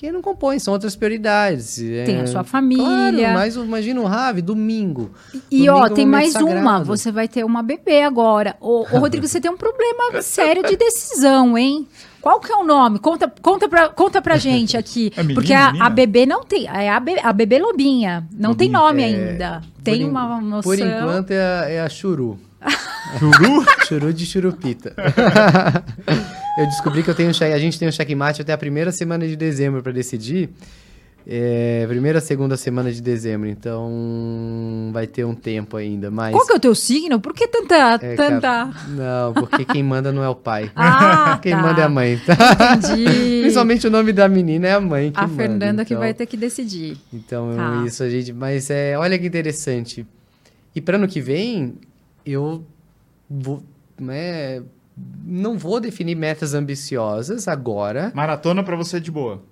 Que 0.00 0.10
não 0.10 0.22
compõe, 0.22 0.58
são 0.58 0.72
outras 0.72 0.96
prioridades. 0.96 1.76
Tem 2.06 2.16
É, 2.16 2.20
a 2.22 2.26
sua 2.26 2.42
família. 2.42 2.82
Claro, 2.86 3.34
mas 3.34 3.54
imagina 3.54 4.00
o 4.00 4.06
Rave, 4.06 4.40
domingo. 4.40 5.10
E 5.50 5.66
Domingo 5.66 5.72
ó, 5.74 5.86
é 5.86 5.90
um 5.90 5.94
tem 5.94 6.06
mais 6.06 6.34
uma. 6.36 6.48
sagrado. 6.54 6.84
Você 6.86 7.12
vai 7.12 7.28
ter 7.28 7.44
uma 7.44 7.62
bebê 7.62 8.00
agora. 8.00 8.56
Ô, 8.62 8.86
ô, 8.90 8.98
Rodrigo, 8.98 9.28
você 9.28 9.38
tem 9.42 9.50
um 9.50 9.58
problema 9.58 10.22
sério 10.22 10.62
de 10.62 10.74
decisão, 10.74 11.58
hein? 11.58 11.86
Qual 12.22 12.40
que 12.40 12.50
é 12.50 12.56
o 12.56 12.64
nome? 12.64 12.98
Conta, 12.98 13.30
conta, 13.42 13.68
pra, 13.68 13.90
conta 13.90 14.22
pra 14.22 14.38
gente 14.38 14.74
aqui. 14.74 15.12
É 15.20 15.20
menino, 15.20 15.34
porque 15.38 15.52
a, 15.52 15.66
menina? 15.66 15.84
a 15.84 15.90
bebê 15.90 16.24
não 16.24 16.44
tem. 16.44 16.66
É 16.66 16.88
a, 16.88 16.98
be- 16.98 17.20
a 17.22 17.32
bebê 17.34 17.58
lobinha. 17.58 18.26
Não 18.32 18.54
tem 18.54 18.70
Lobinha, 18.70 18.86
nome 18.88 19.02
é, 19.02 19.04
ainda. 19.04 19.60
Tem 19.84 20.02
uma 20.08 20.40
noção. 20.40 20.62
Por 20.62 20.78
enquanto 20.78 21.30
é 21.32 21.42
a, 21.42 21.68
é 21.68 21.80
a 21.82 21.88
Churu. 21.90 22.38
Churu? 23.18 23.66
Churu 23.86 24.14
de 24.14 24.24
churupita. 24.24 24.94
Eu 26.60 26.66
descobri 26.66 27.02
que 27.02 27.10
eu 27.10 27.14
tenho 27.14 27.30
a 27.30 27.58
gente 27.58 27.78
tem 27.78 27.88
um 27.88 27.92
checkmate 27.92 28.42
até 28.42 28.52
a 28.52 28.58
primeira 28.58 28.92
semana 28.92 29.26
de 29.26 29.36
dezembro 29.36 29.82
para 29.82 29.92
decidir. 29.92 30.50
É, 31.26 31.84
primeira, 31.86 32.18
segunda 32.20 32.56
semana 32.56 32.90
de 32.90 33.00
dezembro, 33.02 33.46
então 33.46 34.90
vai 34.92 35.06
ter 35.06 35.24
um 35.24 35.34
tempo 35.34 35.76
ainda, 35.76 36.10
mas 36.10 36.32
Qual 36.32 36.46
que 36.46 36.52
é 36.52 36.56
o 36.56 36.60
teu 36.60 36.74
signo? 36.74 37.20
Por 37.20 37.34
que 37.34 37.46
tanta. 37.46 37.98
É, 38.02 38.14
tanta... 38.14 38.40
cara, 38.40 38.70
não, 38.88 39.34
porque 39.34 39.64
quem 39.66 39.82
manda 39.82 40.10
não 40.12 40.24
é 40.24 40.28
o 40.28 40.34
pai. 40.34 40.70
Ah, 40.76 41.38
quem 41.42 41.52
tá. 41.52 41.62
manda 41.62 41.82
é 41.82 41.84
a 41.84 41.88
mãe. 41.88 42.14
Entendi. 42.14 43.04
Principalmente 43.42 43.86
o 43.86 43.90
nome 43.90 44.12
da 44.12 44.28
menina 44.28 44.66
é 44.68 44.72
a 44.72 44.80
mãe 44.80 45.12
que 45.12 45.18
a 45.18 45.22
manda, 45.26 45.36
Fernanda 45.36 45.84
que 45.84 45.92
então- 45.92 46.00
vai 46.02 46.14
ter 46.14 46.26
que 46.26 46.36
decidir. 46.36 46.96
Então, 47.12 47.54
Tá. 47.54 47.84
isso 47.86 48.02
a 48.02 48.08
gente. 48.08 48.32
Mas 48.32 48.70
é, 48.70 48.96
olha 48.98 49.18
que 49.18 49.26
interessante. 49.26 50.06
E 50.74 50.80
para 50.80 50.96
ano 50.96 51.06
que 51.06 51.20
vem, 51.20 51.74
eu 52.24 52.64
vou. 53.28 53.62
Né, 54.00 54.62
não 55.24 55.58
vou 55.58 55.80
definir 55.80 56.14
metas 56.14 56.54
ambiciosas 56.54 57.46
agora. 57.48 58.12
Maratona 58.14 58.62
para 58.62 58.76
você 58.76 59.00
de 59.00 59.10
boa. 59.10 59.42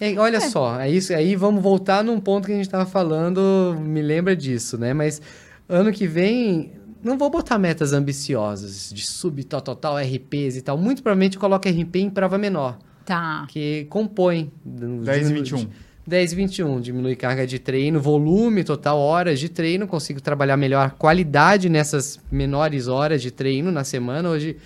É, 0.00 0.18
olha 0.18 0.36
é. 0.36 0.40
só, 0.40 0.78
é 0.78 0.90
isso, 0.90 1.14
aí 1.14 1.34
vamos 1.34 1.62
voltar 1.62 2.04
num 2.04 2.20
ponto 2.20 2.46
que 2.46 2.52
a 2.52 2.56
gente 2.56 2.66
estava 2.66 2.84
falando, 2.84 3.74
me 3.80 4.02
lembra 4.02 4.36
disso, 4.36 4.76
né? 4.76 4.92
Mas 4.92 5.22
ano 5.66 5.90
que 5.90 6.06
vem 6.06 6.72
não 7.02 7.16
vou 7.16 7.30
botar 7.30 7.58
metas 7.58 7.92
ambiciosas 7.92 8.90
de 8.92 9.06
sub 9.06 9.42
tal, 9.44 9.60
tal, 9.60 9.76
tal, 9.76 9.96
RPs 9.96 10.56
e 10.56 10.62
tal. 10.62 10.76
Muito 10.76 11.02
provavelmente 11.02 11.38
coloco 11.38 11.68
RP 11.68 11.96
em 11.96 12.10
prova 12.10 12.36
menor. 12.36 12.78
Tá. 13.04 13.46
Que 13.48 13.86
compõe. 13.88 14.50
10 14.64 15.30
e 15.30 15.32
21. 15.32 15.58
De, 15.58 15.68
10,21, 16.08 16.80
diminui 16.80 17.16
carga 17.16 17.44
de 17.44 17.58
treino, 17.58 18.00
volume 18.00 18.62
total, 18.62 18.96
horas 18.96 19.40
de 19.40 19.48
treino, 19.48 19.88
consigo 19.88 20.20
trabalhar 20.20 20.56
melhor 20.56 20.92
qualidade 20.92 21.68
nessas 21.68 22.20
menores 22.30 22.86
horas 22.86 23.20
de 23.20 23.32
treino 23.32 23.72
na 23.72 23.82
semana. 23.82 24.30
Hoje, 24.30 24.56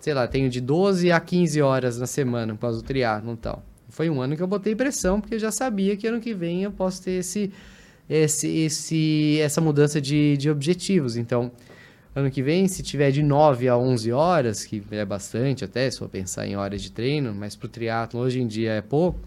sei 0.00 0.14
lá, 0.14 0.28
tenho 0.28 0.48
de 0.48 0.60
12 0.60 1.10
a 1.10 1.18
15 1.18 1.60
horas 1.60 1.98
na 1.98 2.06
semana 2.06 2.52
após 2.52 2.76
o 2.76 2.82
triatlo 2.82 3.32
e 3.32 3.36
tal. 3.36 3.64
Foi 3.88 4.08
um 4.08 4.22
ano 4.22 4.36
que 4.36 4.42
eu 4.42 4.46
botei 4.46 4.76
pressão, 4.76 5.20
porque 5.20 5.34
eu 5.34 5.38
já 5.40 5.50
sabia 5.50 5.96
que 5.96 6.06
ano 6.06 6.20
que 6.20 6.32
vem 6.32 6.62
eu 6.62 6.70
posso 6.70 7.02
ter 7.02 7.18
esse, 7.18 7.52
esse, 8.08 8.46
esse 8.46 9.40
essa 9.40 9.60
mudança 9.60 10.00
de, 10.00 10.36
de 10.36 10.48
objetivos. 10.48 11.16
Então, 11.16 11.50
ano 12.14 12.30
que 12.30 12.40
vem, 12.40 12.68
se 12.68 12.84
tiver 12.84 13.10
de 13.10 13.20
9 13.20 13.66
a 13.66 13.76
11 13.76 14.12
horas, 14.12 14.64
que 14.64 14.80
é 14.92 15.04
bastante 15.04 15.64
até, 15.64 15.90
se 15.90 15.98
for 15.98 16.08
pensar 16.08 16.46
em 16.46 16.54
horas 16.54 16.80
de 16.80 16.92
treino, 16.92 17.34
mas 17.34 17.56
para 17.56 17.66
o 17.66 17.68
triatlo 17.68 18.20
hoje 18.20 18.40
em 18.40 18.46
dia 18.46 18.74
é 18.74 18.80
pouco 18.80 19.18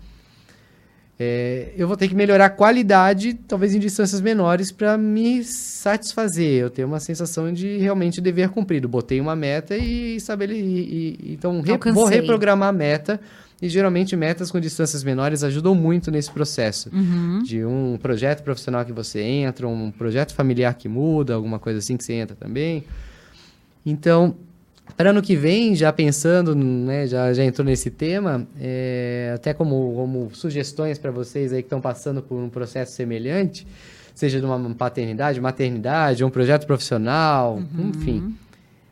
é, 1.20 1.74
eu 1.76 1.88
vou 1.88 1.98
ter 1.98 2.08
que 2.08 2.14
melhorar 2.16 2.46
a 2.46 2.50
qualidade, 2.50 3.34
talvez 3.48 3.74
em 3.74 3.80
distâncias 3.80 4.22
menores, 4.22 4.72
para 4.72 4.98
me 4.98 5.44
satisfazer. 5.44 6.62
Eu 6.62 6.70
tenho 6.70 6.88
uma 6.88 7.00
sensação 7.00 7.52
de 7.52 7.78
realmente 7.78 8.22
dever 8.22 8.50
cumprido. 8.50 8.88
Botei 8.88 9.20
uma 9.20 9.36
meta 9.36 9.76
e 9.76 10.16
estabeleci. 10.18 10.60
e- 10.62 11.18
e- 11.24 11.34
então, 11.34 11.60
re- 11.62 11.78
vou 11.94 12.06
reprogramar 12.06 12.70
a 12.70 12.74
meta. 12.74 13.20
E 13.60 13.68
geralmente 13.68 14.16
metas 14.16 14.52
com 14.52 14.60
distâncias 14.60 15.04
menores 15.04 15.44
ajudam 15.44 15.74
muito 15.74 16.12
nesse 16.12 16.30
processo. 16.30 16.92
Uhum. 16.94 17.42
De 17.42 17.66
um 17.66 17.98
projeto 18.00 18.44
profissional 18.44 18.86
que 18.86 18.92
você 18.94 19.20
entra, 19.20 19.68
um 19.68 19.90
projeto 19.90 20.36
familiar 20.36 20.76
que 20.76 20.88
muda, 20.88 21.34
alguma 21.34 21.58
coisa 21.58 21.80
assim 21.80 21.98
que 21.98 22.04
você 22.04 22.14
entra 22.14 22.36
também. 22.40 22.84
Então, 23.84 24.36
para 24.96 25.10
ano 25.10 25.22
que 25.22 25.36
vem, 25.36 25.76
já 25.76 25.92
pensando, 25.92 26.56
né, 26.56 27.08
já, 27.08 27.34
já 27.34 27.44
entrou 27.44 27.66
nesse 27.66 27.92
tema, 27.92 28.48
é, 28.60 29.32
até 29.36 29.54
como, 29.54 29.94
como 29.94 30.30
sugestões 30.34 30.98
para 30.98 31.12
vocês 31.12 31.54
aí 31.54 31.62
que 31.62 31.68
estão 31.68 31.82
passando 31.82 32.22
por 32.22 32.36
um 32.36 32.50
processo 32.50 32.94
semelhante, 32.94 33.68
seja 34.16 34.40
de 34.40 34.46
uma 34.46 34.74
paternidade, 34.74 35.40
maternidade, 35.40 36.24
um 36.24 36.30
projeto 36.30 36.66
profissional, 36.66 37.62
enfim, 37.78 38.36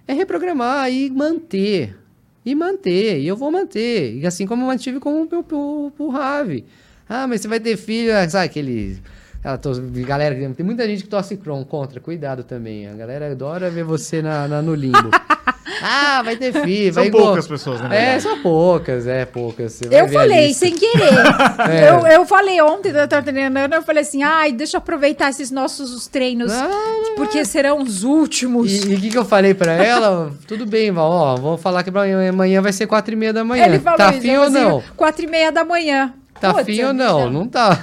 é 0.07 0.13
reprogramar 0.13 0.91
e 0.91 1.09
manter. 1.09 1.97
E 2.45 2.53
manter, 2.53 3.19
e 3.19 3.27
eu 3.27 3.35
vou 3.35 3.51
manter. 3.51 4.15
E 4.17 4.27
assim 4.27 4.45
como 4.45 4.61
eu 4.61 4.67
mantive 4.67 4.99
com 4.99 5.23
o, 5.23 5.25
o, 5.25 5.91
o, 5.97 6.03
o 6.05 6.09
Ravi. 6.09 6.63
Ah, 7.09 7.25
mas 7.25 7.41
você 7.41 7.47
vai 7.47 7.59
ter 7.59 7.75
filho, 7.75 8.15
ah, 8.15 8.29
sabe 8.29 8.45
aquele... 8.45 8.99
Ela 9.45 9.59
tos- 9.59 9.77
galera, 9.77 10.33
tem 10.57 10.65
muita 10.65 10.87
gente 10.87 11.03
que 11.03 11.09
torce 11.09 11.37
cron- 11.37 11.63
contra, 11.63 11.99
cuidado 11.99 12.43
também. 12.43 12.87
A 12.89 12.93
galera 12.93 13.31
adora 13.31 13.69
ver 13.69 13.83
você 13.83 14.19
na, 14.19 14.47
na- 14.47 14.59
no 14.59 14.73
limbo. 14.73 15.11
ah, 15.83 16.23
vai 16.25 16.35
ter 16.35 16.51
filho, 16.51 16.91
São 16.91 17.03
vai 17.03 17.11
poucas 17.11 17.47
pessoas, 17.47 17.79
né? 17.81 18.15
É, 18.15 18.19
são 18.19 18.41
poucas, 18.41 19.05
é, 19.05 19.23
poucas. 19.23 19.79
Eu 19.83 20.07
falei 20.09 20.51
sem 20.51 20.73
querer. 20.73 20.95
É. 21.69 21.89
eu, 21.91 22.07
eu 22.07 22.25
falei 22.25 22.59
ontem, 22.59 22.89
eu 22.89 23.07
tava 23.07 23.21
treinando, 23.21 23.75
eu 23.75 23.83
falei 23.83 24.01
assim, 24.01 24.23
ai, 24.23 24.51
deixa 24.51 24.77
eu 24.77 24.79
aproveitar 24.79 25.29
esses 25.29 25.51
nossos 25.51 25.93
os 25.93 26.07
treinos, 26.07 26.51
Ah, 26.51 26.69
porque 27.15 27.45
serão 27.45 27.83
os 27.83 28.03
últimos. 28.03 28.83
E 28.83 28.95
o 28.95 28.99
que, 28.99 29.09
que 29.09 29.17
eu 29.17 29.25
falei 29.25 29.53
pra 29.53 29.73
ela? 29.73 30.31
Tudo 30.47 30.65
bem, 30.65 30.91
Val, 30.91 31.11
ó, 31.11 31.35
vamos 31.35 31.61
falar 31.61 31.83
que 31.83 31.89
amanhã, 31.91 32.29
amanhã 32.29 32.61
vai 32.63 32.73
ser 32.73 32.87
quatro 32.87 33.13
e 33.13 33.15
meia 33.15 33.31
da 33.31 33.43
manhã. 33.43 33.65
Ele 33.65 33.77
falou 33.79 33.97
tá 33.97 34.09
isso, 34.11 34.21
fim 34.21 34.35
ou 34.37 34.43
assim, 34.43 34.53
não? 34.53 34.83
Quatro 34.97 35.23
e 35.23 35.27
meia 35.27 35.51
da 35.51 35.63
manhã. 35.63 36.13
Tá 36.39 36.53
Putz, 36.53 36.65
fim 36.65 36.83
ou 36.83 36.93
não? 36.93 37.29
Não 37.31 37.47
tá. 37.47 37.75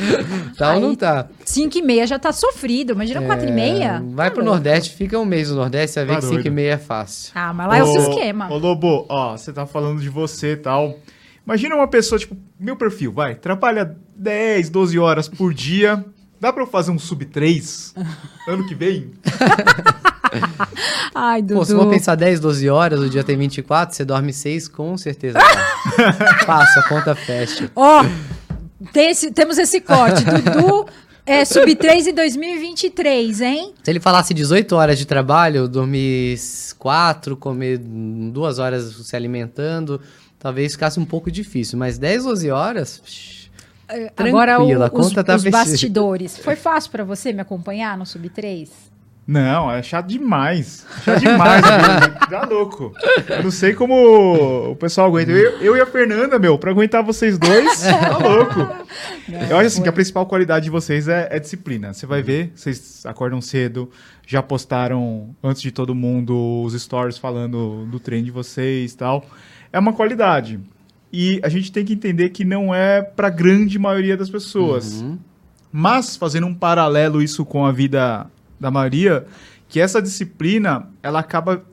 tá 0.56 0.68
ou 0.70 0.74
Aí- 0.76 0.80
não 0.80 0.94
tá? 0.94 1.28
Cinco 1.44 1.76
e 1.78 1.82
meia 1.82 2.06
já 2.06 2.18
tá 2.18 2.32
sofrido, 2.32 2.92
imagina 2.94 3.20
quatro 3.22 3.48
e 3.48 3.52
meia. 3.52 4.02
Vai 4.12 4.28
Tá 4.28 4.34
pro 4.34 4.42
louco. 4.44 4.56
Nordeste, 4.56 4.94
fica 4.96 5.18
um 5.18 5.24
mês 5.26 5.50
no 5.50 5.56
Nordeste, 5.56 5.94
você 5.94 6.04
vai 6.04 6.14
ver 6.16 6.22
Tá 6.22 6.28
que 6.28 6.34
5 6.36 6.46
e 6.46 6.50
meia 6.50 6.72
é 6.72 6.78
fácil. 6.78 7.32
Ah, 7.34 7.52
mas 7.52 7.68
lá 7.68 7.76
é 7.78 7.84
o 7.84 7.86
Ô, 7.86 7.96
esquema. 7.98 8.50
Ô, 8.50 8.56
Lobo, 8.58 9.04
ó, 9.08 9.36
você 9.36 9.52
tá 9.52 9.66
falando 9.66 10.00
de 10.00 10.08
você 10.08 10.52
e 10.52 10.56
tal. 10.56 10.98
Imagina 11.46 11.74
uma 11.76 11.88
pessoa, 11.88 12.18
tipo, 12.18 12.36
meu 12.58 12.76
perfil, 12.76 13.12
vai, 13.12 13.34
trabalha 13.34 13.96
10, 14.16 14.70
12 14.70 14.98
horas 14.98 15.28
por 15.28 15.52
dia. 15.54 16.04
Dá 16.40 16.52
pra 16.52 16.62
eu 16.62 16.66
fazer 16.66 16.90
um 16.92 16.98
sub 16.98 17.24
3 17.24 17.94
ano 18.46 18.66
que 18.66 18.74
vem? 18.74 19.10
Ai, 21.14 21.42
Dudu. 21.42 21.60
Pô, 21.60 21.64
se 21.64 21.74
for 21.74 21.88
pensar 21.88 22.14
10, 22.14 22.40
12 22.40 22.68
horas, 22.70 23.00
o 23.00 23.08
dia 23.08 23.24
tem 23.24 23.36
24, 23.36 23.94
você 23.96 24.04
dorme 24.04 24.32
6, 24.32 24.68
com 24.68 24.96
certeza. 24.96 25.38
Passa, 26.46 26.80
a 26.80 26.88
conta 26.88 27.14
fecha. 27.14 27.70
Ó, 27.74 28.04
tem 28.92 29.10
esse- 29.10 29.30
temos 29.30 29.58
esse 29.58 29.80
corte. 29.80 30.24
Dudu 30.26 30.86
é 31.26 31.44
sub 31.44 31.74
3 31.74 32.06
em 32.06 32.14
2023, 32.14 33.40
hein? 33.40 33.74
Se 33.82 33.90
ele 33.90 34.00
falasse 34.00 34.32
18 34.32 34.74
horas 34.74 34.98
de 34.98 35.06
trabalho, 35.06 35.68
dormir 35.68 36.38
4, 36.78 37.36
comer 37.36 37.78
2 37.78 38.58
horas 38.58 38.84
se 39.06 39.14
alimentando, 39.14 40.00
talvez 40.38 40.72
ficasse 40.72 40.98
um 40.98 41.04
pouco 41.04 41.30
difícil. 41.30 41.78
Mas 41.78 41.98
10, 41.98 42.24
12 42.24 42.50
horas, 42.50 42.98
psh, 43.04 43.38
Agora 44.16 44.60
o, 44.60 45.00
os, 45.00 45.12
tá 45.12 45.34
os 45.34 45.44
bastidores. 45.44 46.36
Foi 46.38 46.56
fácil 46.56 46.90
pra 46.90 47.04
você 47.04 47.32
me 47.32 47.40
acompanhar 47.40 47.96
no 47.96 48.04
sub 48.04 48.28
3? 48.28 48.70
Não, 49.28 49.70
é 49.70 49.82
chato 49.82 50.06
demais. 50.06 50.86
Chato 51.04 51.20
demais, 51.20 51.62
amigo. 51.62 52.18
Tá 52.30 52.46
louco. 52.46 52.94
Eu 53.28 53.42
não 53.42 53.50
sei 53.50 53.74
como 53.74 54.70
o 54.70 54.76
pessoal 54.76 55.08
aguenta. 55.08 55.30
Eu, 55.30 55.58
eu 55.60 55.76
e 55.76 55.80
a 55.80 55.86
Fernanda, 55.86 56.38
meu, 56.38 56.58
pra 56.58 56.70
aguentar 56.70 57.02
vocês 57.02 57.38
dois, 57.38 57.80
tá 57.84 58.16
louco. 58.16 58.60
eu 59.50 59.56
acho 59.58 59.66
assim 59.66 59.82
que 59.82 59.88
a 59.88 59.92
principal 59.92 60.24
qualidade 60.24 60.64
de 60.64 60.70
vocês 60.70 61.08
é, 61.08 61.28
é 61.30 61.38
disciplina. 61.38 61.92
Você 61.92 62.06
vai 62.06 62.22
ver, 62.22 62.52
vocês 62.54 63.04
acordam 63.04 63.40
cedo, 63.42 63.90
já 64.26 64.42
postaram 64.42 65.34
antes 65.42 65.60
de 65.60 65.72
todo 65.72 65.94
mundo 65.94 66.62
os 66.62 66.72
stories 66.80 67.18
falando 67.18 67.86
do 67.86 68.00
treino 68.00 68.24
de 68.24 68.30
vocês 68.30 68.92
e 68.92 68.96
tal. 68.96 69.26
É 69.70 69.78
uma 69.78 69.92
qualidade. 69.92 70.58
E 71.12 71.38
a 71.42 71.50
gente 71.50 71.70
tem 71.70 71.84
que 71.84 71.92
entender 71.92 72.30
que 72.30 72.46
não 72.46 72.74
é 72.74 73.02
pra 73.02 73.28
grande 73.28 73.78
maioria 73.78 74.16
das 74.16 74.30
pessoas. 74.30 75.02
Uhum. 75.02 75.18
Mas, 75.70 76.16
fazendo 76.16 76.46
um 76.46 76.54
paralelo 76.54 77.22
isso 77.22 77.44
com 77.44 77.66
a 77.66 77.72
vida 77.72 78.26
da 78.58 78.70
maioria, 78.70 79.26
que 79.68 79.80
essa 79.80 80.00
disciplina, 80.00 80.88
ela 81.02 81.20
acaba 81.20 81.64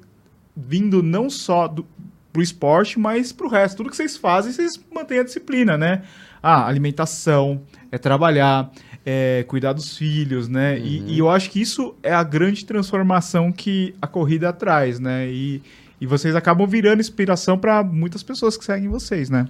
vindo 0.56 1.02
não 1.02 1.30
só 1.30 1.68
do, 1.68 1.86
pro 2.32 2.42
esporte, 2.42 3.00
mas 3.00 3.32
pro 3.32 3.48
resto. 3.48 3.78
Tudo 3.78 3.90
que 3.90 3.96
vocês 3.96 4.18
fazem, 4.18 4.52
vocês 4.52 4.80
mantêm 4.94 5.20
a 5.20 5.24
disciplina, 5.24 5.78
né? 5.78 6.04
Ah, 6.44 6.68
alimentação, 6.68 7.62
é 7.92 7.98
trabalhar, 7.98 8.72
é 9.06 9.46
cuidar 9.48 9.74
dos 9.74 9.98
filhos, 9.98 10.48
né? 10.48 10.78
E, 10.78 11.14
e 11.14 11.20
eu 11.20 11.30
acho 11.30 11.50
que 11.50 11.62
isso 11.62 11.96
é 12.04 12.14
a 12.14 12.24
grande 12.24 12.66
transformação 12.66 13.52
que 13.52 13.96
a 14.02 14.08
corrida 14.08 14.52
traz, 14.52 15.00
né? 15.00 15.28
E, 15.30 15.62
e 16.00 16.06
vocês 16.06 16.36
acabam 16.36 16.68
virando 16.68 17.00
inspiração 17.00 17.58
para 17.58 17.84
muitas 17.84 18.22
pessoas 18.22 18.58
que 18.58 18.66
seguem 18.66 18.90
vocês, 18.90 19.30
né? 19.30 19.48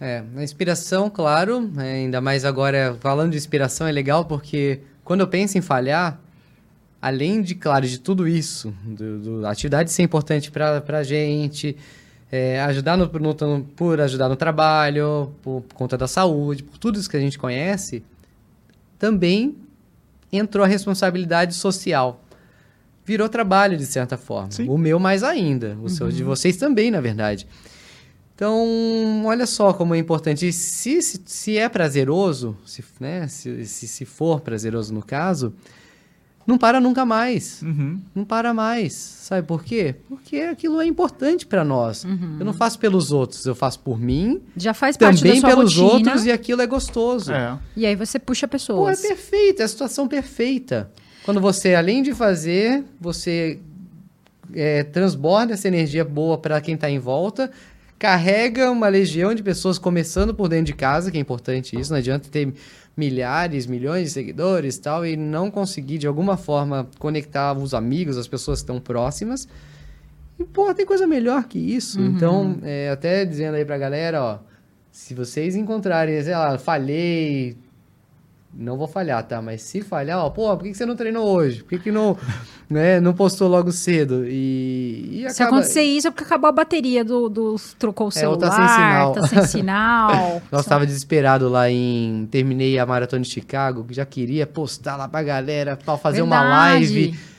É, 0.00 0.22
a 0.34 0.42
inspiração, 0.42 1.10
claro, 1.10 1.70
é, 1.78 1.92
ainda 1.92 2.20
mais 2.20 2.44
agora 2.44 2.96
falando 3.00 3.32
de 3.32 3.36
inspiração 3.36 3.86
é 3.86 3.92
legal 3.92 4.24
porque 4.24 4.80
quando 5.04 5.20
eu 5.20 5.28
penso 5.28 5.58
em 5.58 5.60
falhar, 5.60 6.18
além 7.00 7.40
de, 7.42 7.54
claro, 7.54 7.86
de 7.86 7.98
tudo 7.98 8.26
isso, 8.28 8.74
do, 8.84 9.18
do- 9.40 9.46
a 9.46 9.50
atividade 9.50 9.90
ser 9.90 10.02
importante 10.02 10.50
para 10.50 10.82
a 10.98 11.02
gente, 11.02 11.76
é, 12.30 12.60
ajudar 12.62 12.96
no, 12.96 13.06
no- 13.06 13.64
por 13.76 14.00
ajudar 14.00 14.28
no 14.28 14.36
trabalho, 14.36 15.32
por, 15.42 15.62
por 15.62 15.74
conta 15.74 15.96
da 15.96 16.06
saúde, 16.06 16.62
por 16.62 16.78
tudo 16.78 16.98
isso 16.98 17.08
que 17.08 17.16
a 17.16 17.20
gente 17.20 17.38
conhece, 17.38 18.02
também 18.98 19.56
entrou 20.32 20.64
a 20.64 20.68
responsabilidade 20.68 21.54
social. 21.54 22.22
Virou 23.04 23.28
trabalho, 23.28 23.76
de 23.76 23.86
certa 23.86 24.16
forma. 24.16 24.50
Sim. 24.52 24.68
O 24.68 24.76
meu 24.78 25.00
mais 25.00 25.22
ainda. 25.24 25.76
O 25.82 25.88
seu 25.88 26.08
de 26.12 26.22
vocês 26.22 26.56
também, 26.56 26.90
na 26.90 27.00
verdade. 27.00 27.46
Então, 28.34 29.24
olha 29.26 29.46
só 29.46 29.72
como 29.72 29.94
é 29.94 29.98
importante. 29.98 30.52
Se, 30.52 31.02
se, 31.02 31.20
se 31.26 31.58
é 31.58 31.68
prazeroso, 31.68 32.56
se, 32.64 32.84
né, 33.00 33.26
se, 33.28 33.66
se, 33.66 33.88
se 33.88 34.04
for 34.04 34.40
prazeroso 34.40 34.94
no 34.94 35.02
caso, 35.02 35.52
não 36.50 36.58
para 36.58 36.80
nunca 36.80 37.04
mais. 37.06 37.62
Uhum. 37.62 38.00
Não 38.14 38.24
para 38.24 38.52
mais. 38.52 38.92
Sabe 38.92 39.46
por 39.46 39.64
quê? 39.64 39.94
Porque 40.08 40.36
aquilo 40.38 40.80
é 40.80 40.86
importante 40.86 41.46
para 41.46 41.64
nós. 41.64 42.04
Eu 42.04 42.44
não 42.44 42.52
faço 42.52 42.78
pelos 42.78 43.12
outros, 43.12 43.46
eu 43.46 43.54
faço 43.54 43.78
por 43.80 43.98
mim, 43.98 44.40
Já 44.56 44.74
faz 44.74 44.96
parte 44.96 45.16
da 45.16 45.22
também 45.22 45.40
sua 45.40 45.48
pelos 45.50 45.76
rotina. 45.76 45.94
outros 46.10 46.26
e 46.26 46.32
aquilo 46.32 46.60
é 46.60 46.66
gostoso. 46.66 47.32
É. 47.32 47.58
E 47.76 47.86
aí 47.86 47.94
você 47.96 48.18
puxa 48.18 48.46
Pô, 48.46 48.50
é 48.50 48.58
pessoas. 48.58 49.00
perfeito, 49.00 49.60
é 49.62 49.64
a 49.64 49.68
situação 49.68 50.06
perfeita. 50.08 50.90
Quando 51.24 51.40
você, 51.40 51.74
além 51.74 52.02
de 52.02 52.12
fazer, 52.12 52.82
você 53.00 53.58
é, 54.52 54.82
transborda 54.82 55.54
essa 55.54 55.68
energia 55.68 56.04
boa 56.04 56.36
para 56.38 56.60
quem 56.60 56.74
está 56.74 56.90
em 56.90 56.98
volta, 56.98 57.50
carrega 57.98 58.70
uma 58.70 58.88
legião 58.88 59.34
de 59.34 59.42
pessoas 59.42 59.78
começando 59.78 60.34
por 60.34 60.48
dentro 60.48 60.66
de 60.66 60.74
casa, 60.74 61.10
que 61.10 61.18
é 61.18 61.20
importante 61.20 61.78
isso, 61.78 61.90
não 61.90 61.98
adianta 61.98 62.28
ter 62.30 62.52
milhares, 62.96 63.66
milhões 63.66 64.08
de 64.08 64.10
seguidores 64.10 64.76
e 64.76 64.80
tal, 64.80 65.06
e 65.06 65.16
não 65.16 65.50
conseguir 65.50 65.98
de 65.98 66.06
alguma 66.06 66.36
forma 66.36 66.88
conectar 66.98 67.56
os 67.56 67.74
amigos, 67.74 68.16
as 68.16 68.28
pessoas 68.28 68.60
que 68.60 68.64
estão 68.64 68.80
próximas. 68.80 69.48
E, 70.38 70.44
pô, 70.44 70.72
tem 70.74 70.86
coisa 70.86 71.06
melhor 71.06 71.44
que 71.44 71.58
isso. 71.58 72.00
Então, 72.00 72.58
é, 72.62 72.90
até 72.90 73.24
dizendo 73.24 73.56
aí 73.56 73.64
pra 73.64 73.76
galera, 73.78 74.22
ó, 74.22 74.38
se 74.90 75.14
vocês 75.14 75.54
encontrarem, 75.54 76.22
sei 76.22 76.34
lá, 76.34 76.58
falhei, 76.58 77.56
não 78.52 78.76
vou 78.76 78.88
falhar, 78.88 79.22
tá? 79.24 79.40
Mas 79.40 79.62
se 79.62 79.80
falhar, 79.80 80.18
ó, 80.18 80.28
pô, 80.30 80.54
por 80.56 80.64
que 80.64 80.70
que 80.70 80.76
você 80.76 80.84
não 80.84 80.96
treinou 80.96 81.26
hoje? 81.28 81.62
Por 81.62 81.70
que, 81.70 81.78
que 81.78 81.92
não, 81.92 82.16
né, 82.68 83.00
não 83.00 83.12
postou 83.14 83.46
logo 83.48 83.70
cedo? 83.72 84.24
E, 84.26 85.22
e 85.24 85.30
Se 85.30 85.42
acaba- 85.42 85.58
acontecer 85.58 85.82
isso 85.82 86.08
é 86.08 86.10
porque 86.10 86.24
acabou 86.24 86.48
a 86.48 86.52
bateria 86.52 87.04
do, 87.04 87.28
do 87.28 87.56
trocou 87.78 88.08
o 88.08 88.18
É, 88.18 88.28
ou 88.28 88.36
tá 88.36 88.50
celular, 88.50 88.68
sem 88.68 88.76
sinal. 88.76 89.12
tá 89.14 89.26
sem 89.28 89.42
sinal. 89.46 90.42
Nós 90.50 90.62
estava 90.62 90.84
desesperado 90.86 91.48
lá 91.48 91.70
em. 91.70 92.26
Terminei 92.30 92.78
a 92.78 92.84
maratona 92.86 93.22
de 93.22 93.28
Chicago, 93.30 93.84
que 93.84 93.94
já 93.94 94.04
queria 94.04 94.46
postar 94.46 94.96
lá 94.96 95.06
pra 95.08 95.22
galera, 95.22 95.76
pra 95.76 95.96
fazer 95.96 96.22
uma 96.22 96.40
Verdade. 96.40 96.84
live. 96.86 97.29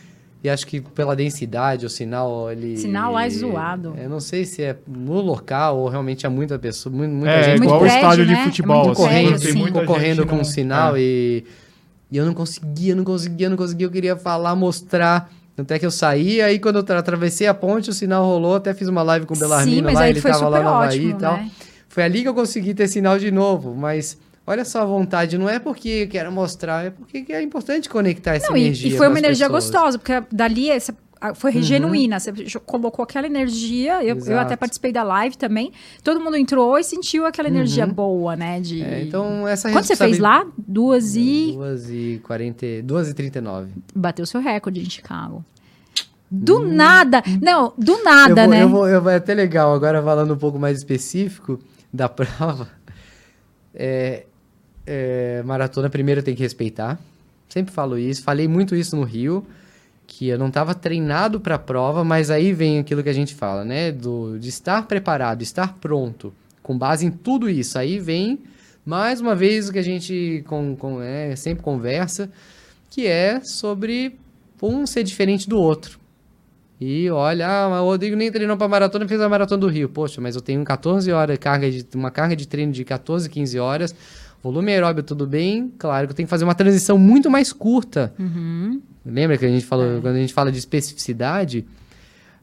E 0.43 0.49
acho 0.49 0.65
que 0.65 0.81
pela 0.81 1.15
densidade, 1.15 1.85
o 1.85 1.89
sinal 1.89 2.51
ele. 2.51 2.75
Sinal 2.75 3.13
lá 3.13 3.25
é 3.25 3.29
zoado. 3.29 3.93
Eu 3.95 4.09
não 4.09 4.19
sei 4.19 4.43
se 4.43 4.63
é 4.63 4.75
no 4.87 5.21
local 5.21 5.77
ou 5.77 5.87
realmente 5.87 6.25
há 6.25 6.29
muita 6.31 6.57
pessoa, 6.57 6.91
mu- 6.95 7.07
muita 7.07 7.29
É, 7.29 7.43
gente 7.43 7.57
Muito 7.59 7.63
igual 7.65 7.77
o 7.77 7.81
prédio, 7.81 7.97
estádio 7.99 8.25
né? 8.25 8.33
de 8.33 8.39
É 8.39 8.43
futebol. 8.45 8.85
muito 8.85 8.91
assim, 8.91 9.03
prédio, 9.03 9.21
correndo, 9.21 9.31
quando 9.37 9.43
tem 9.43 9.51
sim. 9.53 9.59
muita 9.59 9.79
concorrendo 9.81 10.15
gente 10.23 10.29
com 10.29 10.35
não- 10.37 10.41
o 10.41 10.45
sinal 10.45 10.95
é. 10.95 10.99
e, 10.99 11.43
e 12.11 12.17
eu 12.17 12.25
não 12.25 12.33
conseguia, 12.33 12.95
não 12.95 13.03
conseguia, 13.03 13.49
não 13.49 13.57
conseguia. 13.57 13.85
Eu 13.85 13.91
queria 13.91 14.15
falar, 14.15 14.55
mostrar. 14.55 15.31
Até 15.57 15.77
que 15.77 15.85
eu 15.85 15.91
saí, 15.91 16.41
aí 16.41 16.57
quando 16.57 16.77
eu 16.77 16.83
tra- 16.83 16.97
atravessei 16.97 17.45
a 17.45 17.53
ponte, 17.53 17.89
o 17.91 17.93
sinal 17.93 18.25
rolou, 18.25 18.55
até 18.55 18.73
fiz 18.73 18.87
uma 18.87 19.03
live 19.03 19.27
com 19.27 19.33
o 19.33 19.35
Sim, 19.35 19.41
Belarmino 19.43 19.83
mas 19.83 19.93
lá, 19.93 20.01
aí 20.01 20.09
ele 20.09 20.21
foi 20.21 20.31
tava 20.31 20.49
lá 20.49 20.63
no 20.63 20.69
Havaí 20.69 20.87
ótimo, 20.97 21.09
e 21.11 21.13
tal. 21.13 21.37
né? 21.37 21.51
Foi 21.87 22.01
ali 22.03 22.21
que 22.23 22.27
eu 22.27 22.33
consegui 22.33 22.73
ter 22.73 22.87
sinal 22.87 23.19
de 23.19 23.29
novo, 23.29 23.75
mas 23.75 24.17
olha 24.51 24.65
só 24.65 24.81
a 24.81 24.85
vontade, 24.85 25.37
não 25.37 25.49
é 25.49 25.57
porque 25.59 25.89
eu 25.89 26.07
quero 26.07 26.31
mostrar, 26.31 26.85
é 26.85 26.89
porque 26.91 27.25
é 27.31 27.41
importante 27.41 27.89
conectar 27.89 28.35
essa 28.35 28.49
Não, 28.49 28.57
e, 28.57 28.61
energia 28.65 28.89
e 28.89 28.97
foi 28.97 29.07
com 29.07 29.13
uma 29.13 29.19
energia 29.19 29.47
pessoas. 29.47 29.65
Uhum. 29.65 29.71
gostosa, 29.71 29.97
porque 29.99 30.23
dali 30.31 30.69
essa- 30.69 30.93
foi 31.35 31.51
genuína. 31.61 32.19
Você 32.19 32.33
colocou 32.65 33.03
aquela 33.03 33.27
energia. 33.27 34.03
Eu, 34.03 34.17
eu 34.25 34.39
até 34.39 34.55
participei 34.55 34.91
da 34.91 35.03
live 35.03 35.37
também. 35.37 35.71
Todo 36.03 36.19
mundo 36.19 36.35
entrou 36.35 36.79
e 36.79 36.83
sentiu 36.83 37.27
aquela 37.27 37.47
energia 37.47 37.85
boa, 37.85 38.35
né? 38.35 38.59
De... 38.59 38.81
É, 38.81 39.03
então 39.03 39.47
essa 39.47 39.71
Quanto 39.71 39.85
você 39.85 39.95
fez 39.95 40.17
lá? 40.17 40.43
Duas 40.57 41.15
e. 41.15 41.51
2 41.55 41.89
e 41.91 42.21
40, 42.25 42.65
2 42.83 43.09
e 43.09 43.13
39. 43.13 43.69
Bateu 43.95 44.25
seu 44.25 44.41
recorde 44.41 44.81
em 44.81 44.89
Chicago. 44.89 45.45
Do 46.31 46.59
nada. 46.65 47.21
Não, 47.39 47.71
do 47.77 48.01
nada, 48.03 48.47
Hum. 48.47 48.47
eu 48.47 48.47
vou, 48.47 48.49
né? 48.57 48.63
Eu 48.63 48.69
vou, 48.69 48.89
eu 48.89 49.01
vou- 49.03 49.11
é 49.11 49.17
até 49.17 49.35
legal, 49.35 49.75
agora 49.75 50.01
falando 50.01 50.33
um 50.33 50.37
pouco 50.37 50.57
mais 50.57 50.79
específico 50.79 51.59
da 51.93 52.09
prova. 52.09 52.67
É, 53.75 54.25
é, 54.85 55.41
maratona, 55.43 55.89
primeiro 55.89 56.23
tem 56.23 56.35
que 56.35 56.41
respeitar. 56.41 56.99
Sempre 57.49 57.73
falo 57.73 57.97
isso. 57.97 58.23
Falei 58.23 58.47
muito 58.47 58.75
isso 58.75 58.95
no 58.95 59.03
Rio, 59.03 59.45
que 60.07 60.27
eu 60.27 60.37
não 60.37 60.47
estava 60.47 60.73
treinado 60.73 61.39
para 61.39 61.55
a 61.55 61.59
prova, 61.59 62.03
mas 62.03 62.29
aí 62.29 62.53
vem 62.53 62.79
aquilo 62.79 63.03
que 63.03 63.09
a 63.09 63.13
gente 63.13 63.35
fala, 63.35 63.63
né? 63.63 63.91
Do, 63.91 64.37
de 64.39 64.49
estar 64.49 64.87
preparado, 64.87 65.41
estar 65.41 65.77
pronto, 65.79 66.33
com 66.63 66.77
base 66.77 67.05
em 67.05 67.11
tudo 67.11 67.49
isso. 67.49 67.77
Aí 67.77 67.99
vem, 67.99 68.39
mais 68.85 69.21
uma 69.21 69.35
vez, 69.35 69.69
o 69.69 69.73
que 69.73 69.79
a 69.79 69.83
gente 69.83 70.43
com, 70.47 70.75
com, 70.75 71.01
é, 71.01 71.35
sempre 71.35 71.63
conversa, 71.63 72.31
que 72.89 73.07
é 73.07 73.41
sobre 73.41 74.17
um 74.61 74.85
ser 74.85 75.03
diferente 75.03 75.49
do 75.49 75.57
outro. 75.57 75.99
E 76.83 77.11
olha, 77.11 77.47
ah, 77.47 77.83
o 77.83 77.85
Rodrigo 77.85 78.15
nem 78.15 78.31
treinou 78.31 78.57
pra 78.57 78.67
maratona, 78.67 79.07
fez 79.07 79.21
a 79.21 79.29
maratona 79.29 79.61
do 79.61 79.67
Rio. 79.67 79.87
Poxa, 79.87 80.19
mas 80.19 80.35
eu 80.35 80.41
tenho 80.41 80.63
14 80.63 81.11
horas, 81.11 81.37
carga 81.37 81.69
de, 81.69 81.85
uma 81.93 82.09
carga 82.09 82.35
de 82.35 82.47
treino 82.47 82.71
de 82.71 82.83
14, 82.83 83.29
15 83.29 83.59
horas. 83.59 83.95
Volume 84.43 84.71
aeróbio, 84.71 85.03
tudo 85.03 85.27
bem. 85.27 85.71
Claro 85.77 86.07
que 86.07 86.11
eu 86.11 86.15
tenho 86.15 86.25
que 86.27 86.29
fazer 86.31 86.43
uma 86.43 86.55
transição 86.55 86.97
muito 86.97 87.29
mais 87.29 87.53
curta. 87.53 88.13
Uhum. 88.17 88.81
Lembra 89.05 89.37
que 89.37 89.45
a 89.45 89.49
gente 89.49 89.65
falou, 89.65 90.01
quando 90.01 90.15
a 90.15 90.19
gente 90.19 90.33
fala 90.33 90.51
de 90.51 90.57
especificidade, 90.57 91.65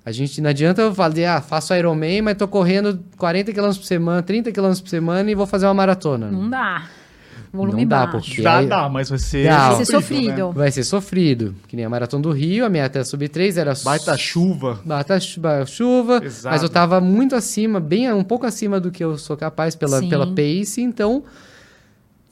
a 0.05 0.13
gente 0.13 0.41
não 0.41 0.51
adianta 0.51 0.83
eu 0.83 0.95
falar, 0.95 1.15
ah, 1.37 1.41
faço 1.41 1.75
Ironman, 1.75 2.23
mas 2.23 2.37
tô 2.37 2.47
correndo 2.49 3.01
40 3.17 3.53
km 3.53 3.67
por 3.67 3.85
semana, 3.85 4.23
30 4.23 4.53
km 4.53 4.69
por 4.81 4.89
semana 4.89 5.31
e 5.31 5.35
vou 5.35 5.47
fazer 5.47 5.67
uma 5.67 5.75
maratona. 5.75 6.31
Não 6.31 6.49
dá. 6.49 6.87
Volume 7.53 7.83
Não 7.83 7.89
dá, 7.89 8.07
baixo. 8.07 8.29
porque- 8.35 8.47
aí- 8.47 8.67
dá, 8.67 8.89
mas 8.91 9.09
vai 9.09 9.19
ser. 9.19 9.47
Dá. 9.49 9.69
Vai 9.71 9.77
ser 9.79 9.93
sofrido. 9.93 10.53
Vai 10.53 10.71
ser 10.71 10.85
sofrido. 10.85 11.55
Que 11.67 11.75
nem 11.77 11.85
a 11.85 11.89
maratona 11.89 12.23
do 12.23 12.31
Rio, 12.31 12.65
a 12.67 12.69
meta 12.69 13.03
sub 13.05 13.27
3 13.29 13.57
era 13.57 13.73
Baita 13.85 14.17
chuva. 14.19 14.81
Bata 14.85 15.19
chu- 15.19 15.41
ba- 15.41 15.65
chuva, 15.65 16.21
Pesado. 16.21 16.53
mas 16.55 16.63
eu 16.63 16.69
tava 16.69 17.01
muito 17.01 17.35
acima, 17.35 17.81
bem 17.81 18.13
um 18.13 18.23
pouco 18.23 18.45
acima 18.47 18.79
do 18.79 18.91
que 18.91 19.03
eu 19.03 19.17
sou 19.17 19.35
capaz 19.37 19.75
pela, 19.75 20.01
Sim. 20.01 20.09
pela 20.11 20.27
pace, 20.27 20.83
então 20.83 21.25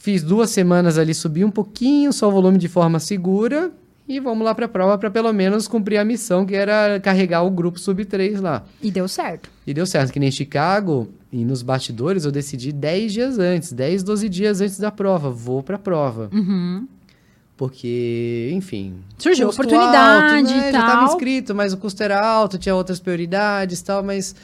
fiz 0.06 0.22
duas 0.22 0.50
semanas 0.50 0.98
ali, 0.98 1.12
subi 1.12 1.44
um 1.44 1.50
pouquinho 1.50 2.12
só 2.12 2.28
o 2.28 2.30
volume 2.30 2.58
de 2.58 2.68
forma 2.68 3.00
segura 3.00 3.72
e 4.08 4.20
vamos 4.20 4.44
lá 4.44 4.54
pra 4.54 4.68
prova 4.68 4.96
para 4.96 5.10
pelo 5.10 5.32
menos 5.32 5.66
cumprir 5.66 5.98
a 5.98 6.04
missão 6.04 6.46
que 6.46 6.54
era 6.54 7.00
carregar 7.00 7.42
o 7.42 7.50
grupo 7.50 7.76
sub 7.76 8.04
3 8.04 8.40
lá. 8.40 8.64
E 8.80 8.88
deu 8.92 9.08
certo. 9.08 9.50
E 9.66 9.74
deu 9.74 9.84
certo, 9.84 10.12
que 10.12 10.20
nem 10.20 10.30
Chicago 10.30 11.08
e 11.32 11.44
nos 11.44 11.60
bastidores 11.60 12.24
eu 12.24 12.30
decidi 12.30 12.70
10 12.70 13.12
dias 13.12 13.38
antes, 13.40 13.72
10, 13.72 14.04
12 14.04 14.28
dias 14.28 14.60
antes 14.60 14.78
da 14.78 14.92
prova, 14.92 15.28
vou 15.28 15.60
pra 15.60 15.76
prova. 15.76 16.30
Uhum. 16.32 16.86
Porque, 17.56 18.50
enfim. 18.52 19.00
Surgiu 19.18 19.48
oportunidade 19.48 19.96
alto, 19.96 20.34
né? 20.34 20.40
e 20.42 20.60
Já 20.60 20.66
estava 20.66 20.92
tal. 20.92 21.04
inscrito, 21.06 21.52
mas 21.52 21.72
o 21.72 21.78
custo 21.78 22.00
era 22.00 22.24
alto, 22.24 22.58
tinha 22.58 22.76
outras 22.76 23.00
prioridades 23.00 23.80
e 23.80 23.84
tal, 23.84 24.04
mas 24.04 24.36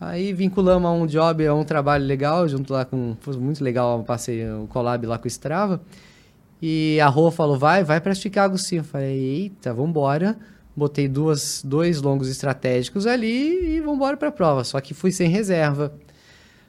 aí 0.00 0.32
vinculamos 0.32 0.88
a 0.88 0.92
um 0.92 1.06
job, 1.06 1.46
a 1.46 1.54
um 1.54 1.64
trabalho 1.64 2.04
legal, 2.04 2.48
junto 2.48 2.72
lá 2.72 2.84
com. 2.84 3.16
Foi 3.20 3.36
muito 3.36 3.62
legal, 3.62 4.02
passei 4.04 4.48
o 4.50 4.66
collab 4.66 5.06
lá 5.06 5.18
com 5.18 5.24
o 5.24 5.28
Strava. 5.28 5.80
E 6.60 6.98
a 7.00 7.08
Rô 7.08 7.30
falou, 7.30 7.58
vai, 7.58 7.84
vai 7.84 8.00
para 8.00 8.14
Chicago 8.14 8.56
sim. 8.56 8.76
Eu 8.76 8.84
falei, 8.84 9.18
eita, 9.18 9.72
vambora. 9.72 10.36
Botei 10.74 11.08
duas, 11.08 11.62
dois 11.64 12.02
longos 12.02 12.28
estratégicos 12.28 13.06
ali 13.06 13.76
e 13.76 13.80
vambora 13.80 14.16
para 14.16 14.28
a 14.28 14.32
prova. 14.32 14.62
Só 14.62 14.80
que 14.80 14.92
fui 14.92 15.10
sem 15.10 15.28
reserva. 15.28 15.92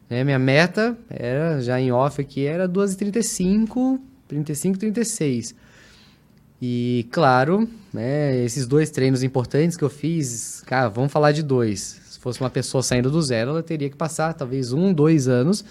Né? 0.10 0.24
Minha 0.24 0.40
meta 0.40 0.98
era, 1.10 1.62
já 1.62 1.80
em 1.80 1.92
off 1.92 2.22
aqui, 2.22 2.46
era 2.46 2.70
2h35, 2.70 4.00
35, 4.28 4.80
36. 4.80 5.56
E, 6.62 7.08
claro, 7.12 7.70
né, 7.94 8.38
esses 8.44 8.66
dois 8.66 8.90
treinos 8.90 9.24
importantes 9.24 9.78
que 9.78 9.84
eu 9.84 9.90
fiz, 9.90 10.64
cara, 10.66 10.88
vamos 10.90 11.12
falar 11.12 11.32
de 11.32 11.44
dois. 11.44 12.07
Se 12.28 12.40
fosse 12.40 12.42
uma 12.42 12.50
pessoa 12.50 12.84
saindo 12.84 13.10
do 13.10 13.22
zero, 13.22 13.52
ela 13.52 13.64
teria 13.64 13.90
que 13.90 13.96
passar 13.96 14.34
talvez 14.34 14.74
um, 14.74 14.94
dois 14.94 15.28
anos 15.28 15.64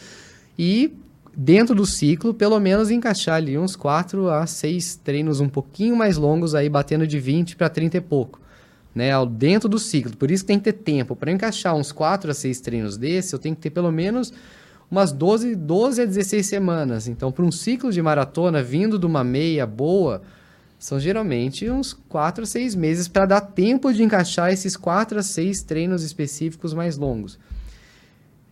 e 0.59 0.93
dentro 1.37 1.75
do 1.75 1.85
ciclo, 1.85 2.33
pelo 2.33 2.59
menos 2.59 2.91
encaixar 2.91 3.35
ali 3.35 3.59
uns 3.59 3.77
4 3.77 4.31
a 4.31 4.47
6 4.47 4.97
treinos 5.05 5.39
um 5.39 5.51
pouquinho 5.51 5.95
mais 5.95 6.17
longos 6.17 6.55
aí, 6.55 6.69
batendo 6.69 7.07
de 7.07 7.19
20 7.19 7.57
para 7.57 7.69
30 7.69 7.99
e 7.99 8.01
pouco, 8.01 8.41
né, 8.95 9.11
dentro 9.27 9.69
do 9.69 9.79
ciclo. 9.79 10.17
Por 10.17 10.31
isso 10.31 10.45
que 10.45 10.49
tem 10.49 10.59
que 10.59 10.65
ter 10.65 10.73
tempo. 10.73 11.15
Para 11.15 11.31
encaixar 11.31 11.75
uns 11.75 11.93
4 11.93 12.31
a 12.31 12.35
6 12.35 12.61
treinos 12.61 12.97
desse, 12.97 13.35
eu 13.35 13.39
tenho 13.39 13.55
que 13.55 13.61
ter 13.61 13.71
pelo 13.71 13.93
menos 13.93 14.33
umas 14.91 15.13
12, 15.13 15.55
12 15.57 16.03
a 16.03 16.05
16 16.07 16.47
semanas. 16.47 17.07
Então, 17.07 17.31
para 17.31 17.45
um 17.45 17.53
ciclo 17.53 17.93
de 17.93 18.01
maratona 18.01 18.63
vindo 18.63 18.99
de 18.99 19.05
uma 19.05 19.23
meia 19.23 19.67
boa, 19.67 20.23
são 20.79 21.01
geralmente 21.01 21.69
uns 21.71 21.93
4 21.93 22.45
a 22.45 22.47
6 22.47 22.75
meses 22.75 23.09
para 23.09 23.27
dar 23.27 23.41
tempo 23.41 23.93
de 23.93 24.03
encaixar 24.03 24.53
esses 24.53 24.77
4 24.77 25.19
a 25.19 25.23
6 25.23 25.63
treinos 25.63 26.03
específicos 26.03 26.75
mais 26.75 26.97
longos. 26.97 27.39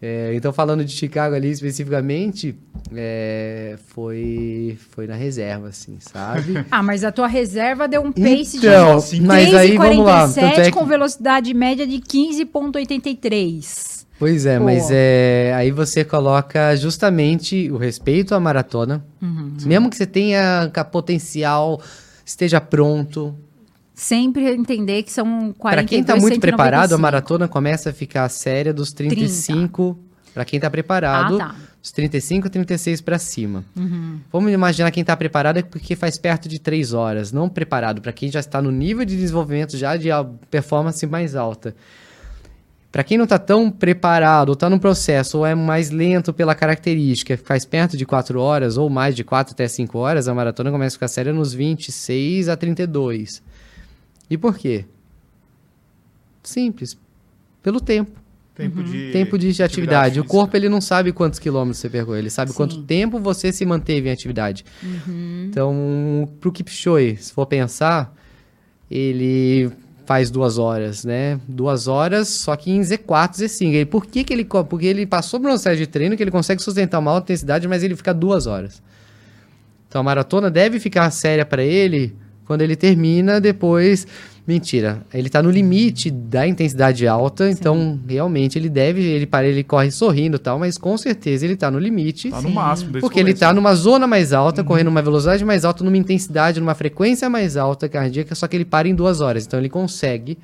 É, 0.06 0.34
então, 0.34 0.52
falando 0.52 0.84
de 0.84 0.92
Chicago 0.92 1.34
ali 1.34 1.48
especificamente, 1.48 2.54
é, 2.94 3.78
foi, 3.86 4.76
foi 4.90 5.06
na 5.06 5.14
reserva, 5.14 5.68
assim, 5.68 5.96
sabe? 5.98 6.62
ah, 6.70 6.82
mas 6.82 7.04
a 7.04 7.12
tua 7.12 7.26
reserva 7.26 7.88
deu 7.88 8.02
um 8.02 8.12
pace 8.12 8.58
então, 8.58 8.98
de 8.98 9.22
mas 9.22 9.54
aí, 9.54 9.78
vamos 9.78 10.04
lá. 10.04 10.30
É 10.36 10.64
que... 10.64 10.72
com 10.72 10.84
velocidade 10.84 11.54
média 11.54 11.86
de 11.86 12.00
15,83. 12.00 14.04
Pois 14.18 14.44
é, 14.44 14.58
Pô. 14.58 14.64
mas 14.64 14.90
é, 14.90 15.54
aí 15.56 15.70
você 15.70 16.04
coloca 16.04 16.76
justamente 16.76 17.70
o 17.70 17.78
respeito 17.78 18.34
à 18.34 18.40
maratona. 18.40 19.02
Uhum. 19.22 19.54
Mesmo 19.64 19.88
que 19.88 19.96
você 19.96 20.06
tenha 20.06 20.70
potencial, 20.92 21.80
esteja 22.24 22.60
pronto, 22.60 23.34
sempre 23.94 24.50
entender 24.52 25.02
que 25.02 25.12
são 25.12 25.52
42, 25.52 25.58
Para 25.60 25.84
quem 25.84 26.00
está 26.00 26.14
muito 26.14 26.34
195. 26.34 26.40
preparado, 26.40 26.94
a 26.94 26.98
maratona 26.98 27.48
começa 27.48 27.90
a 27.90 27.92
ficar 27.92 28.28
séria 28.28 28.72
dos 28.72 28.92
35. 28.92 29.98
Para 30.34 30.44
quem 30.44 30.56
está 30.56 30.68
preparado, 30.68 31.36
ah, 31.36 31.50
tá. 31.50 31.56
dos 31.80 31.92
35 31.92 32.50
36 32.50 33.00
para 33.00 33.20
cima. 33.20 33.64
Uhum. 33.76 34.18
Vamos 34.32 34.52
imaginar 34.52 34.90
quem 34.90 35.02
está 35.02 35.16
preparado 35.16 35.58
é 35.58 35.62
porque 35.62 35.94
faz 35.94 36.18
perto 36.18 36.48
de 36.48 36.58
3 36.58 36.92
horas. 36.92 37.30
Não 37.30 37.48
preparado, 37.48 38.02
para 38.02 38.12
quem 38.12 38.28
já 38.28 38.40
está 38.40 38.60
no 38.60 38.72
nível 38.72 39.04
de 39.04 39.16
desenvolvimento 39.16 39.76
já 39.76 39.96
de 39.96 40.08
performance 40.50 41.06
mais 41.06 41.36
alta. 41.36 41.76
Para 42.94 43.02
quem 43.02 43.18
não 43.18 43.24
está 43.24 43.40
tão 43.40 43.72
preparado, 43.72 44.50
ou 44.50 44.52
está 44.52 44.70
no 44.70 44.78
processo, 44.78 45.38
ou 45.38 45.44
é 45.44 45.52
mais 45.52 45.90
lento 45.90 46.32
pela 46.32 46.54
característica, 46.54 47.36
faz 47.36 47.64
perto 47.64 47.96
de 47.96 48.06
4 48.06 48.38
horas, 48.38 48.76
ou 48.76 48.88
mais 48.88 49.16
de 49.16 49.24
4 49.24 49.52
até 49.52 49.66
5 49.66 49.98
horas, 49.98 50.28
a 50.28 50.32
maratona 50.32 50.70
começa 50.70 50.94
a 50.94 50.98
ficar 50.98 51.08
séria 51.08 51.32
nos 51.32 51.52
26 51.52 52.48
a 52.48 52.56
32. 52.56 53.42
E 54.30 54.38
por 54.38 54.56
quê? 54.56 54.84
Simples. 56.40 56.96
Pelo 57.64 57.80
tempo. 57.80 58.12
Tempo, 58.54 58.78
uhum. 58.78 58.84
de, 58.84 59.10
tempo 59.10 59.36
de, 59.36 59.52
de 59.52 59.62
atividade. 59.64 60.10
atividade 60.10 60.20
o 60.20 60.24
corpo 60.24 60.56
ele 60.56 60.68
não 60.68 60.80
sabe 60.80 61.10
quantos 61.10 61.40
quilômetros 61.40 61.78
você 61.78 61.90
percorreu, 61.90 62.20
ele 62.20 62.30
sabe 62.30 62.52
Sim. 62.52 62.56
quanto 62.56 62.82
tempo 62.84 63.18
você 63.18 63.50
se 63.50 63.66
manteve 63.66 64.08
em 64.08 64.12
atividade. 64.12 64.64
Uhum. 64.80 65.46
Então, 65.50 66.28
pro 66.38 66.52
Kipchoge, 66.52 67.16
se 67.16 67.32
for 67.32 67.46
pensar, 67.46 68.14
ele 68.88 69.72
faz 70.04 70.30
duas 70.30 70.58
horas, 70.58 71.04
né? 71.04 71.40
Duas 71.48 71.88
horas, 71.88 72.28
só 72.28 72.54
que 72.56 72.70
em 72.70 72.80
Z4, 72.80 73.32
Z5. 73.32 73.74
E 73.74 73.84
por 73.84 74.06
que, 74.06 74.24
que 74.24 74.32
ele... 74.32 74.44
Porque 74.44 74.86
ele 74.86 75.06
passou 75.06 75.40
por 75.40 75.46
um 75.46 75.50
processo 75.50 75.76
de 75.76 75.86
treino 75.86 76.16
que 76.16 76.22
ele 76.22 76.30
consegue 76.30 76.62
sustentar 76.62 76.98
uma 76.98 77.10
alta 77.10 77.24
intensidade, 77.24 77.66
mas 77.66 77.82
ele 77.82 77.96
fica 77.96 78.12
duas 78.12 78.46
horas. 78.46 78.82
Então, 79.88 80.00
a 80.00 80.04
maratona 80.04 80.50
deve 80.50 80.80
ficar 80.80 81.10
séria 81.10 81.46
para 81.46 81.62
ele 81.62 82.14
quando 82.46 82.62
ele 82.62 82.76
termina, 82.76 83.40
depois. 83.40 84.06
Mentira, 84.46 85.02
ele 85.14 85.28
está 85.28 85.42
no 85.42 85.50
limite 85.50 86.10
da 86.10 86.46
intensidade 86.46 87.06
alta, 87.08 87.46
Sim. 87.46 87.56
então 87.58 87.98
realmente 88.06 88.58
ele 88.58 88.68
deve, 88.68 89.00
ele 89.00 89.24
para 89.24 89.46
ele 89.46 89.64
corre 89.64 89.90
sorrindo 89.90 90.36
e 90.36 90.38
tal, 90.38 90.58
mas 90.58 90.76
com 90.76 90.98
certeza 90.98 91.46
ele 91.46 91.54
está 91.54 91.70
no 91.70 91.78
limite. 91.78 92.28
Tá 92.28 92.42
no 92.42 92.50
máximo, 92.50 93.00
Porque 93.00 93.18
ele 93.18 93.30
está 93.30 93.54
numa 93.54 93.74
zona 93.74 94.06
mais 94.06 94.34
alta, 94.34 94.60
uhum. 94.60 94.68
correndo 94.68 94.88
uma 94.88 95.00
velocidade 95.00 95.42
mais 95.46 95.64
alta, 95.64 95.82
numa 95.82 95.96
intensidade, 95.96 96.60
numa 96.60 96.74
frequência 96.74 97.30
mais 97.30 97.56
alta 97.56 97.88
cardíaca, 97.88 98.34
só 98.34 98.46
que 98.46 98.54
ele 98.54 98.66
para 98.66 98.86
em 98.86 98.94
duas 98.94 99.22
horas. 99.22 99.46
Então 99.46 99.58
ele 99.58 99.70
consegue 99.70 100.36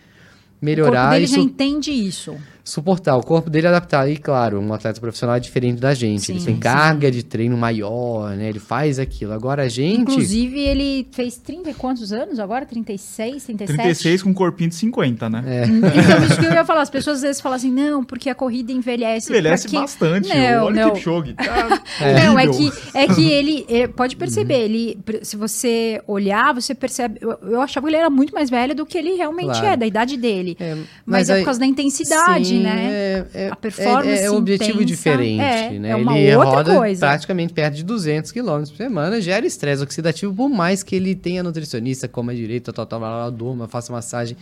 melhorar. 0.63 0.89
O 0.89 0.95
corpo 0.95 1.11
dele 1.11 1.25
isso, 1.27 1.35
já 1.35 1.41
entende 1.43 1.91
isso. 1.91 2.35
Suportar, 2.71 3.17
o 3.17 3.23
corpo 3.23 3.51
dele 3.51 3.67
adaptar. 3.67 4.09
E 4.09 4.17
claro, 4.17 4.61
um 4.61 4.73
atleta 4.73 5.01
profissional 5.01 5.35
é 5.35 5.41
diferente 5.41 5.81
da 5.81 5.93
gente. 5.93 6.23
Sim, 6.23 6.35
ele 6.35 6.45
tem 6.45 6.55
sim. 6.55 6.61
carga 6.61 7.11
de 7.11 7.25
treino 7.25 7.57
maior, 7.57 8.37
né? 8.37 8.49
Ele 8.49 8.61
faz 8.61 9.01
aquilo. 9.01 9.33
Agora 9.33 9.65
a 9.65 9.69
gente. 9.69 10.03
Inclusive, 10.03 10.61
ele 10.61 11.09
fez 11.11 11.37
30 11.37 11.71
e 11.71 11.75
quantos 11.75 12.13
anos 12.13 12.39
agora? 12.39 12.65
36, 12.65 13.43
37? 13.43 13.77
36 13.77 14.23
com 14.23 14.31
um 14.31 14.35
corpinho 14.35 14.69
de 14.69 14.77
50, 14.77 15.29
né? 15.29 15.43
É. 15.49 15.65
Então, 15.65 16.23
isso 16.31 16.39
que 16.39 16.47
eu 16.47 16.53
ia 16.53 16.65
falar. 16.65 16.83
As 16.83 16.91
pessoas 16.91 17.17
às 17.17 17.23
vezes 17.23 17.41
falam 17.41 17.57
assim, 17.57 17.73
não, 17.73 18.05
porque 18.05 18.31
a 18.31 18.37
corrida 18.37 18.71
envelhece. 18.71 19.29
Envelhece 19.31 19.67
quem... 19.67 19.81
bastante. 19.81 20.29
Não, 20.29 20.67
Olha 20.67 20.83
não. 20.83 20.91
o 20.91 20.93
Kipchoge. 20.93 21.35
Tá 21.35 21.81
é. 22.01 22.21
Não, 22.23 22.39
é 22.39 22.47
que, 22.47 22.73
é 22.95 23.09
que 23.09 23.29
ele. 23.29 23.67
É, 23.69 23.89
pode 23.89 24.15
perceber, 24.15 24.55
uhum. 24.55 24.61
ele. 24.61 24.99
Se 25.23 25.37
você 25.37 26.01
olhar, 26.07 26.55
você 26.55 26.73
percebe. 26.73 27.19
Eu, 27.21 27.37
eu, 27.43 27.61
achava 27.61 27.87
que 27.87 27.91
ele 27.91 27.97
era 27.97 28.11
muito 28.11 28.33
mais 28.33 28.49
velho 28.49 28.77
do 28.77 28.87
que 28.87 28.97
ele 28.97 29.15
realmente 29.15 29.59
claro. 29.59 29.67
é, 29.67 29.77
da 29.77 29.87
idade 29.87 30.17
dele. 30.17 30.57
É, 30.61 30.75
mas, 30.77 30.87
mas 31.07 31.31
é 31.31 31.39
por 31.39 31.47
causa 31.47 31.59
da 31.59 31.67
intensidade, 31.67 32.47
sim, 32.47 32.60
né? 32.63 32.93
É, 32.93 33.27
é, 33.35 33.49
a 33.49 33.57
performance 33.57 34.09
é, 34.09 34.25
é 34.25 34.31
um 34.31 34.37
objetivo 34.37 34.83
intensa, 34.83 34.87
diferente, 34.87 35.43
é, 35.43 35.79
né? 35.79 35.91
É 35.91 35.97
uma 35.97 36.19
ele 36.19 36.37
outra 36.37 36.57
roda 36.57 36.77
coisa. 36.77 37.07
praticamente 37.07 37.53
perto 37.53 37.75
de 37.75 37.85
200 37.85 38.33
km 38.33 38.61
por 38.61 38.77
semana, 38.77 39.21
gera 39.21 39.47
estresse 39.47 39.83
oxidativo, 39.83 40.35
por 40.35 40.49
mais 40.49 40.83
que 40.83 40.97
ele 40.97 41.15
tenha 41.15 41.43
nutricionista, 41.43 42.09
coma 42.09 42.35
direito, 42.35 42.73
tal, 42.73 42.87
tal, 42.87 43.01
tal, 43.01 43.31
durma, 43.31 43.69
faça 43.69 43.93
massagem 43.93 44.37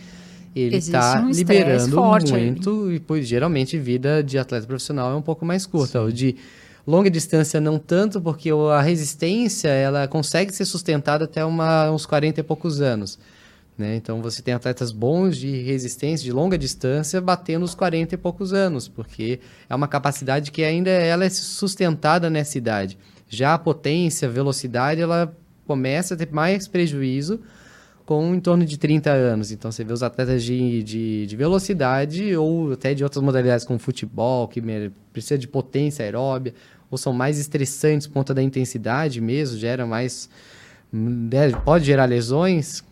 ele 0.55 0.77
está 0.77 1.21
um 1.21 1.29
liberando 1.29 1.95
muito 2.01 2.35
ali. 2.85 2.95
e 2.95 2.99
pois 2.99 3.27
geralmente 3.27 3.77
vida 3.77 4.23
de 4.23 4.37
atleta 4.37 4.65
profissional 4.65 5.11
é 5.11 5.15
um 5.15 5.21
pouco 5.21 5.45
mais 5.45 5.65
curta. 5.65 5.99
Sim. 5.99 6.05
O 6.05 6.11
de 6.11 6.35
longa 6.85 7.09
distância 7.09 7.61
não 7.61 7.77
tanto, 7.77 8.19
porque 8.19 8.49
a 8.51 8.81
resistência 8.81 9.69
ela 9.69 10.07
consegue 10.07 10.51
ser 10.53 10.65
sustentada 10.65 11.25
até 11.25 11.45
uma, 11.45 11.91
uns 11.91 12.05
40 12.05 12.39
e 12.39 12.43
poucos 12.43 12.81
anos. 12.81 13.19
Né? 13.79 13.95
Então 13.95 14.21
você 14.21 14.41
tem 14.41 14.53
atletas 14.53 14.91
bons 14.91 15.37
de 15.37 15.61
resistência 15.61 16.25
de 16.25 16.33
longa 16.33 16.57
distância 16.57 17.21
batendo 17.21 17.63
os 17.63 17.73
40 17.73 18.13
e 18.13 18.17
poucos 18.17 18.51
anos, 18.51 18.89
porque 18.89 19.39
é 19.69 19.73
uma 19.73 19.87
capacidade 19.87 20.51
que 20.51 20.65
ainda 20.65 20.89
ela 20.89 21.23
é 21.23 21.29
sustentada 21.29 22.29
nessa 22.29 22.57
idade. 22.57 22.97
Já 23.29 23.53
a 23.53 23.57
potência, 23.57 24.27
a 24.27 24.31
velocidade, 24.31 24.99
ela 24.99 25.33
começa 25.65 26.13
a 26.13 26.17
ter 26.17 26.29
mais 26.29 26.67
prejuízo 26.67 27.39
com 28.05 28.35
em 28.35 28.39
torno 28.41 28.65
de 28.65 28.77
30 28.77 29.11
anos. 29.11 29.49
Então 29.49 29.71
você 29.71 29.85
vê 29.85 29.93
os 29.93 30.03
atletas 30.03 30.43
de, 30.43 30.83
de, 30.83 31.25
de 31.25 31.35
velocidade 31.37 32.35
ou 32.35 32.73
até 32.73 32.93
de 32.93 33.01
outras 33.01 33.23
modalidades 33.23 33.65
como 33.65 33.79
futebol, 33.79 34.47
que 34.49 34.61
precisa 35.13 35.37
de 35.37 35.47
potência 35.47 36.03
aeróbia, 36.03 36.53
ou 36.91 36.97
são 36.97 37.13
mais 37.13 37.39
estressantes 37.39 38.07
por 38.07 38.15
conta 38.15 38.33
da 38.33 38.43
intensidade 38.43 39.21
mesmo, 39.21 39.57
gera 39.57 39.85
mais. 39.85 40.29
Hum, 40.93 41.29
pode 41.63 41.85
gerar 41.85 42.05
lesões, 42.05 42.83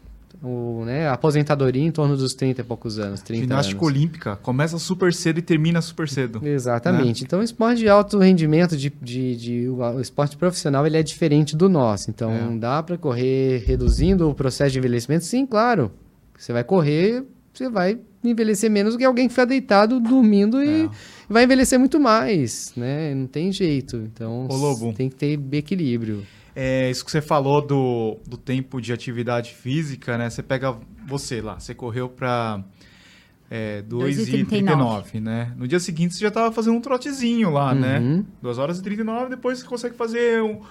o, 0.43 0.84
né, 0.85 1.07
a 1.07 1.14
aposentadoria 1.14 1.84
em 1.84 1.91
torno 1.91 2.15
dos 2.15 2.34
30 2.34 2.61
e 2.61 2.64
poucos 2.64 2.99
anos. 2.99 3.22
30 3.22 3.43
Ginástica 3.43 3.80
anos. 3.80 3.95
olímpica 3.95 4.35
começa 4.38 4.77
super 4.77 5.14
cedo 5.14 5.39
e 5.39 5.41
termina 5.41 5.81
super 5.81 6.07
cedo. 6.07 6.45
Exatamente. 6.45 7.22
Né? 7.22 7.26
Então, 7.26 7.39
o 7.39 7.43
esporte 7.43 7.80
de 7.80 7.89
alto 7.89 8.19
rendimento, 8.19 8.77
de, 8.77 8.91
de, 9.01 9.35
de, 9.35 9.69
o 9.69 9.99
esporte 9.99 10.38
profissional, 10.38 10.85
ele 10.85 10.97
é 10.97 11.03
diferente 11.03 11.55
do 11.55 11.68
nosso. 11.68 12.09
Então, 12.09 12.31
é. 12.31 12.57
dá 12.57 12.84
para 12.84 12.97
correr 12.97 13.64
reduzindo 13.65 14.30
o 14.30 14.35
processo 14.35 14.72
de 14.72 14.80
envelhecimento? 14.80 15.26
Sim, 15.26 15.45
claro. 15.45 15.91
Você 16.38 16.53
vai 16.53 16.64
correr, 16.64 17.23
você 17.51 17.68
vai 17.69 17.99
envelhecer 18.23 18.69
menos 18.69 18.93
do 18.93 18.97
que 18.99 19.05
alguém 19.05 19.27
que 19.27 19.34
fica 19.34 19.45
deitado, 19.45 19.99
dormindo 19.99 20.61
e 20.61 20.85
é. 20.85 20.89
vai 21.27 21.43
envelhecer 21.43 21.80
muito 21.80 21.99
mais, 21.99 22.73
né? 22.76 23.14
Não 23.15 23.27
tem 23.27 23.51
jeito. 23.51 23.97
Então, 23.97 24.47
tem 24.95 25.09
que 25.09 25.15
ter 25.15 25.39
equilíbrio. 25.53 26.23
É, 26.59 26.89
isso 26.89 27.05
que 27.05 27.11
você 27.11 27.21
falou 27.21 27.61
do, 27.61 28.17
do 28.25 28.35
tempo 28.35 28.81
de 28.81 28.91
atividade 28.91 29.53
física, 29.53 30.17
né? 30.17 30.27
Você 30.27 30.41
pega 30.41 30.75
você 31.05 31.39
lá, 31.39 31.59
você 31.59 31.75
correu 31.75 32.09
para 32.09 32.63
é, 33.47 33.84
2h39, 33.84 35.21
né? 35.21 35.53
No 35.55 35.67
dia 35.67 35.79
seguinte 35.79 36.15
você 36.15 36.21
já 36.21 36.29
estava 36.29 36.51
fazendo 36.51 36.75
um 36.75 36.81
trotezinho 36.81 37.51
lá, 37.51 37.75
né? 37.75 37.99
uhum. 37.99 38.17
né? 38.17 38.25
2 38.41 38.57
horas 38.57 38.79
e 38.79 38.81
39, 38.81 39.29
depois 39.29 39.59
você 39.59 39.67
consegue 39.67 39.95
fazer 39.95 40.41
um, 40.41 40.61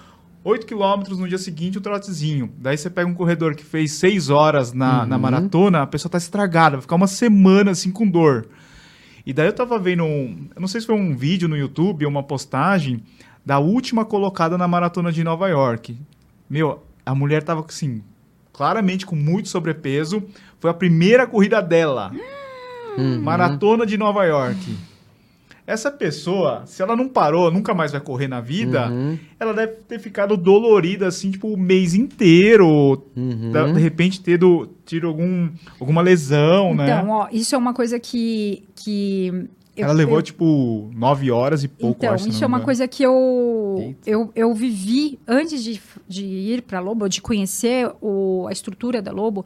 8 0.42 0.66
quilômetros 0.66 1.20
no 1.20 1.28
dia 1.28 1.38
seguinte, 1.38 1.78
um 1.78 1.80
trotezinho. 1.80 2.52
Daí 2.58 2.76
você 2.76 2.90
pega 2.90 3.08
um 3.08 3.14
corredor 3.14 3.54
que 3.54 3.64
fez 3.64 3.92
6 3.92 4.28
horas 4.28 4.72
na, 4.72 5.02
uhum. 5.02 5.06
na 5.06 5.16
maratona, 5.16 5.82
a 5.82 5.86
pessoa 5.86 6.10
tá 6.10 6.18
estragada, 6.18 6.78
vai 6.78 6.82
ficar 6.82 6.96
uma 6.96 7.06
semana 7.06 7.70
assim 7.70 7.92
com 7.92 8.10
dor. 8.10 8.48
E 9.24 9.32
daí 9.32 9.46
eu 9.46 9.52
tava 9.52 9.78
vendo 9.78 10.02
um, 10.02 10.48
eu 10.52 10.60
não 10.60 10.66
sei 10.66 10.80
se 10.80 10.86
foi 10.88 10.96
um 10.96 11.16
vídeo 11.16 11.48
no 11.48 11.56
YouTube 11.56 12.04
ou 12.04 12.10
uma 12.10 12.24
postagem 12.24 13.04
da 13.46 13.60
última 13.60 14.04
colocada 14.04 14.58
na 14.58 14.66
maratona 14.66 15.12
de 15.12 15.22
Nova 15.22 15.48
York. 15.48 15.96
Meu, 16.50 16.82
A 17.06 17.14
mulher 17.14 17.44
tava 17.44 17.64
assim, 17.66 18.02
claramente 18.52 19.06
com 19.06 19.14
muito 19.14 19.48
sobrepeso. 19.48 20.24
Foi 20.58 20.68
a 20.68 20.74
primeira 20.74 21.24
corrida 21.24 21.62
dela. 21.62 22.10
Uhum. 22.98 23.20
Maratona 23.22 23.86
de 23.86 23.96
Nova 23.96 24.24
York. 24.24 24.76
Essa 25.64 25.90
pessoa, 25.90 26.62
se 26.66 26.80
ela 26.82 26.94
não 26.96 27.08
parou, 27.08 27.50
nunca 27.50 27.74
mais 27.74 27.90
vai 27.92 28.00
correr 28.00 28.26
na 28.28 28.40
vida, 28.40 28.88
Uhum. 28.88 29.18
ela 29.38 29.52
deve 29.52 29.72
ter 29.88 29.98
ficado 29.98 30.36
dolorida, 30.36 31.06
assim, 31.08 31.30
tipo, 31.32 31.48
o 31.48 31.56
mês 31.56 31.92
inteiro. 31.94 32.68
Uhum. 33.16 33.52
De 33.74 33.80
repente, 33.80 34.22
tido, 34.22 34.70
tido 34.84 35.08
algum, 35.08 35.48
alguma 35.80 36.02
lesão, 36.02 36.72
né? 36.74 36.84
Então, 36.90 37.10
ó, 37.10 37.28
isso 37.32 37.54
é 37.54 37.58
uma 37.58 37.74
coisa 37.74 37.98
que. 38.00 38.64
que 38.76 39.48
eu- 39.76 39.84
ela 39.84 39.92
levou, 39.92 40.18
eu- 40.18 40.22
tipo, 40.22 40.90
nove 40.94 41.30
horas 41.30 41.62
e 41.62 41.68
pouco, 41.68 41.98
Então, 42.04 42.14
acho, 42.14 42.28
isso 42.28 42.42
é 42.42 42.46
uma 42.46 42.60
coisa 42.60 42.88
que 42.88 43.02
eu, 43.02 43.76
Eita. 43.78 44.10
eu, 44.10 44.30
eu 44.34 44.54
vivi 44.54 45.18
antes 45.26 45.62
de, 45.62 45.80
de 46.08 46.24
ir 46.24 46.62
para 46.62 46.80
Lobo, 46.80 47.08
de 47.08 47.20
conhecer 47.20 47.90
o, 48.00 48.46
a 48.48 48.52
estrutura 48.52 49.00
da 49.02 49.12
Lobo. 49.12 49.44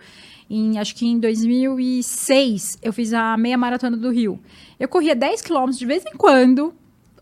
Em, 0.49 0.79
acho 0.79 0.95
que 0.95 1.07
em 1.07 1.19
2006, 1.19 2.79
eu 2.83 2.93
fiz 2.93 3.13
a 3.13 3.37
meia 3.37 3.57
maratona 3.59 3.97
do 3.97 4.11
Rio. 4.11 4.39
Eu 4.79 4.89
corria 4.89 5.15
10 5.15 5.43
quilômetros 5.43 5.79
de 5.79 5.87
vez 5.87 6.05
em 6.07 6.17
quando, 6.17 6.73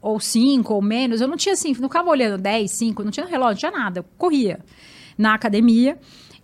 ou 0.00 0.18
5 0.20 0.74
ou 0.74 0.82
menos. 0.82 1.20
Eu 1.20 1.28
não 1.28 1.36
tinha 1.36 1.52
assim, 1.54 1.68
não 1.78 1.88
ficava 1.88 2.08
olhando 2.10 2.40
10, 2.40 2.70
5, 2.70 3.02
não 3.02 3.10
tinha 3.10 3.26
relógio, 3.26 3.52
não 3.52 3.58
tinha 3.58 3.72
nada. 3.72 4.00
Eu 4.00 4.04
corria 4.16 4.60
na 5.16 5.34
academia. 5.34 5.98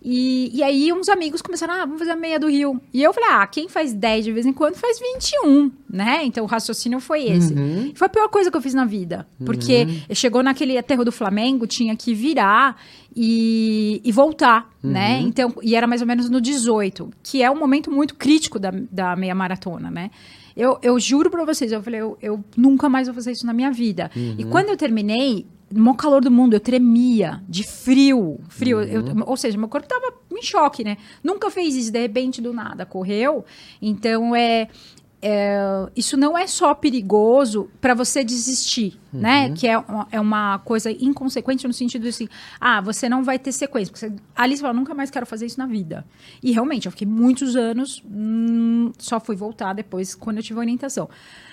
E, 0.07 0.51
e 0.53 0.61
aí 0.61 0.93
uns 0.93 1.09
amigos 1.09 1.41
começaram, 1.41 1.73
ah, 1.73 1.79
vamos 1.83 1.97
fazer 1.97 2.11
a 2.11 2.15
meia 2.15 2.39
do 2.39 2.47
Rio. 2.47 2.79
E 2.93 3.01
eu 3.01 3.11
falei, 3.11 3.29
ah, 3.31 3.47
quem 3.47 3.67
faz 3.67 3.91
10 3.91 4.25
de 4.25 4.31
vez 4.31 4.45
em 4.45 4.53
quando 4.53 4.75
faz 4.75 4.99
21, 4.99 5.71
né? 5.89 6.23
Então 6.23 6.43
o 6.43 6.47
raciocínio 6.47 6.99
foi 6.99 7.23
esse. 7.23 7.51
Uhum. 7.55 7.91
Foi 7.95 8.05
a 8.05 8.09
pior 8.09 8.29
coisa 8.29 8.51
que 8.51 8.55
eu 8.55 8.61
fiz 8.61 8.75
na 8.75 8.85
vida. 8.85 9.27
Porque 9.43 9.87
chegou 10.13 10.43
naquele 10.43 10.77
aterro 10.77 11.03
do 11.03 11.11
Flamengo, 11.11 11.65
tinha 11.65 11.95
que 11.95 12.13
virar 12.13 12.79
e, 13.15 13.99
e 14.03 14.11
voltar, 14.11 14.69
né? 14.83 15.21
Então, 15.21 15.51
e 15.63 15.75
era 15.75 15.87
mais 15.87 16.01
ou 16.01 16.07
menos 16.07 16.29
no 16.29 16.39
18, 16.39 17.09
que 17.23 17.41
é 17.41 17.49
um 17.49 17.57
momento 17.57 17.89
muito 17.89 18.13
crítico 18.13 18.59
da, 18.59 18.71
da 18.91 19.15
meia 19.15 19.33
maratona, 19.33 19.89
né? 19.89 20.11
Eu, 20.55 20.77
eu 20.83 20.99
juro 20.99 21.31
pra 21.31 21.43
vocês, 21.43 21.71
eu 21.71 21.81
falei, 21.81 22.01
eu, 22.01 22.17
eu 22.21 22.43
nunca 22.55 22.87
mais 22.87 23.07
vou 23.07 23.15
fazer 23.15 23.31
isso 23.31 23.45
na 23.45 23.53
minha 23.53 23.71
vida. 23.71 24.11
E 24.37 24.45
quando 24.45 24.69
eu 24.69 24.77
terminei, 24.77 25.47
maior 25.73 25.95
calor 25.95 26.21
do 26.21 26.31
mundo, 26.31 26.53
eu 26.53 26.59
tremia 26.59 27.41
de 27.49 27.63
frio. 27.63 28.39
Frio, 28.49 28.81
eu- 28.81 29.03
ou 29.25 29.35
seja, 29.37 29.57
meu 29.57 29.67
corpo 29.67 29.87
tava 29.87 30.13
em 30.31 30.41
choque, 30.43 30.83
né? 30.83 30.97
Nunca 31.23 31.49
fez 31.49 31.75
isso, 31.75 31.91
de 31.91 31.99
repente, 31.99 32.41
do 32.41 32.53
nada, 32.53 32.85
correu. 32.85 33.43
Então, 33.81 34.35
é, 34.35 34.67
é, 35.21 35.57
isso 35.95 36.15
não 36.17 36.37
é 36.37 36.45
só 36.45 36.75
perigoso 36.75 37.69
para 37.81 37.93
você 37.95 38.23
desistir, 38.23 38.99
né? 39.11 39.47
Que 39.55 39.67
é 39.67 39.77
uma, 39.77 40.07
é 40.11 40.19
uma 40.19 40.59
coisa 40.59 40.91
inconsequente 40.91 41.65
no 41.65 41.73
sentido 41.73 42.07
assim, 42.07 42.27
ah, 42.59 42.79
você 42.81 43.09
não 43.09 43.23
vai 43.23 43.39
ter 43.39 43.51
sequência. 43.51 43.91
Porque 43.91 44.05
você, 44.07 44.13
ali 44.35 44.55
você 44.55 44.61
fala, 44.61 44.73
nunca 44.73 44.93
mais 44.93 45.09
quero 45.09 45.25
fazer 45.25 45.45
isso 45.47 45.57
na 45.57 45.65
vida. 45.65 46.05
E 46.43 46.51
realmente, 46.51 46.85
eu 46.85 46.91
fiquei 46.91 47.07
muitos 47.07 47.55
anos, 47.55 48.03
hum, 48.05 48.91
só 48.99 49.19
fui 49.19 49.35
voltar 49.35 49.73
depois 49.73 50.13
quando 50.13 50.37
eu 50.37 50.43
tive 50.43 50.59
orientação. 50.59 51.09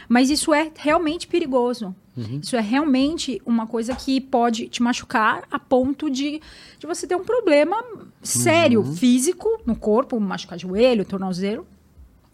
Mas 0.08 0.28
isso 0.28 0.52
é 0.52 0.70
realmente 0.76 1.26
perigoso. 1.26 1.94
Isso 2.42 2.56
é 2.56 2.60
realmente 2.60 3.40
uma 3.46 3.66
coisa 3.66 3.94
que 3.94 4.20
pode 4.20 4.68
te 4.68 4.82
machucar 4.82 5.44
a 5.50 5.58
ponto 5.58 6.10
de, 6.10 6.40
de 6.78 6.86
você 6.86 7.06
ter 7.06 7.16
um 7.16 7.24
problema 7.24 7.82
sério, 8.22 8.84
físico, 8.84 9.48
no 9.64 9.74
corpo, 9.74 10.20
machucar 10.20 10.58
joelho, 10.58 11.04
tornozelo, 11.04 11.66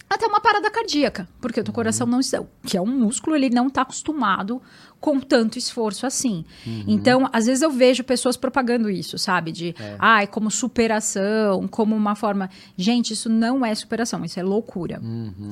até 0.08 0.26
uma 0.26 0.40
parada 0.40 0.70
cardíaca, 0.70 1.28
porque 1.40 1.60
o 1.60 1.64
teu 1.64 1.74
coração 1.74 2.06
não 2.06 2.20
está, 2.20 2.42
que 2.64 2.76
é 2.76 2.80
um 2.80 2.86
músculo, 2.86 3.36
ele 3.36 3.50
não 3.50 3.66
está 3.66 3.82
acostumado 3.82 4.60
com 5.00 5.20
tanto 5.20 5.58
esforço 5.58 6.06
assim. 6.06 6.44
Então, 6.86 7.28
às 7.32 7.46
vezes 7.46 7.62
eu 7.62 7.70
vejo 7.70 8.02
pessoas 8.02 8.36
propagando 8.36 8.90
isso, 8.90 9.16
sabe? 9.16 9.52
De, 9.52 9.74
ai, 9.98 10.26
como 10.26 10.50
superação, 10.50 11.68
como 11.68 11.94
uma 11.94 12.14
forma. 12.14 12.50
Gente, 12.76 13.12
isso 13.12 13.28
não 13.28 13.64
é 13.64 13.74
superação, 13.74 14.24
isso 14.24 14.40
é 14.40 14.42
loucura. 14.42 15.00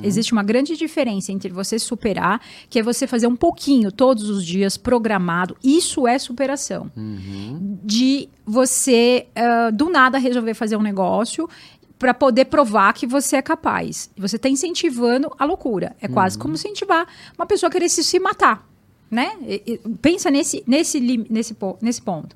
Existe 0.03 0.33
uma 0.33 0.43
grande 0.43 0.75
diferença 0.75 1.31
entre 1.31 1.49
você 1.49 1.79
superar, 1.79 2.41
que 2.69 2.79
é 2.79 2.83
você 2.83 3.07
fazer 3.07 3.27
um 3.27 3.35
pouquinho 3.35 3.91
todos 3.91 4.29
os 4.29 4.45
dias 4.45 4.75
programado. 4.75 5.55
Isso 5.63 6.07
é 6.07 6.19
superação. 6.19 6.91
De 7.83 8.27
você, 8.45 9.27
ah, 9.35 9.69
do 9.71 9.89
nada, 9.89 10.17
resolver 10.17 10.53
fazer 10.53 10.75
um 10.75 10.81
negócio 10.81 11.49
para 11.99 12.13
poder 12.13 12.45
provar 12.45 12.93
que 12.93 13.07
você 13.07 13.37
é 13.37 13.41
capaz. 13.41 14.09
Você 14.17 14.35
está 14.35 14.47
incentivando 14.49 15.31
a 15.37 15.45
loucura. 15.45 15.95
É 16.01 16.07
quase 16.07 16.37
como 16.37 16.53
incentivar 16.53 17.07
uma 17.37 17.45
pessoa 17.45 17.69
a 17.69 17.71
querer 17.71 17.89
se, 17.89 18.03
se 18.03 18.19
matar. 18.19 18.67
Né? 19.09 19.31
E- 19.41 19.63
e- 19.85 19.89
pensa 20.01 20.29
nesse, 20.29 20.63
nesse, 20.67 20.99
nesse, 20.99 21.55
nesse 21.81 22.01
ponto. 22.01 22.35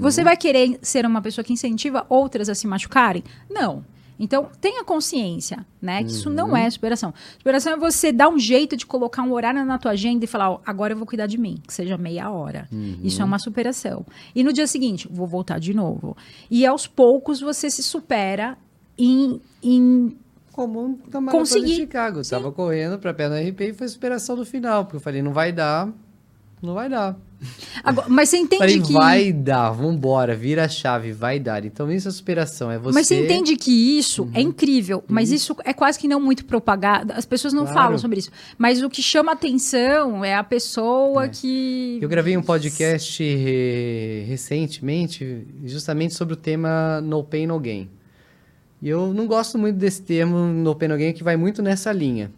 Você 0.00 0.22
vai 0.22 0.36
querer 0.36 0.78
ser 0.80 1.04
uma 1.04 1.20
pessoa 1.20 1.44
que 1.44 1.52
incentiva 1.52 2.06
outras 2.08 2.48
a 2.48 2.54
se 2.54 2.66
machucarem? 2.66 3.24
Não. 3.50 3.84
Então, 4.16 4.48
tenha 4.60 4.84
consciência, 4.84 5.66
né? 5.82 6.04
Que 6.04 6.10
isso 6.10 6.30
não 6.30 6.56
é 6.56 6.70
superação. 6.70 7.12
Superação 7.36 7.72
é 7.72 7.76
você 7.76 8.12
dar 8.12 8.28
um 8.28 8.38
jeito 8.38 8.76
de 8.76 8.86
colocar 8.86 9.22
um 9.22 9.32
horário 9.32 9.64
na 9.64 9.76
tua 9.76 9.90
agenda 9.90 10.24
e 10.24 10.28
falar, 10.28 10.50
ó, 10.52 10.60
agora 10.64 10.92
eu 10.92 10.96
vou 10.96 11.04
cuidar 11.04 11.26
de 11.26 11.36
mim, 11.36 11.58
que 11.66 11.74
seja 11.74 11.98
meia 11.98 12.30
hora. 12.30 12.68
Isso 13.02 13.20
é 13.20 13.24
uma 13.24 13.40
superação. 13.40 14.06
E 14.32 14.44
no 14.44 14.52
dia 14.52 14.68
seguinte, 14.68 15.08
vou 15.10 15.26
voltar 15.26 15.58
de 15.58 15.74
novo. 15.74 16.16
E 16.48 16.64
aos 16.64 16.86
poucos 16.86 17.40
você 17.40 17.68
se 17.68 17.82
supera 17.82 18.56
em, 18.98 19.40
em 19.62 20.16
Como 20.52 20.98
na 21.12 21.20
maratona 21.20 21.30
Consegui. 21.44 21.66
de 21.66 21.74
Chicago. 21.76 22.20
Eu 22.20 22.24
tava 22.28 22.52
correndo 22.52 22.98
pra 22.98 23.12
pé 23.14 23.28
no 23.28 23.34
RP 23.50 23.60
e 23.60 23.72
foi 23.72 23.88
superação 23.88 24.36
no 24.36 24.44
final. 24.44 24.84
Porque 24.84 24.96
eu 24.96 25.00
falei, 25.00 25.20
não 25.22 25.32
vai 25.32 25.52
dar, 25.52 25.88
não 26.62 26.74
vai 26.74 26.88
dar. 26.88 27.16
Agora, 27.84 28.08
mas 28.08 28.30
você 28.30 28.38
entende 28.38 28.58
falei, 28.62 28.80
que. 28.80 28.92
vai 28.94 29.32
dar, 29.32 29.70
vambora, 29.72 30.34
vira 30.34 30.64
a 30.64 30.68
chave, 30.68 31.12
vai 31.12 31.38
dar. 31.38 31.62
Então 31.66 31.92
isso 31.92 32.08
é 32.08 32.10
superação, 32.10 32.70
é 32.70 32.78
você... 32.78 32.88
Uhum. 32.88 32.94
Mas 32.94 33.06
você 33.06 33.22
entende 33.22 33.54
que 33.56 33.70
isso 33.98 34.30
é 34.32 34.40
incrível, 34.40 35.04
mas 35.06 35.30
isso 35.30 35.54
é 35.62 35.74
quase 35.74 35.98
que 35.98 36.08
não 36.08 36.18
muito 36.18 36.46
propagado. 36.46 37.12
As 37.12 37.26
pessoas 37.26 37.52
não 37.52 37.64
Claro. 37.64 37.78
falam 37.78 37.98
sobre 37.98 38.20
isso. 38.20 38.30
Mas 38.56 38.80
o 38.82 38.88
que 38.88 39.02
chama 39.02 39.32
atenção 39.32 40.24
é 40.24 40.34
a 40.34 40.42
pessoa 40.44 41.26
É. 41.26 41.28
que. 41.28 41.98
Eu 42.00 42.08
gravei 42.08 42.34
um 42.34 42.42
podcast 42.42 43.22
recentemente 44.26 45.46
justamente 45.64 46.14
sobre 46.14 46.34
o 46.34 46.36
tema 46.36 47.00
No 47.02 47.22
Pain, 47.22 47.46
No 47.46 47.58
Gain. 47.60 47.90
E 48.84 48.88
eu 48.90 49.14
não 49.14 49.26
gosto 49.26 49.56
muito 49.56 49.76
desse 49.76 50.02
termo 50.02 50.36
No 50.36 50.74
Gain, 50.74 51.14
que 51.14 51.24
vai 51.24 51.38
muito 51.38 51.62
nessa 51.62 51.90
linha. 51.90 52.30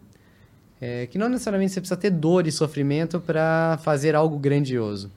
É, 0.79 1.05
que 1.05 1.17
não 1.17 1.27
necessariamente 1.27 1.73
você 1.73 1.81
precisa 1.81 1.99
ter 1.99 2.09
dor 2.09 2.47
e 2.47 2.53
sofrimento 2.53 3.19
para 3.19 3.77
fazer 3.83 4.15
algo 4.15 4.39
grandioso. 4.39 5.11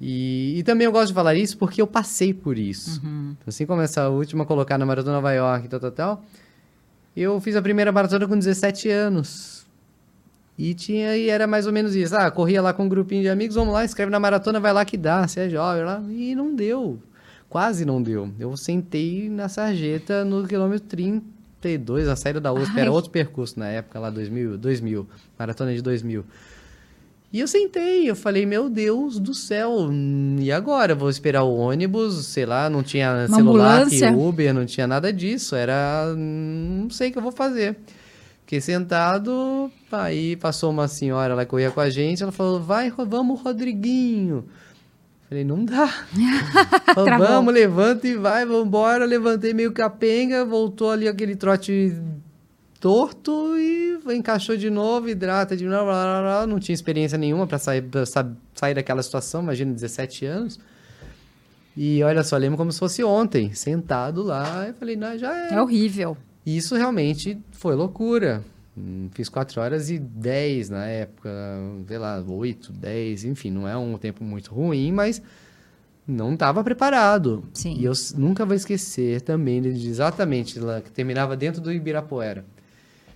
E, 0.00 0.54
e 0.56 0.62
também 0.62 0.84
eu 0.84 0.92
gosto 0.92 1.08
de 1.08 1.14
falar 1.14 1.34
isso 1.34 1.58
porque 1.58 1.82
eu 1.82 1.86
passei 1.86 2.32
por 2.32 2.56
isso. 2.56 3.02
Assim 3.44 3.66
como 3.66 3.82
essa 3.82 4.08
última 4.08 4.46
colocar 4.46 4.78
na 4.78 4.86
Maratona 4.86 5.16
Nova 5.16 5.32
York 5.32 5.66
e 5.66 5.68
tal, 5.68 5.80
tal, 5.80 5.90
tal, 5.90 6.24
eu 7.16 7.40
fiz 7.40 7.56
a 7.56 7.62
primeira 7.62 7.90
maratona 7.90 8.28
com 8.28 8.38
17 8.38 8.88
anos. 8.88 9.66
E 10.56 10.74
tinha 10.74 11.16
e 11.16 11.28
era 11.28 11.48
mais 11.48 11.66
ou 11.66 11.72
menos 11.72 11.96
isso. 11.96 12.14
Ah, 12.14 12.30
corria 12.30 12.62
lá 12.62 12.72
com 12.72 12.84
um 12.84 12.88
grupinho 12.88 13.22
de 13.22 13.28
amigos, 13.28 13.56
vamos 13.56 13.74
lá, 13.74 13.84
escreve 13.84 14.12
na 14.12 14.20
maratona, 14.20 14.60
vai 14.60 14.72
lá 14.72 14.84
que 14.84 14.96
dá, 14.96 15.26
você 15.26 15.40
é 15.40 15.48
jovem 15.48 15.82
lá. 15.84 16.00
E 16.08 16.36
não 16.36 16.54
deu. 16.54 17.00
Quase 17.50 17.84
não 17.84 18.00
deu. 18.00 18.30
Eu 18.38 18.56
sentei 18.56 19.28
na 19.28 19.48
sarjeta 19.48 20.24
no 20.24 20.46
quilômetro 20.46 20.86
32, 20.86 22.06
na 22.06 22.14
saída 22.14 22.40
da 22.40 22.52
USP. 22.52 22.78
Era 22.78 22.88
Ai. 22.88 22.94
outro 22.94 23.10
percurso 23.10 23.58
na 23.58 23.66
época, 23.66 23.98
lá 23.98 24.08
2000, 24.08 24.56
2000 24.56 25.08
maratona 25.36 25.74
de 25.74 25.82
2000. 25.82 26.24
E 27.32 27.40
eu 27.40 27.48
sentei, 27.48 28.08
eu 28.08 28.14
falei, 28.14 28.46
meu 28.46 28.70
Deus 28.70 29.18
do 29.18 29.34
céu, 29.34 29.88
e 30.38 30.50
agora? 30.50 30.94
Vou 30.94 31.10
esperar 31.10 31.42
o 31.42 31.56
ônibus, 31.56 32.26
sei 32.26 32.46
lá, 32.46 32.70
não 32.70 32.84
tinha 32.84 33.26
Uma 33.28 33.36
celular? 33.36 33.86
Uber, 34.16 34.54
não 34.54 34.64
tinha 34.64 34.86
nada 34.86 35.12
disso. 35.12 35.56
Era, 35.56 36.14
não 36.16 36.88
sei 36.88 37.10
o 37.10 37.12
que 37.12 37.18
eu 37.18 37.22
vou 37.22 37.32
fazer. 37.32 37.76
Fiquei 38.40 38.60
sentado, 38.60 39.70
aí 39.90 40.36
passou 40.36 40.70
uma 40.70 40.88
senhora, 40.88 41.32
ela 41.32 41.46
corria 41.46 41.70
com 41.70 41.80
a 41.80 41.90
gente, 41.90 42.22
ela 42.22 42.32
falou, 42.32 42.60
vai, 42.60 42.90
vamos, 42.90 43.40
Rodriguinho. 43.40 44.44
Falei, 45.30 45.44
não 45.44 45.64
dá. 45.64 45.86
Travou. 46.92 47.26
vamos, 47.26 47.54
levanta 47.54 48.06
e 48.06 48.16
vai, 48.16 48.44
vamos 48.44 48.66
embora. 48.66 49.04
Levantei 49.06 49.54
meio 49.54 49.72
capenga, 49.72 50.44
voltou 50.44 50.90
ali 50.90 51.06
aquele 51.08 51.36
trote 51.36 51.96
torto 52.80 53.56
e 53.56 53.98
encaixou 54.12 54.56
de 54.56 54.68
novo, 54.68 55.08
hidrata 55.08 55.56
de 55.56 55.64
novo. 55.66 55.84
Blá, 55.84 56.02
blá, 56.04 56.20
blá. 56.22 56.46
Não 56.46 56.58
tinha 56.58 56.74
experiência 56.74 57.16
nenhuma 57.16 57.46
para 57.46 57.58
sair, 57.58 57.82
pra 57.82 58.04
sa- 58.04 58.28
sair 58.54 58.74
daquela 58.74 59.02
situação, 59.02 59.40
imagina, 59.42 59.72
17 59.72 60.26
anos. 60.26 60.58
E 61.76 62.02
olha 62.02 62.24
só, 62.24 62.36
lembro 62.36 62.58
como 62.58 62.72
se 62.72 62.78
fosse 62.80 63.04
ontem, 63.04 63.54
sentado 63.54 64.22
lá, 64.24 64.66
eu 64.66 64.74
falei, 64.74 64.96
não, 64.96 65.16
já 65.16 65.32
é. 65.32 65.54
É 65.54 65.62
horrível. 65.62 66.16
Isso 66.44 66.74
realmente 66.74 67.38
foi 67.52 67.76
loucura. 67.76 68.42
Hum, 68.76 69.08
Fiz 69.12 69.28
4 69.28 69.60
horas 69.60 69.90
e 69.90 69.98
10 69.98 70.70
na 70.70 70.86
época, 70.86 71.30
sei 71.86 71.98
lá, 71.98 72.22
8, 72.26 72.72
10, 72.72 73.24
enfim, 73.24 73.50
não 73.50 73.66
é 73.66 73.76
um 73.76 73.98
tempo 73.98 74.22
muito 74.22 74.54
ruim, 74.54 74.92
mas 74.92 75.20
não 76.06 76.34
estava 76.34 76.62
preparado. 76.62 77.44
Sim. 77.52 77.76
E 77.78 77.84
eu 77.84 77.92
nunca 78.16 78.44
vou 78.44 78.54
esquecer 78.54 79.20
também 79.20 79.60
de 79.60 79.88
exatamente 79.88 80.58
lá, 80.58 80.80
que 80.80 80.90
terminava 80.90 81.36
dentro 81.36 81.60
do 81.60 81.72
Ibirapuera. 81.72 82.44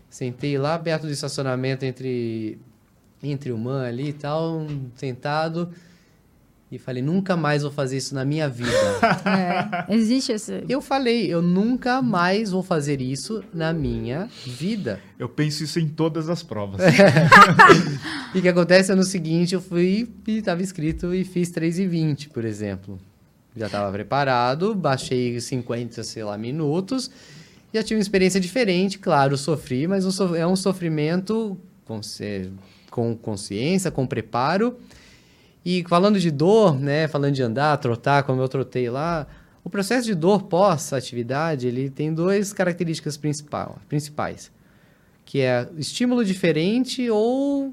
Sentei 0.09 0.57
lá 0.59 0.79
perto 0.79 1.07
do 1.07 1.13
estacionamento 1.13 1.85
entre 1.85 2.59
entre 3.23 3.51
o 3.51 3.59
man 3.59 3.87
ali 3.87 4.11
e 4.11 4.13
tal, 4.13 4.67
sentado. 4.95 5.71
E 6.75 6.79
falei, 6.79 7.03
nunca 7.03 7.37
mais 7.37 7.63
vou 7.63 7.71
fazer 7.71 7.97
isso 7.97 8.15
na 8.15 8.25
minha 8.25 8.49
vida. 8.49 8.71
É, 9.25 9.95
existe 9.95 10.33
esse. 10.33 10.65
eu 10.69 10.81
falei, 10.81 11.27
eu 11.33 11.41
nunca 11.41 12.03
mais 12.03 12.51
vou 12.51 12.63
fazer 12.63 13.01
isso 13.01 13.43
na 13.53 13.73
minha 13.73 14.29
vida. 14.45 15.01
Eu 15.19 15.29
penso 15.29 15.65
isso 15.65 15.79
em 15.81 15.89
todas 15.89 16.29
as 16.29 16.43
provas. 16.43 16.81
E 18.35 18.39
o 18.39 18.43
que 18.43 18.49
acontece 18.49 18.91
é 18.91 18.95
no 18.95 19.05
seguinte, 19.05 19.55
eu 19.55 19.61
fui 19.61 20.09
e 20.27 20.39
estava 20.39 20.61
escrito 20.61 21.15
e 21.15 21.25
fiz 21.25 21.51
3,20, 21.51 22.31
por 22.31 22.45
exemplo. 22.45 22.99
Já 23.57 23.67
estava 23.67 23.91
preparado, 23.93 24.75
baixei 24.75 25.41
50, 25.41 26.03
sei 26.03 26.25
lá, 26.25 26.37
minutos. 26.37 27.11
Já 27.73 27.83
tive 27.83 27.97
uma 27.97 28.03
experiência 28.03 28.41
diferente, 28.41 28.99
claro, 28.99 29.37
sofri, 29.39 29.87
mas 29.87 30.05
é 30.37 30.47
um 30.47 30.57
sofrimento 30.57 31.57
com, 31.85 32.01
com 32.91 33.17
consciência, 33.17 33.91
com 33.91 34.07
preparo. 34.07 34.77
E 35.65 35.85
falando 35.89 36.21
de 36.21 36.31
dor, 36.31 36.79
né, 36.79 37.09
falando 37.09 37.35
de 37.35 37.43
andar, 37.43 37.77
trotar, 37.79 38.23
como 38.25 38.41
eu 38.43 38.49
trotei 38.49 38.91
lá, 38.91 39.27
o 39.65 39.71
processo 39.71 40.05
de 40.07 40.15
dor 40.15 40.43
pós-atividade, 40.43 41.67
ele 41.67 41.89
tem 41.89 42.13
duas 42.13 42.53
características 42.53 43.17
principais, 43.17 44.53
que 45.25 45.41
é 45.41 45.67
estímulo 45.79 46.23
diferente 46.25 47.09
ou 47.09 47.73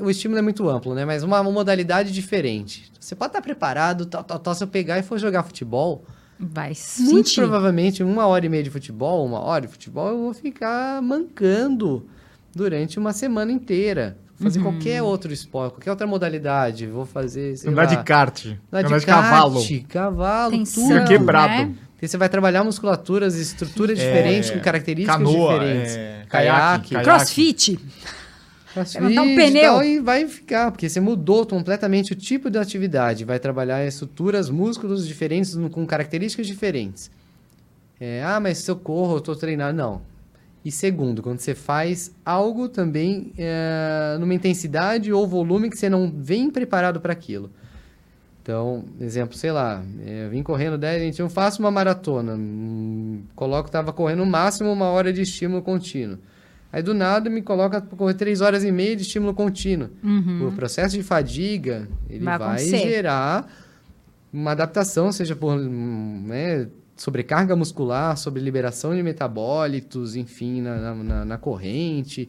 o 0.00 0.10
estímulo 0.10 0.38
é 0.38 0.42
muito 0.42 0.68
amplo, 0.68 0.94
né? 0.94 1.04
Mas 1.04 1.22
uma, 1.22 1.40
uma 1.40 1.50
modalidade 1.50 2.12
diferente. 2.12 2.90
Você 2.98 3.14
pode 3.14 3.30
estar 3.30 3.42
preparado, 3.42 4.06
tal, 4.06 4.24
tal, 4.24 4.38
tal. 4.38 4.54
Se 4.54 4.62
eu 4.62 4.68
pegar 4.68 4.98
e 4.98 5.02
for 5.02 5.18
jogar 5.18 5.42
futebol, 5.42 6.04
Vai 6.38 6.68
muito 7.00 7.28
sentir. 7.28 7.34
provavelmente 7.36 8.02
uma 8.02 8.26
hora 8.26 8.46
e 8.46 8.48
meia 8.48 8.62
de 8.62 8.70
futebol, 8.70 9.26
uma 9.26 9.40
hora 9.40 9.66
de 9.66 9.68
futebol, 9.72 10.08
eu 10.08 10.18
vou 10.18 10.34
ficar 10.34 11.02
mancando 11.02 12.06
durante 12.54 12.98
uma 12.98 13.12
semana 13.12 13.52
inteira. 13.52 14.16
Vou 14.40 14.50
Fazer 14.50 14.60
qualquer 14.62 15.02
outro 15.02 15.32
esporte, 15.32 15.74
qualquer 15.74 15.90
outra 15.90 16.06
modalidade. 16.06 16.86
Vou 16.86 17.04
fazer. 17.04 17.56
sei 17.58 17.70
Andar 17.70 17.82
lá, 17.82 17.88
de 17.94 18.02
kart. 18.02 18.46
andar 18.72 18.82
de 18.88 18.98
de 19.00 19.06
cavalo. 19.06 19.60
Cavalo, 19.88 20.50
Tensão, 20.52 20.88
tudo. 20.88 21.04
quebrado. 21.06 21.52
né? 21.52 21.74
Porque 21.92 22.08
você 22.08 22.16
vai 22.16 22.30
trabalhar 22.30 22.64
musculaturas, 22.64 23.34
estruturas 23.36 23.98
diferentes, 23.98 24.48
com 24.50 24.58
características 24.60 25.16
canoa, 25.18 25.52
diferentes. 25.58 25.94
é, 25.96 26.24
caiaque, 26.30 26.94
caiaque. 26.94 27.04
Crossfit. 27.04 27.78
Crossfit 28.72 29.02
levantar 29.02 29.22
um 29.22 29.26
e 29.26 29.36
pneu. 29.36 29.72
tal, 29.74 29.84
E 29.84 30.00
vai 30.00 30.26
ficar, 30.26 30.70
porque 30.70 30.88
você 30.88 30.98
mudou 31.00 31.44
completamente 31.44 32.12
o 32.14 32.16
tipo 32.16 32.48
de 32.48 32.56
atividade. 32.56 33.26
Vai 33.26 33.38
trabalhar 33.38 33.84
estruturas, 33.86 34.48
músculos 34.48 35.06
diferentes, 35.06 35.54
com 35.70 35.84
características 35.86 36.46
diferentes. 36.46 37.10
É, 38.00 38.22
ah, 38.24 38.40
mas 38.40 38.56
se 38.56 38.70
eu 38.70 38.76
corro, 38.76 39.16
eu 39.16 39.20
tô 39.20 39.36
treinando. 39.36 39.76
Não. 39.76 40.09
E 40.64 40.70
segundo, 40.70 41.22
quando 41.22 41.38
você 41.38 41.54
faz 41.54 42.14
algo 42.24 42.68
também 42.68 43.32
é, 43.38 44.16
numa 44.20 44.34
intensidade 44.34 45.12
ou 45.12 45.26
volume 45.26 45.70
que 45.70 45.78
você 45.78 45.88
não 45.88 46.12
vem 46.14 46.50
preparado 46.50 47.00
para 47.00 47.12
aquilo. 47.12 47.50
Então, 48.42 48.84
exemplo, 49.00 49.36
sei 49.36 49.52
lá, 49.52 49.82
é, 50.04 50.26
eu 50.26 50.30
vim 50.30 50.42
correndo 50.42 50.76
10, 50.76 51.02
gente, 51.02 51.20
eu 51.20 51.30
faço 51.30 51.60
uma 51.60 51.70
maratona, 51.70 52.34
hum, 52.34 53.22
coloco, 53.34 53.70
tava 53.70 53.92
correndo 53.92 54.18
no 54.18 54.26
máximo 54.26 54.72
uma 54.72 54.86
hora 54.86 55.12
de 55.12 55.22
estímulo 55.22 55.62
contínuo. 55.62 56.18
Aí 56.72 56.82
do 56.82 56.94
nada 56.94 57.28
me 57.28 57.42
coloca 57.42 57.80
para 57.80 57.96
correr 57.96 58.14
3 58.14 58.40
horas 58.40 58.64
e 58.64 58.70
meia 58.70 58.94
de 58.94 59.02
estímulo 59.02 59.34
contínuo. 59.34 59.90
O 60.48 60.52
processo 60.52 60.96
de 60.96 61.02
fadiga, 61.02 61.88
ele 62.08 62.24
Vai 62.24 62.38
vai, 62.38 62.58
gerar 62.58 63.50
uma 64.32 64.52
adaptação, 64.52 65.10
seja 65.10 65.34
por 65.34 65.56
hum, 65.56 66.24
né, 66.26 66.68
sobrecarga 67.00 67.56
muscular, 67.56 68.14
sobre 68.18 68.42
liberação 68.42 68.94
de 68.94 69.02
metabólitos, 69.02 70.16
enfim, 70.16 70.60
na, 70.60 70.76
na- 70.94 71.24
na- 71.24 71.38
corrente. 71.38 72.28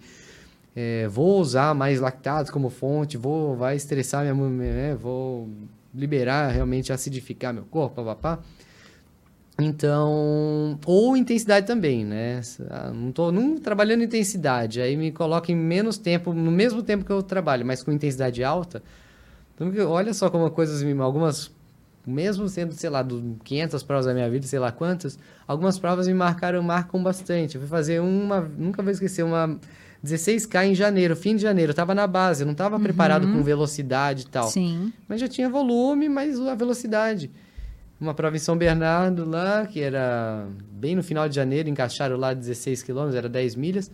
É, 0.73 1.09
vou 1.09 1.41
usar 1.41 1.75
mais 1.75 1.99
lactatos 1.99 2.49
como 2.49 2.69
fonte, 2.69 3.17
vou 3.17 3.57
vai 3.57 3.75
estressar 3.75 4.23
minha, 4.23 4.49
né, 4.73 4.95
vou 4.95 5.49
liberar 5.93 6.51
realmente 6.51 6.93
acidificar 6.93 7.53
meu 7.53 7.65
corpo, 7.65 7.95
papapá. 7.97 8.39
Então, 9.59 10.79
ou 10.85 11.17
intensidade 11.17 11.67
também, 11.67 12.05
né? 12.05 12.39
Ah, 12.69 12.91
Não 12.93 13.11
tô 13.11 13.29
não 13.29 13.57
trabalhando 13.57 14.03
intensidade, 14.03 14.79
aí 14.81 14.95
me 14.95 15.11
coloca 15.11 15.51
em 15.51 15.55
menos 15.55 15.97
tempo, 15.97 16.33
no 16.33 16.49
mesmo 16.49 16.81
tempo 16.81 17.03
que 17.03 17.11
eu 17.11 17.21
trabalho, 17.21 17.65
mas 17.65 17.83
com 17.83 17.91
intensidade 17.91 18.41
alta. 18.41 18.81
Então, 19.53 19.69
olha 19.91 20.13
só 20.13 20.29
como 20.29 20.49
coisas, 20.49 20.81
algumas, 21.01 21.51
mesmo 22.05 22.47
sendo, 22.49 22.73
sei 22.73 22.89
lá, 22.89 23.01
do 23.01 23.37
500 23.43 23.83
provas 23.83 24.05
da 24.05 24.13
minha 24.13 24.29
vida, 24.29 24.45
sei 24.47 24.59
lá 24.59 24.71
quantas, 24.71 25.17
algumas 25.47 25.77
provas 25.77 26.07
me 26.07 26.13
marcaram, 26.13 26.61
marcam 26.63 27.01
bastante. 27.01 27.55
Eu 27.55 27.61
fui 27.61 27.69
fazer 27.69 28.01
uma, 28.01 28.41
nunca 28.41 28.81
vou 28.81 28.91
esquecer, 28.91 29.23
uma 29.23 29.59
16K 30.03 30.65
em 30.65 30.75
janeiro, 30.75 31.15
fim 31.15 31.35
de 31.35 31.41
janeiro. 31.43 31.71
Eu 31.71 31.75
tava 31.75 31.93
na 31.93 32.07
base, 32.07 32.43
eu 32.43 32.47
não 32.47 32.55
tava 32.55 32.79
preparado 32.79 33.27
com 33.31 33.43
velocidade 33.43 34.23
e 34.23 34.27
tal. 34.27 34.49
Sim. 34.49 34.91
Mas 35.07 35.21
já 35.21 35.27
tinha 35.27 35.49
volume, 35.49 36.09
mas 36.09 36.39
a 36.39 36.55
velocidade. 36.55 37.29
Uma 37.99 38.15
prova 38.15 38.35
em 38.35 38.39
São 38.39 38.57
Bernardo 38.57 39.29
lá, 39.29 39.67
que 39.67 39.79
era 39.79 40.47
bem 40.71 40.95
no 40.95 41.03
final 41.03 41.29
de 41.29 41.35
janeiro, 41.35 41.69
encaixaram 41.69 42.17
lá 42.17 42.33
16 42.33 42.81
quilômetros, 42.81 43.15
era 43.15 43.29
10 43.29 43.55
milhas. 43.55 43.91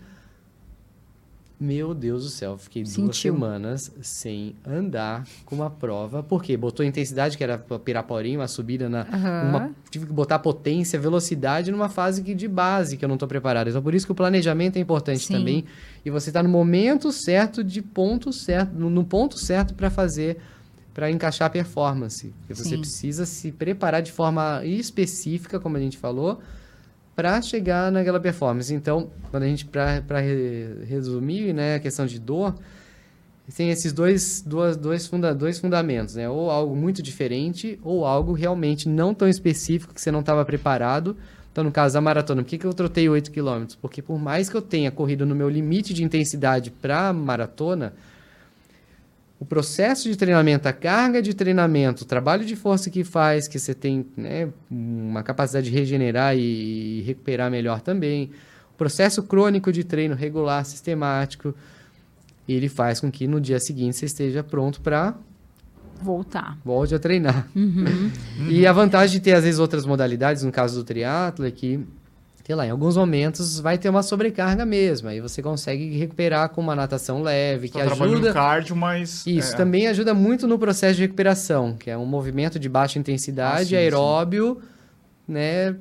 Meu 1.59 1.95
Deus 1.95 2.23
do 2.23 2.29
céu, 2.29 2.55
fiquei 2.55 2.83
duas 2.83 2.93
Sentiu. 2.93 3.33
semanas 3.33 3.91
sem 3.99 4.55
andar 4.63 5.25
com 5.43 5.55
uma 5.55 5.71
prova. 5.71 6.21
Por 6.21 6.43
quê? 6.43 6.55
Botou 6.55 6.85
intensidade, 6.85 7.35
que 7.35 7.43
era 7.43 7.57
Piraporinho, 7.57 8.39
uma 8.39 8.47
subida 8.47 8.87
na. 8.87 9.01
Aham. 9.11 9.49
uma- 9.49 9.71
tive 9.89 10.05
que 10.05 10.13
botar 10.13 10.37
potência, 10.37 10.99
velocidade 10.99 11.71
numa 11.71 11.89
fase 11.89 12.21
que, 12.21 12.35
de 12.35 12.47
base 12.47 12.95
que 12.95 13.03
eu 13.03 13.09
não 13.09 13.15
estou 13.15 13.27
preparado. 13.27 13.69
Então, 13.69 13.81
por 13.81 13.95
isso 13.95 14.05
que 14.05 14.11
o 14.11 14.15
planejamento 14.15 14.77
é 14.77 14.79
importante 14.79 15.25
Sim. 15.25 15.33
também. 15.33 15.65
E 16.05 16.11
você 16.11 16.29
está 16.29 16.43
no 16.43 16.49
momento 16.49 17.11
certo, 17.11 17.63
de 17.63 17.81
ponto 17.81 18.31
certo, 18.31 18.73
no, 18.75 19.03
ponto 19.03 19.39
certo 19.39 19.73
para 19.73 19.89
fazer, 19.89 20.37
para 20.93 21.09
encaixar 21.09 21.47
a 21.47 21.49
performance. 21.49 22.31
Porque 22.41 22.53
você 22.53 22.77
precisa 22.77 23.25
se 23.25 23.51
preparar 23.51 24.03
de 24.03 24.11
forma 24.11 24.63
específica, 24.63 25.59
como 25.59 25.75
a 25.75 25.79
gente 25.79 25.97
falou, 25.97 26.39
para 27.17 27.41
chegar 27.41 27.91
naquela 27.91 28.19
performance. 28.19 28.71
Então, 28.71 29.09
quando 29.31 29.41
a 29.41 29.47
gente, 29.47 29.65
para 29.65 30.19
resumir, 30.85 31.51
né, 31.51 31.73
a 31.73 31.79
questão 31.79 32.05
de 32.05 32.19
dor, 32.19 32.53
tem 33.55 33.71
esses 33.71 33.91
dois, 33.91 34.43
duas, 34.45 34.77
dois, 34.77 35.07
funda, 35.07 35.33
dois 35.33 35.57
fundamentos, 35.57 36.13
né? 36.13 36.29
Ou 36.29 36.51
algo 36.51 36.75
muito 36.75 37.01
diferente, 37.01 37.79
ou 37.81 38.05
algo 38.05 38.33
realmente 38.33 38.87
não 38.87 39.15
tão 39.15 39.27
específico 39.27 39.95
que 39.95 39.99
você 39.99 40.11
não 40.11 40.19
estava 40.19 40.45
preparado. 40.45 41.17
Então, 41.51 41.63
no 41.63 41.71
caso 41.71 41.95
da 41.95 42.01
maratona, 42.01 42.43
por 42.43 42.49
que, 42.49 42.57
que 42.59 42.67
eu 42.67 42.73
trotei 42.73 43.09
8 43.09 43.31
km? 43.31 43.65
Porque 43.81 43.99
por 43.99 44.19
mais 44.19 44.47
que 44.47 44.55
eu 44.55 44.61
tenha 44.61 44.91
corrido 44.91 45.25
no 45.25 45.33
meu 45.33 45.49
limite 45.49 45.95
de 45.95 46.03
intensidade 46.03 46.69
para 46.69 47.11
maratona, 47.11 47.95
o 49.39 49.45
processo 49.45 50.09
de 50.09 50.15
treinamento, 50.15 50.67
a 50.67 50.73
carga 50.73 51.21
de 51.21 51.33
treinamento, 51.33 52.03
o 52.03 52.05
trabalho 52.05 52.43
de 52.43 52.55
força 52.55 52.89
que 52.89 53.03
faz, 53.03 53.47
que 53.47 53.59
você 53.59 53.73
tem 53.73 54.05
né, 54.17 54.49
uma 54.69 55.21
capacidade 55.21 55.69
de 55.69 55.75
regenerar 55.77 56.35
e 56.35 57.01
recuperar 57.05 57.51
melhor 57.51 57.81
também, 57.81 58.31
o 58.73 58.77
processo 58.77 59.21
crônico 59.23 59.71
de 59.71 59.83
treino 59.83 60.15
regular, 60.15 60.65
sistemático, 60.65 61.53
ele 62.47 62.69
faz 62.69 62.99
com 62.99 63.11
que 63.11 63.27
no 63.27 63.39
dia 63.39 63.59
seguinte 63.59 63.97
você 63.97 64.05
esteja 64.05 64.43
pronto 64.43 64.81
para 64.81 65.15
Voltar. 66.01 66.57
volte 66.63 66.95
a 66.95 66.99
treinar. 66.99 67.47
Uhum. 67.55 68.11
E 68.49 68.65
a 68.65 68.71
vantagem 68.71 69.17
de 69.17 69.23
ter, 69.23 69.33
às 69.33 69.43
vezes, 69.43 69.59
outras 69.59 69.85
modalidades, 69.85 70.43
no 70.43 70.51
caso 70.51 70.75
do 70.75 70.83
triatlo, 70.83 71.45
é 71.45 71.51
que, 71.51 71.79
sei 72.47 72.55
lá, 72.55 72.65
em 72.65 72.69
alguns 72.69 72.95
momentos 72.95 73.59
vai 73.59 73.77
ter 73.77 73.89
uma 73.89 74.01
sobrecarga 74.01 74.65
mesmo. 74.65 75.09
Aí 75.09 75.19
você 75.19 75.41
consegue 75.41 75.97
recuperar 75.97 76.47
com 76.47 76.61
uma 76.61 76.73
natação 76.73 77.21
leve, 77.21 77.67
que 77.67 77.77
Só 77.77 77.85
trabalho 77.85 78.11
no 78.11 78.17
ajuda. 78.19 78.31
cardio, 78.33 78.73
mas... 78.73 79.27
Isso 79.27 79.53
é, 79.53 79.57
também 79.57 79.85
ajuda 79.89 80.13
muito 80.13 80.47
no 80.47 80.57
processo 80.57 80.95
de 80.95 81.01
recuperação, 81.01 81.75
que 81.77 81.89
é 81.89 81.97
um 81.97 82.05
movimento 82.05 82.57
de 82.57 82.69
baixa 82.69 82.97
intensidade, 82.97 83.75
Ah, 83.75 83.79
sim, 83.79 83.83
aeróbio, 83.83 84.61
né? 85.27 85.75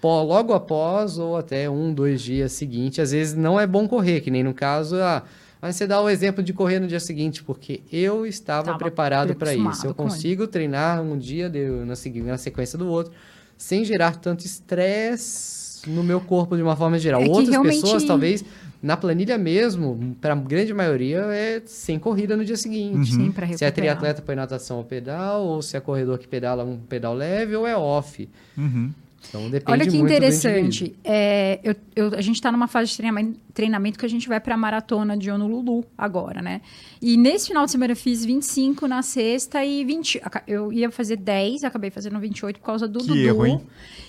pó- 0.00 0.22
Logo 0.22 0.54
após 0.54 1.18
ou 1.18 1.36
até 1.36 1.68
um, 1.68 1.92
dois 1.92 2.22
dias 2.22 2.52
seguintes. 2.52 2.98
Às 2.98 3.12
vezes 3.12 3.34
não 3.34 3.60
é 3.60 3.66
bom 3.66 3.86
correr, 3.86 4.22
que 4.22 4.30
nem 4.30 4.42
no 4.42 4.54
caso, 4.54 4.96
ah, 4.96 5.22
mas 5.60 5.76
você 5.76 5.86
dá 5.86 6.00
o 6.00 6.08
exemplo 6.08 6.42
de 6.42 6.54
correr 6.54 6.80
no 6.80 6.86
dia 6.86 6.98
seguinte, 6.98 7.42
porque 7.44 7.82
eu 7.92 8.24
estava 8.26 8.68
Tava 8.68 8.78
preparado 8.78 9.34
para 9.34 9.54
isso. 9.54 9.86
Eu 9.86 9.94
com 9.94 10.04
ele. 10.04 10.10
consigo 10.12 10.46
treinar 10.46 11.02
um 11.02 11.18
dia 11.18 11.50
de- 11.50 11.68
na, 11.68 11.94
na 12.32 12.38
sequência 12.38 12.78
do 12.78 12.88
outro, 12.88 13.12
sem 13.58 13.84
gerar 13.84 14.16
tanto 14.16 14.46
estresse 14.46 15.65
no 15.86 16.02
meu 16.02 16.20
corpo 16.20 16.56
de 16.56 16.62
uma 16.62 16.76
forma 16.76 16.98
geral. 16.98 17.22
É 17.22 17.26
Outras 17.28 17.48
realmente- 17.48 17.80
pessoas, 17.80 18.04
talvez, 18.04 18.44
na 18.82 18.96
planilha 18.96 19.38
mesmo, 19.38 20.16
para 20.20 20.32
a 20.34 20.36
grande 20.36 20.72
maioria, 20.74 21.18
é 21.30 21.62
sem 21.64 21.98
corrida 21.98 22.36
no 22.36 22.44
dia 22.44 22.56
seguinte. 22.56 23.12
Sim, 23.12 23.32
pra 23.32 23.46
Se 23.56 23.64
é 23.64 23.70
triatleta, 23.70 24.22
põe 24.22 24.34
natação 24.36 24.78
ou 24.78 24.84
pedal, 24.84 25.44
ou 25.44 25.62
se 25.62 25.76
é 25.76 25.80
corredor 25.80 26.18
que 26.18 26.28
pedala 26.28 26.64
um 26.64 26.76
pedal 26.78 27.14
leve, 27.14 27.54
ou 27.56 27.66
é 27.66 27.76
off. 27.76 28.28
Uhum. 28.56 28.90
Então 29.28 29.50
depende 29.50 29.72
Olha 29.72 29.84
que 29.90 29.96
muito 29.98 30.08
do 30.08 30.14
indivíduo. 30.14 30.48
interessante. 30.50 30.96
É, 31.04 31.60
eu- 31.62 31.74
eu- 31.94 32.14
a 32.14 32.20
gente 32.20 32.36
está 32.36 32.50
numa 32.52 32.66
fase 32.68 32.90
de 32.90 32.96
treinamento, 32.96 33.38
treinamento 33.52 33.98
que 33.98 34.06
a 34.06 34.08
gente 34.08 34.28
vai 34.28 34.38
para 34.40 34.54
a 34.54 34.56
maratona 34.58 35.16
de 35.16 35.30
Honolulu 35.30 35.84
agora, 35.96 36.40
né? 36.40 36.60
E 37.02 37.16
nesse 37.16 37.48
final 37.48 37.64
de 37.64 37.70
semana 37.72 37.92
eu 37.92 37.96
fiz 37.96 38.24
25 38.24 38.86
na 38.86 39.02
sexta 39.02 39.64
e 39.64 39.84
20. 39.84 40.20
aca- 40.22 40.42
Eu 40.46 40.72
ia 40.72 40.90
fazer 40.90 41.16
10, 41.16 41.64
acabei 41.64 41.90
fazendo 41.90 42.18
28 42.18 42.60
por 42.60 42.66
causa 42.66 42.86
do 42.86 43.00
Que 43.00 43.06
Dudu. 43.08 43.18
erro, 43.20 43.46
hein? 43.46 43.60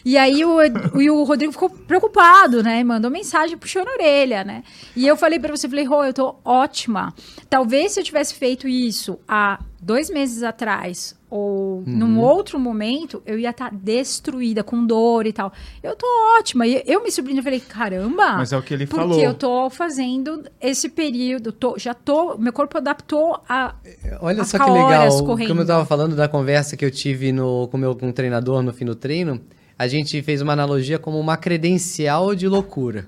E 0.06 0.18
aí 0.18 0.46
o, 0.46 0.58
e 1.02 1.10
o 1.10 1.24
Rodrigo 1.24 1.52
ficou 1.52 1.70
preocupado, 1.70 2.62
né? 2.64 2.84
Mandou 2.84 3.10
mensagem 3.12 3.58
puxando 3.58 3.88
a 3.90 3.94
orelha, 3.94 4.44
né? 4.44 4.64
E 4.96 5.06
eu 5.08 5.18
falei 5.18 5.40
para 5.40 5.56
você, 5.56 5.68
falei, 5.68 5.84
Rô, 5.84 6.04
eu 6.04 6.14
tô 6.14 6.36
ótima. 6.46 7.14
Talvez 7.50 7.92
se 7.94 8.00
eu 8.00 8.04
tivesse 8.04 8.34
feito 8.36 8.68
isso 8.68 9.20
há 9.28 9.60
dois 9.82 10.10
meses 10.10 10.44
atrás 10.44 11.17
ou 11.30 11.80
Uhum. 11.80 11.84
num 11.86 12.20
outro 12.22 12.58
momento, 12.60 13.22
eu 13.26 13.38
ia 13.38 13.50
estar 13.50 13.70
destruída, 13.74 14.64
com 14.64 14.86
dor 14.86 15.26
e 15.28 15.34
tal. 15.34 15.52
Eu 15.84 15.96
tô 15.96 16.06
ótima. 16.40 16.66
E 16.66 16.82
eu 16.86 17.04
me 17.04 17.12
surpreendi, 17.12 17.40
eu 17.40 17.44
falei, 17.44 17.60
caramba. 17.60 18.38
Mas 18.38 18.54
é 18.54 18.58
o 18.58 18.62
que 18.62 18.74
ele 18.74 18.88
porque 18.88 19.02
falou. 19.04 19.20
eu 19.22 19.34
tô 19.34 19.70
fazendo 19.70 20.44
esse 20.62 20.88
período, 20.90 21.52
tô- 21.52 21.78
já 21.78 21.94
tô, 21.94 22.38
meu 22.38 22.54
corpo 22.54 22.78
adaptou 22.78 23.40
a 23.48 23.76
Olha 24.22 24.42
a 24.42 24.46
só 24.46 24.58
que 24.58 24.70
legal, 24.72 25.24
correndo. 25.26 25.48
como 25.50 25.62
eu 25.62 25.66
tava 25.68 25.86
falando 25.86 26.16
da 26.16 26.28
conversa 26.28 26.78
que 26.78 26.86
eu 26.86 26.92
tive 26.92 27.32
no, 27.32 27.68
com, 27.68 27.78
meu, 27.78 27.96
com 27.96 28.10
o 28.10 28.14
treinador 28.14 28.62
no 28.62 28.72
fim 28.74 28.86
do 28.86 28.96
treino, 28.96 29.42
a 29.78 29.88
gente 29.88 30.22
fez 30.22 30.42
uma 30.42 30.54
analogia 30.54 30.98
como 30.98 31.20
uma 31.20 31.36
credencial 31.38 32.34
de 32.34 32.48
loucura. 32.48 33.08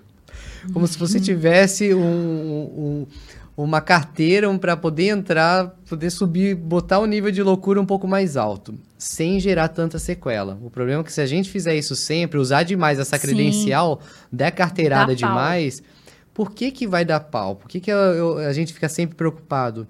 Como 0.74 0.86
se 0.86 1.00
Uhum. 1.00 1.08
você 1.08 1.20
tivesse 1.22 1.94
um- 1.94 2.02
um- 2.02 3.08
uma 3.64 3.82
carteira 3.82 4.52
para 4.58 4.78
poder 4.78 5.08
entrar, 5.08 5.68
poder 5.88 6.10
subir, 6.10 6.56
botar 6.56 7.00
o 7.00 7.06
nível 7.06 7.32
de 7.32 7.44
loucura 7.44 7.80
um 7.82 7.86
pouco 7.86 8.08
mais 8.08 8.38
alto, 8.38 8.74
sem 8.98 9.40
gerar 9.40 9.68
tanta 9.68 10.00
sequela. 10.00 10.58
O 10.62 10.70
problema 10.70 11.02
é 11.02 11.04
que 11.04 11.12
se 11.12 11.20
a 11.22 11.26
gente 11.26 11.50
fizer 11.50 11.76
isso 11.76 11.96
sempre, 11.96 12.40
usar 12.40 12.64
demais 12.64 13.00
essa 13.00 13.18
Sim. 13.18 13.28
credencial, 13.28 14.00
der 14.32 14.52
carteirada 14.52 15.16
demais, 15.16 15.84
por 16.34 16.52
que 16.52 16.72
que 16.72 16.88
vai 16.88 17.04
dar 17.04 17.20
pau? 17.20 17.56
Por 17.56 17.68
que 17.68 17.80
que 17.82 17.92
eu- 17.92 17.98
eu- 17.98 18.38
a 18.38 18.54
gente 18.54 18.74
fica 18.74 18.88
sempre 18.88 19.16
preocupado? 19.16 19.86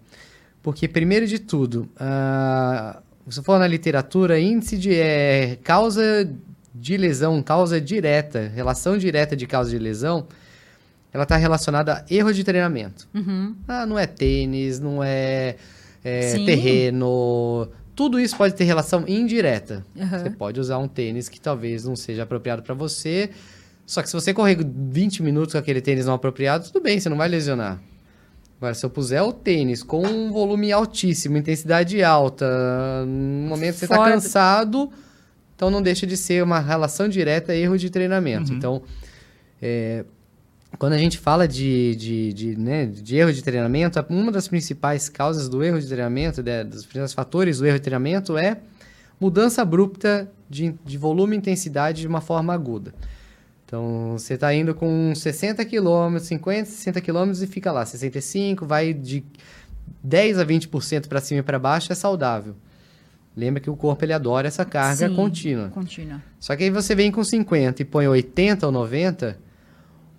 Porque, 0.64 0.88
primeiro 0.88 1.28
de 1.28 1.38
tudo, 1.40 1.88
ah, 2.00 3.00
se 3.30 3.42
for 3.44 3.60
na 3.60 3.68
literatura, 3.68 4.40
índice 4.40 4.78
de 4.78 4.94
é, 4.96 5.58
causa 5.64 6.28
de 6.74 6.98
lesão, 6.98 7.42
causa 7.44 7.80
direta, 7.80 8.52
relação 8.54 8.98
direta 8.98 9.36
de 9.36 9.46
causa 9.46 9.70
de 9.70 9.78
lesão, 9.78 10.26
ela 11.14 11.24
está 11.24 11.36
relacionada 11.36 11.94
a 11.94 12.14
erro 12.14 12.34
de 12.34 12.44
treinamento. 12.44 13.08
Uhum. 13.14 13.56
Ah, 13.68 13.86
não 13.86 13.98
é 13.98 14.06
tênis, 14.06 14.80
não 14.80 15.04
é, 15.04 15.56
é 16.04 16.34
terreno. 16.46 17.68
Tudo 17.96 18.20
isso 18.20 18.38
pode 18.38 18.54
ter 18.54 18.64
relação 18.64 19.04
indireta. 19.08 19.86
Aham. 20.00 20.20
Você 20.20 20.30
pode 20.30 20.60
usar 20.60 20.78
um 20.78 20.88
tênis 20.88 21.28
que 21.28 21.40
talvez 21.40 21.84
não 21.84 21.96
seja 21.96 22.24
apropriado 22.24 22.62
para 22.62 22.74
você. 22.74 23.32
Só 23.86 24.02
que 24.04 24.08
se 24.08 24.14
você 24.14 24.34
correr 24.34 24.58
20 24.64 25.24
minutos 25.24 25.54
com 25.54 25.58
aquele 25.58 25.82
tênis 25.82 26.06
não 26.06 26.14
apropriado, 26.14 26.66
tudo 26.66 26.82
bem, 26.82 27.00
você 27.00 27.10
não 27.10 27.18
vai 27.18 27.28
lesionar. 27.28 27.82
Agora, 28.58 28.74
se 28.74 28.86
eu 28.86 28.90
puser 28.90 29.24
o 29.24 29.34
tênis 29.34 29.82
com 29.82 30.06
um 30.06 30.32
volume 30.32 30.72
altíssimo, 30.72 31.38
intensidade 31.38 32.04
alta, 32.04 32.46
no 33.06 33.48
momento 33.48 33.74
que 33.74 33.80
você 33.80 33.86
está 33.86 34.04
cansado, 34.04 34.92
então 35.56 35.72
não 35.72 35.82
deixa 35.82 36.06
de 36.06 36.16
ser 36.16 36.44
uma 36.44 36.60
relação 36.60 37.08
direta 37.08 37.56
erro 37.56 37.78
de 37.78 37.90
treinamento. 37.90 38.54
Então, 38.54 38.82
é, 39.62 40.06
quando 40.78 40.94
a 40.94 40.98
gente 40.98 41.18
fala 41.18 41.48
de, 41.48 41.96
de, 41.96 42.34
de, 42.34 42.56
né, 42.56 42.86
de 42.86 43.16
erro 43.16 43.34
de 43.34 43.42
treinamento, 43.42 44.04
uma 44.10 44.32
das 44.32 44.48
principais 44.48 45.10
causas 45.10 45.50
do 45.50 45.64
erro 45.64 45.80
de 45.80 45.88
treinamento, 45.88 46.44
né, 46.44 46.64
dos 46.64 46.86
principais 46.86 47.14
fatores 47.14 47.58
do 47.58 47.66
erro 47.66 47.78
de 47.78 47.84
treinamento 47.84 48.38
é 48.38 48.58
mudança 49.20 49.62
abrupta 49.62 50.30
de, 50.50 50.74
de 50.86 50.98
volume 50.98 51.36
e 51.36 51.40
intensidade 51.40 52.02
de 52.02 52.08
uma 52.08 52.22
forma 52.22 52.54
aguda. 52.54 52.94
Então, 53.66 54.14
você 54.18 54.34
está 54.34 54.54
indo 54.54 54.74
com 54.74 55.14
60 55.14 55.64
km, 55.66 56.18
50, 56.20 56.66
60 56.66 57.02
km 57.02 57.32
e 57.32 57.48
fica 57.48 57.72
lá, 57.72 57.86
65, 57.86 58.66
vai 58.66 58.94
de 58.94 59.24
10 60.04 60.40
a 60.40 60.46
20% 60.46 61.08
para 61.08 61.22
cima 61.22 61.42
e 61.42 61.44
para 61.44 61.60
baixo, 61.60 61.92
é 61.92 61.96
saudável. 61.96 62.56
Lembra 63.36 63.62
que 63.62 63.70
o 63.70 63.76
corpo 63.76 64.04
ele 64.04 64.14
adora 64.14 64.48
essa 64.48 64.66
carga 64.66 65.08
Sim. 65.08 65.16
contínua. 65.16 65.70
Contínua. 65.70 66.22
Só 66.40 66.56
que 66.56 66.64
aí 66.64 66.70
você 66.70 66.96
vem 66.96 67.12
com 67.12 67.24
50 67.24 67.82
e 67.82 67.86
põe 67.86 68.08
80 68.08 68.66
ou 68.66 68.72
90, 68.72 69.38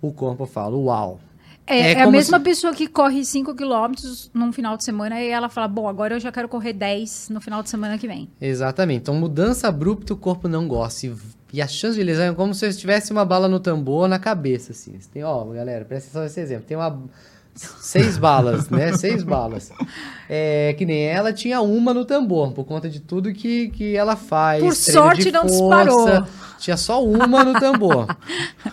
o 0.01 0.11
corpo 0.11 0.45
fala, 0.45 0.75
uau. 0.75 1.19
É, 1.67 1.79
É 1.79 1.91
é 1.93 2.01
a 2.01 2.09
mesma 2.09 2.37
se- 2.39 2.43
pessoa 2.43 2.73
que 2.73 2.87
corre 2.87 3.23
5 3.23 3.53
quilômetros 3.55 4.29
num 4.33 4.51
final 4.51 4.75
de 4.75 4.83
semana 4.83 5.21
e 5.21 5.29
ela 5.29 5.47
fala, 5.47 5.67
bom, 5.67 5.87
agora 5.87 6.15
eu 6.15 6.19
já 6.19 6.31
quero 6.31 6.49
correr 6.49 6.73
10 6.73 7.29
no 7.29 7.39
final 7.39 7.61
de 7.63 7.69
semana 7.69 7.97
que 7.97 8.07
vem. 8.07 8.27
Exatamente. 8.41 9.01
Então, 9.03 9.15
mudança 9.15 9.67
abrupta 9.67 10.13
o 10.13 10.17
corpo 10.17 10.47
não 10.47 10.67
gosta. 10.67 11.05
E, 11.05 11.13
e 11.53 11.61
a 11.61 11.67
chance 11.67 11.95
de 11.97 12.03
lesão 12.03 12.25
é 12.25 12.33
como 12.33 12.53
se 12.53 12.69
você 12.71 12.77
tivesse 12.77 13.11
uma 13.11 13.23
bala 13.23 13.47
no 13.47 13.59
tambor 13.59 14.07
na 14.07 14.17
cabeça, 14.19 14.71
assim. 14.71 14.99
Você 14.99 15.07
tem, 15.13 15.23
ó, 15.23 15.45
galera, 15.45 15.85
presta 15.85 16.07
atenção 16.09 16.23
nesse 16.23 16.39
exemplo. 16.39 16.65
Tem 16.67 16.75
uma... 16.75 16.99
Seis 17.53 18.17
balas, 18.17 18.69
né? 18.69 18.93
Seis 18.95 19.23
balas. 19.23 19.71
É, 20.29 20.73
que 20.77 20.85
nem 20.85 21.03
ela 21.03 21.33
tinha 21.33 21.61
uma 21.61 21.93
no 21.93 22.05
tambor, 22.05 22.53
por 22.53 22.63
conta 22.63 22.89
de 22.89 22.99
tudo 23.01 23.33
que, 23.33 23.67
que 23.69 23.95
ela 23.95 24.15
faz. 24.15 24.63
Por 24.63 24.73
sorte, 24.73 25.31
não 25.31 25.41
força. 25.41 25.83
disparou. 25.83 26.27
Tinha 26.57 26.77
só 26.77 27.03
uma 27.03 27.43
no 27.43 27.59
tambor. 27.59 28.07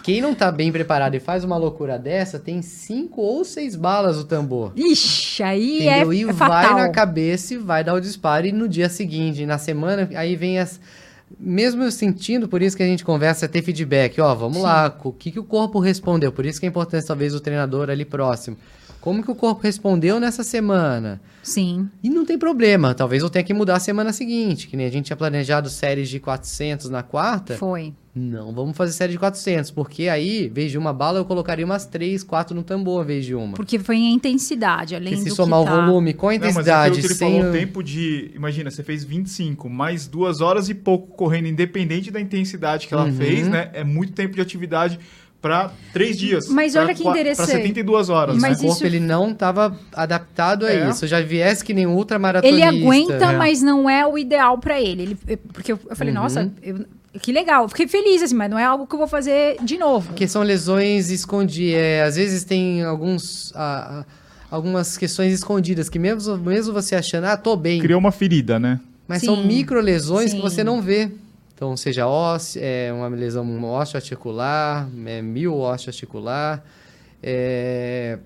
Quem 0.04 0.20
não 0.20 0.34
tá 0.34 0.52
bem 0.52 0.70
preparado 0.70 1.14
e 1.14 1.20
faz 1.20 1.42
uma 1.42 1.56
loucura 1.56 1.98
dessa, 1.98 2.38
tem 2.38 2.62
cinco 2.62 3.22
ou 3.22 3.44
seis 3.44 3.74
balas 3.74 4.18
no 4.18 4.24
tambor. 4.24 4.72
Ixi, 4.76 5.42
aí 5.42 5.86
Entendeu? 5.86 6.12
é, 6.12 6.14
e 6.14 6.22
é 6.22 6.32
vai 6.32 6.64
fatal. 6.64 6.78
na 6.78 6.88
cabeça 6.90 7.54
e 7.54 7.56
vai 7.56 7.82
dar 7.82 7.94
o 7.94 8.00
disparo. 8.00 8.46
E 8.46 8.52
no 8.52 8.68
dia 8.68 8.88
seguinte, 8.88 9.44
na 9.44 9.58
semana, 9.58 10.08
aí 10.14 10.36
vem 10.36 10.58
as. 10.58 10.78
Mesmo 11.38 11.82
eu 11.82 11.90
sentindo, 11.90 12.48
por 12.48 12.62
isso 12.62 12.76
que 12.76 12.82
a 12.82 12.86
gente 12.86 13.04
conversa, 13.04 13.44
é 13.44 13.48
ter 13.48 13.62
feedback. 13.62 14.20
Ó, 14.20 14.34
vamos 14.34 14.58
Sim. 14.58 14.62
lá, 14.62 14.98
o 15.04 15.12
que, 15.12 15.30
que 15.30 15.38
o 15.38 15.44
corpo 15.44 15.78
respondeu? 15.78 16.32
Por 16.32 16.46
isso 16.46 16.58
que 16.58 16.66
é 16.66 16.68
importante, 16.68 17.06
talvez, 17.06 17.34
o 17.34 17.40
treinador 17.40 17.90
ali 17.90 18.04
próximo. 18.04 18.56
Como 19.00 19.22
que 19.22 19.30
o 19.30 19.34
corpo 19.34 19.62
respondeu 19.62 20.18
nessa 20.18 20.42
semana? 20.42 21.20
Sim. 21.42 21.88
E 22.02 22.10
não 22.10 22.24
tem 22.24 22.36
problema, 22.36 22.94
talvez 22.94 23.22
eu 23.22 23.30
tenha 23.30 23.44
que 23.44 23.54
mudar 23.54 23.76
a 23.76 23.80
semana 23.80 24.12
seguinte, 24.12 24.66
que 24.66 24.76
nem 24.76 24.86
a 24.86 24.90
gente 24.90 25.06
tinha 25.06 25.16
planejado 25.16 25.70
séries 25.70 26.08
de 26.08 26.18
400 26.18 26.90
na 26.90 27.02
quarta. 27.02 27.56
Foi. 27.56 27.94
Não, 28.18 28.52
vamos 28.52 28.76
fazer 28.76 28.92
série 28.92 29.12
de 29.12 29.18
400, 29.18 29.70
porque 29.70 30.08
aí, 30.08 30.46
em 30.46 30.48
vez 30.48 30.70
de 30.70 30.78
uma 30.78 30.92
bala, 30.92 31.18
eu 31.18 31.24
colocaria 31.24 31.64
umas 31.64 31.86
3, 31.86 32.24
4 32.24 32.54
no 32.56 32.62
tambor, 32.62 33.04
em 33.04 33.06
vez 33.06 33.24
de 33.26 33.34
uma. 33.34 33.54
Porque 33.54 33.78
foi 33.78 33.96
em 33.96 34.12
intensidade, 34.14 34.94
além 34.96 35.12
Porque 35.14 35.24
se 35.24 35.28
do 35.30 35.36
somar 35.36 35.62
que 35.64 35.70
o 35.70 35.72
tá... 35.74 35.86
volume 35.86 36.14
com 36.14 36.28
a 36.28 36.32
Não, 36.32 36.38
mas 36.40 36.46
é 36.46 36.50
intensidade, 36.50 36.88
aquilo 36.90 37.00
que 37.02 37.06
ele 37.06 37.14
sem 37.14 37.32
falou, 37.38 37.50
o- 37.50 37.52
tempo 37.52 37.82
de... 37.82 38.30
Imagina, 38.34 38.70
você 38.70 38.82
fez 38.82 39.04
25, 39.04 39.68
mais 39.70 40.06
duas 40.06 40.40
horas 40.40 40.68
e 40.68 40.74
pouco 40.74 41.06
correndo, 41.16 41.46
independente 41.48 42.10
da 42.10 42.20
intensidade 42.20 42.86
que 42.88 42.94
ela 42.94 43.04
Uhum. 43.04 43.12
fez, 43.14 43.46
né? 43.46 43.70
É 43.72 43.84
muito 43.84 44.12
tempo 44.12 44.34
de 44.34 44.40
atividade 44.40 44.98
para 45.40 45.70
três 45.92 46.18
dias. 46.18 46.48
Mas 46.48 46.72
pra 46.72 46.82
olha 46.82 46.94
que 46.94 47.06
interessante. 47.06 47.46
Pra 47.46 47.56
72 47.56 48.08
horas, 48.08 48.36
Mas 48.36 48.42
né? 48.42 48.64
O 48.64 48.68
corpo 48.68 48.74
isso- 48.74 48.84
ele 48.86 48.98
não 48.98 49.30
estava 49.30 49.78
adaptado 49.92 50.66
a 50.66 50.72
É. 50.72 50.90
isso. 50.90 51.04
Eu 51.04 51.08
já 51.08 51.20
viesse 51.20 51.64
que 51.64 51.72
nem 51.72 51.86
um 51.86 51.94
ultramaratonista. 51.94 52.66
Ele 52.68 52.82
aguenta, 52.82 53.24
é. 53.32 53.36
mas 53.36 53.62
não 53.62 53.88
é 53.88 54.04
o 54.04 54.18
ideal 54.18 54.58
pra 54.58 54.80
ele. 54.80 55.02
Ele- 55.02 55.36
porque 55.52 55.72
eu, 55.72 55.78
eu 55.88 55.94
falei, 55.94 56.12
Uhum. 56.12 56.20
nossa, 56.22 56.52
eu- 56.60 56.84
que 57.18 57.32
legal. 57.32 57.64
Eu 57.64 57.68
Fiquei 57.68 57.88
feliz, 57.88 58.22
assim, 58.22 58.34
mas 58.34 58.50
não 58.50 58.58
é 58.58 58.64
algo 58.64 58.86
que 58.86 58.94
eu 58.94 58.98
vou 58.98 59.08
fazer 59.08 59.56
de 59.62 59.76
novo. 59.78 60.08
Porque 60.08 60.26
são 60.28 60.42
lesões 60.42 61.10
escondidas. 61.10 61.80
É, 61.80 62.02
às 62.02 62.16
vezes 62.16 62.44
tem 62.44 62.82
alguns, 62.84 63.52
ah, 63.54 64.04
algumas 64.50 64.96
questões 64.96 65.32
escondidas 65.32 65.88
que 65.88 65.98
mesmo, 65.98 66.36
mesmo 66.38 66.72
você 66.72 66.94
achando, 66.94 67.24
ah, 67.24 67.36
tô 67.36 67.56
bem. 67.56 67.80
Criou 67.80 67.98
uma 68.00 68.12
ferida, 68.12 68.58
né? 68.58 68.80
Mas 69.06 69.20
Sim. 69.20 69.26
são 69.26 69.36
micro 69.44 69.80
lesões 69.80 70.32
que 70.32 70.36
Sim. 70.36 70.42
você 70.42 70.62
não 70.62 70.82
vê. 70.82 71.10
Então, 71.54 71.76
seja 71.76 72.06
ósseo, 72.06 72.60
é, 72.62 72.92
uma 72.92 73.08
lesão 73.08 73.64
osteoarticular, 73.64 74.88
é, 75.06 75.20
mil 75.20 75.58
osteoarticular, 75.58 76.62
é, 77.20 78.18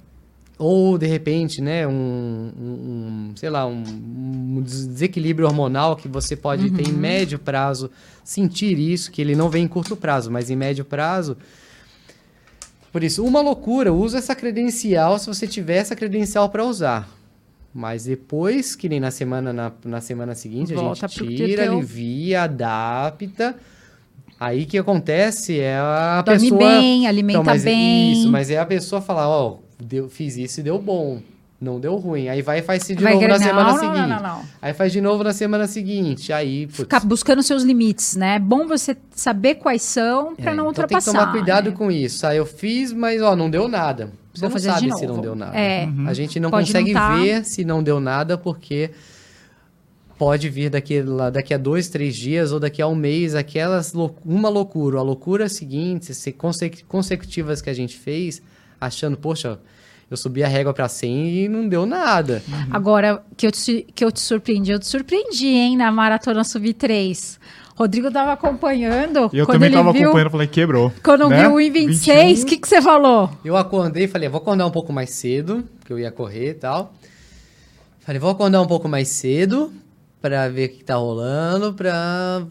ou 0.63 0.97
de 0.97 1.07
repente, 1.07 1.61
né, 1.61 1.87
um, 1.87 1.91
um- 1.93 3.33
sei 3.37 3.51
lá, 3.51 3.67
um, 3.67 3.83
um 3.83 4.63
desequilíbrio 4.63 5.47
hormonal 5.49 5.97
que 5.97 6.07
você 6.09 6.37
pode 6.37 6.71
ter 6.71 6.87
em 6.89 6.93
médio 6.93 7.39
prazo, 7.39 7.91
sentir 8.25 8.79
isso, 8.79 9.11
que 9.11 9.21
ele 9.21 9.35
não 9.35 9.49
vem 9.51 9.65
em 9.65 9.69
curto 9.69 9.97
prazo, 9.97 10.31
mas 10.31 10.51
em 10.51 10.57
médio 10.57 10.85
prazo. 10.85 11.37
Por 12.93 13.03
isso, 13.03 13.25
uma 13.25 13.41
loucura, 13.41 13.93
usa 13.93 14.19
essa 14.19 14.35
credencial 14.35 15.19
se 15.19 15.27
você 15.27 15.47
tiver 15.47 15.77
essa 15.77 15.97
credencial 15.97 16.49
para 16.51 16.65
usar. 16.65 17.09
Mas 17.75 18.05
depois, 18.05 18.77
que 18.77 18.87
nem 18.89 19.01
na 19.01 19.11
semana, 19.11 19.51
na, 19.51 19.73
na 19.85 20.01
semana 20.03 20.35
seguinte, 20.35 20.75
Volta 20.75 21.07
a 21.07 21.09
gente 21.09 21.37
tira, 21.37 21.63
teu- 21.65 21.73
alivia, 21.79 22.43
adapta. 22.43 23.57
Aí 24.39 24.67
que 24.67 24.77
acontece 24.77 25.59
é 25.59 25.79
a 25.79 26.21
Dorme 26.23 26.43
pessoa. 26.51 26.59
bem, 26.59 27.07
alimenta 27.07 27.39
Então, 27.41 27.45
mas 27.45 27.65
bem. 27.65 28.13
Isso, 28.13 28.29
mas 28.29 28.51
é 28.51 28.59
a 28.59 28.67
pessoa 28.67 29.01
falar, 29.01 29.27
ó, 29.29 29.59
deu, 29.83 30.09
fiz 30.09 30.37
isso 30.37 30.61
e 30.61 30.63
deu 30.63 30.79
bom. 30.79 31.21
Não 31.61 31.79
deu 31.79 31.95
ruim. 31.95 32.29
Aí 32.29 32.43
vai 32.43 32.59
e 32.59 32.63
faz 32.63 32.85
de 32.89 32.95
Vai 32.97 33.15
novo 33.15 33.29
na 33.29 33.39
não, 33.39 33.47
semana 33.47 33.71
não, 33.71 33.79
seguinte. 33.79 33.99
Não, 33.99 34.09
não, 34.09 34.21
não. 34.39 34.43
Aí 34.61 34.75
faz 34.75 34.91
de 34.93 35.01
novo 35.01 35.23
na 35.23 35.33
semana 35.33 35.69
seguinte. 35.69 36.33
Aí, 36.33 36.67
putz, 36.67 36.79
Ficar 36.79 37.01
buscando 37.01 37.41
seus 37.41 37.63
limites, 37.63 38.17
né? 38.17 38.35
É 38.35 38.39
bom 38.41 38.67
você 38.67 38.97
saber 39.13 39.55
quais 39.57 39.83
são 39.83 40.35
pra 40.35 40.51
é, 40.51 40.55
não 40.57 40.71
então 40.71 40.85
tem 40.85 40.89
que 40.89 40.95
ultrapassar. 40.95 41.13
tomar 41.13 41.31
cuidado 41.31 41.71
né? 41.71 41.77
com 41.77 41.89
isso. 41.89 42.27
Aí 42.27 42.37
eu 42.37 42.47
fiz, 42.47 42.93
mas 42.93 43.23
ó, 43.23 43.37
não 43.37 43.49
deu 43.49 43.69
nada. 43.69 44.11
Você 44.35 44.41
Vou 44.41 44.49
não 44.49 44.53
fazer 44.55 44.69
de 44.71 44.75
sabe 44.75 44.93
se 44.99 45.07
novo. 45.07 45.15
não 45.15 45.23
deu 45.23 45.35
nada. 45.37 45.57
É. 45.57 45.89
A 46.07 46.13
gente 46.15 46.41
não 46.41 46.51
Pode 46.51 46.67
consegue 46.67 46.93
não 46.93 47.01
tá. 47.01 47.17
ver 47.17 47.45
se 47.45 47.65
não 47.65 47.81
deu 47.81 48.01
nada, 48.01 48.37
porque 48.37 48.91
pode 50.19 50.49
vir 50.49 50.69
daqui, 50.71 51.01
lá- 51.03 51.31
daqui 51.31 51.53
a 51.55 51.59
dois, 51.59 51.89
três 51.89 52.17
dias 52.17 52.51
ou 52.51 52.59
daqui 52.59 52.81
a 52.83 52.87
um 52.87 52.95
mês 52.95 53.35
aquelas 53.35 53.93
lou- 53.93 54.17
uma 54.25 54.49
loucura. 54.49 54.99
A 54.99 55.03
loucura 55.03 55.49
seguinte, 55.49 56.15
se 56.15 56.33
consec- 56.33 56.85
consecutivas 56.89 57.61
que 57.61 57.71
a 57.71 57.75
gente 57.75 57.97
fez, 57.97 58.43
achando, 58.87 59.17
poxa, 59.17 59.59
eu 60.11 60.17
subi 60.17 60.43
a 60.43 60.49
régua 60.49 60.75
pra 60.75 60.89
100 60.89 61.29
e 61.29 61.49
não 61.49 61.69
deu 61.69 61.87
nada. 61.87 62.43
Agora, 62.71 63.23
que 63.37 63.47
eu, 63.47 63.53
te, 63.53 63.87
que 63.95 64.05
eu 64.05 64.13
te 64.13 64.21
surpreendi, 64.21 64.73
eu 64.73 64.79
te 64.79 64.87
surpreendi, 64.87 65.47
hein, 65.47 65.77
na 65.77 65.91
Maratona 65.91 66.45
Sub 66.45 66.73
3. 66.75 67.41
Rodrigo 67.75 68.11
tava 68.11 68.33
acompanhando. 68.33 69.31
E 69.33 69.39
eu 69.39 69.47
quando 69.47 69.55
também 69.55 69.69
ele 69.69 69.77
tava 69.77 69.93
viu, 69.93 70.03
acompanhando, 70.03 70.31
falei, 70.31 70.47
quebrou. 70.47 70.93
Quando 71.03 71.29
né? 71.29 71.41
viu 71.41 71.55
o 71.55 71.59
1,26, 71.59 72.43
o 72.43 72.47
que, 72.47 72.59
que 72.59 72.69
você 72.69 72.83
falou? 72.83 73.31
Eu 73.45 73.57
acordei 73.57 74.05
e 74.05 74.09
falei, 74.09 74.29
vou 74.29 74.41
acordar 74.41 74.67
um 74.67 74.71
pouco 74.71 74.93
mais 74.93 75.11
cedo, 75.11 75.65
porque 75.79 75.93
eu 75.93 75.99
ia 75.99 76.11
correr 76.11 76.51
e 76.51 76.55
tal. 76.55 76.93
Falei, 78.01 78.19
vou 78.21 78.31
acordar 78.31 78.61
um 78.61 78.67
pouco 78.67 78.89
mais 78.89 79.09
cedo 79.09 79.73
pra 80.21 80.49
ver 80.49 80.69
o 80.69 80.73
que 80.75 80.85
tá 80.85 80.97
rolando, 80.97 81.73
pra... 81.73 82.43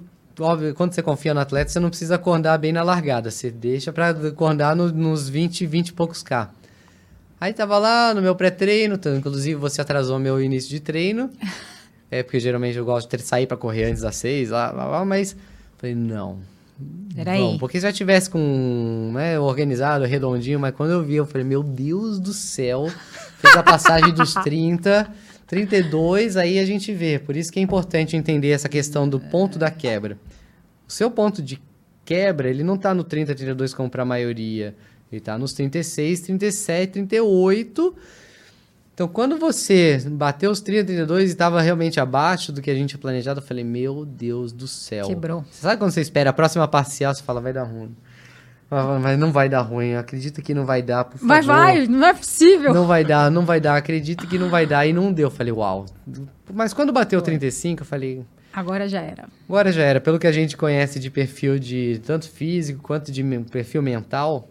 Óbvio, 0.42 0.74
quando 0.74 0.94
você 0.94 1.02
confia 1.02 1.34
no 1.34 1.40
atleta, 1.40 1.70
você 1.72 1.80
não 1.80 1.90
precisa 1.90 2.16
acordar 2.16 2.58
bem 2.58 2.72
na 2.74 2.84
largada. 2.84 3.30
Você 3.32 3.50
deixa 3.52 3.92
pra 3.94 4.10
acordar 4.10 4.76
no- 4.76 4.92
nos 4.92 5.30
20, 5.30 5.66
20 5.66 5.90
e 5.90 5.94
poucos 5.94 6.22
K. 6.24 6.50
Aí 7.40 7.54
tava 7.54 7.78
lá 7.78 8.14
no 8.14 8.22
meu 8.22 8.36
pré-treino, 8.36 9.00
inclusive 9.18 9.56
você 9.56 9.82
atrasou 9.82 10.20
meu 10.20 10.42
início 10.42 10.70
de 10.70 10.80
treino. 10.80 11.30
É 12.14 12.22
porque 12.24 12.42
geralmente 12.42 12.78
eu 12.78 12.84
gosto 12.84 13.10
de 13.10 13.18
ter- 13.18 13.24
sair 13.24 13.48
pra 13.48 13.56
correr 13.56 13.86
antes 13.86 14.02
das 14.02 14.18
seis, 14.18 14.50
lá, 14.50 14.70
lá, 14.70 14.84
lá, 14.86 15.06
mas 15.06 15.34
falei, 15.78 15.96
não. 15.96 16.40
Peraí. 17.16 17.40
Bom, 17.40 17.58
porque 17.58 17.80
se 17.80 17.84
já 17.88 17.94
tivesse 17.94 18.30
com, 18.30 19.12
né, 19.14 19.40
organizado, 19.40 20.04
redondinho, 20.04 20.60
mas 20.60 20.76
quando 20.76 20.90
eu 20.92 21.02
vi, 21.02 21.16
eu 21.16 21.26
falei, 21.26 21.48
meu 21.48 21.64
Deus 21.64 22.20
do 22.20 22.34
céu, 22.34 22.92
fez 23.38 23.56
a 23.56 23.64
passagem 23.64 24.14
dos 24.14 24.34
30, 24.34 25.10
32, 25.52 26.38
aí 26.38 26.60
a 26.60 26.66
gente 26.66 26.94
vê. 26.94 27.20
Por 27.20 27.36
isso 27.36 27.52
que 27.52 27.60
é 27.60 27.62
importante 27.62 28.16
entender 28.16 28.52
essa 28.52 28.70
questão 28.70 29.08
do 29.08 29.20
ponto 29.20 29.60
da 29.60 29.70
quebra. 29.70 30.18
O 30.88 30.92
seu 30.92 31.12
ponto 31.12 31.42
de 31.42 31.62
quebra, 32.06 32.50
ele 32.50 32.64
não 32.64 32.78
tá 32.78 32.94
no 32.94 33.04
30, 33.04 33.36
32 33.36 33.74
como 33.74 33.90
para 33.90 34.04
a 34.04 34.06
maioria. 34.06 34.74
Ele 35.12 35.20
tá 35.20 35.38
nos 35.38 35.52
36, 35.52 36.22
37, 36.22 36.94
38. 36.94 37.96
Então, 38.94 39.10
quando 39.10 39.38
você 39.38 40.02
bateu 40.12 40.52
os 40.52 40.62
30, 40.62 40.86
32 40.86 41.24
e 41.24 41.34
estava 41.34 41.62
realmente 41.62 42.00
abaixo 42.00 42.54
do 42.54 42.62
que 42.62 42.72
a 42.72 42.74
gente 42.74 42.92
tinha 42.92 43.00
planejado, 43.00 43.42
eu 43.42 43.44
falei, 43.44 43.66
meu 43.66 44.06
Deus 44.06 44.54
do 44.54 44.70
céu. 44.70 45.06
Quebrou. 45.08 45.44
Você 45.52 45.64
sabe 45.64 45.78
quando 45.78 45.92
você 45.92 46.00
espera 46.00 46.30
a 46.30 46.34
próxima 46.34 46.66
parcial, 46.66 47.14
você 47.14 47.22
fala, 47.22 47.42
vai 47.42 47.52
dar 47.52 47.64
ruim. 47.64 47.94
Mas 48.72 49.02
mas 49.02 49.20
não 49.20 49.34
vai 49.34 49.50
dar 49.50 49.62
ruim, 49.62 49.96
acredita 49.96 50.42
que 50.42 50.54
não 50.54 50.66
vai 50.66 50.82
dar, 50.82 51.04
por 51.04 51.18
favor. 51.18 51.28
Vai, 51.28 51.42
vai, 51.42 51.88
não 51.88 52.08
é 52.08 52.14
possível. 52.14 52.74
Não 52.74 52.88
vai 52.88 53.04
dar, 53.04 53.30
não 53.30 53.46
vai 53.46 53.60
dar, 53.60 53.76
acredita 53.76 54.26
que 54.26 54.40
não 54.40 54.50
vai 54.50 54.66
dar. 54.66 54.88
E 54.88 54.94
não 54.94 55.12
deu. 55.12 55.28
Eu 55.28 55.32
falei, 55.32 55.52
uau. 55.52 55.86
Mas 56.54 56.74
quando 56.74 56.94
bateu 56.94 57.22
35, 57.22 57.82
eu 57.82 57.86
falei, 57.86 58.24
Agora 58.54 58.88
já 58.88 59.02
era. 59.02 59.26
agora 59.48 59.72
já 59.74 59.84
era. 59.84 60.00
Pelo 60.00 60.18
que 60.18 60.26
a 60.28 60.32
gente 60.32 60.56
conhece 60.56 61.00
de 61.00 61.10
perfil 61.10 61.60
de 61.60 62.02
tanto 62.06 62.30
físico 62.30 62.82
quanto 62.82 63.12
de 63.12 63.24
perfil 63.52 63.82
mental, 63.82 64.48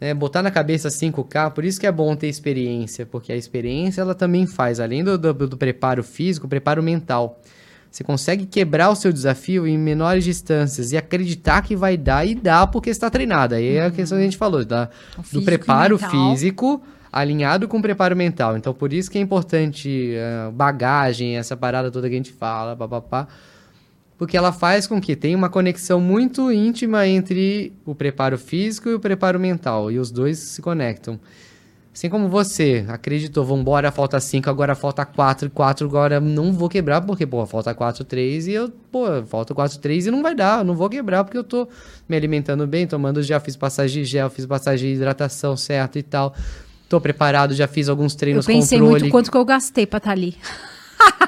né, 0.00 0.12
botar 0.12 0.42
na 0.42 0.50
cabeça 0.50 0.88
5K, 0.88 1.52
por 1.52 1.64
isso 1.64 1.78
que 1.78 1.86
é 1.86 1.92
bom 1.92 2.16
ter 2.16 2.28
experiência, 2.28 3.06
porque 3.06 3.32
a 3.32 3.36
experiência 3.36 4.00
ela 4.00 4.14
também 4.14 4.46
faz, 4.46 4.80
além 4.80 5.04
do, 5.04 5.16
do, 5.18 5.32
do 5.32 5.56
preparo 5.56 6.02
físico, 6.02 6.48
preparo 6.48 6.82
mental. 6.82 7.40
Você 7.90 8.04
consegue 8.04 8.46
quebrar 8.46 8.90
o 8.90 8.94
seu 8.94 9.12
desafio 9.12 9.66
em 9.66 9.76
menores 9.76 10.22
distâncias 10.22 10.92
e 10.92 10.96
acreditar 10.96 11.62
que 11.62 11.74
vai 11.74 11.96
dar 11.96 12.24
e 12.24 12.34
dá 12.34 12.66
porque 12.66 12.88
está 12.88 13.10
treinado. 13.10 13.56
Aí 13.56 13.76
é 13.76 13.86
a 13.86 13.90
questão 13.90 14.16
que 14.16 14.22
a 14.22 14.24
gente 14.24 14.36
falou, 14.36 14.64
da, 14.64 14.88
do 15.32 15.42
preparo 15.42 15.98
físico 15.98 16.80
alinhado 17.12 17.66
com 17.66 17.78
o 17.78 17.82
preparo 17.82 18.16
mental. 18.16 18.56
Então, 18.56 18.72
por 18.72 18.92
isso 18.92 19.10
que 19.10 19.18
é 19.18 19.20
importante 19.20 20.14
eh, 20.14 20.50
bagagem, 20.52 21.36
essa 21.36 21.56
parada 21.56 21.90
toda 21.90 22.08
que 22.08 22.14
a 22.14 22.16
gente 22.16 22.32
fala, 22.32 22.76
papapá. 22.76 23.26
Porque 24.16 24.36
ela 24.36 24.52
faz 24.52 24.86
com 24.86 25.00
que 25.00 25.16
tenha 25.16 25.36
uma 25.36 25.48
conexão 25.48 26.00
muito 26.00 26.52
íntima 26.52 27.06
entre 27.08 27.72
o 27.84 27.94
preparo 27.94 28.38
físico 28.38 28.88
e 28.88 28.94
o 28.94 29.00
preparo 29.00 29.40
mental. 29.40 29.90
E 29.90 29.98
os 29.98 30.10
dois 30.10 30.38
se 30.38 30.62
conectam. 30.62 31.18
Assim 32.00 32.08
como 32.08 32.30
você 32.30 32.82
acreditou, 32.88 33.44
vambora, 33.44 33.92
falta 33.92 34.18
5, 34.18 34.48
agora 34.48 34.74
falta 34.74 35.04
4, 35.04 35.50
4, 35.50 35.86
agora 35.86 36.18
não 36.18 36.50
vou 36.50 36.66
quebrar, 36.66 37.02
porque, 37.02 37.26
pô, 37.26 37.44
falta 37.44 37.74
4, 37.74 38.04
3 38.04 38.46
e 38.46 38.52
eu, 38.52 38.70
pô, 38.90 39.04
falta 39.26 39.54
4, 39.54 39.78
3 39.78 40.06
e 40.06 40.10
não 40.10 40.22
vai 40.22 40.34
dar, 40.34 40.64
não 40.64 40.74
vou 40.74 40.88
quebrar 40.88 41.24
porque 41.24 41.36
eu 41.36 41.44
tô 41.44 41.68
me 42.08 42.16
alimentando 42.16 42.66
bem, 42.66 42.86
tomando 42.86 43.22
gel, 43.22 43.38
fiz 43.38 43.54
passagem 43.54 44.02
de 44.02 44.08
gel, 44.08 44.30
fiz 44.30 44.46
passagem 44.46 44.88
de 44.88 44.96
hidratação 44.96 45.58
certo 45.58 45.98
e 45.98 46.02
tal. 46.02 46.34
Tô 46.88 46.98
preparado, 47.02 47.52
já 47.52 47.68
fiz 47.68 47.86
alguns 47.86 48.14
Eu 48.14 48.18
treinos 48.18 48.46
pensei 48.46 48.78
controle. 48.78 49.02
muito 49.02 49.12
quanto 49.12 49.30
que 49.30 49.36
eu 49.36 49.44
gastei 49.44 49.84
pra 49.84 49.98
estar 49.98 50.12
ali. 50.12 50.38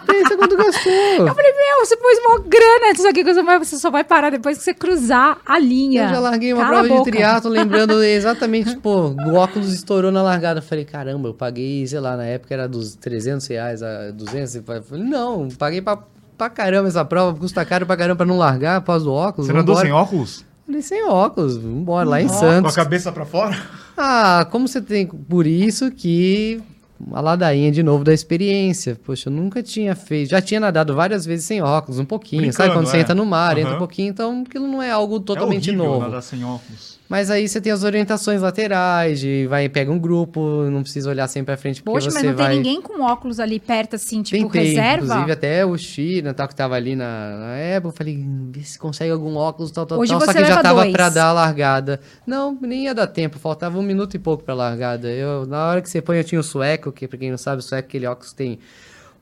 Pensa 0.07 0.37
quanto 0.37 0.57
gastou. 0.57 0.93
Eu 0.93 1.35
falei, 1.35 1.53
meu, 1.53 1.87
você 1.87 1.97
pôs 1.97 2.19
uma 2.19 2.39
grana 2.41 2.91
nisso 2.93 3.09
aqui, 3.09 3.25
que 3.25 3.33
você, 3.33 3.43
vai- 3.43 3.59
você 3.59 3.77
só 3.79 3.91
vai 3.91 4.05
parar 4.05 4.31
depois 4.31 4.59
que 4.59 4.65
você 4.65 4.75
cruzar 4.75 5.39
a 5.47 5.59
linha. 5.59 6.05
Eu 6.05 6.09
já 6.11 6.21
larguei 6.21 6.53
uma 6.53 6.63
Cala 6.65 6.85
prova 6.85 7.03
de 7.05 7.11
triatlo 7.11 7.51
lembrando 7.51 8.03
exatamente, 8.05 8.77
pô, 8.77 9.09
o 9.09 9.35
óculos 9.35 9.73
estourou 9.73 10.11
na 10.13 10.23
largada. 10.23 10.59
Eu 10.61 10.63
falei, 10.63 10.85
caramba, 10.85 11.29
eu 11.31 11.35
paguei, 11.35 11.87
sei 11.87 12.01
lá, 12.01 12.17
na 12.17 12.25
época 12.25 12.53
era 12.55 12.69
dos 12.69 12.95
300 12.97 13.47
reais 13.47 13.83
a 13.83 14.11
200. 14.11 14.55
Eu 14.57 14.63
falei, 14.83 15.05
não, 15.05 15.49
paguei 15.59 15.81
pra, 15.81 15.99
pra 16.37 16.51
caramba 16.51 16.89
essa 16.89 17.05
prova, 17.05 17.39
custa 17.39 17.65
caro 17.65 17.87
pra 17.87 17.97
caramba 17.97 18.17
pra 18.17 18.27
não 18.27 18.37
largar 18.39 18.77
após 18.77 19.07
o 19.07 19.13
óculos. 19.13 19.47
Você 19.47 19.53
não 19.53 19.61
andou 19.61 19.77
sem 19.77 19.93
óculos? 19.93 20.45
Falei, 20.67 20.83
sem 20.83 21.05
óculos, 21.09 21.57
vambora, 21.57 22.09
lá 22.09 22.21
em 22.23 22.29
Com 22.29 22.35
a 22.35 22.37
Santos. 22.39 22.75
cabeça 22.77 23.11
pra 23.11 23.25
fora? 23.25 23.57
Ah, 23.97 24.47
como 24.51 24.69
você 24.69 24.81
tem. 24.81 25.07
Por 25.07 25.47
isso 25.47 25.91
que. 25.91 26.63
A 27.11 27.21
ladainha 27.21 27.73
de 27.73 27.83
novo 27.83 28.05
da 28.05 28.13
experiência. 28.13 28.99
Poxa, 29.05 29.29
eu 29.29 29.33
nunca 29.33 29.63
tinha 29.63 29.95
feito. 29.97 30.31
Já 30.31 30.41
tinha 30.41 30.61
nadado 30.61 30.95
várias 30.95 31.27
vezes 31.27 31.45
sem 31.47 31.61
óculos, 31.61 31.99
um 31.99 32.05
pouquinho. 32.05 32.53
sabe 32.53 32.69
Brincando, 32.69 32.73
quando 32.75 32.87
você 32.87 32.99
é. 32.99 33.01
entra 33.01 33.15
no 33.15 33.27
mar, 33.27 33.59
entra 33.59 33.75
um 33.75 33.79
pouquinho, 33.79 34.11
então 34.11 34.45
aquilo 34.47 34.69
não 34.69 34.83
é 34.83 34.91
algo 34.91 35.17
é 35.17 35.21
totalmente 35.21 35.71
horrível 35.71 35.87
novo. 35.87 36.01
nadar 36.01 36.23
sem 36.23 36.45
óculos. 36.45 36.99
Mas 37.13 37.31
aí 37.31 37.47
você 37.47 37.61
tem 37.61 37.71
as 37.71 37.85
orientações 37.85 38.41
laterais, 38.41 39.21
de 39.21 39.47
vai, 39.47 39.69
pega 39.69 39.93
um 39.93 39.99
grupo, 39.99 40.41
não 40.71 40.83
precisa 40.83 41.11
olhar 41.11 41.29
sempre 41.29 41.55
pra 41.55 41.59
frente, 41.59 41.83
Poxa, 41.83 42.11
você 42.11 42.15
mas 42.21 42.27
não 42.27 42.35
vai... 42.35 42.47
tem 42.47 42.57
ninguém 42.57 42.81
com 42.81 43.03
óculos 43.03 43.39
ali 43.39 43.61
perto, 43.61 43.97
assim, 43.97 44.23
tipo, 44.23 44.43
Tentei, 44.43 44.69
reserva? 44.69 45.05
inclusive 45.05 45.31
até 45.33 45.67
o 45.67 45.77
China, 45.77 46.33
tal, 46.33 46.49
que 46.49 46.55
tava 46.55 46.75
ali 46.75 46.97
na, 46.97 47.37
na 47.39 47.57
época, 47.57 47.89
eu 47.93 47.97
falei, 47.99 48.17
"Hum, 48.17 48.49
vê 48.51 48.63
se 48.63 48.79
consegue 48.79 49.11
algum 49.11 49.37
óculos, 49.37 49.71
tal, 49.71 49.85
tal, 49.85 49.99
Hoje 49.99 50.11
tal, 50.11 50.23
só 50.23 50.33
que 50.33 50.43
já 50.43 50.63
tava 50.63 50.81
dois. 50.85 50.93
pra 50.93 51.11
dar 51.11 51.27
a 51.27 51.33
largada. 51.35 52.01
Não, 52.27 52.57
nem 52.63 52.85
ia 52.85 52.95
dar 52.95 53.07
tempo, 53.07 53.39
faltava 53.39 53.79
um 53.79 53.83
minuto 53.83 54.15
e 54.15 54.19
pouco 54.19 54.43
pra 54.43 54.55
largada. 54.55 55.11
Eu, 55.11 55.45
na 55.45 55.67
hora 55.67 55.83
que 55.83 55.91
você 55.91 56.01
põe, 56.01 56.17
eu 56.17 56.25
tinha 56.25 56.41
o 56.41 56.43
sueco, 56.43 56.91
que 56.91 57.07
pra 57.07 57.19
quem 57.19 57.31
não 57.31 57.37
sabe, 57.37 57.59
o 57.61 57.63
sueco, 57.63 57.89
aquele 57.89 58.07
óculos 58.07 58.33
tem 58.33 58.59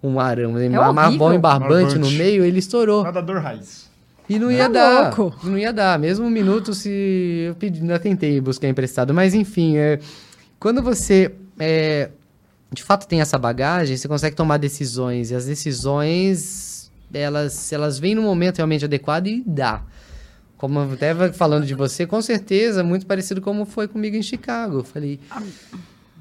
um 0.01 0.21
arame, 0.21 0.47
um 0.55 0.59
É 0.61 0.65
e 0.67 0.69
barbante 0.71 1.35
no 1.35 1.41
Barbante. 1.41 2.15
meio, 2.17 2.45
ele 2.45 2.61
estourou. 2.61 3.03
Nadador 3.03 3.43
raiz. 3.43 3.90
E 4.31 4.39
não 4.39 4.47
Tá 4.49 4.53
ia 4.55 4.69
dar. 4.69 5.17
louco. 5.17 5.47
Não 5.47 5.59
ia 5.59 5.73
dar. 5.73 5.99
Mesmo 5.99 6.25
um 6.25 6.31
minuto 6.31 6.73
se. 6.73 7.45
Eu 7.49 7.55
pedi, 7.57 7.81
ainda 7.81 7.99
tentei 7.99 8.41
buscar 8.41 8.69
emprestado. 8.69 9.13
Mas 9.13 9.35
enfim, 9.35 9.77
é, 9.77 9.99
quando 10.59 10.81
você 10.83 11.35
é, 11.59 12.11
de 12.73 12.83
fato 12.83 13.07
tem 13.09 13.21
essa 13.21 13.37
bagagem, 13.37 13.97
você 13.97 14.07
consegue 14.07 14.37
tomar 14.37 14.57
decisões. 14.59 15.31
E 15.33 15.35
as 15.35 15.47
decisões, 15.47 16.91
elas, 17.13 17.73
elas 17.73 17.99
vêm 17.99 18.15
no 18.15 18.23
momento 18.23 18.59
realmente 18.59 18.85
adequado 18.85 19.27
e 19.27 19.43
dá. 19.45 19.83
Como 20.57 20.79
eu 20.79 20.93
até 20.93 21.33
falando 21.33 21.67
de 21.67 21.75
você, 21.75 22.07
com 22.07 22.21
certeza, 22.23 22.85
muito 22.85 23.07
parecido 23.07 23.41
como 23.41 23.65
foi 23.65 23.89
comigo 23.89 24.15
em 24.15 24.23
Chicago. 24.23 24.79
Eu 24.79 24.85
falei, 24.85 25.19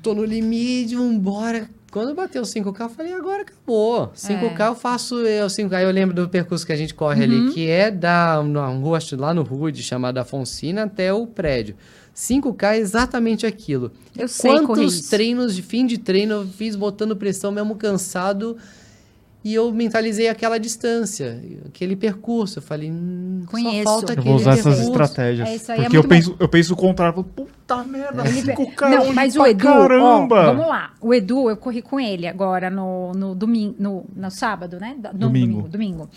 tô 0.02 0.16
no 0.16 0.24
limite, 0.26 0.96
vambora. 0.96 1.70
Quando 1.92 2.14
bateu 2.14 2.44
5K, 2.44 2.82
eu 2.82 2.90
falei, 2.90 3.14
agora 3.14 3.42
acabou. 3.42 4.12
5K 4.16 4.68
eu 4.68 4.76
faço, 4.76 5.20
eu 5.22 5.48
5K 5.48 5.84
eu 5.84 5.92
lembro 5.92 6.16
do 6.16 6.30
percurso 6.30 6.66
que 6.66 6.72
a 6.72 6.76
gente 6.76 6.94
corre 6.94 7.24
ali, 7.24 7.52
que 7.52 7.68
é 7.68 7.90
da 7.90 8.40
uma 8.40 8.68
rua 8.68 9.00
lá 9.18 9.34
no 9.34 9.42
Rude, 9.42 9.82
chamada 9.82 10.22
Afonsina, 10.22 10.84
até 10.84 11.14
o 11.14 11.26
prédio. 11.26 11.76
5K 12.16 12.74
é 12.74 12.78
exatamente 12.78 13.46
aquilo. 13.46 13.92
Eu 14.18 14.28
sei 14.28 14.52
correr 14.52 14.66
Quantos 14.66 15.10
treinos 15.10 15.56
de 15.56 15.62
fim 15.62 15.86
de 15.86 15.98
treino 15.98 16.34
eu 16.34 16.48
fiz 16.48 16.76
botando 16.76 17.16
pressão, 17.16 17.52
mesmo 17.52 17.76
cansado, 17.76 18.58
e 19.44 19.54
eu 19.54 19.72
mentalizei 19.72 20.28
aquela 20.28 20.58
distância, 20.60 21.42
aquele 21.66 21.96
percurso. 21.96 22.60
Eu 22.60 22.64
falei, 22.64 22.92
hum, 22.92 23.44
Conheço. 23.48 23.84
só 23.84 23.90
falta 23.92 24.12
Eu 24.14 24.14
aquele 24.14 24.28
vou 24.30 24.36
usar 24.36 24.52
essas 24.52 24.76
percurso. 24.78 25.02
estratégias. 25.02 25.50
É, 25.50 25.56
isso 25.56 25.72
aí 25.72 25.80
é 25.80 25.82
porque 25.84 25.98
eu 25.98 26.02
muito 26.02 26.10
bom. 26.10 26.16
penso, 26.16 26.36
eu 26.40 26.50
penso 26.50 26.74
o 26.74 26.76
contrário. 26.78 27.12
eu 27.20 27.24
falo, 27.24 27.48
Puta 27.48 27.84
merda, 27.84 28.28
Ele- 28.28 28.42
5K 28.42 28.86
é 28.88 28.98
Não, 28.98 29.14
mas 29.14 29.34
pra 29.34 29.44
o 29.44 29.48
Edu, 29.48 29.64
caramba. 29.64 30.36
ó, 30.42 30.46
vamos 30.54 30.68
lá. 30.68 30.92
O 31.00 31.14
Edu, 31.14 31.50
eu 31.50 31.56
corri 31.58 31.82
com 31.82 32.00
ele 32.00 32.28
agora 32.28 32.70
no, 32.70 33.12
no 33.14 33.36
domingo, 33.36 33.76
no, 33.80 34.06
no 34.16 34.30
sábado, 34.32 34.80
né? 34.80 34.96
Não, 35.02 35.12
Domingo. 35.14 35.62
domingo. 35.62 35.68
Domingo. 35.70 36.10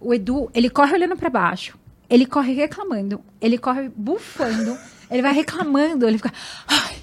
O 0.00 0.14
Edu, 0.14 0.50
ele 0.54 0.68
corre 0.70 0.92
olhando 0.94 1.16
pra 1.16 1.30
baixo. 1.30 1.76
Ele 2.08 2.24
corre 2.26 2.52
reclamando. 2.54 3.20
Ele 3.40 3.58
corre 3.58 3.90
bufando. 3.96 4.76
ele 5.10 5.20
vai 5.22 5.32
reclamando. 5.32 6.06
Ele 6.06 6.18
fica. 6.18 6.32
Ai, 6.66 6.94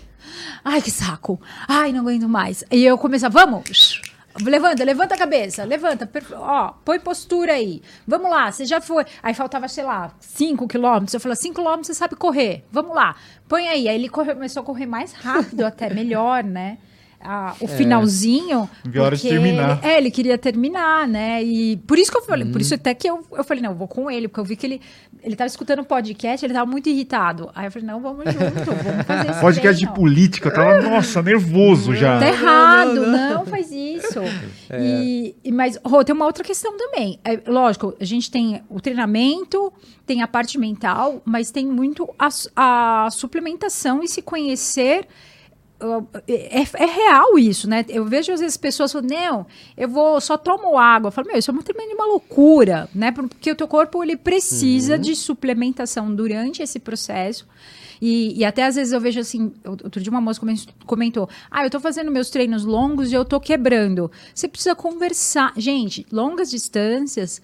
ai, 0.63 0.81
que 0.81 0.89
saco. 0.91 1.39
Ai, 1.67 1.91
não 1.91 2.01
aguento 2.01 2.29
mais. 2.29 2.63
E 2.71 2.83
eu 2.85 2.97
começo 2.97 3.25
a, 3.25 3.29
vamos. 3.29 4.01
Levanta, 4.43 4.83
levanta 4.83 5.15
a 5.15 5.17
cabeça, 5.17 5.63
levanta, 5.63 6.09
ó, 6.33 6.73
põe 6.83 6.99
postura 6.99 7.53
aí. 7.53 7.81
Vamos 8.05 8.29
lá, 8.29 8.51
você 8.51 8.65
já 8.65 8.81
foi. 8.81 9.05
Aí 9.23 9.33
faltava, 9.33 9.67
sei 9.69 9.83
lá, 9.85 10.11
5 10.19 10.67
quilômetros. 10.67 11.13
Eu 11.13 11.19
falei, 11.21 11.37
5 11.37 11.55
quilômetros 11.55 11.87
você 11.87 11.93
sabe 11.93 12.15
correr. 12.17 12.65
Vamos 12.69 12.93
lá, 12.93 13.15
põe 13.47 13.67
aí. 13.69 13.87
Aí 13.87 13.95
ele 13.95 14.09
corre- 14.09 14.33
começou 14.33 14.61
a 14.61 14.65
correr 14.65 14.85
mais 14.87 15.13
rápido, 15.13 15.61
até 15.65 15.89
melhor, 15.93 16.43
né? 16.43 16.77
Ah, 17.27 17.55
o 17.59 17.67
finalzinho. 17.67 18.69
Viu 18.83 19.01
a 19.01 19.05
hora 19.05 19.15
de 19.15 19.21
porque 19.23 19.35
terminar. 19.35 19.79
Ele, 19.83 19.91
é, 19.93 19.97
ele 19.97 20.11
queria 20.11 20.37
terminar, 20.37 21.07
né? 21.07 21.43
E 21.43 21.77
por 21.87 21.97
isso 21.97 22.11
que 22.11 22.17
eu 22.17 22.21
falei, 22.21 22.45
Uhum. 22.45 22.51
por 22.51 22.61
isso 22.61 22.73
até 22.75 22.93
que 22.93 23.09
eu, 23.09 23.23
eu 23.31 23.43
falei, 23.43 23.63
não, 23.63 23.71
eu 23.71 23.75
vou 23.75 23.87
com 23.87 24.09
ele, 24.11 24.27
porque 24.27 24.39
eu 24.39 24.45
vi 24.45 24.55
que 24.55 24.65
ele, 24.65 24.81
ele 25.23 25.35
tava 25.35 25.47
escutando 25.47 25.79
o 25.79 25.85
podcast, 25.85 26.45
ele 26.45 26.53
tava 26.53 26.69
muito 26.69 26.87
irritado. 26.89 27.49
Aí 27.55 27.65
eu 27.67 27.71
falei, 27.71 27.87
não, 27.87 27.99
vamos 28.01 28.25
junto, 28.25 28.37
vamos 28.39 29.05
fazer 29.07 29.31
isso. 29.31 29.39
Podcast 29.41 29.79
de 29.85 29.91
política, 29.93 30.49
eu 30.49 30.53
tava, 30.53 30.81
nossa, 30.87 31.21
nervoso 31.21 31.95
já. 31.95 32.19
Tá 32.19 32.27
errado, 32.27 32.93
não, 33.07 33.45
faz 33.45 33.71
isso. 33.71 34.19
E, 34.79 35.35
e- 35.43 35.51
mas, 35.51 35.79
Rô, 35.83 36.03
tem 36.03 36.13
uma 36.15 36.25
outra 36.25 36.43
questão 36.43 36.77
também. 36.77 37.19
É, 37.23 37.39
lógico, 37.49 37.95
a 37.99 38.03
gente 38.05 38.29
tem 38.29 38.61
o 38.69 38.79
treinamento, 38.79 39.71
tem 40.05 40.21
a 40.21 40.27
parte 40.27 40.57
mental, 40.59 41.21
mas 41.25 41.51
tem 41.51 41.65
muito 41.65 42.07
a, 42.19 42.29
a 42.55 43.09
suplementação 43.11 44.03
e 44.03 44.07
se 44.07 44.21
conhecer 44.21 45.07
é, 46.27 46.61
é, 46.61 46.85
real 46.85 47.37
isso, 47.37 47.69
né? 47.69 47.85
Eu 47.89 48.05
vejo 48.05 48.31
às 48.31 48.39
vezes 48.39 48.55
pessoas 48.55 48.91
falando, 48.91 49.09
não, 49.09 49.45
eu 49.75 49.89
vou 49.89 50.21
só 50.21 50.37
tomo 50.37 50.77
água. 50.77 51.09
Eu 51.09 51.11
falo, 51.11 51.27
meu, 51.27 51.37
isso 51.37 51.51
é 51.51 51.53
uma 51.53 51.63
tremenda 51.63 51.93
uma 51.93 52.05
loucura, 52.05 52.89
né? 52.95 53.11
Porque 53.11 53.51
o 53.51 53.55
teu 53.55 53.67
corpo 53.67 54.03
ele 54.03 54.15
precisa 54.15 54.95
uhum. 54.95 55.01
de 55.01 55.15
suplementação 55.15 56.13
durante 56.13 56.63
esse 56.63 56.79
processo. 56.79 57.45
E, 58.01 58.39
e, 58.39 58.45
até 58.45 58.63
às 58.63 58.75
vezes 58.75 58.93
eu 58.93 58.99
vejo 58.99 59.19
assim, 59.19 59.53
outro 59.65 60.01
dia 60.01 60.11
uma 60.11 60.19
moça 60.21 60.41
comentou, 60.85 61.29
ah, 61.49 61.63
eu 61.63 61.69
tô 61.69 61.79
fazendo 61.79 62.11
meus 62.11 62.29
treinos 62.29 62.65
longos 62.65 63.11
e 63.11 63.15
eu 63.15 63.23
tô 63.23 63.39
quebrando. 63.39 64.11
Você 64.33 64.47
precisa 64.47 64.75
conversar. 64.75 65.53
Gente, 65.57 66.05
longas 66.11 66.49
distâncias 66.49 67.41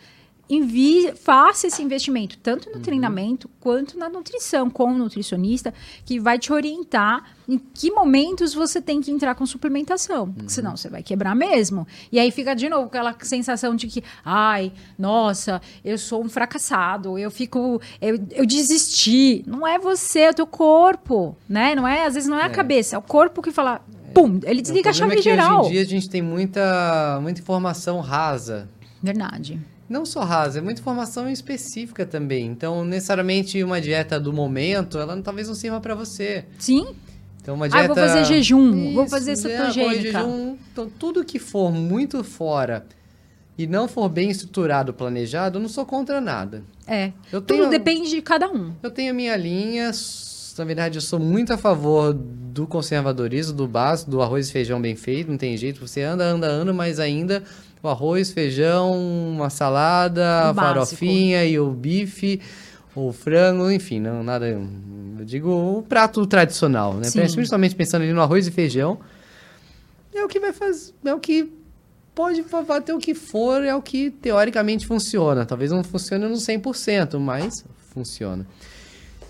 envie, 0.55 1.13
faça 1.13 1.67
esse 1.67 1.81
investimento, 1.81 2.37
tanto 2.37 2.69
no 2.69 2.75
uhum. 2.75 2.81
treinamento 2.81 3.49
quanto 3.59 3.97
na 3.97 4.09
nutrição, 4.09 4.69
com 4.69 4.91
o 4.91 4.97
nutricionista, 4.97 5.73
que 6.05 6.19
vai 6.19 6.37
te 6.37 6.51
orientar 6.51 7.23
em 7.47 7.57
que 7.57 7.89
momentos 7.91 8.53
você 8.53 8.81
tem 8.81 8.99
que 9.01 9.11
entrar 9.11 9.33
com 9.35 9.45
suplementação. 9.45 10.25
Uhum. 10.25 10.49
Senão 10.49 10.75
você 10.75 10.89
vai 10.89 11.01
quebrar 11.01 11.35
mesmo. 11.35 11.87
E 12.11 12.19
aí 12.19 12.31
fica 12.31 12.53
de 12.53 12.67
novo 12.67 12.87
aquela 12.87 13.15
sensação 13.21 13.75
de 13.75 13.87
que, 13.87 14.03
ai, 14.25 14.71
nossa, 14.97 15.61
eu 15.83 15.97
sou 15.97 16.23
um 16.23 16.29
fracassado, 16.29 17.17
eu 17.17 17.31
fico. 17.31 17.81
Eu, 18.01 18.19
eu 18.31 18.45
desisti. 18.45 19.43
Não 19.47 19.65
é 19.65 19.79
você, 19.79 20.19
é 20.19 20.29
o 20.31 20.33
teu 20.33 20.47
corpo, 20.47 21.35
né? 21.47 21.75
Não 21.75 21.87
é, 21.87 22.05
às 22.05 22.15
vezes 22.15 22.29
não 22.29 22.37
é 22.37 22.43
a 22.43 22.47
é. 22.47 22.49
cabeça, 22.49 22.95
é 22.95 22.99
o 22.99 23.01
corpo 23.01 23.41
que 23.41 23.51
fala. 23.51 23.81
Pum, 24.13 24.41
ele 24.43 24.61
desliga 24.61 24.89
a 24.89 24.93
chave 24.93 25.13
é 25.13 25.15
que 25.15 25.21
geral. 25.21 25.61
Hoje 25.61 25.69
em 25.69 25.71
dia 25.71 25.81
a 25.81 25.85
gente 25.85 26.09
tem 26.09 26.21
muita, 26.21 27.19
muita 27.21 27.39
informação 27.39 28.01
rasa. 28.01 28.67
Verdade. 29.01 29.57
Não 29.91 30.05
só 30.05 30.21
rasa, 30.21 30.59
é 30.59 30.61
muita 30.61 30.79
informação 30.79 31.29
específica 31.29 32.05
também. 32.05 32.45
Então, 32.45 32.85
necessariamente 32.85 33.61
uma 33.61 33.81
dieta 33.81 34.17
do 34.17 34.31
momento, 34.31 34.97
ela 34.97 35.21
talvez 35.21 35.49
não 35.49 35.53
sirva 35.53 35.81
para 35.81 35.93
você. 35.93 36.45
Sim. 36.57 36.95
Então, 37.41 37.55
uma 37.55 37.67
dieta... 37.67 37.83
Ah, 37.83 37.87
vou 37.87 37.95
fazer 37.97 38.23
jejum, 38.23 38.73
Isso, 38.73 38.93
vou 38.93 39.09
fazer 39.09 39.35
cetogênica. 39.35 40.07
É, 40.07 40.11
jejum. 40.13 40.57
Então, 40.71 40.89
tudo 40.97 41.25
que 41.25 41.37
for 41.37 41.73
muito 41.73 42.23
fora 42.23 42.85
e 43.57 43.67
não 43.67 43.85
for 43.85 44.07
bem 44.07 44.29
estruturado, 44.29 44.93
planejado, 44.93 45.57
eu 45.57 45.61
não 45.61 45.67
sou 45.67 45.85
contra 45.85 46.21
nada. 46.21 46.63
É, 46.87 47.11
eu 47.29 47.41
tudo 47.41 47.57
tenho, 47.57 47.69
depende 47.69 48.09
de 48.11 48.21
cada 48.21 48.49
um. 48.49 48.71
Eu 48.81 48.91
tenho 48.91 49.11
a 49.11 49.13
minha 49.13 49.35
linha, 49.35 49.91
na 50.57 50.63
verdade, 50.63 50.99
eu 50.99 51.01
sou 51.01 51.19
muito 51.19 51.51
a 51.51 51.57
favor 51.57 52.13
do 52.13 52.65
conservadorismo, 52.65 53.53
do 53.53 53.67
básico, 53.67 54.09
do 54.09 54.21
arroz 54.21 54.47
e 54.47 54.53
feijão 54.53 54.81
bem 54.81 54.95
feito, 54.95 55.29
não 55.29 55.37
tem 55.37 55.57
jeito. 55.57 55.85
Você 55.85 56.01
anda, 56.01 56.23
anda, 56.23 56.47
anda, 56.47 56.71
mas 56.71 56.97
ainda 56.97 57.43
o 57.83 57.87
arroz, 57.87 58.31
feijão, 58.31 58.93
uma 58.93 59.49
salada, 59.49 60.49
a 60.49 60.53
farofinha 60.53 61.45
e 61.45 61.59
o 61.59 61.71
bife, 61.71 62.39
o 62.95 63.11
frango, 63.11 63.71
enfim, 63.71 63.99
não 63.99 64.23
nada. 64.23 64.47
Eu 64.47 64.67
digo 65.25 65.49
o 65.49 65.83
prato 65.83 66.25
tradicional, 66.25 66.93
né? 66.93 67.05
Sim. 67.05 67.21
Principalmente 67.33 67.75
pensando 67.75 68.03
ali 68.03 68.13
no 68.13 68.21
arroz 68.21 68.47
e 68.47 68.51
feijão. 68.51 68.99
É 70.13 70.23
o 70.23 70.27
que 70.27 70.39
vai 70.39 70.51
fazer. 70.53 70.93
É 71.05 71.13
o 71.13 71.19
que 71.19 71.51
pode 72.13 72.43
ter 72.85 72.93
o 72.93 72.99
que 72.99 73.15
for, 73.15 73.63
é 73.63 73.73
o 73.73 73.81
que 73.81 74.11
teoricamente 74.11 74.85
funciona. 74.85 75.45
Talvez 75.45 75.71
não 75.71 75.83
funcione 75.83 76.27
no 76.27 76.35
100%, 76.35 77.17
mas 77.17 77.63
funciona. 77.93 78.45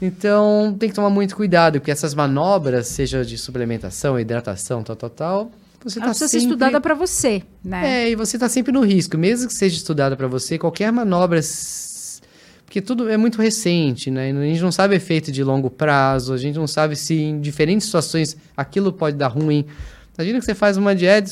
Então, 0.01 0.75
tem 0.79 0.89
que 0.89 0.95
tomar 0.95 1.11
muito 1.11 1.35
cuidado, 1.35 1.79
porque 1.79 1.91
essas 1.91 2.15
manobras, 2.15 2.87
seja 2.87 3.23
de 3.23 3.37
suplementação, 3.37 4.19
hidratação, 4.19 4.81
tal, 4.81 4.95
tal, 4.95 5.09
tal, 5.11 5.51
você 5.83 5.99
Ela 5.99 6.07
tá 6.07 6.09
precisa 6.11 6.27
sempre... 6.27 6.41
ser 6.41 6.47
estudada 6.47 6.81
para 6.81 6.93
você, 6.93 7.43
né? 7.63 8.03
É, 8.03 8.09
e 8.11 8.15
você 8.15 8.37
está 8.37 8.47
sempre 8.47 8.71
no 8.71 8.81
risco. 8.81 9.17
Mesmo 9.17 9.47
que 9.47 9.53
seja 9.53 9.75
estudada 9.75 10.15
para 10.15 10.27
você, 10.27 10.57
qualquer 10.57 10.91
manobra... 10.91 11.39
Porque 12.65 12.81
tudo 12.81 13.09
é 13.09 13.17
muito 13.17 13.41
recente, 13.41 14.09
né? 14.09 14.31
A 14.31 14.45
gente 14.45 14.61
não 14.61 14.71
sabe 14.71 14.95
efeito 14.95 15.29
de 15.29 15.43
longo 15.43 15.69
prazo, 15.69 16.31
a 16.33 16.37
gente 16.37 16.55
não 16.55 16.67
sabe 16.67 16.95
se 16.95 17.15
em 17.15 17.41
diferentes 17.41 17.85
situações 17.85 18.37
aquilo 18.55 18.93
pode 18.93 19.17
dar 19.17 19.27
ruim. 19.27 19.65
Imagina 20.17 20.39
que 20.39 20.45
você 20.45 20.55
faz 20.55 20.77
uma 20.77 20.95
dieta 20.95 21.31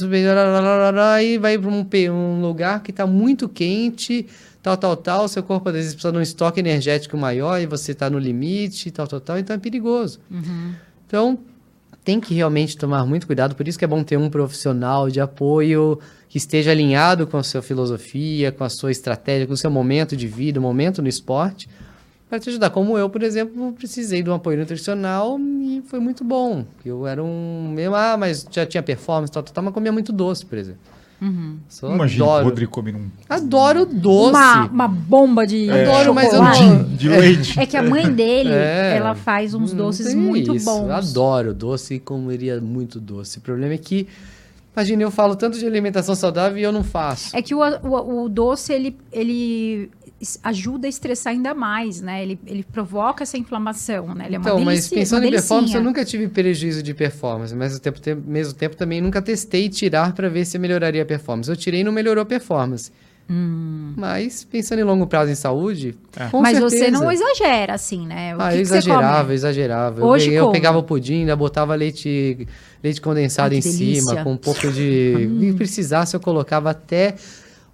e 1.23 1.38
vai 1.38 1.57
para 1.57 1.69
um, 1.69 1.85
um 2.11 2.41
lugar 2.41 2.81
que 2.81 2.91
está 2.91 3.05
muito 3.05 3.47
quente, 3.47 4.26
tal, 4.61 4.76
tal, 4.76 4.97
tal. 4.97 5.27
Seu 5.27 5.43
corpo 5.43 5.69
às 5.69 5.76
vezes 5.76 5.93
precisa 5.93 6.11
de 6.11 6.17
um 6.17 6.21
estoque 6.21 6.59
energético 6.59 7.15
maior 7.15 7.61
e 7.61 7.65
você 7.65 7.91
está 7.91 8.09
no 8.09 8.19
limite, 8.19 8.91
tal, 8.91 9.07
tal, 9.07 9.21
tal. 9.21 9.38
Então 9.38 9.55
é 9.55 9.59
perigoso. 9.59 10.19
Uhum. 10.30 10.73
Então 11.07 11.39
tem 12.10 12.19
que 12.19 12.34
realmente 12.34 12.76
tomar 12.76 13.06
muito 13.06 13.27
cuidado, 13.27 13.53
por 13.53 13.68
isso 13.68 13.77
que 13.77 13.86
é 13.86 13.88
bom 13.88 14.03
ter 14.03 14.18
um 14.18 14.31
profissional 14.31 15.11
de 15.11 15.22
apoio 15.22 15.99
que 16.27 16.40
esteja 16.40 16.72
alinhado 16.72 17.27
com 17.27 17.38
a 17.38 17.44
sua 17.44 17.61
filosofia, 17.61 18.52
com 18.52 18.64
a 18.64 18.69
sua 18.69 18.90
estratégia, 18.90 19.45
com 19.45 19.53
o 19.53 19.57
seu 19.57 19.69
momento 19.69 20.18
de 20.18 20.26
vida, 20.26 20.60
momento 20.60 21.03
no 21.03 21.07
esporte, 21.07 21.69
para 22.27 22.40
te 22.40 22.49
ajudar. 22.49 22.72
Como 22.72 22.98
eu, 22.98 23.11
por 23.11 23.22
exemplo, 23.22 23.72
precisei 23.73 24.23
de 24.23 24.30
um 24.31 24.34
apoio 24.34 24.57
nutricional 24.57 25.40
e 25.40 25.84
foi 25.86 25.99
muito 25.99 26.23
bom. 26.23 26.65
Eu 26.84 27.06
era 27.06 27.23
um. 27.23 27.76
Ah, 27.94 28.18
mas 28.18 28.44
já 28.49 28.65
tinha 28.65 28.81
performance, 28.81 29.31
tal, 29.31 29.44
tal, 29.44 29.53
tal, 29.53 29.64
mas 29.64 29.72
comia 29.72 29.91
muito 29.91 30.11
doce, 30.11 30.44
por 30.44 30.57
exemplo. 30.57 30.81
Uhum. 31.21 31.57
Só 31.67 31.93
Imagina 31.93 32.23
adoro. 32.23 32.45
o 32.45 32.49
Rodrigo 32.49 32.71
comendo 32.71 32.97
um... 32.97 33.09
Adoro 33.27 33.85
doce. 33.85 34.29
Uma, 34.29 34.65
uma 34.65 34.87
bomba 34.87 35.45
de 35.45 35.69
é, 35.69 35.85
adoro, 35.85 36.13
mas 36.13 36.33
eu 36.33 36.41
não... 36.41 36.83
de 36.83 37.09
leite. 37.09 37.59
É 37.59 37.65
que 37.65 37.75
a 37.75 37.83
mãe 37.83 38.11
dele, 38.11 38.51
é. 38.51 38.95
ela 38.97 39.15
faz 39.15 39.53
uns 39.53 39.73
doces 39.73 40.13
muito 40.15 40.55
isso. 40.55 40.65
bons. 40.65 40.87
Eu 40.87 40.93
adoro 40.93 41.53
doce 41.53 41.95
e 41.95 41.99
comeria 41.99 42.61
muito 42.61 42.99
doce. 42.99 43.39
O 43.39 43.41
problema 43.41 43.73
é 43.73 43.77
que 43.77 44.07
Imagina, 44.75 45.03
eu 45.03 45.11
falo 45.11 45.35
tanto 45.35 45.59
de 45.59 45.65
alimentação 45.65 46.15
saudável 46.15 46.57
e 46.57 46.63
eu 46.63 46.71
não 46.71 46.83
faço. 46.83 47.35
É 47.35 47.41
que 47.41 47.53
o, 47.53 47.59
o, 47.59 48.23
o 48.23 48.29
doce, 48.29 48.71
ele, 48.71 48.95
ele 49.11 49.89
ajuda 50.43 50.87
a 50.87 50.89
estressar 50.89 51.31
ainda 51.31 51.53
mais, 51.53 52.01
né? 52.01 52.21
Ele, 52.21 52.39
ele 52.45 52.63
provoca 52.63 53.23
essa 53.23 53.37
inflamação, 53.37 54.13
né? 54.13 54.25
Ele 54.25 54.35
é 54.35 54.39
então, 54.39 54.57
uma 54.57 54.65
mas 54.65 54.87
pensando 54.89 55.25
em 55.25 55.31
performance, 55.31 55.73
eu 55.73 55.83
nunca 55.83 56.03
tive 56.03 56.27
prejuízo 56.27 56.83
de 56.83 56.93
performance, 56.93 57.55
mas 57.55 57.73
ao 57.73 57.79
tempo, 57.79 57.99
mesmo 58.25 58.53
tempo 58.53 58.75
também 58.75 58.99
nunca 58.99 59.21
testei 59.21 59.69
tirar 59.69 60.13
para 60.13 60.27
ver 60.27 60.45
se 60.45 60.59
melhoraria 60.59 61.03
a 61.03 61.05
performance. 61.05 61.49
Eu 61.49 61.55
tirei 61.55 61.81
e 61.81 61.83
não 61.83 61.91
melhorou 61.91 62.21
a 62.21 62.25
performance. 62.25 62.91
Hum. 63.29 63.93
Mas 63.95 64.43
pensando 64.43 64.79
em 64.79 64.83
longo 64.83 65.05
prazo 65.05 65.31
em 65.31 65.35
saúde, 65.35 65.95
é. 66.17 66.29
Mas 66.33 66.57
certeza. 66.57 66.69
você 66.69 66.91
não 66.91 67.11
exagera 67.11 67.75
assim, 67.75 68.07
né? 68.07 68.35
O 68.35 68.41
ah, 68.41 68.49
que 68.49 68.55
eu 68.55 68.61
exagerava, 68.61 69.33
exagerava. 69.33 70.03
Hoje 70.03 70.33
eu, 70.33 70.45
eu 70.45 70.51
pegava 70.51 70.79
o 70.79 70.83
pudim, 70.83 71.19
ainda 71.19 71.35
botava 71.35 71.75
leite, 71.75 72.47
leite 72.83 72.99
condensado 72.99 73.53
em 73.53 73.59
delícia. 73.59 74.01
cima, 74.01 74.23
com 74.23 74.31
um 74.31 74.37
pouco 74.37 74.71
de. 74.71 75.29
E 75.39 75.53
precisasse, 75.53 76.15
eu 76.15 76.19
colocava 76.19 76.71
até 76.71 77.15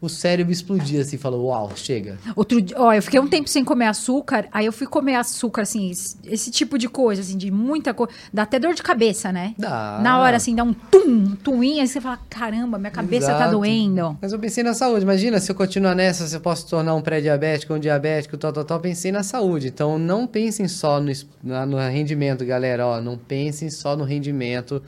o 0.05 0.09
cérebro 0.09 0.51
explodia 0.51 1.01
assim, 1.01 1.17
falou, 1.17 1.47
uau, 1.47 1.71
chega. 1.75 2.17
Outro 2.35 2.61
dia, 2.61 2.75
ó, 2.79 2.93
eu 2.93 3.01
fiquei 3.01 3.19
um 3.19 3.27
tempo 3.27 3.49
sem 3.49 3.63
comer 3.63 3.87
açúcar, 3.87 4.47
aí 4.51 4.65
eu 4.65 4.71
fui 4.71 4.87
comer 4.87 5.15
açúcar, 5.15 5.63
assim, 5.63 5.89
esse, 5.89 6.17
esse 6.25 6.51
tipo 6.51 6.77
de 6.77 6.87
coisa, 6.87 7.21
assim, 7.21 7.37
de 7.37 7.51
muita 7.51 7.93
coisa. 7.93 8.13
Dá 8.33 8.43
até 8.43 8.59
dor 8.59 8.73
de 8.73 8.83
cabeça, 8.83 9.31
né? 9.31 9.53
Dá. 9.57 9.99
Na 10.01 10.19
hora, 10.19 10.37
assim, 10.37 10.55
dá 10.55 10.63
um 10.63 10.73
tum, 10.73 11.07
um 11.07 11.35
tumim, 11.35 11.79
aí 11.79 11.87
você 11.87 11.99
fala, 11.99 12.19
caramba, 12.29 12.77
minha 12.77 12.91
cabeça 12.91 13.27
tá 13.27 13.33
Exato. 13.33 13.45
tá 13.45 13.51
doendo. 13.51 14.17
Mas 14.21 14.31
eu 14.31 14.39
pensei 14.39 14.63
na 14.63 14.73
saúde. 14.73 15.03
Imagina, 15.03 15.39
se 15.39 15.51
eu 15.51 15.55
continuar 15.55 15.95
nessa, 15.95 16.27
se 16.27 16.35
eu 16.35 16.41
posso 16.41 16.67
tornar 16.67 16.95
um 16.95 17.01
pré-diabético, 17.01 17.73
um 17.73 17.79
diabético, 17.79 18.37
tal, 18.37 18.53
tal, 18.53 18.63
tal. 18.63 18.79
Pensei 18.79 19.11
na 19.11 19.23
saúde. 19.23 19.67
Então, 19.67 19.97
não 19.97 20.27
pensem 20.27 20.67
só 20.67 20.99
no, 20.99 21.11
no 21.43 21.77
rendimento, 21.89 22.45
galera, 22.45 22.85
ó. 22.85 23.01
Não 23.01 23.17
pensem 23.17 23.69
só 23.69 23.95
no 23.95 24.03
rendimento. 24.03 24.81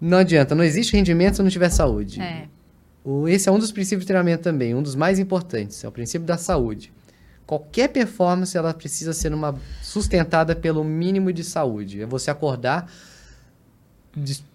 Não 0.00 0.18
adianta, 0.18 0.54
não 0.54 0.64
existe 0.64 0.96
rendimento 0.96 1.36
se 1.36 1.42
não 1.42 1.50
tiver 1.50 1.68
saúde. 1.68 2.20
É. 2.20 2.44
O, 3.10 3.26
esse 3.26 3.48
é 3.48 3.52
um 3.52 3.58
dos 3.58 3.72
princípios 3.72 4.02
de 4.02 4.06
treinamento 4.06 4.44
também, 4.44 4.72
um 4.72 4.82
dos 4.82 4.94
mais 4.94 5.18
importantes, 5.18 5.82
é 5.82 5.88
o 5.88 5.90
princípio 5.90 6.24
da 6.24 6.36
saúde. 6.36 6.92
Qualquer 7.44 7.88
performance 7.88 8.56
ela 8.56 8.72
precisa 8.72 9.12
ser 9.12 9.34
uma, 9.34 9.58
sustentada 9.82 10.54
pelo 10.54 10.84
mínimo 10.84 11.32
de 11.32 11.42
saúde. 11.42 12.02
É 12.02 12.06
você 12.06 12.30
acordar 12.30 12.88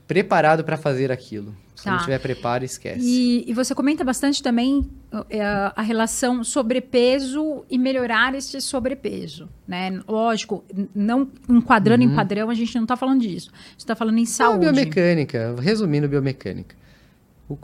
preparado 0.08 0.64
para 0.64 0.78
fazer 0.78 1.12
aquilo. 1.12 1.54
Se 1.76 1.84
tá. 1.84 1.92
não 1.92 2.00
tiver 2.00 2.20
preparo, 2.20 2.64
esquece. 2.64 3.06
E, 3.06 3.44
e 3.46 3.54
você 3.54 3.76
comenta 3.76 4.02
bastante 4.06 4.42
também 4.42 4.90
a, 5.12 5.26
é, 5.30 5.42
a, 5.44 5.82
relação 5.82 6.42
sobrepeso 6.42 7.66
e 7.70 7.78
melhorar 7.78 8.34
esse 8.34 8.62
sobrepeso, 8.62 9.50
né? 9.68 10.02
Lógico, 10.08 10.64
não 10.96 11.30
enquadrando 11.50 12.06
uhum. 12.06 12.14
em 12.14 12.16
padrão, 12.16 12.50
a 12.50 12.54
gente 12.54 12.74
não 12.76 12.84
está 12.84 12.96
falando 12.96 13.20
disso. 13.20 13.52
A 13.54 13.72
gente 13.72 13.80
está 13.80 13.96
falando 13.96 14.18
em 14.18 14.26
saúde. 14.26 14.68
É 14.68 14.72
biomecânica, 14.72 15.56
resumindo 15.60 16.08
biomecânica. 16.08 16.85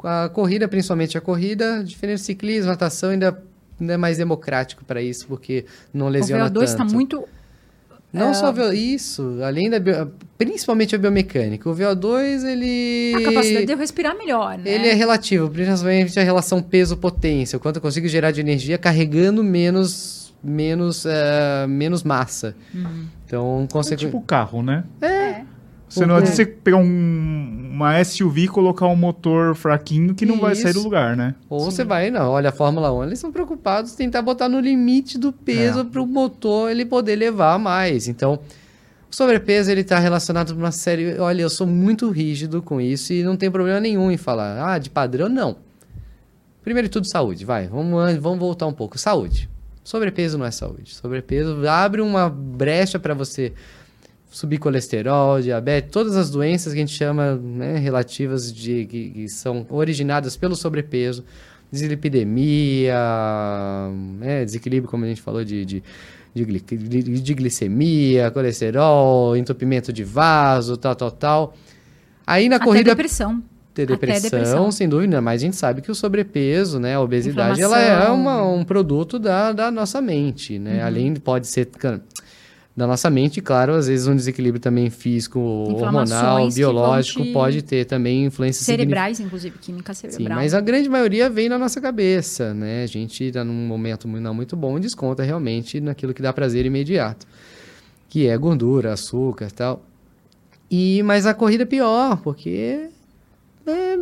A 0.04 0.30
corrida, 0.30 0.68
principalmente 0.68 1.18
a 1.18 1.22
corrida, 1.22 1.84
diferente 1.84 2.20
do 2.20 2.24
ciclismo, 2.24 2.70
natação 2.70 3.10
ainda, 3.10 3.42
ainda 3.80 3.94
é 3.94 3.98
mais 3.98 4.18
democrático 4.18 4.86
para 4.86 5.02
isso, 5.02 5.26
porque 5.28 5.66
não 5.94 6.08
lesiona 6.08 6.46
tanto. 6.46 6.58
O 6.58 6.62
VO2 6.62 6.64
está 6.66 6.86
muito... 6.86 7.24
Não 8.14 8.32
uh... 8.32 8.36
só 8.36 8.54
isso, 8.74 9.40
além 9.42 9.70
da 9.70 9.80
bio... 9.80 10.12
principalmente 10.38 10.94
a 10.94 10.98
biomecânica. 10.98 11.70
O 11.70 11.74
VO2, 11.74 12.46
ele... 12.46 13.14
A 13.16 13.24
capacidade 13.24 13.66
de 13.66 13.72
eu 13.72 13.78
respirar 13.78 14.18
melhor, 14.18 14.58
né? 14.58 14.70
Ele 14.70 14.88
é 14.88 14.94
relativo, 14.94 15.50
principalmente 15.50 16.20
a 16.20 16.24
relação 16.24 16.62
peso-potência, 16.62 17.58
o 17.58 17.60
quanto 17.60 17.78
eu 17.78 17.82
consigo 17.82 18.08
gerar 18.08 18.32
de 18.32 18.42
energia 18.42 18.78
carregando 18.78 19.44
menos 19.44 20.22
menos 20.44 21.06
uh, 21.06 21.68
menos 21.70 22.04
massa. 22.04 22.56
Uhum. 22.74 23.06
Então, 23.26 23.68
consequentemente... 23.72 24.16
É 24.16 24.20
tipo 24.20 24.22
carro, 24.26 24.64
né? 24.64 24.84
É. 25.02 25.44
Você 25.92 26.06
não 26.06 26.16
adianta 26.16 26.36
você 26.36 26.46
pegar 26.46 26.78
um, 26.78 27.70
uma 27.74 28.02
SUV 28.04 28.44
e 28.44 28.48
colocar 28.48 28.88
um 28.88 28.96
motor 28.96 29.54
fraquinho 29.56 30.16
que 30.16 30.26
não 30.26 30.36
Isso. 30.36 30.42
vai 30.42 30.56
sair 30.56 30.74
do 30.74 30.82
lugar, 30.82 31.18
né? 31.18 31.36
Ou 31.50 31.60
Sim. 31.60 31.66
você 31.66 31.84
vai, 31.84 32.10
não, 32.10 32.30
olha 32.30 32.50
a 32.50 32.52
Fórmula 32.54 32.94
1, 32.94 33.04
eles 33.04 33.20
são 33.20 33.32
preocupados 33.32 33.94
em 33.94 33.98
tentar 33.98 34.22
botar 34.22 34.48
no 34.48 34.60
limite 34.60 35.18
do 35.18 35.34
peso 35.34 35.82
é. 35.82 35.84
para 35.84 36.02
o 36.02 36.08
motor 36.08 36.72
ele 36.72 36.86
poder 36.86 37.18
levar 37.18 37.60
mais. 37.60 38.08
Então, 38.08 38.40
O 39.12 39.16
sobrepeso 39.16 39.70
ele 39.70 39.82
está 39.82 40.00
relacionado 40.00 40.54
com 40.54 40.60
uma 40.60 40.72
série. 40.72 41.20
Olha, 41.20 41.42
eu 41.42 41.50
sou 41.50 41.68
muito 41.68 42.10
rígido 42.10 42.62
com 42.62 42.80
isso 42.80 43.12
e 43.12 43.24
não 43.24 43.36
tem 43.36 43.52
problema 43.52 43.82
nenhum 43.82 44.10
em 44.10 44.16
falar. 44.16 44.74
Ah, 44.74 44.78
de 44.78 44.90
padrão, 44.90 45.28
não. 45.28 45.58
Primeiro 46.64 46.88
de 46.88 46.92
tudo, 46.94 47.06
saúde. 47.06 47.44
Vai, 47.44 47.68
vamos, 47.68 48.16
vamos 48.18 48.40
voltar 48.40 48.68
um 48.68 48.74
pouco. 48.74 48.98
Saúde. 48.98 49.50
Sobrepeso 49.84 50.38
não 50.38 50.46
é 50.46 50.52
saúde. 50.52 50.96
Sobrepeso 50.96 51.68
abre 51.68 52.00
uma 52.00 52.30
brecha 52.30 52.98
para 52.98 53.14
você 53.14 53.52
subir 54.32 54.60
colesterol, 54.60 55.42
diabetes, 55.42 55.92
todas 55.92 56.16
as 56.16 56.30
doenças 56.30 56.72
que 56.72 56.80
a 56.80 56.82
gente 56.82 56.96
chama 56.96 57.36
né, 57.36 57.78
relativas 57.78 58.52
de 58.52 58.86
que, 58.86 59.10
que, 59.10 59.28
são 59.28 59.68
originadas 59.70 60.38
pelo 60.38 60.56
sobrepeso, 60.56 61.26
dislipidemia, 61.70 62.96
né, 64.18 64.46
desequilíbrio, 64.46 64.90
como 64.90 65.04
a 65.04 65.08
gente 65.10 65.22
falou, 65.22 65.44
de, 65.44 65.66
de, 65.66 65.84
de, 66.34 67.34
glicemia, 67.34 68.32
colesterol, 68.32 69.36
entupimento 69.36 69.92
de 69.92 70.06
vaso, 70.06 70.78
tal, 70.78 70.96
tal, 70.96 71.12
tal. 71.12 71.54
Aí 72.26 72.48
na 72.48 72.56
Até 72.56 72.66
corrida. 72.66 72.92
depressão. 72.92 73.44
Ter 73.74 73.86
depressão, 73.86 74.30
depressão, 74.30 74.72
sem 74.72 74.88
dúvida, 74.88 75.22
mas 75.22 75.42
a 75.42 75.46
gente 75.46 75.56
sabe 75.56 75.82
que 75.82 75.92
o 75.92 75.96
sobrepeso, 75.96 76.80
né, 76.80 76.96
a 76.96 77.02
obesidade, 77.02 77.62
ela 77.62 77.80
é 77.80 78.10
uma, 78.10 78.44
um 78.44 78.66
produto 78.66 79.18
da, 79.18 79.54
da 79.54 79.72
nossa 79.72 80.02
mente, 80.02 80.60
né? 80.60 80.80
Uhum. 80.80 80.86
Além 80.88 81.14
de 81.14 81.22
pode 81.22 81.48
ser 81.48 81.70
da 82.82 82.88
nossa 82.88 83.12
mente, 83.12 83.40
claro, 83.42 83.74
às 83.74 83.88
vezes 83.88 84.08
um 84.08 84.16
desequilíbrio 84.16 84.60
também 84.60 84.90
físico, 84.90 85.40
hormonal, 85.40 86.50
biológico, 86.50 87.24
pode 87.32 87.62
ter 87.62 87.86
também 87.86 88.26
influências 88.26 88.66
cerebrais, 88.66 89.20
inclusive 89.20 89.56
química 89.60 89.94
cerebral. 89.94 90.30
Sim, 90.30 90.34
mas 90.34 90.56
a 90.56 90.60
grande 90.60 90.90
maioria 90.90 91.30
vem 91.30 91.48
na 91.48 91.60
nossa 91.60 91.80
cabeça, 91.80 92.56
né? 92.56 92.82
A 92.82 92.88
gente 92.88 93.24
está 93.24 93.44
num 93.44 93.54
momento 93.54 94.08
não 94.08 94.34
muito 94.34 94.56
bom 94.56 94.80
e 94.80 94.82
desconta 94.82 95.22
realmente 95.22 95.80
naquilo 95.80 96.12
que 96.12 96.24
dá 96.24 96.34
prazer 96.34 96.66
imediato, 96.66 97.28
que 98.10 98.28
é 98.28 98.36
gordura, 98.36 98.94
açúcar, 98.94 99.46
e 99.46 99.52
tal. 99.52 99.86
E 100.72 101.04
mas 101.04 101.28
a 101.28 101.36
corrida 101.36 101.62
é 101.62 101.68
pior, 101.68 102.20
porque 102.24 102.90
é 103.68 104.00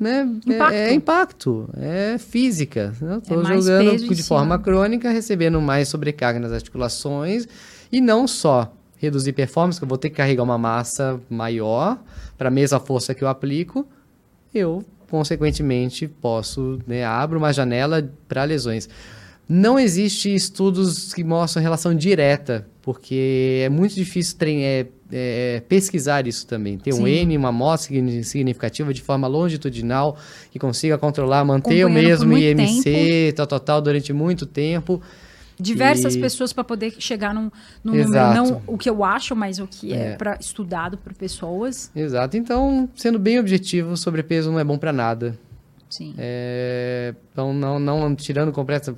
né? 0.00 0.22
Impacto. 0.46 0.74
É, 0.74 0.88
é, 0.88 0.92
impacto, 0.94 1.70
é 1.76 2.18
física. 2.18 2.94
Eu 3.02 3.18
estou 3.18 3.42
é 3.42 3.44
jogando 3.44 4.14
de 4.14 4.22
forma 4.22 4.58
crônica, 4.58 5.10
recebendo 5.10 5.60
mais 5.60 5.88
sobrecarga 5.88 6.40
nas 6.40 6.52
articulações 6.52 7.46
e 7.92 8.00
não 8.00 8.26
só 8.26 8.72
reduzir 8.96 9.32
performance, 9.32 9.78
que 9.78 9.84
eu 9.84 9.88
vou 9.88 9.98
ter 9.98 10.10
que 10.10 10.16
carregar 10.16 10.42
uma 10.42 10.58
massa 10.58 11.20
maior 11.28 11.98
para 12.36 12.48
a 12.48 12.50
mesma 12.50 12.80
força 12.80 13.14
que 13.14 13.22
eu 13.22 13.28
aplico, 13.28 13.86
eu, 14.54 14.82
consequentemente, 15.10 16.08
posso, 16.08 16.78
né, 16.86 17.04
abro 17.04 17.38
uma 17.38 17.52
janela 17.52 18.10
para 18.28 18.44
lesões. 18.44 18.88
Não 19.52 19.80
existe 19.80 20.32
estudos 20.32 21.12
que 21.12 21.24
mostram 21.24 21.60
relação 21.60 21.92
direta, 21.92 22.68
porque 22.80 23.62
é 23.64 23.68
muito 23.68 23.96
difícil 23.96 24.36
é, 24.42 24.86
é, 25.10 25.60
pesquisar 25.68 26.24
isso 26.28 26.46
também. 26.46 26.78
Ter 26.78 26.94
um 26.94 27.04
N, 27.04 27.36
uma 27.36 27.48
amostra 27.48 27.92
significativa 28.22 28.94
de 28.94 29.02
forma 29.02 29.26
longitudinal 29.26 30.16
que 30.52 30.58
consiga 30.60 30.96
controlar, 30.96 31.44
manter 31.44 31.84
o 31.84 31.90
mesmo 31.90 32.38
IMC, 32.38 33.32
tal, 33.34 33.44
tal, 33.44 33.58
tal, 33.58 33.82
durante 33.82 34.12
muito 34.12 34.46
tempo. 34.46 35.02
Diversas 35.58 36.14
e... 36.14 36.20
pessoas 36.20 36.52
para 36.52 36.62
poder 36.62 36.94
chegar 37.00 37.34
num, 37.34 37.50
num 37.82 37.96
número, 37.96 38.08
não 38.32 38.62
o 38.68 38.78
que 38.78 38.88
eu 38.88 39.02
acho, 39.02 39.34
mas 39.34 39.58
o 39.58 39.66
que 39.66 39.92
é, 39.92 40.12
é 40.12 40.16
para 40.16 40.36
estudado 40.40 40.96
por 40.96 41.12
pessoas. 41.12 41.90
Exato. 41.96 42.36
Então, 42.36 42.88
sendo 42.94 43.18
bem 43.18 43.40
objetivo, 43.40 43.96
sobrepeso 43.96 44.52
não 44.52 44.60
é 44.60 44.64
bom 44.64 44.78
para 44.78 44.92
nada. 44.92 45.36
Sim. 45.90 46.14
É, 46.16 47.14
então, 47.32 47.52
não, 47.52 47.78
não 47.78 48.14
tirando 48.14 48.52
completo, 48.52 48.96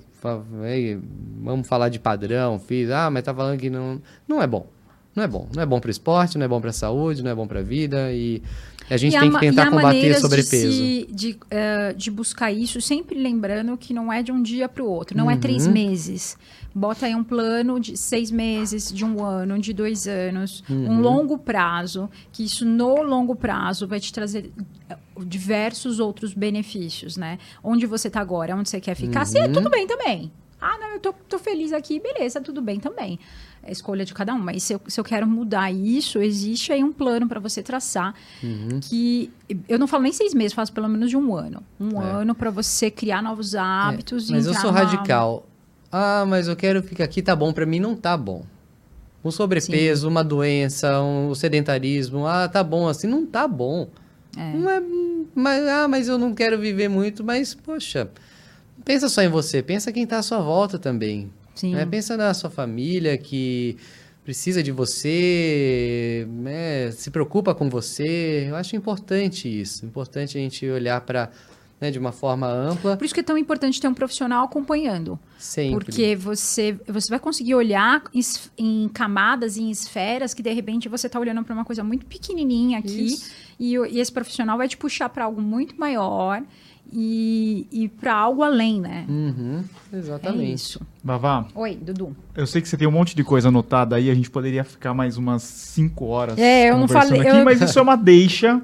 vamos 1.43 1.67
falar 1.67 1.89
de 1.89 1.99
padrão, 1.99 2.59
fiz, 2.59 2.91
ah, 2.91 3.11
mas 3.11 3.25
tá 3.25 3.35
falando 3.35 3.59
que 3.59 3.71
não, 3.71 4.01
não 4.29 4.43
é 4.43 4.47
bom. 4.47 4.67
Não 5.15 5.23
é 5.23 5.27
bom. 5.27 5.49
Não 5.55 5.63
é 5.63 5.67
bom 5.67 5.81
para 5.81 5.89
o 5.89 5.91
esporte, 5.91 6.39
não 6.39 6.45
é 6.45 6.49
bom 6.49 6.61
para 6.61 6.71
a 6.71 6.73
saúde, 6.73 7.23
não 7.23 7.31
é 7.31 7.35
bom 7.35 7.47
para 7.47 7.61
a 7.61 7.63
vida 7.63 8.13
e 8.13 8.43
a 8.91 8.97
gente 8.97 9.17
e 9.17 9.19
tem 9.19 9.29
a, 9.29 9.33
que 9.33 9.41
tentar 9.41 9.71
combater 9.71 10.15
sobrepeso. 10.19 10.71
De, 10.71 11.07
de, 11.11 11.31
uh, 11.33 11.95
de, 11.97 12.11
buscar 12.11 12.53
isso, 12.53 12.81
sempre 12.81 13.19
lembrando 13.19 13.77
que 13.77 13.93
não 13.93 14.13
é 14.13 14.23
de 14.23 14.33
um 14.33 14.43
dia 14.43 14.69
para 14.69 14.83
o 14.83 14.87
outro, 14.87 15.17
não 15.17 15.27
uhum. 15.27 15.31
é 15.31 15.37
três 15.37 15.67
uhum. 15.67 15.73
meses. 15.73 16.37
Bota 16.75 17.07
aí 17.07 17.15
um 17.15 17.23
plano 17.23 17.79
de 17.79 17.97
seis 17.97 18.31
meses, 18.31 18.91
de 18.91 19.05
um 19.05 19.23
ano, 19.23 19.59
de 19.59 19.73
dois 19.73 20.07
anos, 20.07 20.65
uhum. 20.69 20.93
um 20.93 21.01
longo 21.01 21.37
prazo, 21.37 22.09
que 22.33 22.45
isso 22.45 22.65
no 22.65 23.03
longo 23.03 23.37
prazo 23.37 23.87
vai 23.87 24.01
te 24.01 24.13
trazer 24.13 24.51
eh, 24.89 24.97
diversos 25.27 26.01
outros 26.01 26.33
benefícios, 26.33 27.17
né? 27.17 27.39
Onde 27.63 27.85
você 27.85 28.09
está 28.09 28.21
agora, 28.21 28.57
onde 28.57 28.71
você 28.71 28.81
quer 28.81 28.95
ficar, 28.95 29.21
uhum. 29.21 29.27
se, 29.27 29.49
tudo 29.49 29.69
bem 29.69 29.87
também. 29.87 30.33
Ah, 30.63 30.79
não, 30.79 30.93
eu 30.93 31.01
tô, 31.01 31.13
tô 31.13 31.39
feliz 31.41 31.73
aqui, 31.73 32.01
beleza, 32.01 32.41
tudo 32.41 32.63
bem 32.63 32.79
também. 32.79 33.19
É 33.63 33.69
a 33.69 33.73
escolha 33.73 34.05
de 34.05 34.13
cada 34.13 34.35
um. 34.35 34.39
Mas 34.39 34.63
se 34.63 34.75
eu, 34.75 34.81
se 34.87 34.99
eu 34.99 35.05
quero 35.05 35.27
mudar 35.27 35.71
isso, 35.71 36.21
existe 36.21 36.73
aí 36.73 36.83
um 36.83 36.93
plano 36.93 37.29
para 37.29 37.39
você 37.39 37.63
traçar. 37.63 38.15
Uhum. 38.43 38.81
Que 38.81 39.31
eu 39.69 39.79
não 39.79 39.87
falo 39.87 40.03
nem 40.03 40.13
seis 40.13 40.35
meses, 40.35 40.53
faço 40.53 40.73
pelo 40.73 40.89
menos 40.89 41.11
de 41.11 41.17
um 41.17 41.35
ano. 41.35 41.63
Um 41.79 42.01
é. 42.03 42.11
ano 42.23 42.35
para 42.35 42.51
você 42.51 42.91
criar 42.91 43.23
novos 43.23 43.55
é, 43.55 43.59
hábitos. 43.59 44.31
É. 44.31 44.35
Mas 44.35 44.47
eu 44.47 44.55
sou 44.55 44.71
radical. 44.71 45.47
Ah, 45.91 46.25
mas 46.27 46.49
eu 46.49 46.57
quero 46.57 46.83
ficar 46.83 47.05
aqui, 47.05 47.23
tá 47.23 47.37
bom. 47.37 47.53
Para 47.53 47.67
mim 47.67 47.79
não 47.79 47.95
tá 47.95 48.17
bom. 48.17 48.45
Um 49.25 49.31
sobrepeso, 49.31 50.03
Sim. 50.03 50.09
uma 50.09 50.25
doença, 50.25 51.01
um 51.01 51.35
sedentarismo. 51.35 52.27
Ah, 52.27 52.49
tá 52.49 52.65
bom 52.65 52.89
assim. 52.89 53.07
Não 53.07 53.25
tá 53.25 53.47
bom. 53.47 53.89
É. 54.37 54.53
Não 54.55 54.71
é, 54.71 54.83
mas, 55.35 55.69
ah, 55.69 55.87
mas 55.89 56.09
eu 56.09 56.19
não 56.19 56.35
quero 56.35 56.59
viver 56.59 56.89
muito. 56.89 57.23
Mas, 57.23 57.55
poxa 57.55 58.11
pensa 58.85 59.09
só 59.09 59.23
em 59.23 59.29
você, 59.29 59.63
pensa 59.63 59.93
quem 59.93 60.05
está 60.05 60.19
à 60.19 60.23
sua 60.23 60.41
volta 60.41 60.79
também. 60.79 61.31
Sim. 61.63 61.77
Né? 61.77 61.87
Pensa 61.87 62.17
na 62.17 62.35
sua 62.35 62.51
família 62.51 63.17
que 63.17 63.77
precisa 64.25 64.65
de 64.65 64.73
você, 64.73 66.27
né? 66.29 66.91
se 66.91 67.09
preocupa 67.09 67.55
com 67.55 67.71
você. 67.71 68.47
Eu 68.49 68.57
acho 68.57 68.75
importante 68.75 69.49
isso. 69.49 69.87
Importante 69.87 70.37
a 70.37 70.41
gente 70.41 70.69
olhar 70.69 71.01
para 71.03 71.31
né, 71.81 71.89
de 71.93 72.01
uma 72.01 72.11
forma 72.11 72.49
ampla. 72.49 72.97
Por 72.97 73.05
isso 73.05 73.15
que 73.15 73.21
é 73.21 73.23
tão 73.23 73.39
importante 73.39 73.81
ter 73.81 73.87
um 73.87 73.95
profissional 73.95 74.45
acompanhando. 74.45 75.17
Sempre. 75.39 75.85
Porque 75.85 76.17
você, 76.17 76.77
você 76.87 77.09
vai 77.09 77.21
conseguir 77.21 77.55
olhar 77.55 78.03
em 78.59 78.89
camadas, 78.89 79.57
em 79.57 79.71
esferas, 79.71 80.35
que 80.35 80.43
de 80.43 80.53
repente 80.53 80.89
você 80.89 81.07
está 81.07 81.21
olhando 81.21 81.45
para 81.45 81.55
uma 81.55 81.65
coisa 81.65 81.85
muito 81.85 82.07
pequenininha 82.07 82.81
aqui, 82.81 83.17
e, 83.59 83.77
e, 83.77 84.01
esse 84.01 84.11
profissional 84.11 84.59
vai 84.59 84.67
te 84.67 84.77
puxar 84.77 85.09
para 85.09 85.25
algo 85.25 85.41
muito 85.41 85.79
maior 85.79 86.43
e, 86.93 87.67
e 87.73 87.89
para 87.89 88.15
algo 88.15 88.43
além, 88.43 88.81
né? 88.81 89.07
Uhum, 89.09 89.65
exatamente. 89.93 90.51
É 90.51 90.55
isso. 90.55 90.81
Vavá. 91.03 91.47
Oi, 91.55 91.75
Dudu. 91.75 92.15
Eu 92.37 92.47
sei 92.47 92.61
que 92.61 92.69
você 92.69 92.77
tem 92.77 92.87
um 92.87 92.93
monte 92.93 93.17
de 93.17 93.25
coisa 93.25 93.49
anotada 93.49 93.97
aí, 93.97 94.11
a 94.11 94.15
gente 94.15 94.31
poderia 94.31 94.63
ficar 94.63 94.93
mais 94.93 95.17
umas 95.17 95.43
5 95.43 96.05
horas 96.05 96.39
é, 96.39 96.71
eu 96.71 96.77
não 96.77 96.87
falei, 96.87 97.21
aqui, 97.21 97.29
eu... 97.31 97.45
mas 97.45 97.61
isso 97.61 97.79
é 97.79 97.83
uma 97.83 97.97
deixa 97.97 98.61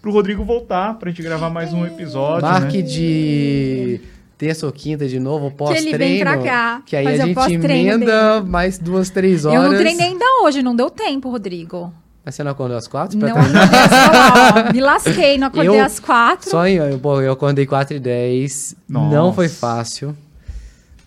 pro 0.00 0.12
Rodrigo 0.12 0.44
voltar 0.44 0.94
pra 0.94 1.10
gente 1.10 1.22
gravar 1.22 1.50
mais 1.50 1.72
um 1.72 1.84
episódio. 1.84 2.48
Marque 2.48 2.78
né? 2.78 2.82
de 2.82 4.00
terça 4.38 4.66
ou 4.66 4.72
quinta 4.72 5.06
de 5.06 5.20
novo, 5.20 5.50
pós-treino. 5.50 5.88
Que 5.88 5.94
ele 5.94 6.14
vem 6.14 6.20
pra 6.20 6.38
cá. 6.38 6.82
Que 6.84 6.96
aí 6.96 7.06
a 7.06 7.26
gente 7.26 7.54
emenda 7.54 8.40
dele. 8.40 8.50
mais 8.50 8.78
duas, 8.78 9.10
três 9.10 9.44
horas. 9.44 9.64
Eu 9.64 9.70
não 9.70 9.78
treinei 9.78 10.08
ainda 10.08 10.24
hoje, 10.42 10.62
não 10.62 10.74
deu 10.74 10.90
tempo, 10.90 11.30
Rodrigo. 11.30 11.92
Mas 12.24 12.34
você 12.34 12.44
não 12.44 12.52
acordou 12.52 12.76
às 12.76 12.86
quatro? 12.86 13.18
Não 13.18 13.28
acordei 13.28 13.60
às 13.60 14.72
Me 14.74 14.80
lasquei, 14.80 15.38
não 15.38 15.48
acordei 15.48 15.80
eu, 15.80 15.84
às 15.84 15.98
quatro. 15.98 16.50
Só 16.50 16.68
eu, 16.68 17.00
eu 17.22 17.32
acordei 17.32 17.66
quatro 17.66 17.96
e 17.96 18.00
dez. 18.00 18.76
Não 18.88 19.32
foi 19.32 19.48
fácil. 19.48 20.16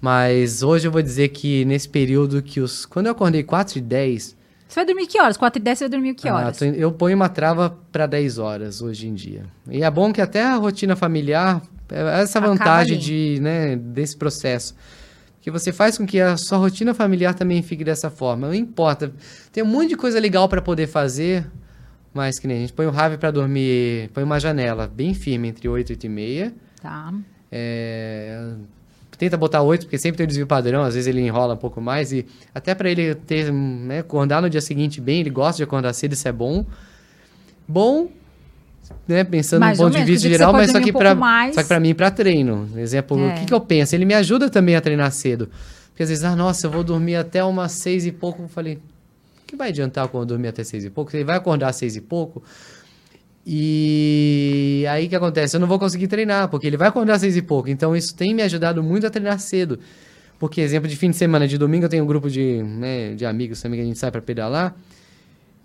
Mas 0.02 0.62
hoje 0.62 0.88
eu 0.88 0.92
vou 0.92 1.02
dizer 1.02 1.30
que 1.30 1.64
nesse 1.66 1.88
período 1.88 2.42
que 2.42 2.60
os... 2.60 2.86
Quando 2.86 3.08
eu 3.08 3.14
acordei 3.14 3.44
quatro 3.44 3.78
e 3.78 3.82
dez... 3.82 4.36
Você 4.68 4.76
vai 4.76 4.86
dormir 4.86 5.08
que 5.08 5.20
horas? 5.20 5.38
Quatro 5.38 5.60
e 5.60 5.64
dez 5.64 5.80
você 5.80 5.86
vai 5.86 5.90
dormir 5.90 6.16
que 6.16 6.28
ah, 6.28 6.36
horas? 6.36 6.62
Ah, 6.62 6.66
eu 6.66 6.92
ponho 6.92 7.16
uma 7.16 7.30
trava 7.30 7.78
para 7.92 8.06
10 8.06 8.38
horas 8.38 8.82
hoje 8.82 9.08
em 9.08 9.14
dia. 9.14 9.44
E 9.70 9.84
é 9.84 9.90
bom 9.90 10.12
que 10.12 10.22
até 10.22 10.44
a 10.44 10.56
rotina 10.56 10.96
familiar... 10.96 11.62
É 11.90 12.22
essa 12.22 12.42
vantagem 12.42 12.98
de, 12.98 13.38
né, 13.40 13.76
desse 13.76 14.18
processo 14.18 14.74
que 15.46 15.52
você 15.52 15.72
faz 15.72 15.96
com 15.96 16.08
que 16.08 16.20
a 16.20 16.36
sua 16.38 16.58
rotina 16.58 16.92
familiar 16.92 17.36
também 17.36 17.62
fique 17.62 17.84
dessa 17.84 18.10
forma. 18.10 18.48
Não 18.48 18.54
importa, 18.56 19.14
tem 19.52 19.64
um 19.64 19.68
monte 19.68 19.90
de 19.90 19.96
coisa 19.96 20.20
legal 20.20 20.50
para 20.50 20.60
poder 20.60 20.88
fazer, 20.88 21.46
mas 22.12 22.40
que 22.40 22.48
nem 22.48 22.58
a 22.58 22.60
gente 22.62 22.74
põe 22.74 22.88
o 22.88 22.90
Rave 22.90 23.20
para 23.20 23.30
dormir, 23.30 24.10
põe 24.12 24.24
uma 24.24 24.40
janela 24.40 24.88
bem 24.88 25.14
firme 25.14 25.50
entre 25.50 25.70
8 25.70 25.90
e 25.90 25.94
8 25.94 26.04
e 26.04 26.10
meia. 26.10 26.54
Tá. 26.82 27.14
É, 27.52 28.54
tenta 29.20 29.38
botar 29.38 29.62
8, 29.62 29.86
porque 29.86 30.00
sempre 30.00 30.18
tem 30.18 30.24
o 30.24 30.28
desvio 30.28 30.48
padrão, 30.48 30.82
às 30.82 30.96
vezes 30.96 31.06
ele 31.06 31.22
enrola 31.22 31.54
um 31.54 31.58
pouco 31.58 31.80
mais 31.80 32.12
e 32.12 32.26
até 32.52 32.74
para 32.74 32.90
ele 32.90 33.14
ter, 33.14 33.54
né, 33.54 34.00
acordar 34.00 34.42
no 34.42 34.50
dia 34.50 34.62
seguinte 34.62 35.00
bem, 35.00 35.20
ele 35.20 35.30
gosta 35.30 35.58
de 35.58 35.64
acordar 35.64 35.94
cedo, 35.94 36.14
isso 36.14 36.28
é 36.28 36.32
bom. 36.32 36.66
Bom, 37.68 38.10
né, 39.08 39.24
pensando 39.24 39.60
mais 39.60 39.78
no 39.78 39.86
ponto 39.86 39.98
de 39.98 40.04
vista 40.04 40.28
geral, 40.28 40.52
mas 40.54 40.72
só 40.72 40.80
que, 40.80 40.92
um 40.92 40.94
para 40.94 41.16
só 41.54 41.62
que 41.62 41.68
para 41.68 41.80
mim 41.80 41.94
para 41.94 42.12
treino. 42.12 42.70
Exemplo, 42.78 43.20
é. 43.20 43.34
o 43.34 43.36
que, 43.36 43.46
que 43.46 43.54
eu 43.54 43.62
penso? 43.62 43.96
Ele 43.96 44.06
me 44.06 44.14
ajuda 44.14 44.50
também 44.50 44.76
a 44.76 44.82
treinar 44.82 45.12
cedo. 45.12 45.50
Porque 45.90 46.04
às 46.04 46.10
vezes, 46.10 46.24
ah, 46.24 46.36
nossa, 46.36 46.68
eu 46.68 46.72
vou 46.72 46.84
dormir 46.84 47.16
até 47.16 47.44
umas 47.44 47.72
seis 47.72 48.06
e 48.06 48.12
pouco. 48.12 48.44
Eu 48.44 48.48
falei, 48.50 48.76
o 48.76 49.48
que 49.48 49.56
vai 49.56 49.70
adiantar 49.70 50.08
quando 50.08 50.24
eu 50.24 50.28
dormir 50.28 50.50
até 50.50 50.64
seis 50.64 50.84
e 50.84 50.90
pouco? 50.90 51.16
Ele 51.16 51.24
vai 51.24 51.38
acordar 51.38 51.70
às 51.70 51.76
seis 51.78 51.96
e 51.96 52.02
pouco. 52.02 52.44
E 53.46 54.86
aí 54.90 55.06
o 55.06 55.10
que 55.10 55.16
acontece? 55.16 55.56
Eu 55.56 55.60
não 55.60 55.68
vou 55.68 55.78
conseguir 55.78 56.08
treinar, 56.08 56.50
porque 56.50 56.68
ele 56.68 56.78
vai 56.78 56.88
acordar 56.88 57.14
às 57.14 57.22
seis 57.22 57.38
e 57.38 57.42
pouco. 57.42 57.70
Então 57.70 57.96
isso 57.96 58.16
tem 58.16 58.34
me 58.34 58.42
ajudado 58.42 58.84
muito 58.84 59.08
a 59.08 59.10
treinar 59.10 59.40
cedo. 59.40 59.80
Porque, 60.40 60.60
exemplo, 60.60 60.90
de 60.90 60.96
fim 60.96 61.10
de 61.10 61.16
semana, 61.16 61.48
de 61.48 61.58
domingo, 61.58 61.86
eu 61.86 61.90
tenho 61.90 62.04
um 62.04 62.08
grupo 62.08 62.30
de, 62.30 62.62
né, 62.62 63.14
de 63.14 63.26
amigos 63.26 63.62
também 63.62 63.80
que 63.80 63.84
a 63.84 63.88
gente 63.88 63.98
sai 63.98 64.12
para 64.12 64.22
pedalar. 64.22 64.76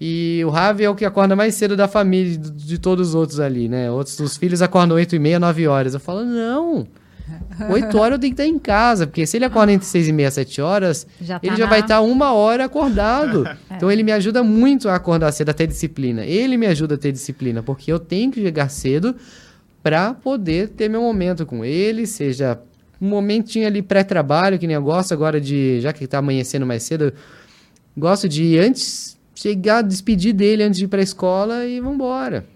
E 0.01 0.43
o 0.47 0.49
Ravi 0.51 0.85
é 0.85 0.89
o 0.91 0.95
que 0.95 1.05
acorda 1.05 1.37
mais 1.37 1.55
cedo 1.55 1.77
da 1.77 1.87
família, 1.87 2.39
de, 2.39 2.79
todos 2.79 3.09
os 3.11 3.15
outros 3.15 3.39
ali, 3.39 3.69
né? 3.69 3.91
Outros 3.91 4.17
dos 4.17 4.37
filhos 4.37 4.63
acordam 4.63 4.97
8 4.97 5.15
e 5.15 5.19
meia, 5.19 5.39
9 5.39 5.67
horas. 5.69 5.93
Eu 5.93 6.01
falo, 6.01 6.25
não, 6.25 6.87
8 7.71 7.99
horas 7.99 8.13
eu 8.15 8.19
tenho 8.19 8.35
que 8.35 8.43
estar 8.43 8.47
em 8.51 8.59
casa, 8.59 9.07
porque 9.07 9.27
se 9.27 9.37
ele 9.37 9.45
acorda 9.45 9.73
entre 9.73 9.87
6 9.87 10.09
e 10.09 10.13
meia, 10.13 10.31
7 10.31 10.63
horas, 10.63 11.07
Já 11.21 11.39
tá 11.39 11.47
ele 11.47 11.57
já 11.57 11.65
na- 11.65 11.71
vai 11.71 11.81
estar 11.81 12.01
uma 12.01 12.33
hora 12.33 12.65
acordado. 12.65 13.47
Então 13.77 13.91
ele 13.91 14.03
me 14.03 14.13
ajuda 14.13 14.43
muito 14.43 14.89
a 14.91 14.95
acordar 14.95 15.33
cedo, 15.33 15.51
a 15.51 15.55
ter 15.55 15.67
disciplina. 15.67 16.25
Ele 16.25 16.57
me 16.59 16.67
ajuda 16.67 16.95
a 16.95 16.99
ter 16.99 17.13
disciplina, 17.13 17.63
porque 17.63 17.91
eu 17.93 17.99
tenho 17.99 18.31
que 18.31 18.43
chegar 18.43 18.69
cedo 18.71 19.15
para 19.83 20.13
poder 20.15 20.69
ter 20.69 20.89
meu 20.89 21.01
momento 21.03 21.47
com 21.47 21.65
ele, 21.65 22.07
seja 22.07 22.59
um 23.01 23.09
momentinho 23.09 23.67
ali 23.67 23.81
pré-trabalho, 23.81 24.59
que 24.59 24.67
nem 24.67 24.77
eu 24.77 24.83
gosto 24.83 25.13
agora 25.15 25.41
de, 25.41 25.81
já 25.81 25.93
que 25.93 26.07
tá 26.07 26.19
amanhecendo 26.19 26.67
mais 26.67 26.83
cedo, 26.83 27.11
gosto 27.97 28.29
de 28.29 28.59
antes 28.59 29.17
chegar, 29.41 29.83
despedir 29.83 30.35
dele 30.35 30.63
antes 30.63 30.79
de 30.79 30.85
ir 30.85 30.89
pra 30.89 31.01
escola 31.01 31.65
e 31.67 31.81
vambora. 31.81 32.47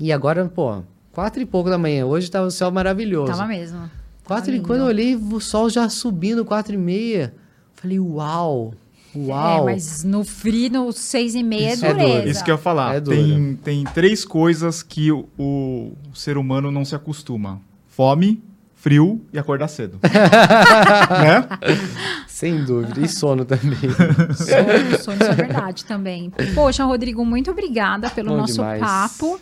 E 0.00 0.10
agora, 0.10 0.46
pô, 0.46 0.82
quatro 1.12 1.42
e 1.42 1.46
pouco 1.46 1.68
da 1.68 1.76
manhã, 1.76 2.06
hoje 2.06 2.30
tava 2.30 2.46
o 2.46 2.50
céu 2.50 2.70
maravilhoso. 2.70 3.32
Tava 3.32 3.46
mesmo. 3.46 3.90
Quatro 4.24 4.46
Tá 4.46 4.52
e 4.52 4.54
lindo. 4.54 4.66
quando 4.66 4.80
eu 4.80 4.86
olhei 4.86 5.14
o 5.14 5.40
sol 5.40 5.68
já 5.68 5.88
subindo, 5.90 6.44
quatro 6.44 6.74
e 6.74 6.78
meia, 6.78 7.34
falei, 7.74 8.00
uau, 8.00 8.72
uau. 9.14 9.68
É, 9.68 9.72
mas 9.74 10.04
no 10.04 10.24
frio, 10.24 10.70
no 10.70 10.90
seis 10.92 11.34
e 11.34 11.42
meia, 11.42 11.74
Isso 11.74 11.84
é 11.84 11.92
dureza. 11.92 12.28
Isso 12.28 12.44
que 12.44 12.50
eu 12.50 12.54
ia 12.54 12.60
falar. 12.60 12.96
É 12.96 13.00
tem, 13.00 13.56
tem 13.62 13.84
três 13.84 14.24
coisas 14.24 14.82
que 14.82 15.12
o, 15.12 15.28
o 15.38 15.92
ser 16.14 16.38
humano 16.38 16.70
não 16.70 16.84
se 16.84 16.94
acostuma: 16.94 17.60
fome, 17.88 18.42
frio 18.74 19.20
e 19.32 19.38
acordar 19.38 19.68
cedo. 19.68 19.98
né? 20.02 21.46
Sem 22.42 22.64
dúvida. 22.64 23.00
E 23.00 23.08
sono 23.08 23.44
também. 23.44 23.78
Sono, 24.34 24.98
sono, 24.98 25.16
isso 25.16 25.30
é 25.30 25.34
verdade 25.34 25.84
também. 25.84 26.32
Poxa, 26.56 26.84
Rodrigo, 26.84 27.24
muito 27.24 27.52
obrigada 27.52 28.10
pelo 28.10 28.30
Bom 28.30 28.38
nosso 28.38 28.54
demais. 28.54 28.80
papo. 28.80 29.40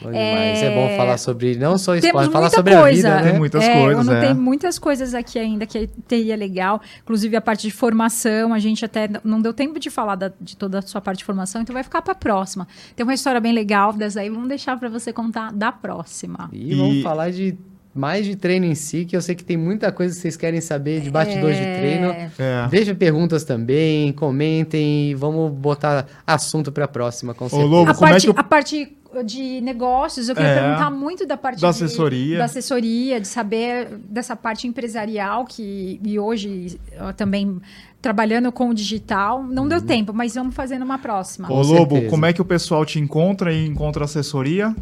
Bom 0.00 0.08
demais. 0.12 0.62
É... 0.62 0.74
bom 0.74 0.96
falar 0.96 1.18
sobre, 1.18 1.56
não 1.56 1.76
só 1.76 1.92
Temos 1.94 2.04
esporte, 2.06 2.30
falar 2.30 2.42
muita 2.44 2.56
sobre 2.56 2.76
coisa. 2.76 3.08
a 3.08 3.16
vida, 3.16 3.24
né? 3.24 3.30
Tem 3.30 3.38
muitas 3.38 3.64
é, 3.64 3.82
coisas, 3.82 4.06
Eu 4.06 4.12
é. 4.12 4.16
anotei 4.18 4.34
muitas 4.34 4.78
coisas 4.78 5.12
aqui 5.12 5.40
ainda 5.40 5.66
que 5.66 5.88
teria 6.06 6.36
legal. 6.36 6.80
Inclusive 7.02 7.34
a 7.36 7.40
parte 7.40 7.62
de 7.62 7.72
formação, 7.72 8.54
a 8.54 8.60
gente 8.60 8.84
até 8.84 9.08
não 9.24 9.40
deu 9.40 9.52
tempo 9.52 9.80
de 9.80 9.90
falar 9.90 10.14
da- 10.14 10.32
de 10.40 10.56
toda 10.56 10.78
a 10.78 10.82
sua 10.82 11.00
parte 11.00 11.18
de 11.18 11.24
formação, 11.24 11.60
então 11.62 11.74
vai 11.74 11.82
ficar 11.82 12.00
para 12.00 12.14
próxima. 12.14 12.68
Tem 12.94 13.02
uma 13.04 13.14
história 13.14 13.40
bem 13.40 13.52
legal 13.52 13.92
dessa 13.92 14.20
aí, 14.20 14.30
vamos 14.30 14.48
deixar 14.48 14.78
para 14.78 14.88
você 14.88 15.12
contar 15.12 15.52
da 15.52 15.72
próxima. 15.72 16.48
E, 16.52 16.76
vamos 16.76 16.94
E- 16.98 17.02
falar 17.02 17.30
de 17.32 17.56
mais 17.96 18.24
de 18.26 18.36
treino 18.36 18.66
em 18.66 18.74
si, 18.74 19.04
que 19.04 19.16
eu 19.16 19.22
sei 19.22 19.34
que 19.34 19.42
tem 19.44 19.56
muita 19.56 19.90
coisa 19.90 20.14
que 20.14 20.20
vocês 20.20 20.36
querem 20.36 20.60
saber 20.60 21.00
de 21.00 21.10
bastidores 21.10 21.56
de 21.56 21.62
treino. 21.64 22.08
É. 22.38 22.68
Deixa 22.70 22.94
perguntas 22.94 23.42
também, 23.44 24.12
comentem 24.12 25.10
e 25.10 25.14
vamos 25.14 25.50
botar 25.52 26.06
assunto 26.26 26.70
para 26.70 26.84
a 26.84 26.88
próxima, 26.88 27.34
com 27.34 27.48
certeza. 27.48 27.68
Lobo, 27.70 27.90
A 27.90 27.94
como 27.94 28.06
é 28.06 28.10
parte, 28.10 28.22
que 28.24 28.30
eu- 28.30 28.34
a 28.36 28.42
parte 28.44 28.96
de 29.24 29.60
negócios, 29.62 30.28
eu 30.28 30.34
queria 30.34 30.50
É. 30.50 30.60
perguntar 30.60 30.90
muito 30.90 31.26
da 31.26 31.38
parte 31.38 31.60
Da 31.60 31.70
de- 31.70 31.84
assessoria. 31.84 32.36
da 32.38 32.44
assessoria, 32.44 33.18
de 33.18 33.26
saber 33.26 33.88
dessa 34.10 34.36
parte 34.36 34.68
empresarial 34.68 35.46
que 35.46 35.98
e 36.04 36.18
hoje 36.18 36.78
também 37.16 37.58
trabalhando 38.02 38.52
com 38.52 38.68
o 38.68 38.74
digital, 38.74 39.42
não 39.42 39.66
deu 39.66 39.80
tempo, 39.80 40.12
mas 40.12 40.34
vamos 40.34 40.54
fazer 40.54 40.78
numa 40.78 40.98
próxima. 40.98 41.48
Ô, 41.48 41.50
Com 41.50 41.62
Lobo, 41.62 41.90
certeza. 41.94 42.10
como 42.10 42.26
é 42.26 42.32
que 42.32 42.42
o 42.42 42.44
pessoal 42.44 42.84
te 42.84 43.00
encontra 43.00 43.52
e 43.52 43.66
encontra 43.66 44.04
assessoria? 44.04 44.74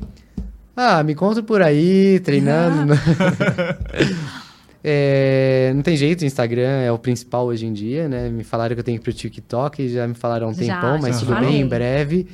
Ah, 0.76 1.02
me 1.02 1.12
encontro 1.12 1.42
por 1.42 1.62
aí, 1.62 2.20
treinando. 2.20 2.94
É, 4.86 5.72
não 5.74 5.80
tem 5.80 5.96
jeito, 5.96 6.20
o 6.20 6.24
Instagram 6.26 6.82
é 6.82 6.92
o 6.92 6.98
principal 6.98 7.46
hoje 7.46 7.64
em 7.64 7.72
dia, 7.72 8.06
né? 8.06 8.28
Me 8.28 8.44
falaram 8.44 8.74
que 8.74 8.80
eu 8.80 8.84
tenho 8.84 8.98
que 8.98 9.02
ir 9.02 9.04
pro 9.04 9.18
TikTok, 9.18 9.88
já 9.88 10.06
me 10.06 10.12
falaram 10.12 10.48
há 10.48 10.50
um 10.50 10.52
Já, 10.52 10.74
tempão, 10.74 10.98
mas 11.00 11.20
tudo 11.20 11.32
falei. 11.32 11.48
bem, 11.48 11.60
em 11.62 11.66
breve. 11.66 12.26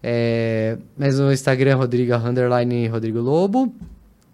É, 0.00 0.78
mas 0.96 1.18
no 1.18 1.32
Instagram, 1.32 1.74
Rodrigo, 1.74 2.14
underline 2.14 2.86
Rodrigo 2.86 3.18
Lobo. 3.20 3.74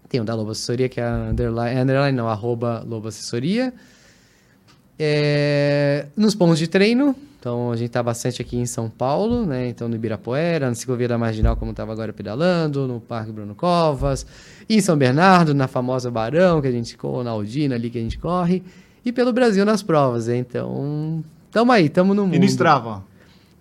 Tem 0.07 0.21
o 0.21 0.23
da 0.23 0.35
Lobo 0.35 0.51
Assessoria, 0.51 0.87
que 0.87 1.01
é 1.01 1.09
underline, 1.09 1.79
é 1.79 1.81
underline 1.81 2.15
não, 2.15 2.29
arroba 2.29 2.85
Lobo 2.87 3.07
Assessoria. 3.07 3.73
É, 4.99 6.05
nos 6.15 6.35
pontos 6.35 6.59
de 6.59 6.67
treino, 6.67 7.15
então 7.39 7.71
a 7.71 7.75
gente 7.75 7.89
tá 7.89 8.01
bastante 8.01 8.41
aqui 8.41 8.57
em 8.57 8.65
São 8.65 8.89
Paulo, 8.89 9.45
né? 9.45 9.67
Então 9.69 9.87
no 9.87 9.95
Ibirapuera, 9.95 10.67
na 10.67 10.75
Ciclovia 10.75 11.07
da 11.07 11.17
Marginal, 11.17 11.55
como 11.55 11.71
estava 11.71 11.91
agora 11.91 12.11
pedalando, 12.11 12.87
no 12.87 12.99
Parque 12.99 13.31
Bruno 13.31 13.53
Covas, 13.53 14.25
em 14.69 14.81
São 14.81 14.97
Bernardo, 14.97 15.53
na 15.53 15.67
famosa 15.67 16.09
Barão, 16.09 16.61
que 16.61 16.67
a 16.67 16.71
gente 16.71 16.97
corre, 16.97 17.23
na 17.23 17.31
Aldina 17.31 17.75
ali 17.75 17.89
que 17.89 17.97
a 17.97 18.01
gente 18.01 18.17
corre, 18.17 18.63
e 19.05 19.11
pelo 19.11 19.31
Brasil 19.31 19.63
nas 19.63 19.83
provas, 19.83 20.27
né? 20.27 20.37
Então, 20.37 21.23
tamo 21.51 21.71
aí, 21.71 21.89
tamo 21.89 22.13
no 22.13 22.25
mundo. 22.25 22.35
E 22.35 22.39
no 22.39 22.45
Strava? 22.45 23.03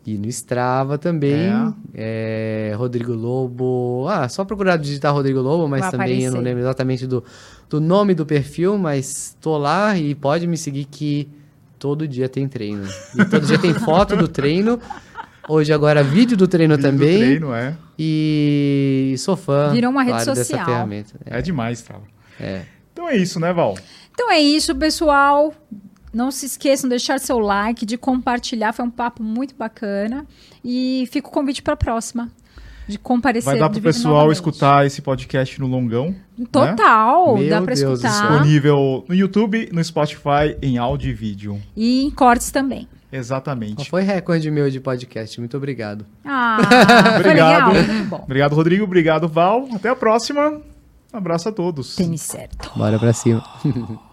E 0.07 0.17
no 0.17 0.29
Strava 0.29 0.97
também, 0.99 1.51
é, 1.93 2.73
Rodrigo 2.77 3.13
Lobo. 3.13 4.07
Ah, 4.09 4.29
só 4.29 4.45
procurar 4.45 4.77
digitar 4.77 5.13
Rodrigo 5.13 5.41
Lobo, 5.41 5.69
mas 5.69 5.81
Vai 5.81 5.91
também 5.91 6.23
eu 6.23 6.31
não 6.31 6.39
aparecer. 6.39 6.45
lembro 6.45 6.61
exatamente 6.63 7.07
do, 7.09 7.25
do 7.69 7.81
nome 7.81 8.15
do 8.15 8.25
perfil, 8.25 8.79
mas 8.79 9.37
tô 9.41 9.59
lá 9.59 9.99
e 9.99 10.15
pode 10.15 10.47
me 10.47 10.57
seguir 10.57 10.85
que 10.85 11.29
todo 11.79 12.07
dia 12.07 12.29
tem 12.29 12.49
treino. 12.49 12.87
E 13.15 13.25
todo 13.25 13.47
dia 13.47 13.59
tem 13.59 13.73
foto 13.75 14.17
do 14.17 14.29
treino. 14.29 14.81
Hoje 15.49 15.73
agora 15.73 16.03
vídeo 16.03 16.37
do 16.37 16.49
treino 16.49 16.77
Vídeo 16.77 16.91
do 16.91 16.99
também. 16.99 17.19
treino, 17.19 17.55
é. 17.55 17.77
E 17.99 19.15
sou 19.19 19.37
fã. 19.37 19.71
Virou 19.73 19.91
uma 19.91 20.03
rede 20.03 20.23
É 20.23 20.25
dessa 20.25 20.45
social. 20.45 20.65
ferramenta. 20.65 21.15
É 21.25 21.41
demais, 21.41 21.79
Strava. 21.79 22.03
É. 22.41 22.63
Então 22.93 23.09
é 23.09 23.17
isso, 23.17 23.39
né, 23.39 23.53
Val? 23.53 23.77
Então 24.13 24.31
é 24.31 24.41
isso, 24.41 24.75
pessoal. 24.75 25.55
Não 26.13 26.31
se 26.31 26.47
esqueçam 26.47 26.89
de 26.89 26.95
deixar 26.95 27.21
seu 27.21 27.39
like, 27.39 27.85
de 27.85 27.97
compartilhar. 27.99 28.73
Foi 28.73 28.85
um 28.85 28.91
papo 28.91 29.23
muito 29.23 29.55
bacana. 29.55 30.27
E 30.65 31.09
fica 31.13 31.29
o 31.29 31.31
convite 31.31 31.63
para 31.63 31.75
a 31.75 31.77
próxima. 31.77 32.31
De 32.89 32.99
comparecer. 32.99 33.51
Vai 33.51 33.59
dar 33.59 33.69
pro 33.69 33.81
vir 33.81 33.83
pessoal 33.83 34.15
novamente. 34.15 34.35
escutar 34.35 34.87
esse 34.87 35.03
podcast 35.03 35.61
no 35.61 35.67
longão. 35.67 36.15
Total, 36.53 37.37
Meu 37.37 37.49
dá 37.51 37.61
para 37.63 37.73
escutar. 37.75 38.09
Disponível 38.09 39.05
no 39.09 39.15
YouTube, 39.15 39.69
no 39.73 39.83
Spotify, 39.83 40.57
em 40.63 40.79
áudio 40.79 41.11
e 41.11 41.15
vídeo. 41.15 41.61
E 41.77 42.05
em 42.05 42.11
cortes 42.11 42.51
também. 42.51 42.87
Exatamente. 43.11 43.89
Foi 43.89 44.03
recorde 44.03 44.51
meu 44.51 44.69
de 44.71 44.79
podcast. 44.81 45.39
Muito 45.41 45.57
obrigado. 45.57 46.05
Ah, 46.25 46.59
foi 47.15 47.21
Obrigado. 47.21 47.73
legal, 47.73 47.85
muito 47.95 48.09
bom. 48.09 48.21
Obrigado, 48.25 48.55
Rodrigo. 48.55 48.85
Obrigado, 48.85 49.29
Val. 49.29 49.67
Até 49.73 49.89
a 49.89 49.97
próxima. 49.97 50.61
Um 51.13 51.17
abraço 51.17 51.49
a 51.49 51.53
todos. 51.53 51.97
Tênis 51.97 52.23
certo. 52.23 52.71
Bora 52.77 52.99
pra 52.99 53.13
cima. 53.13 53.43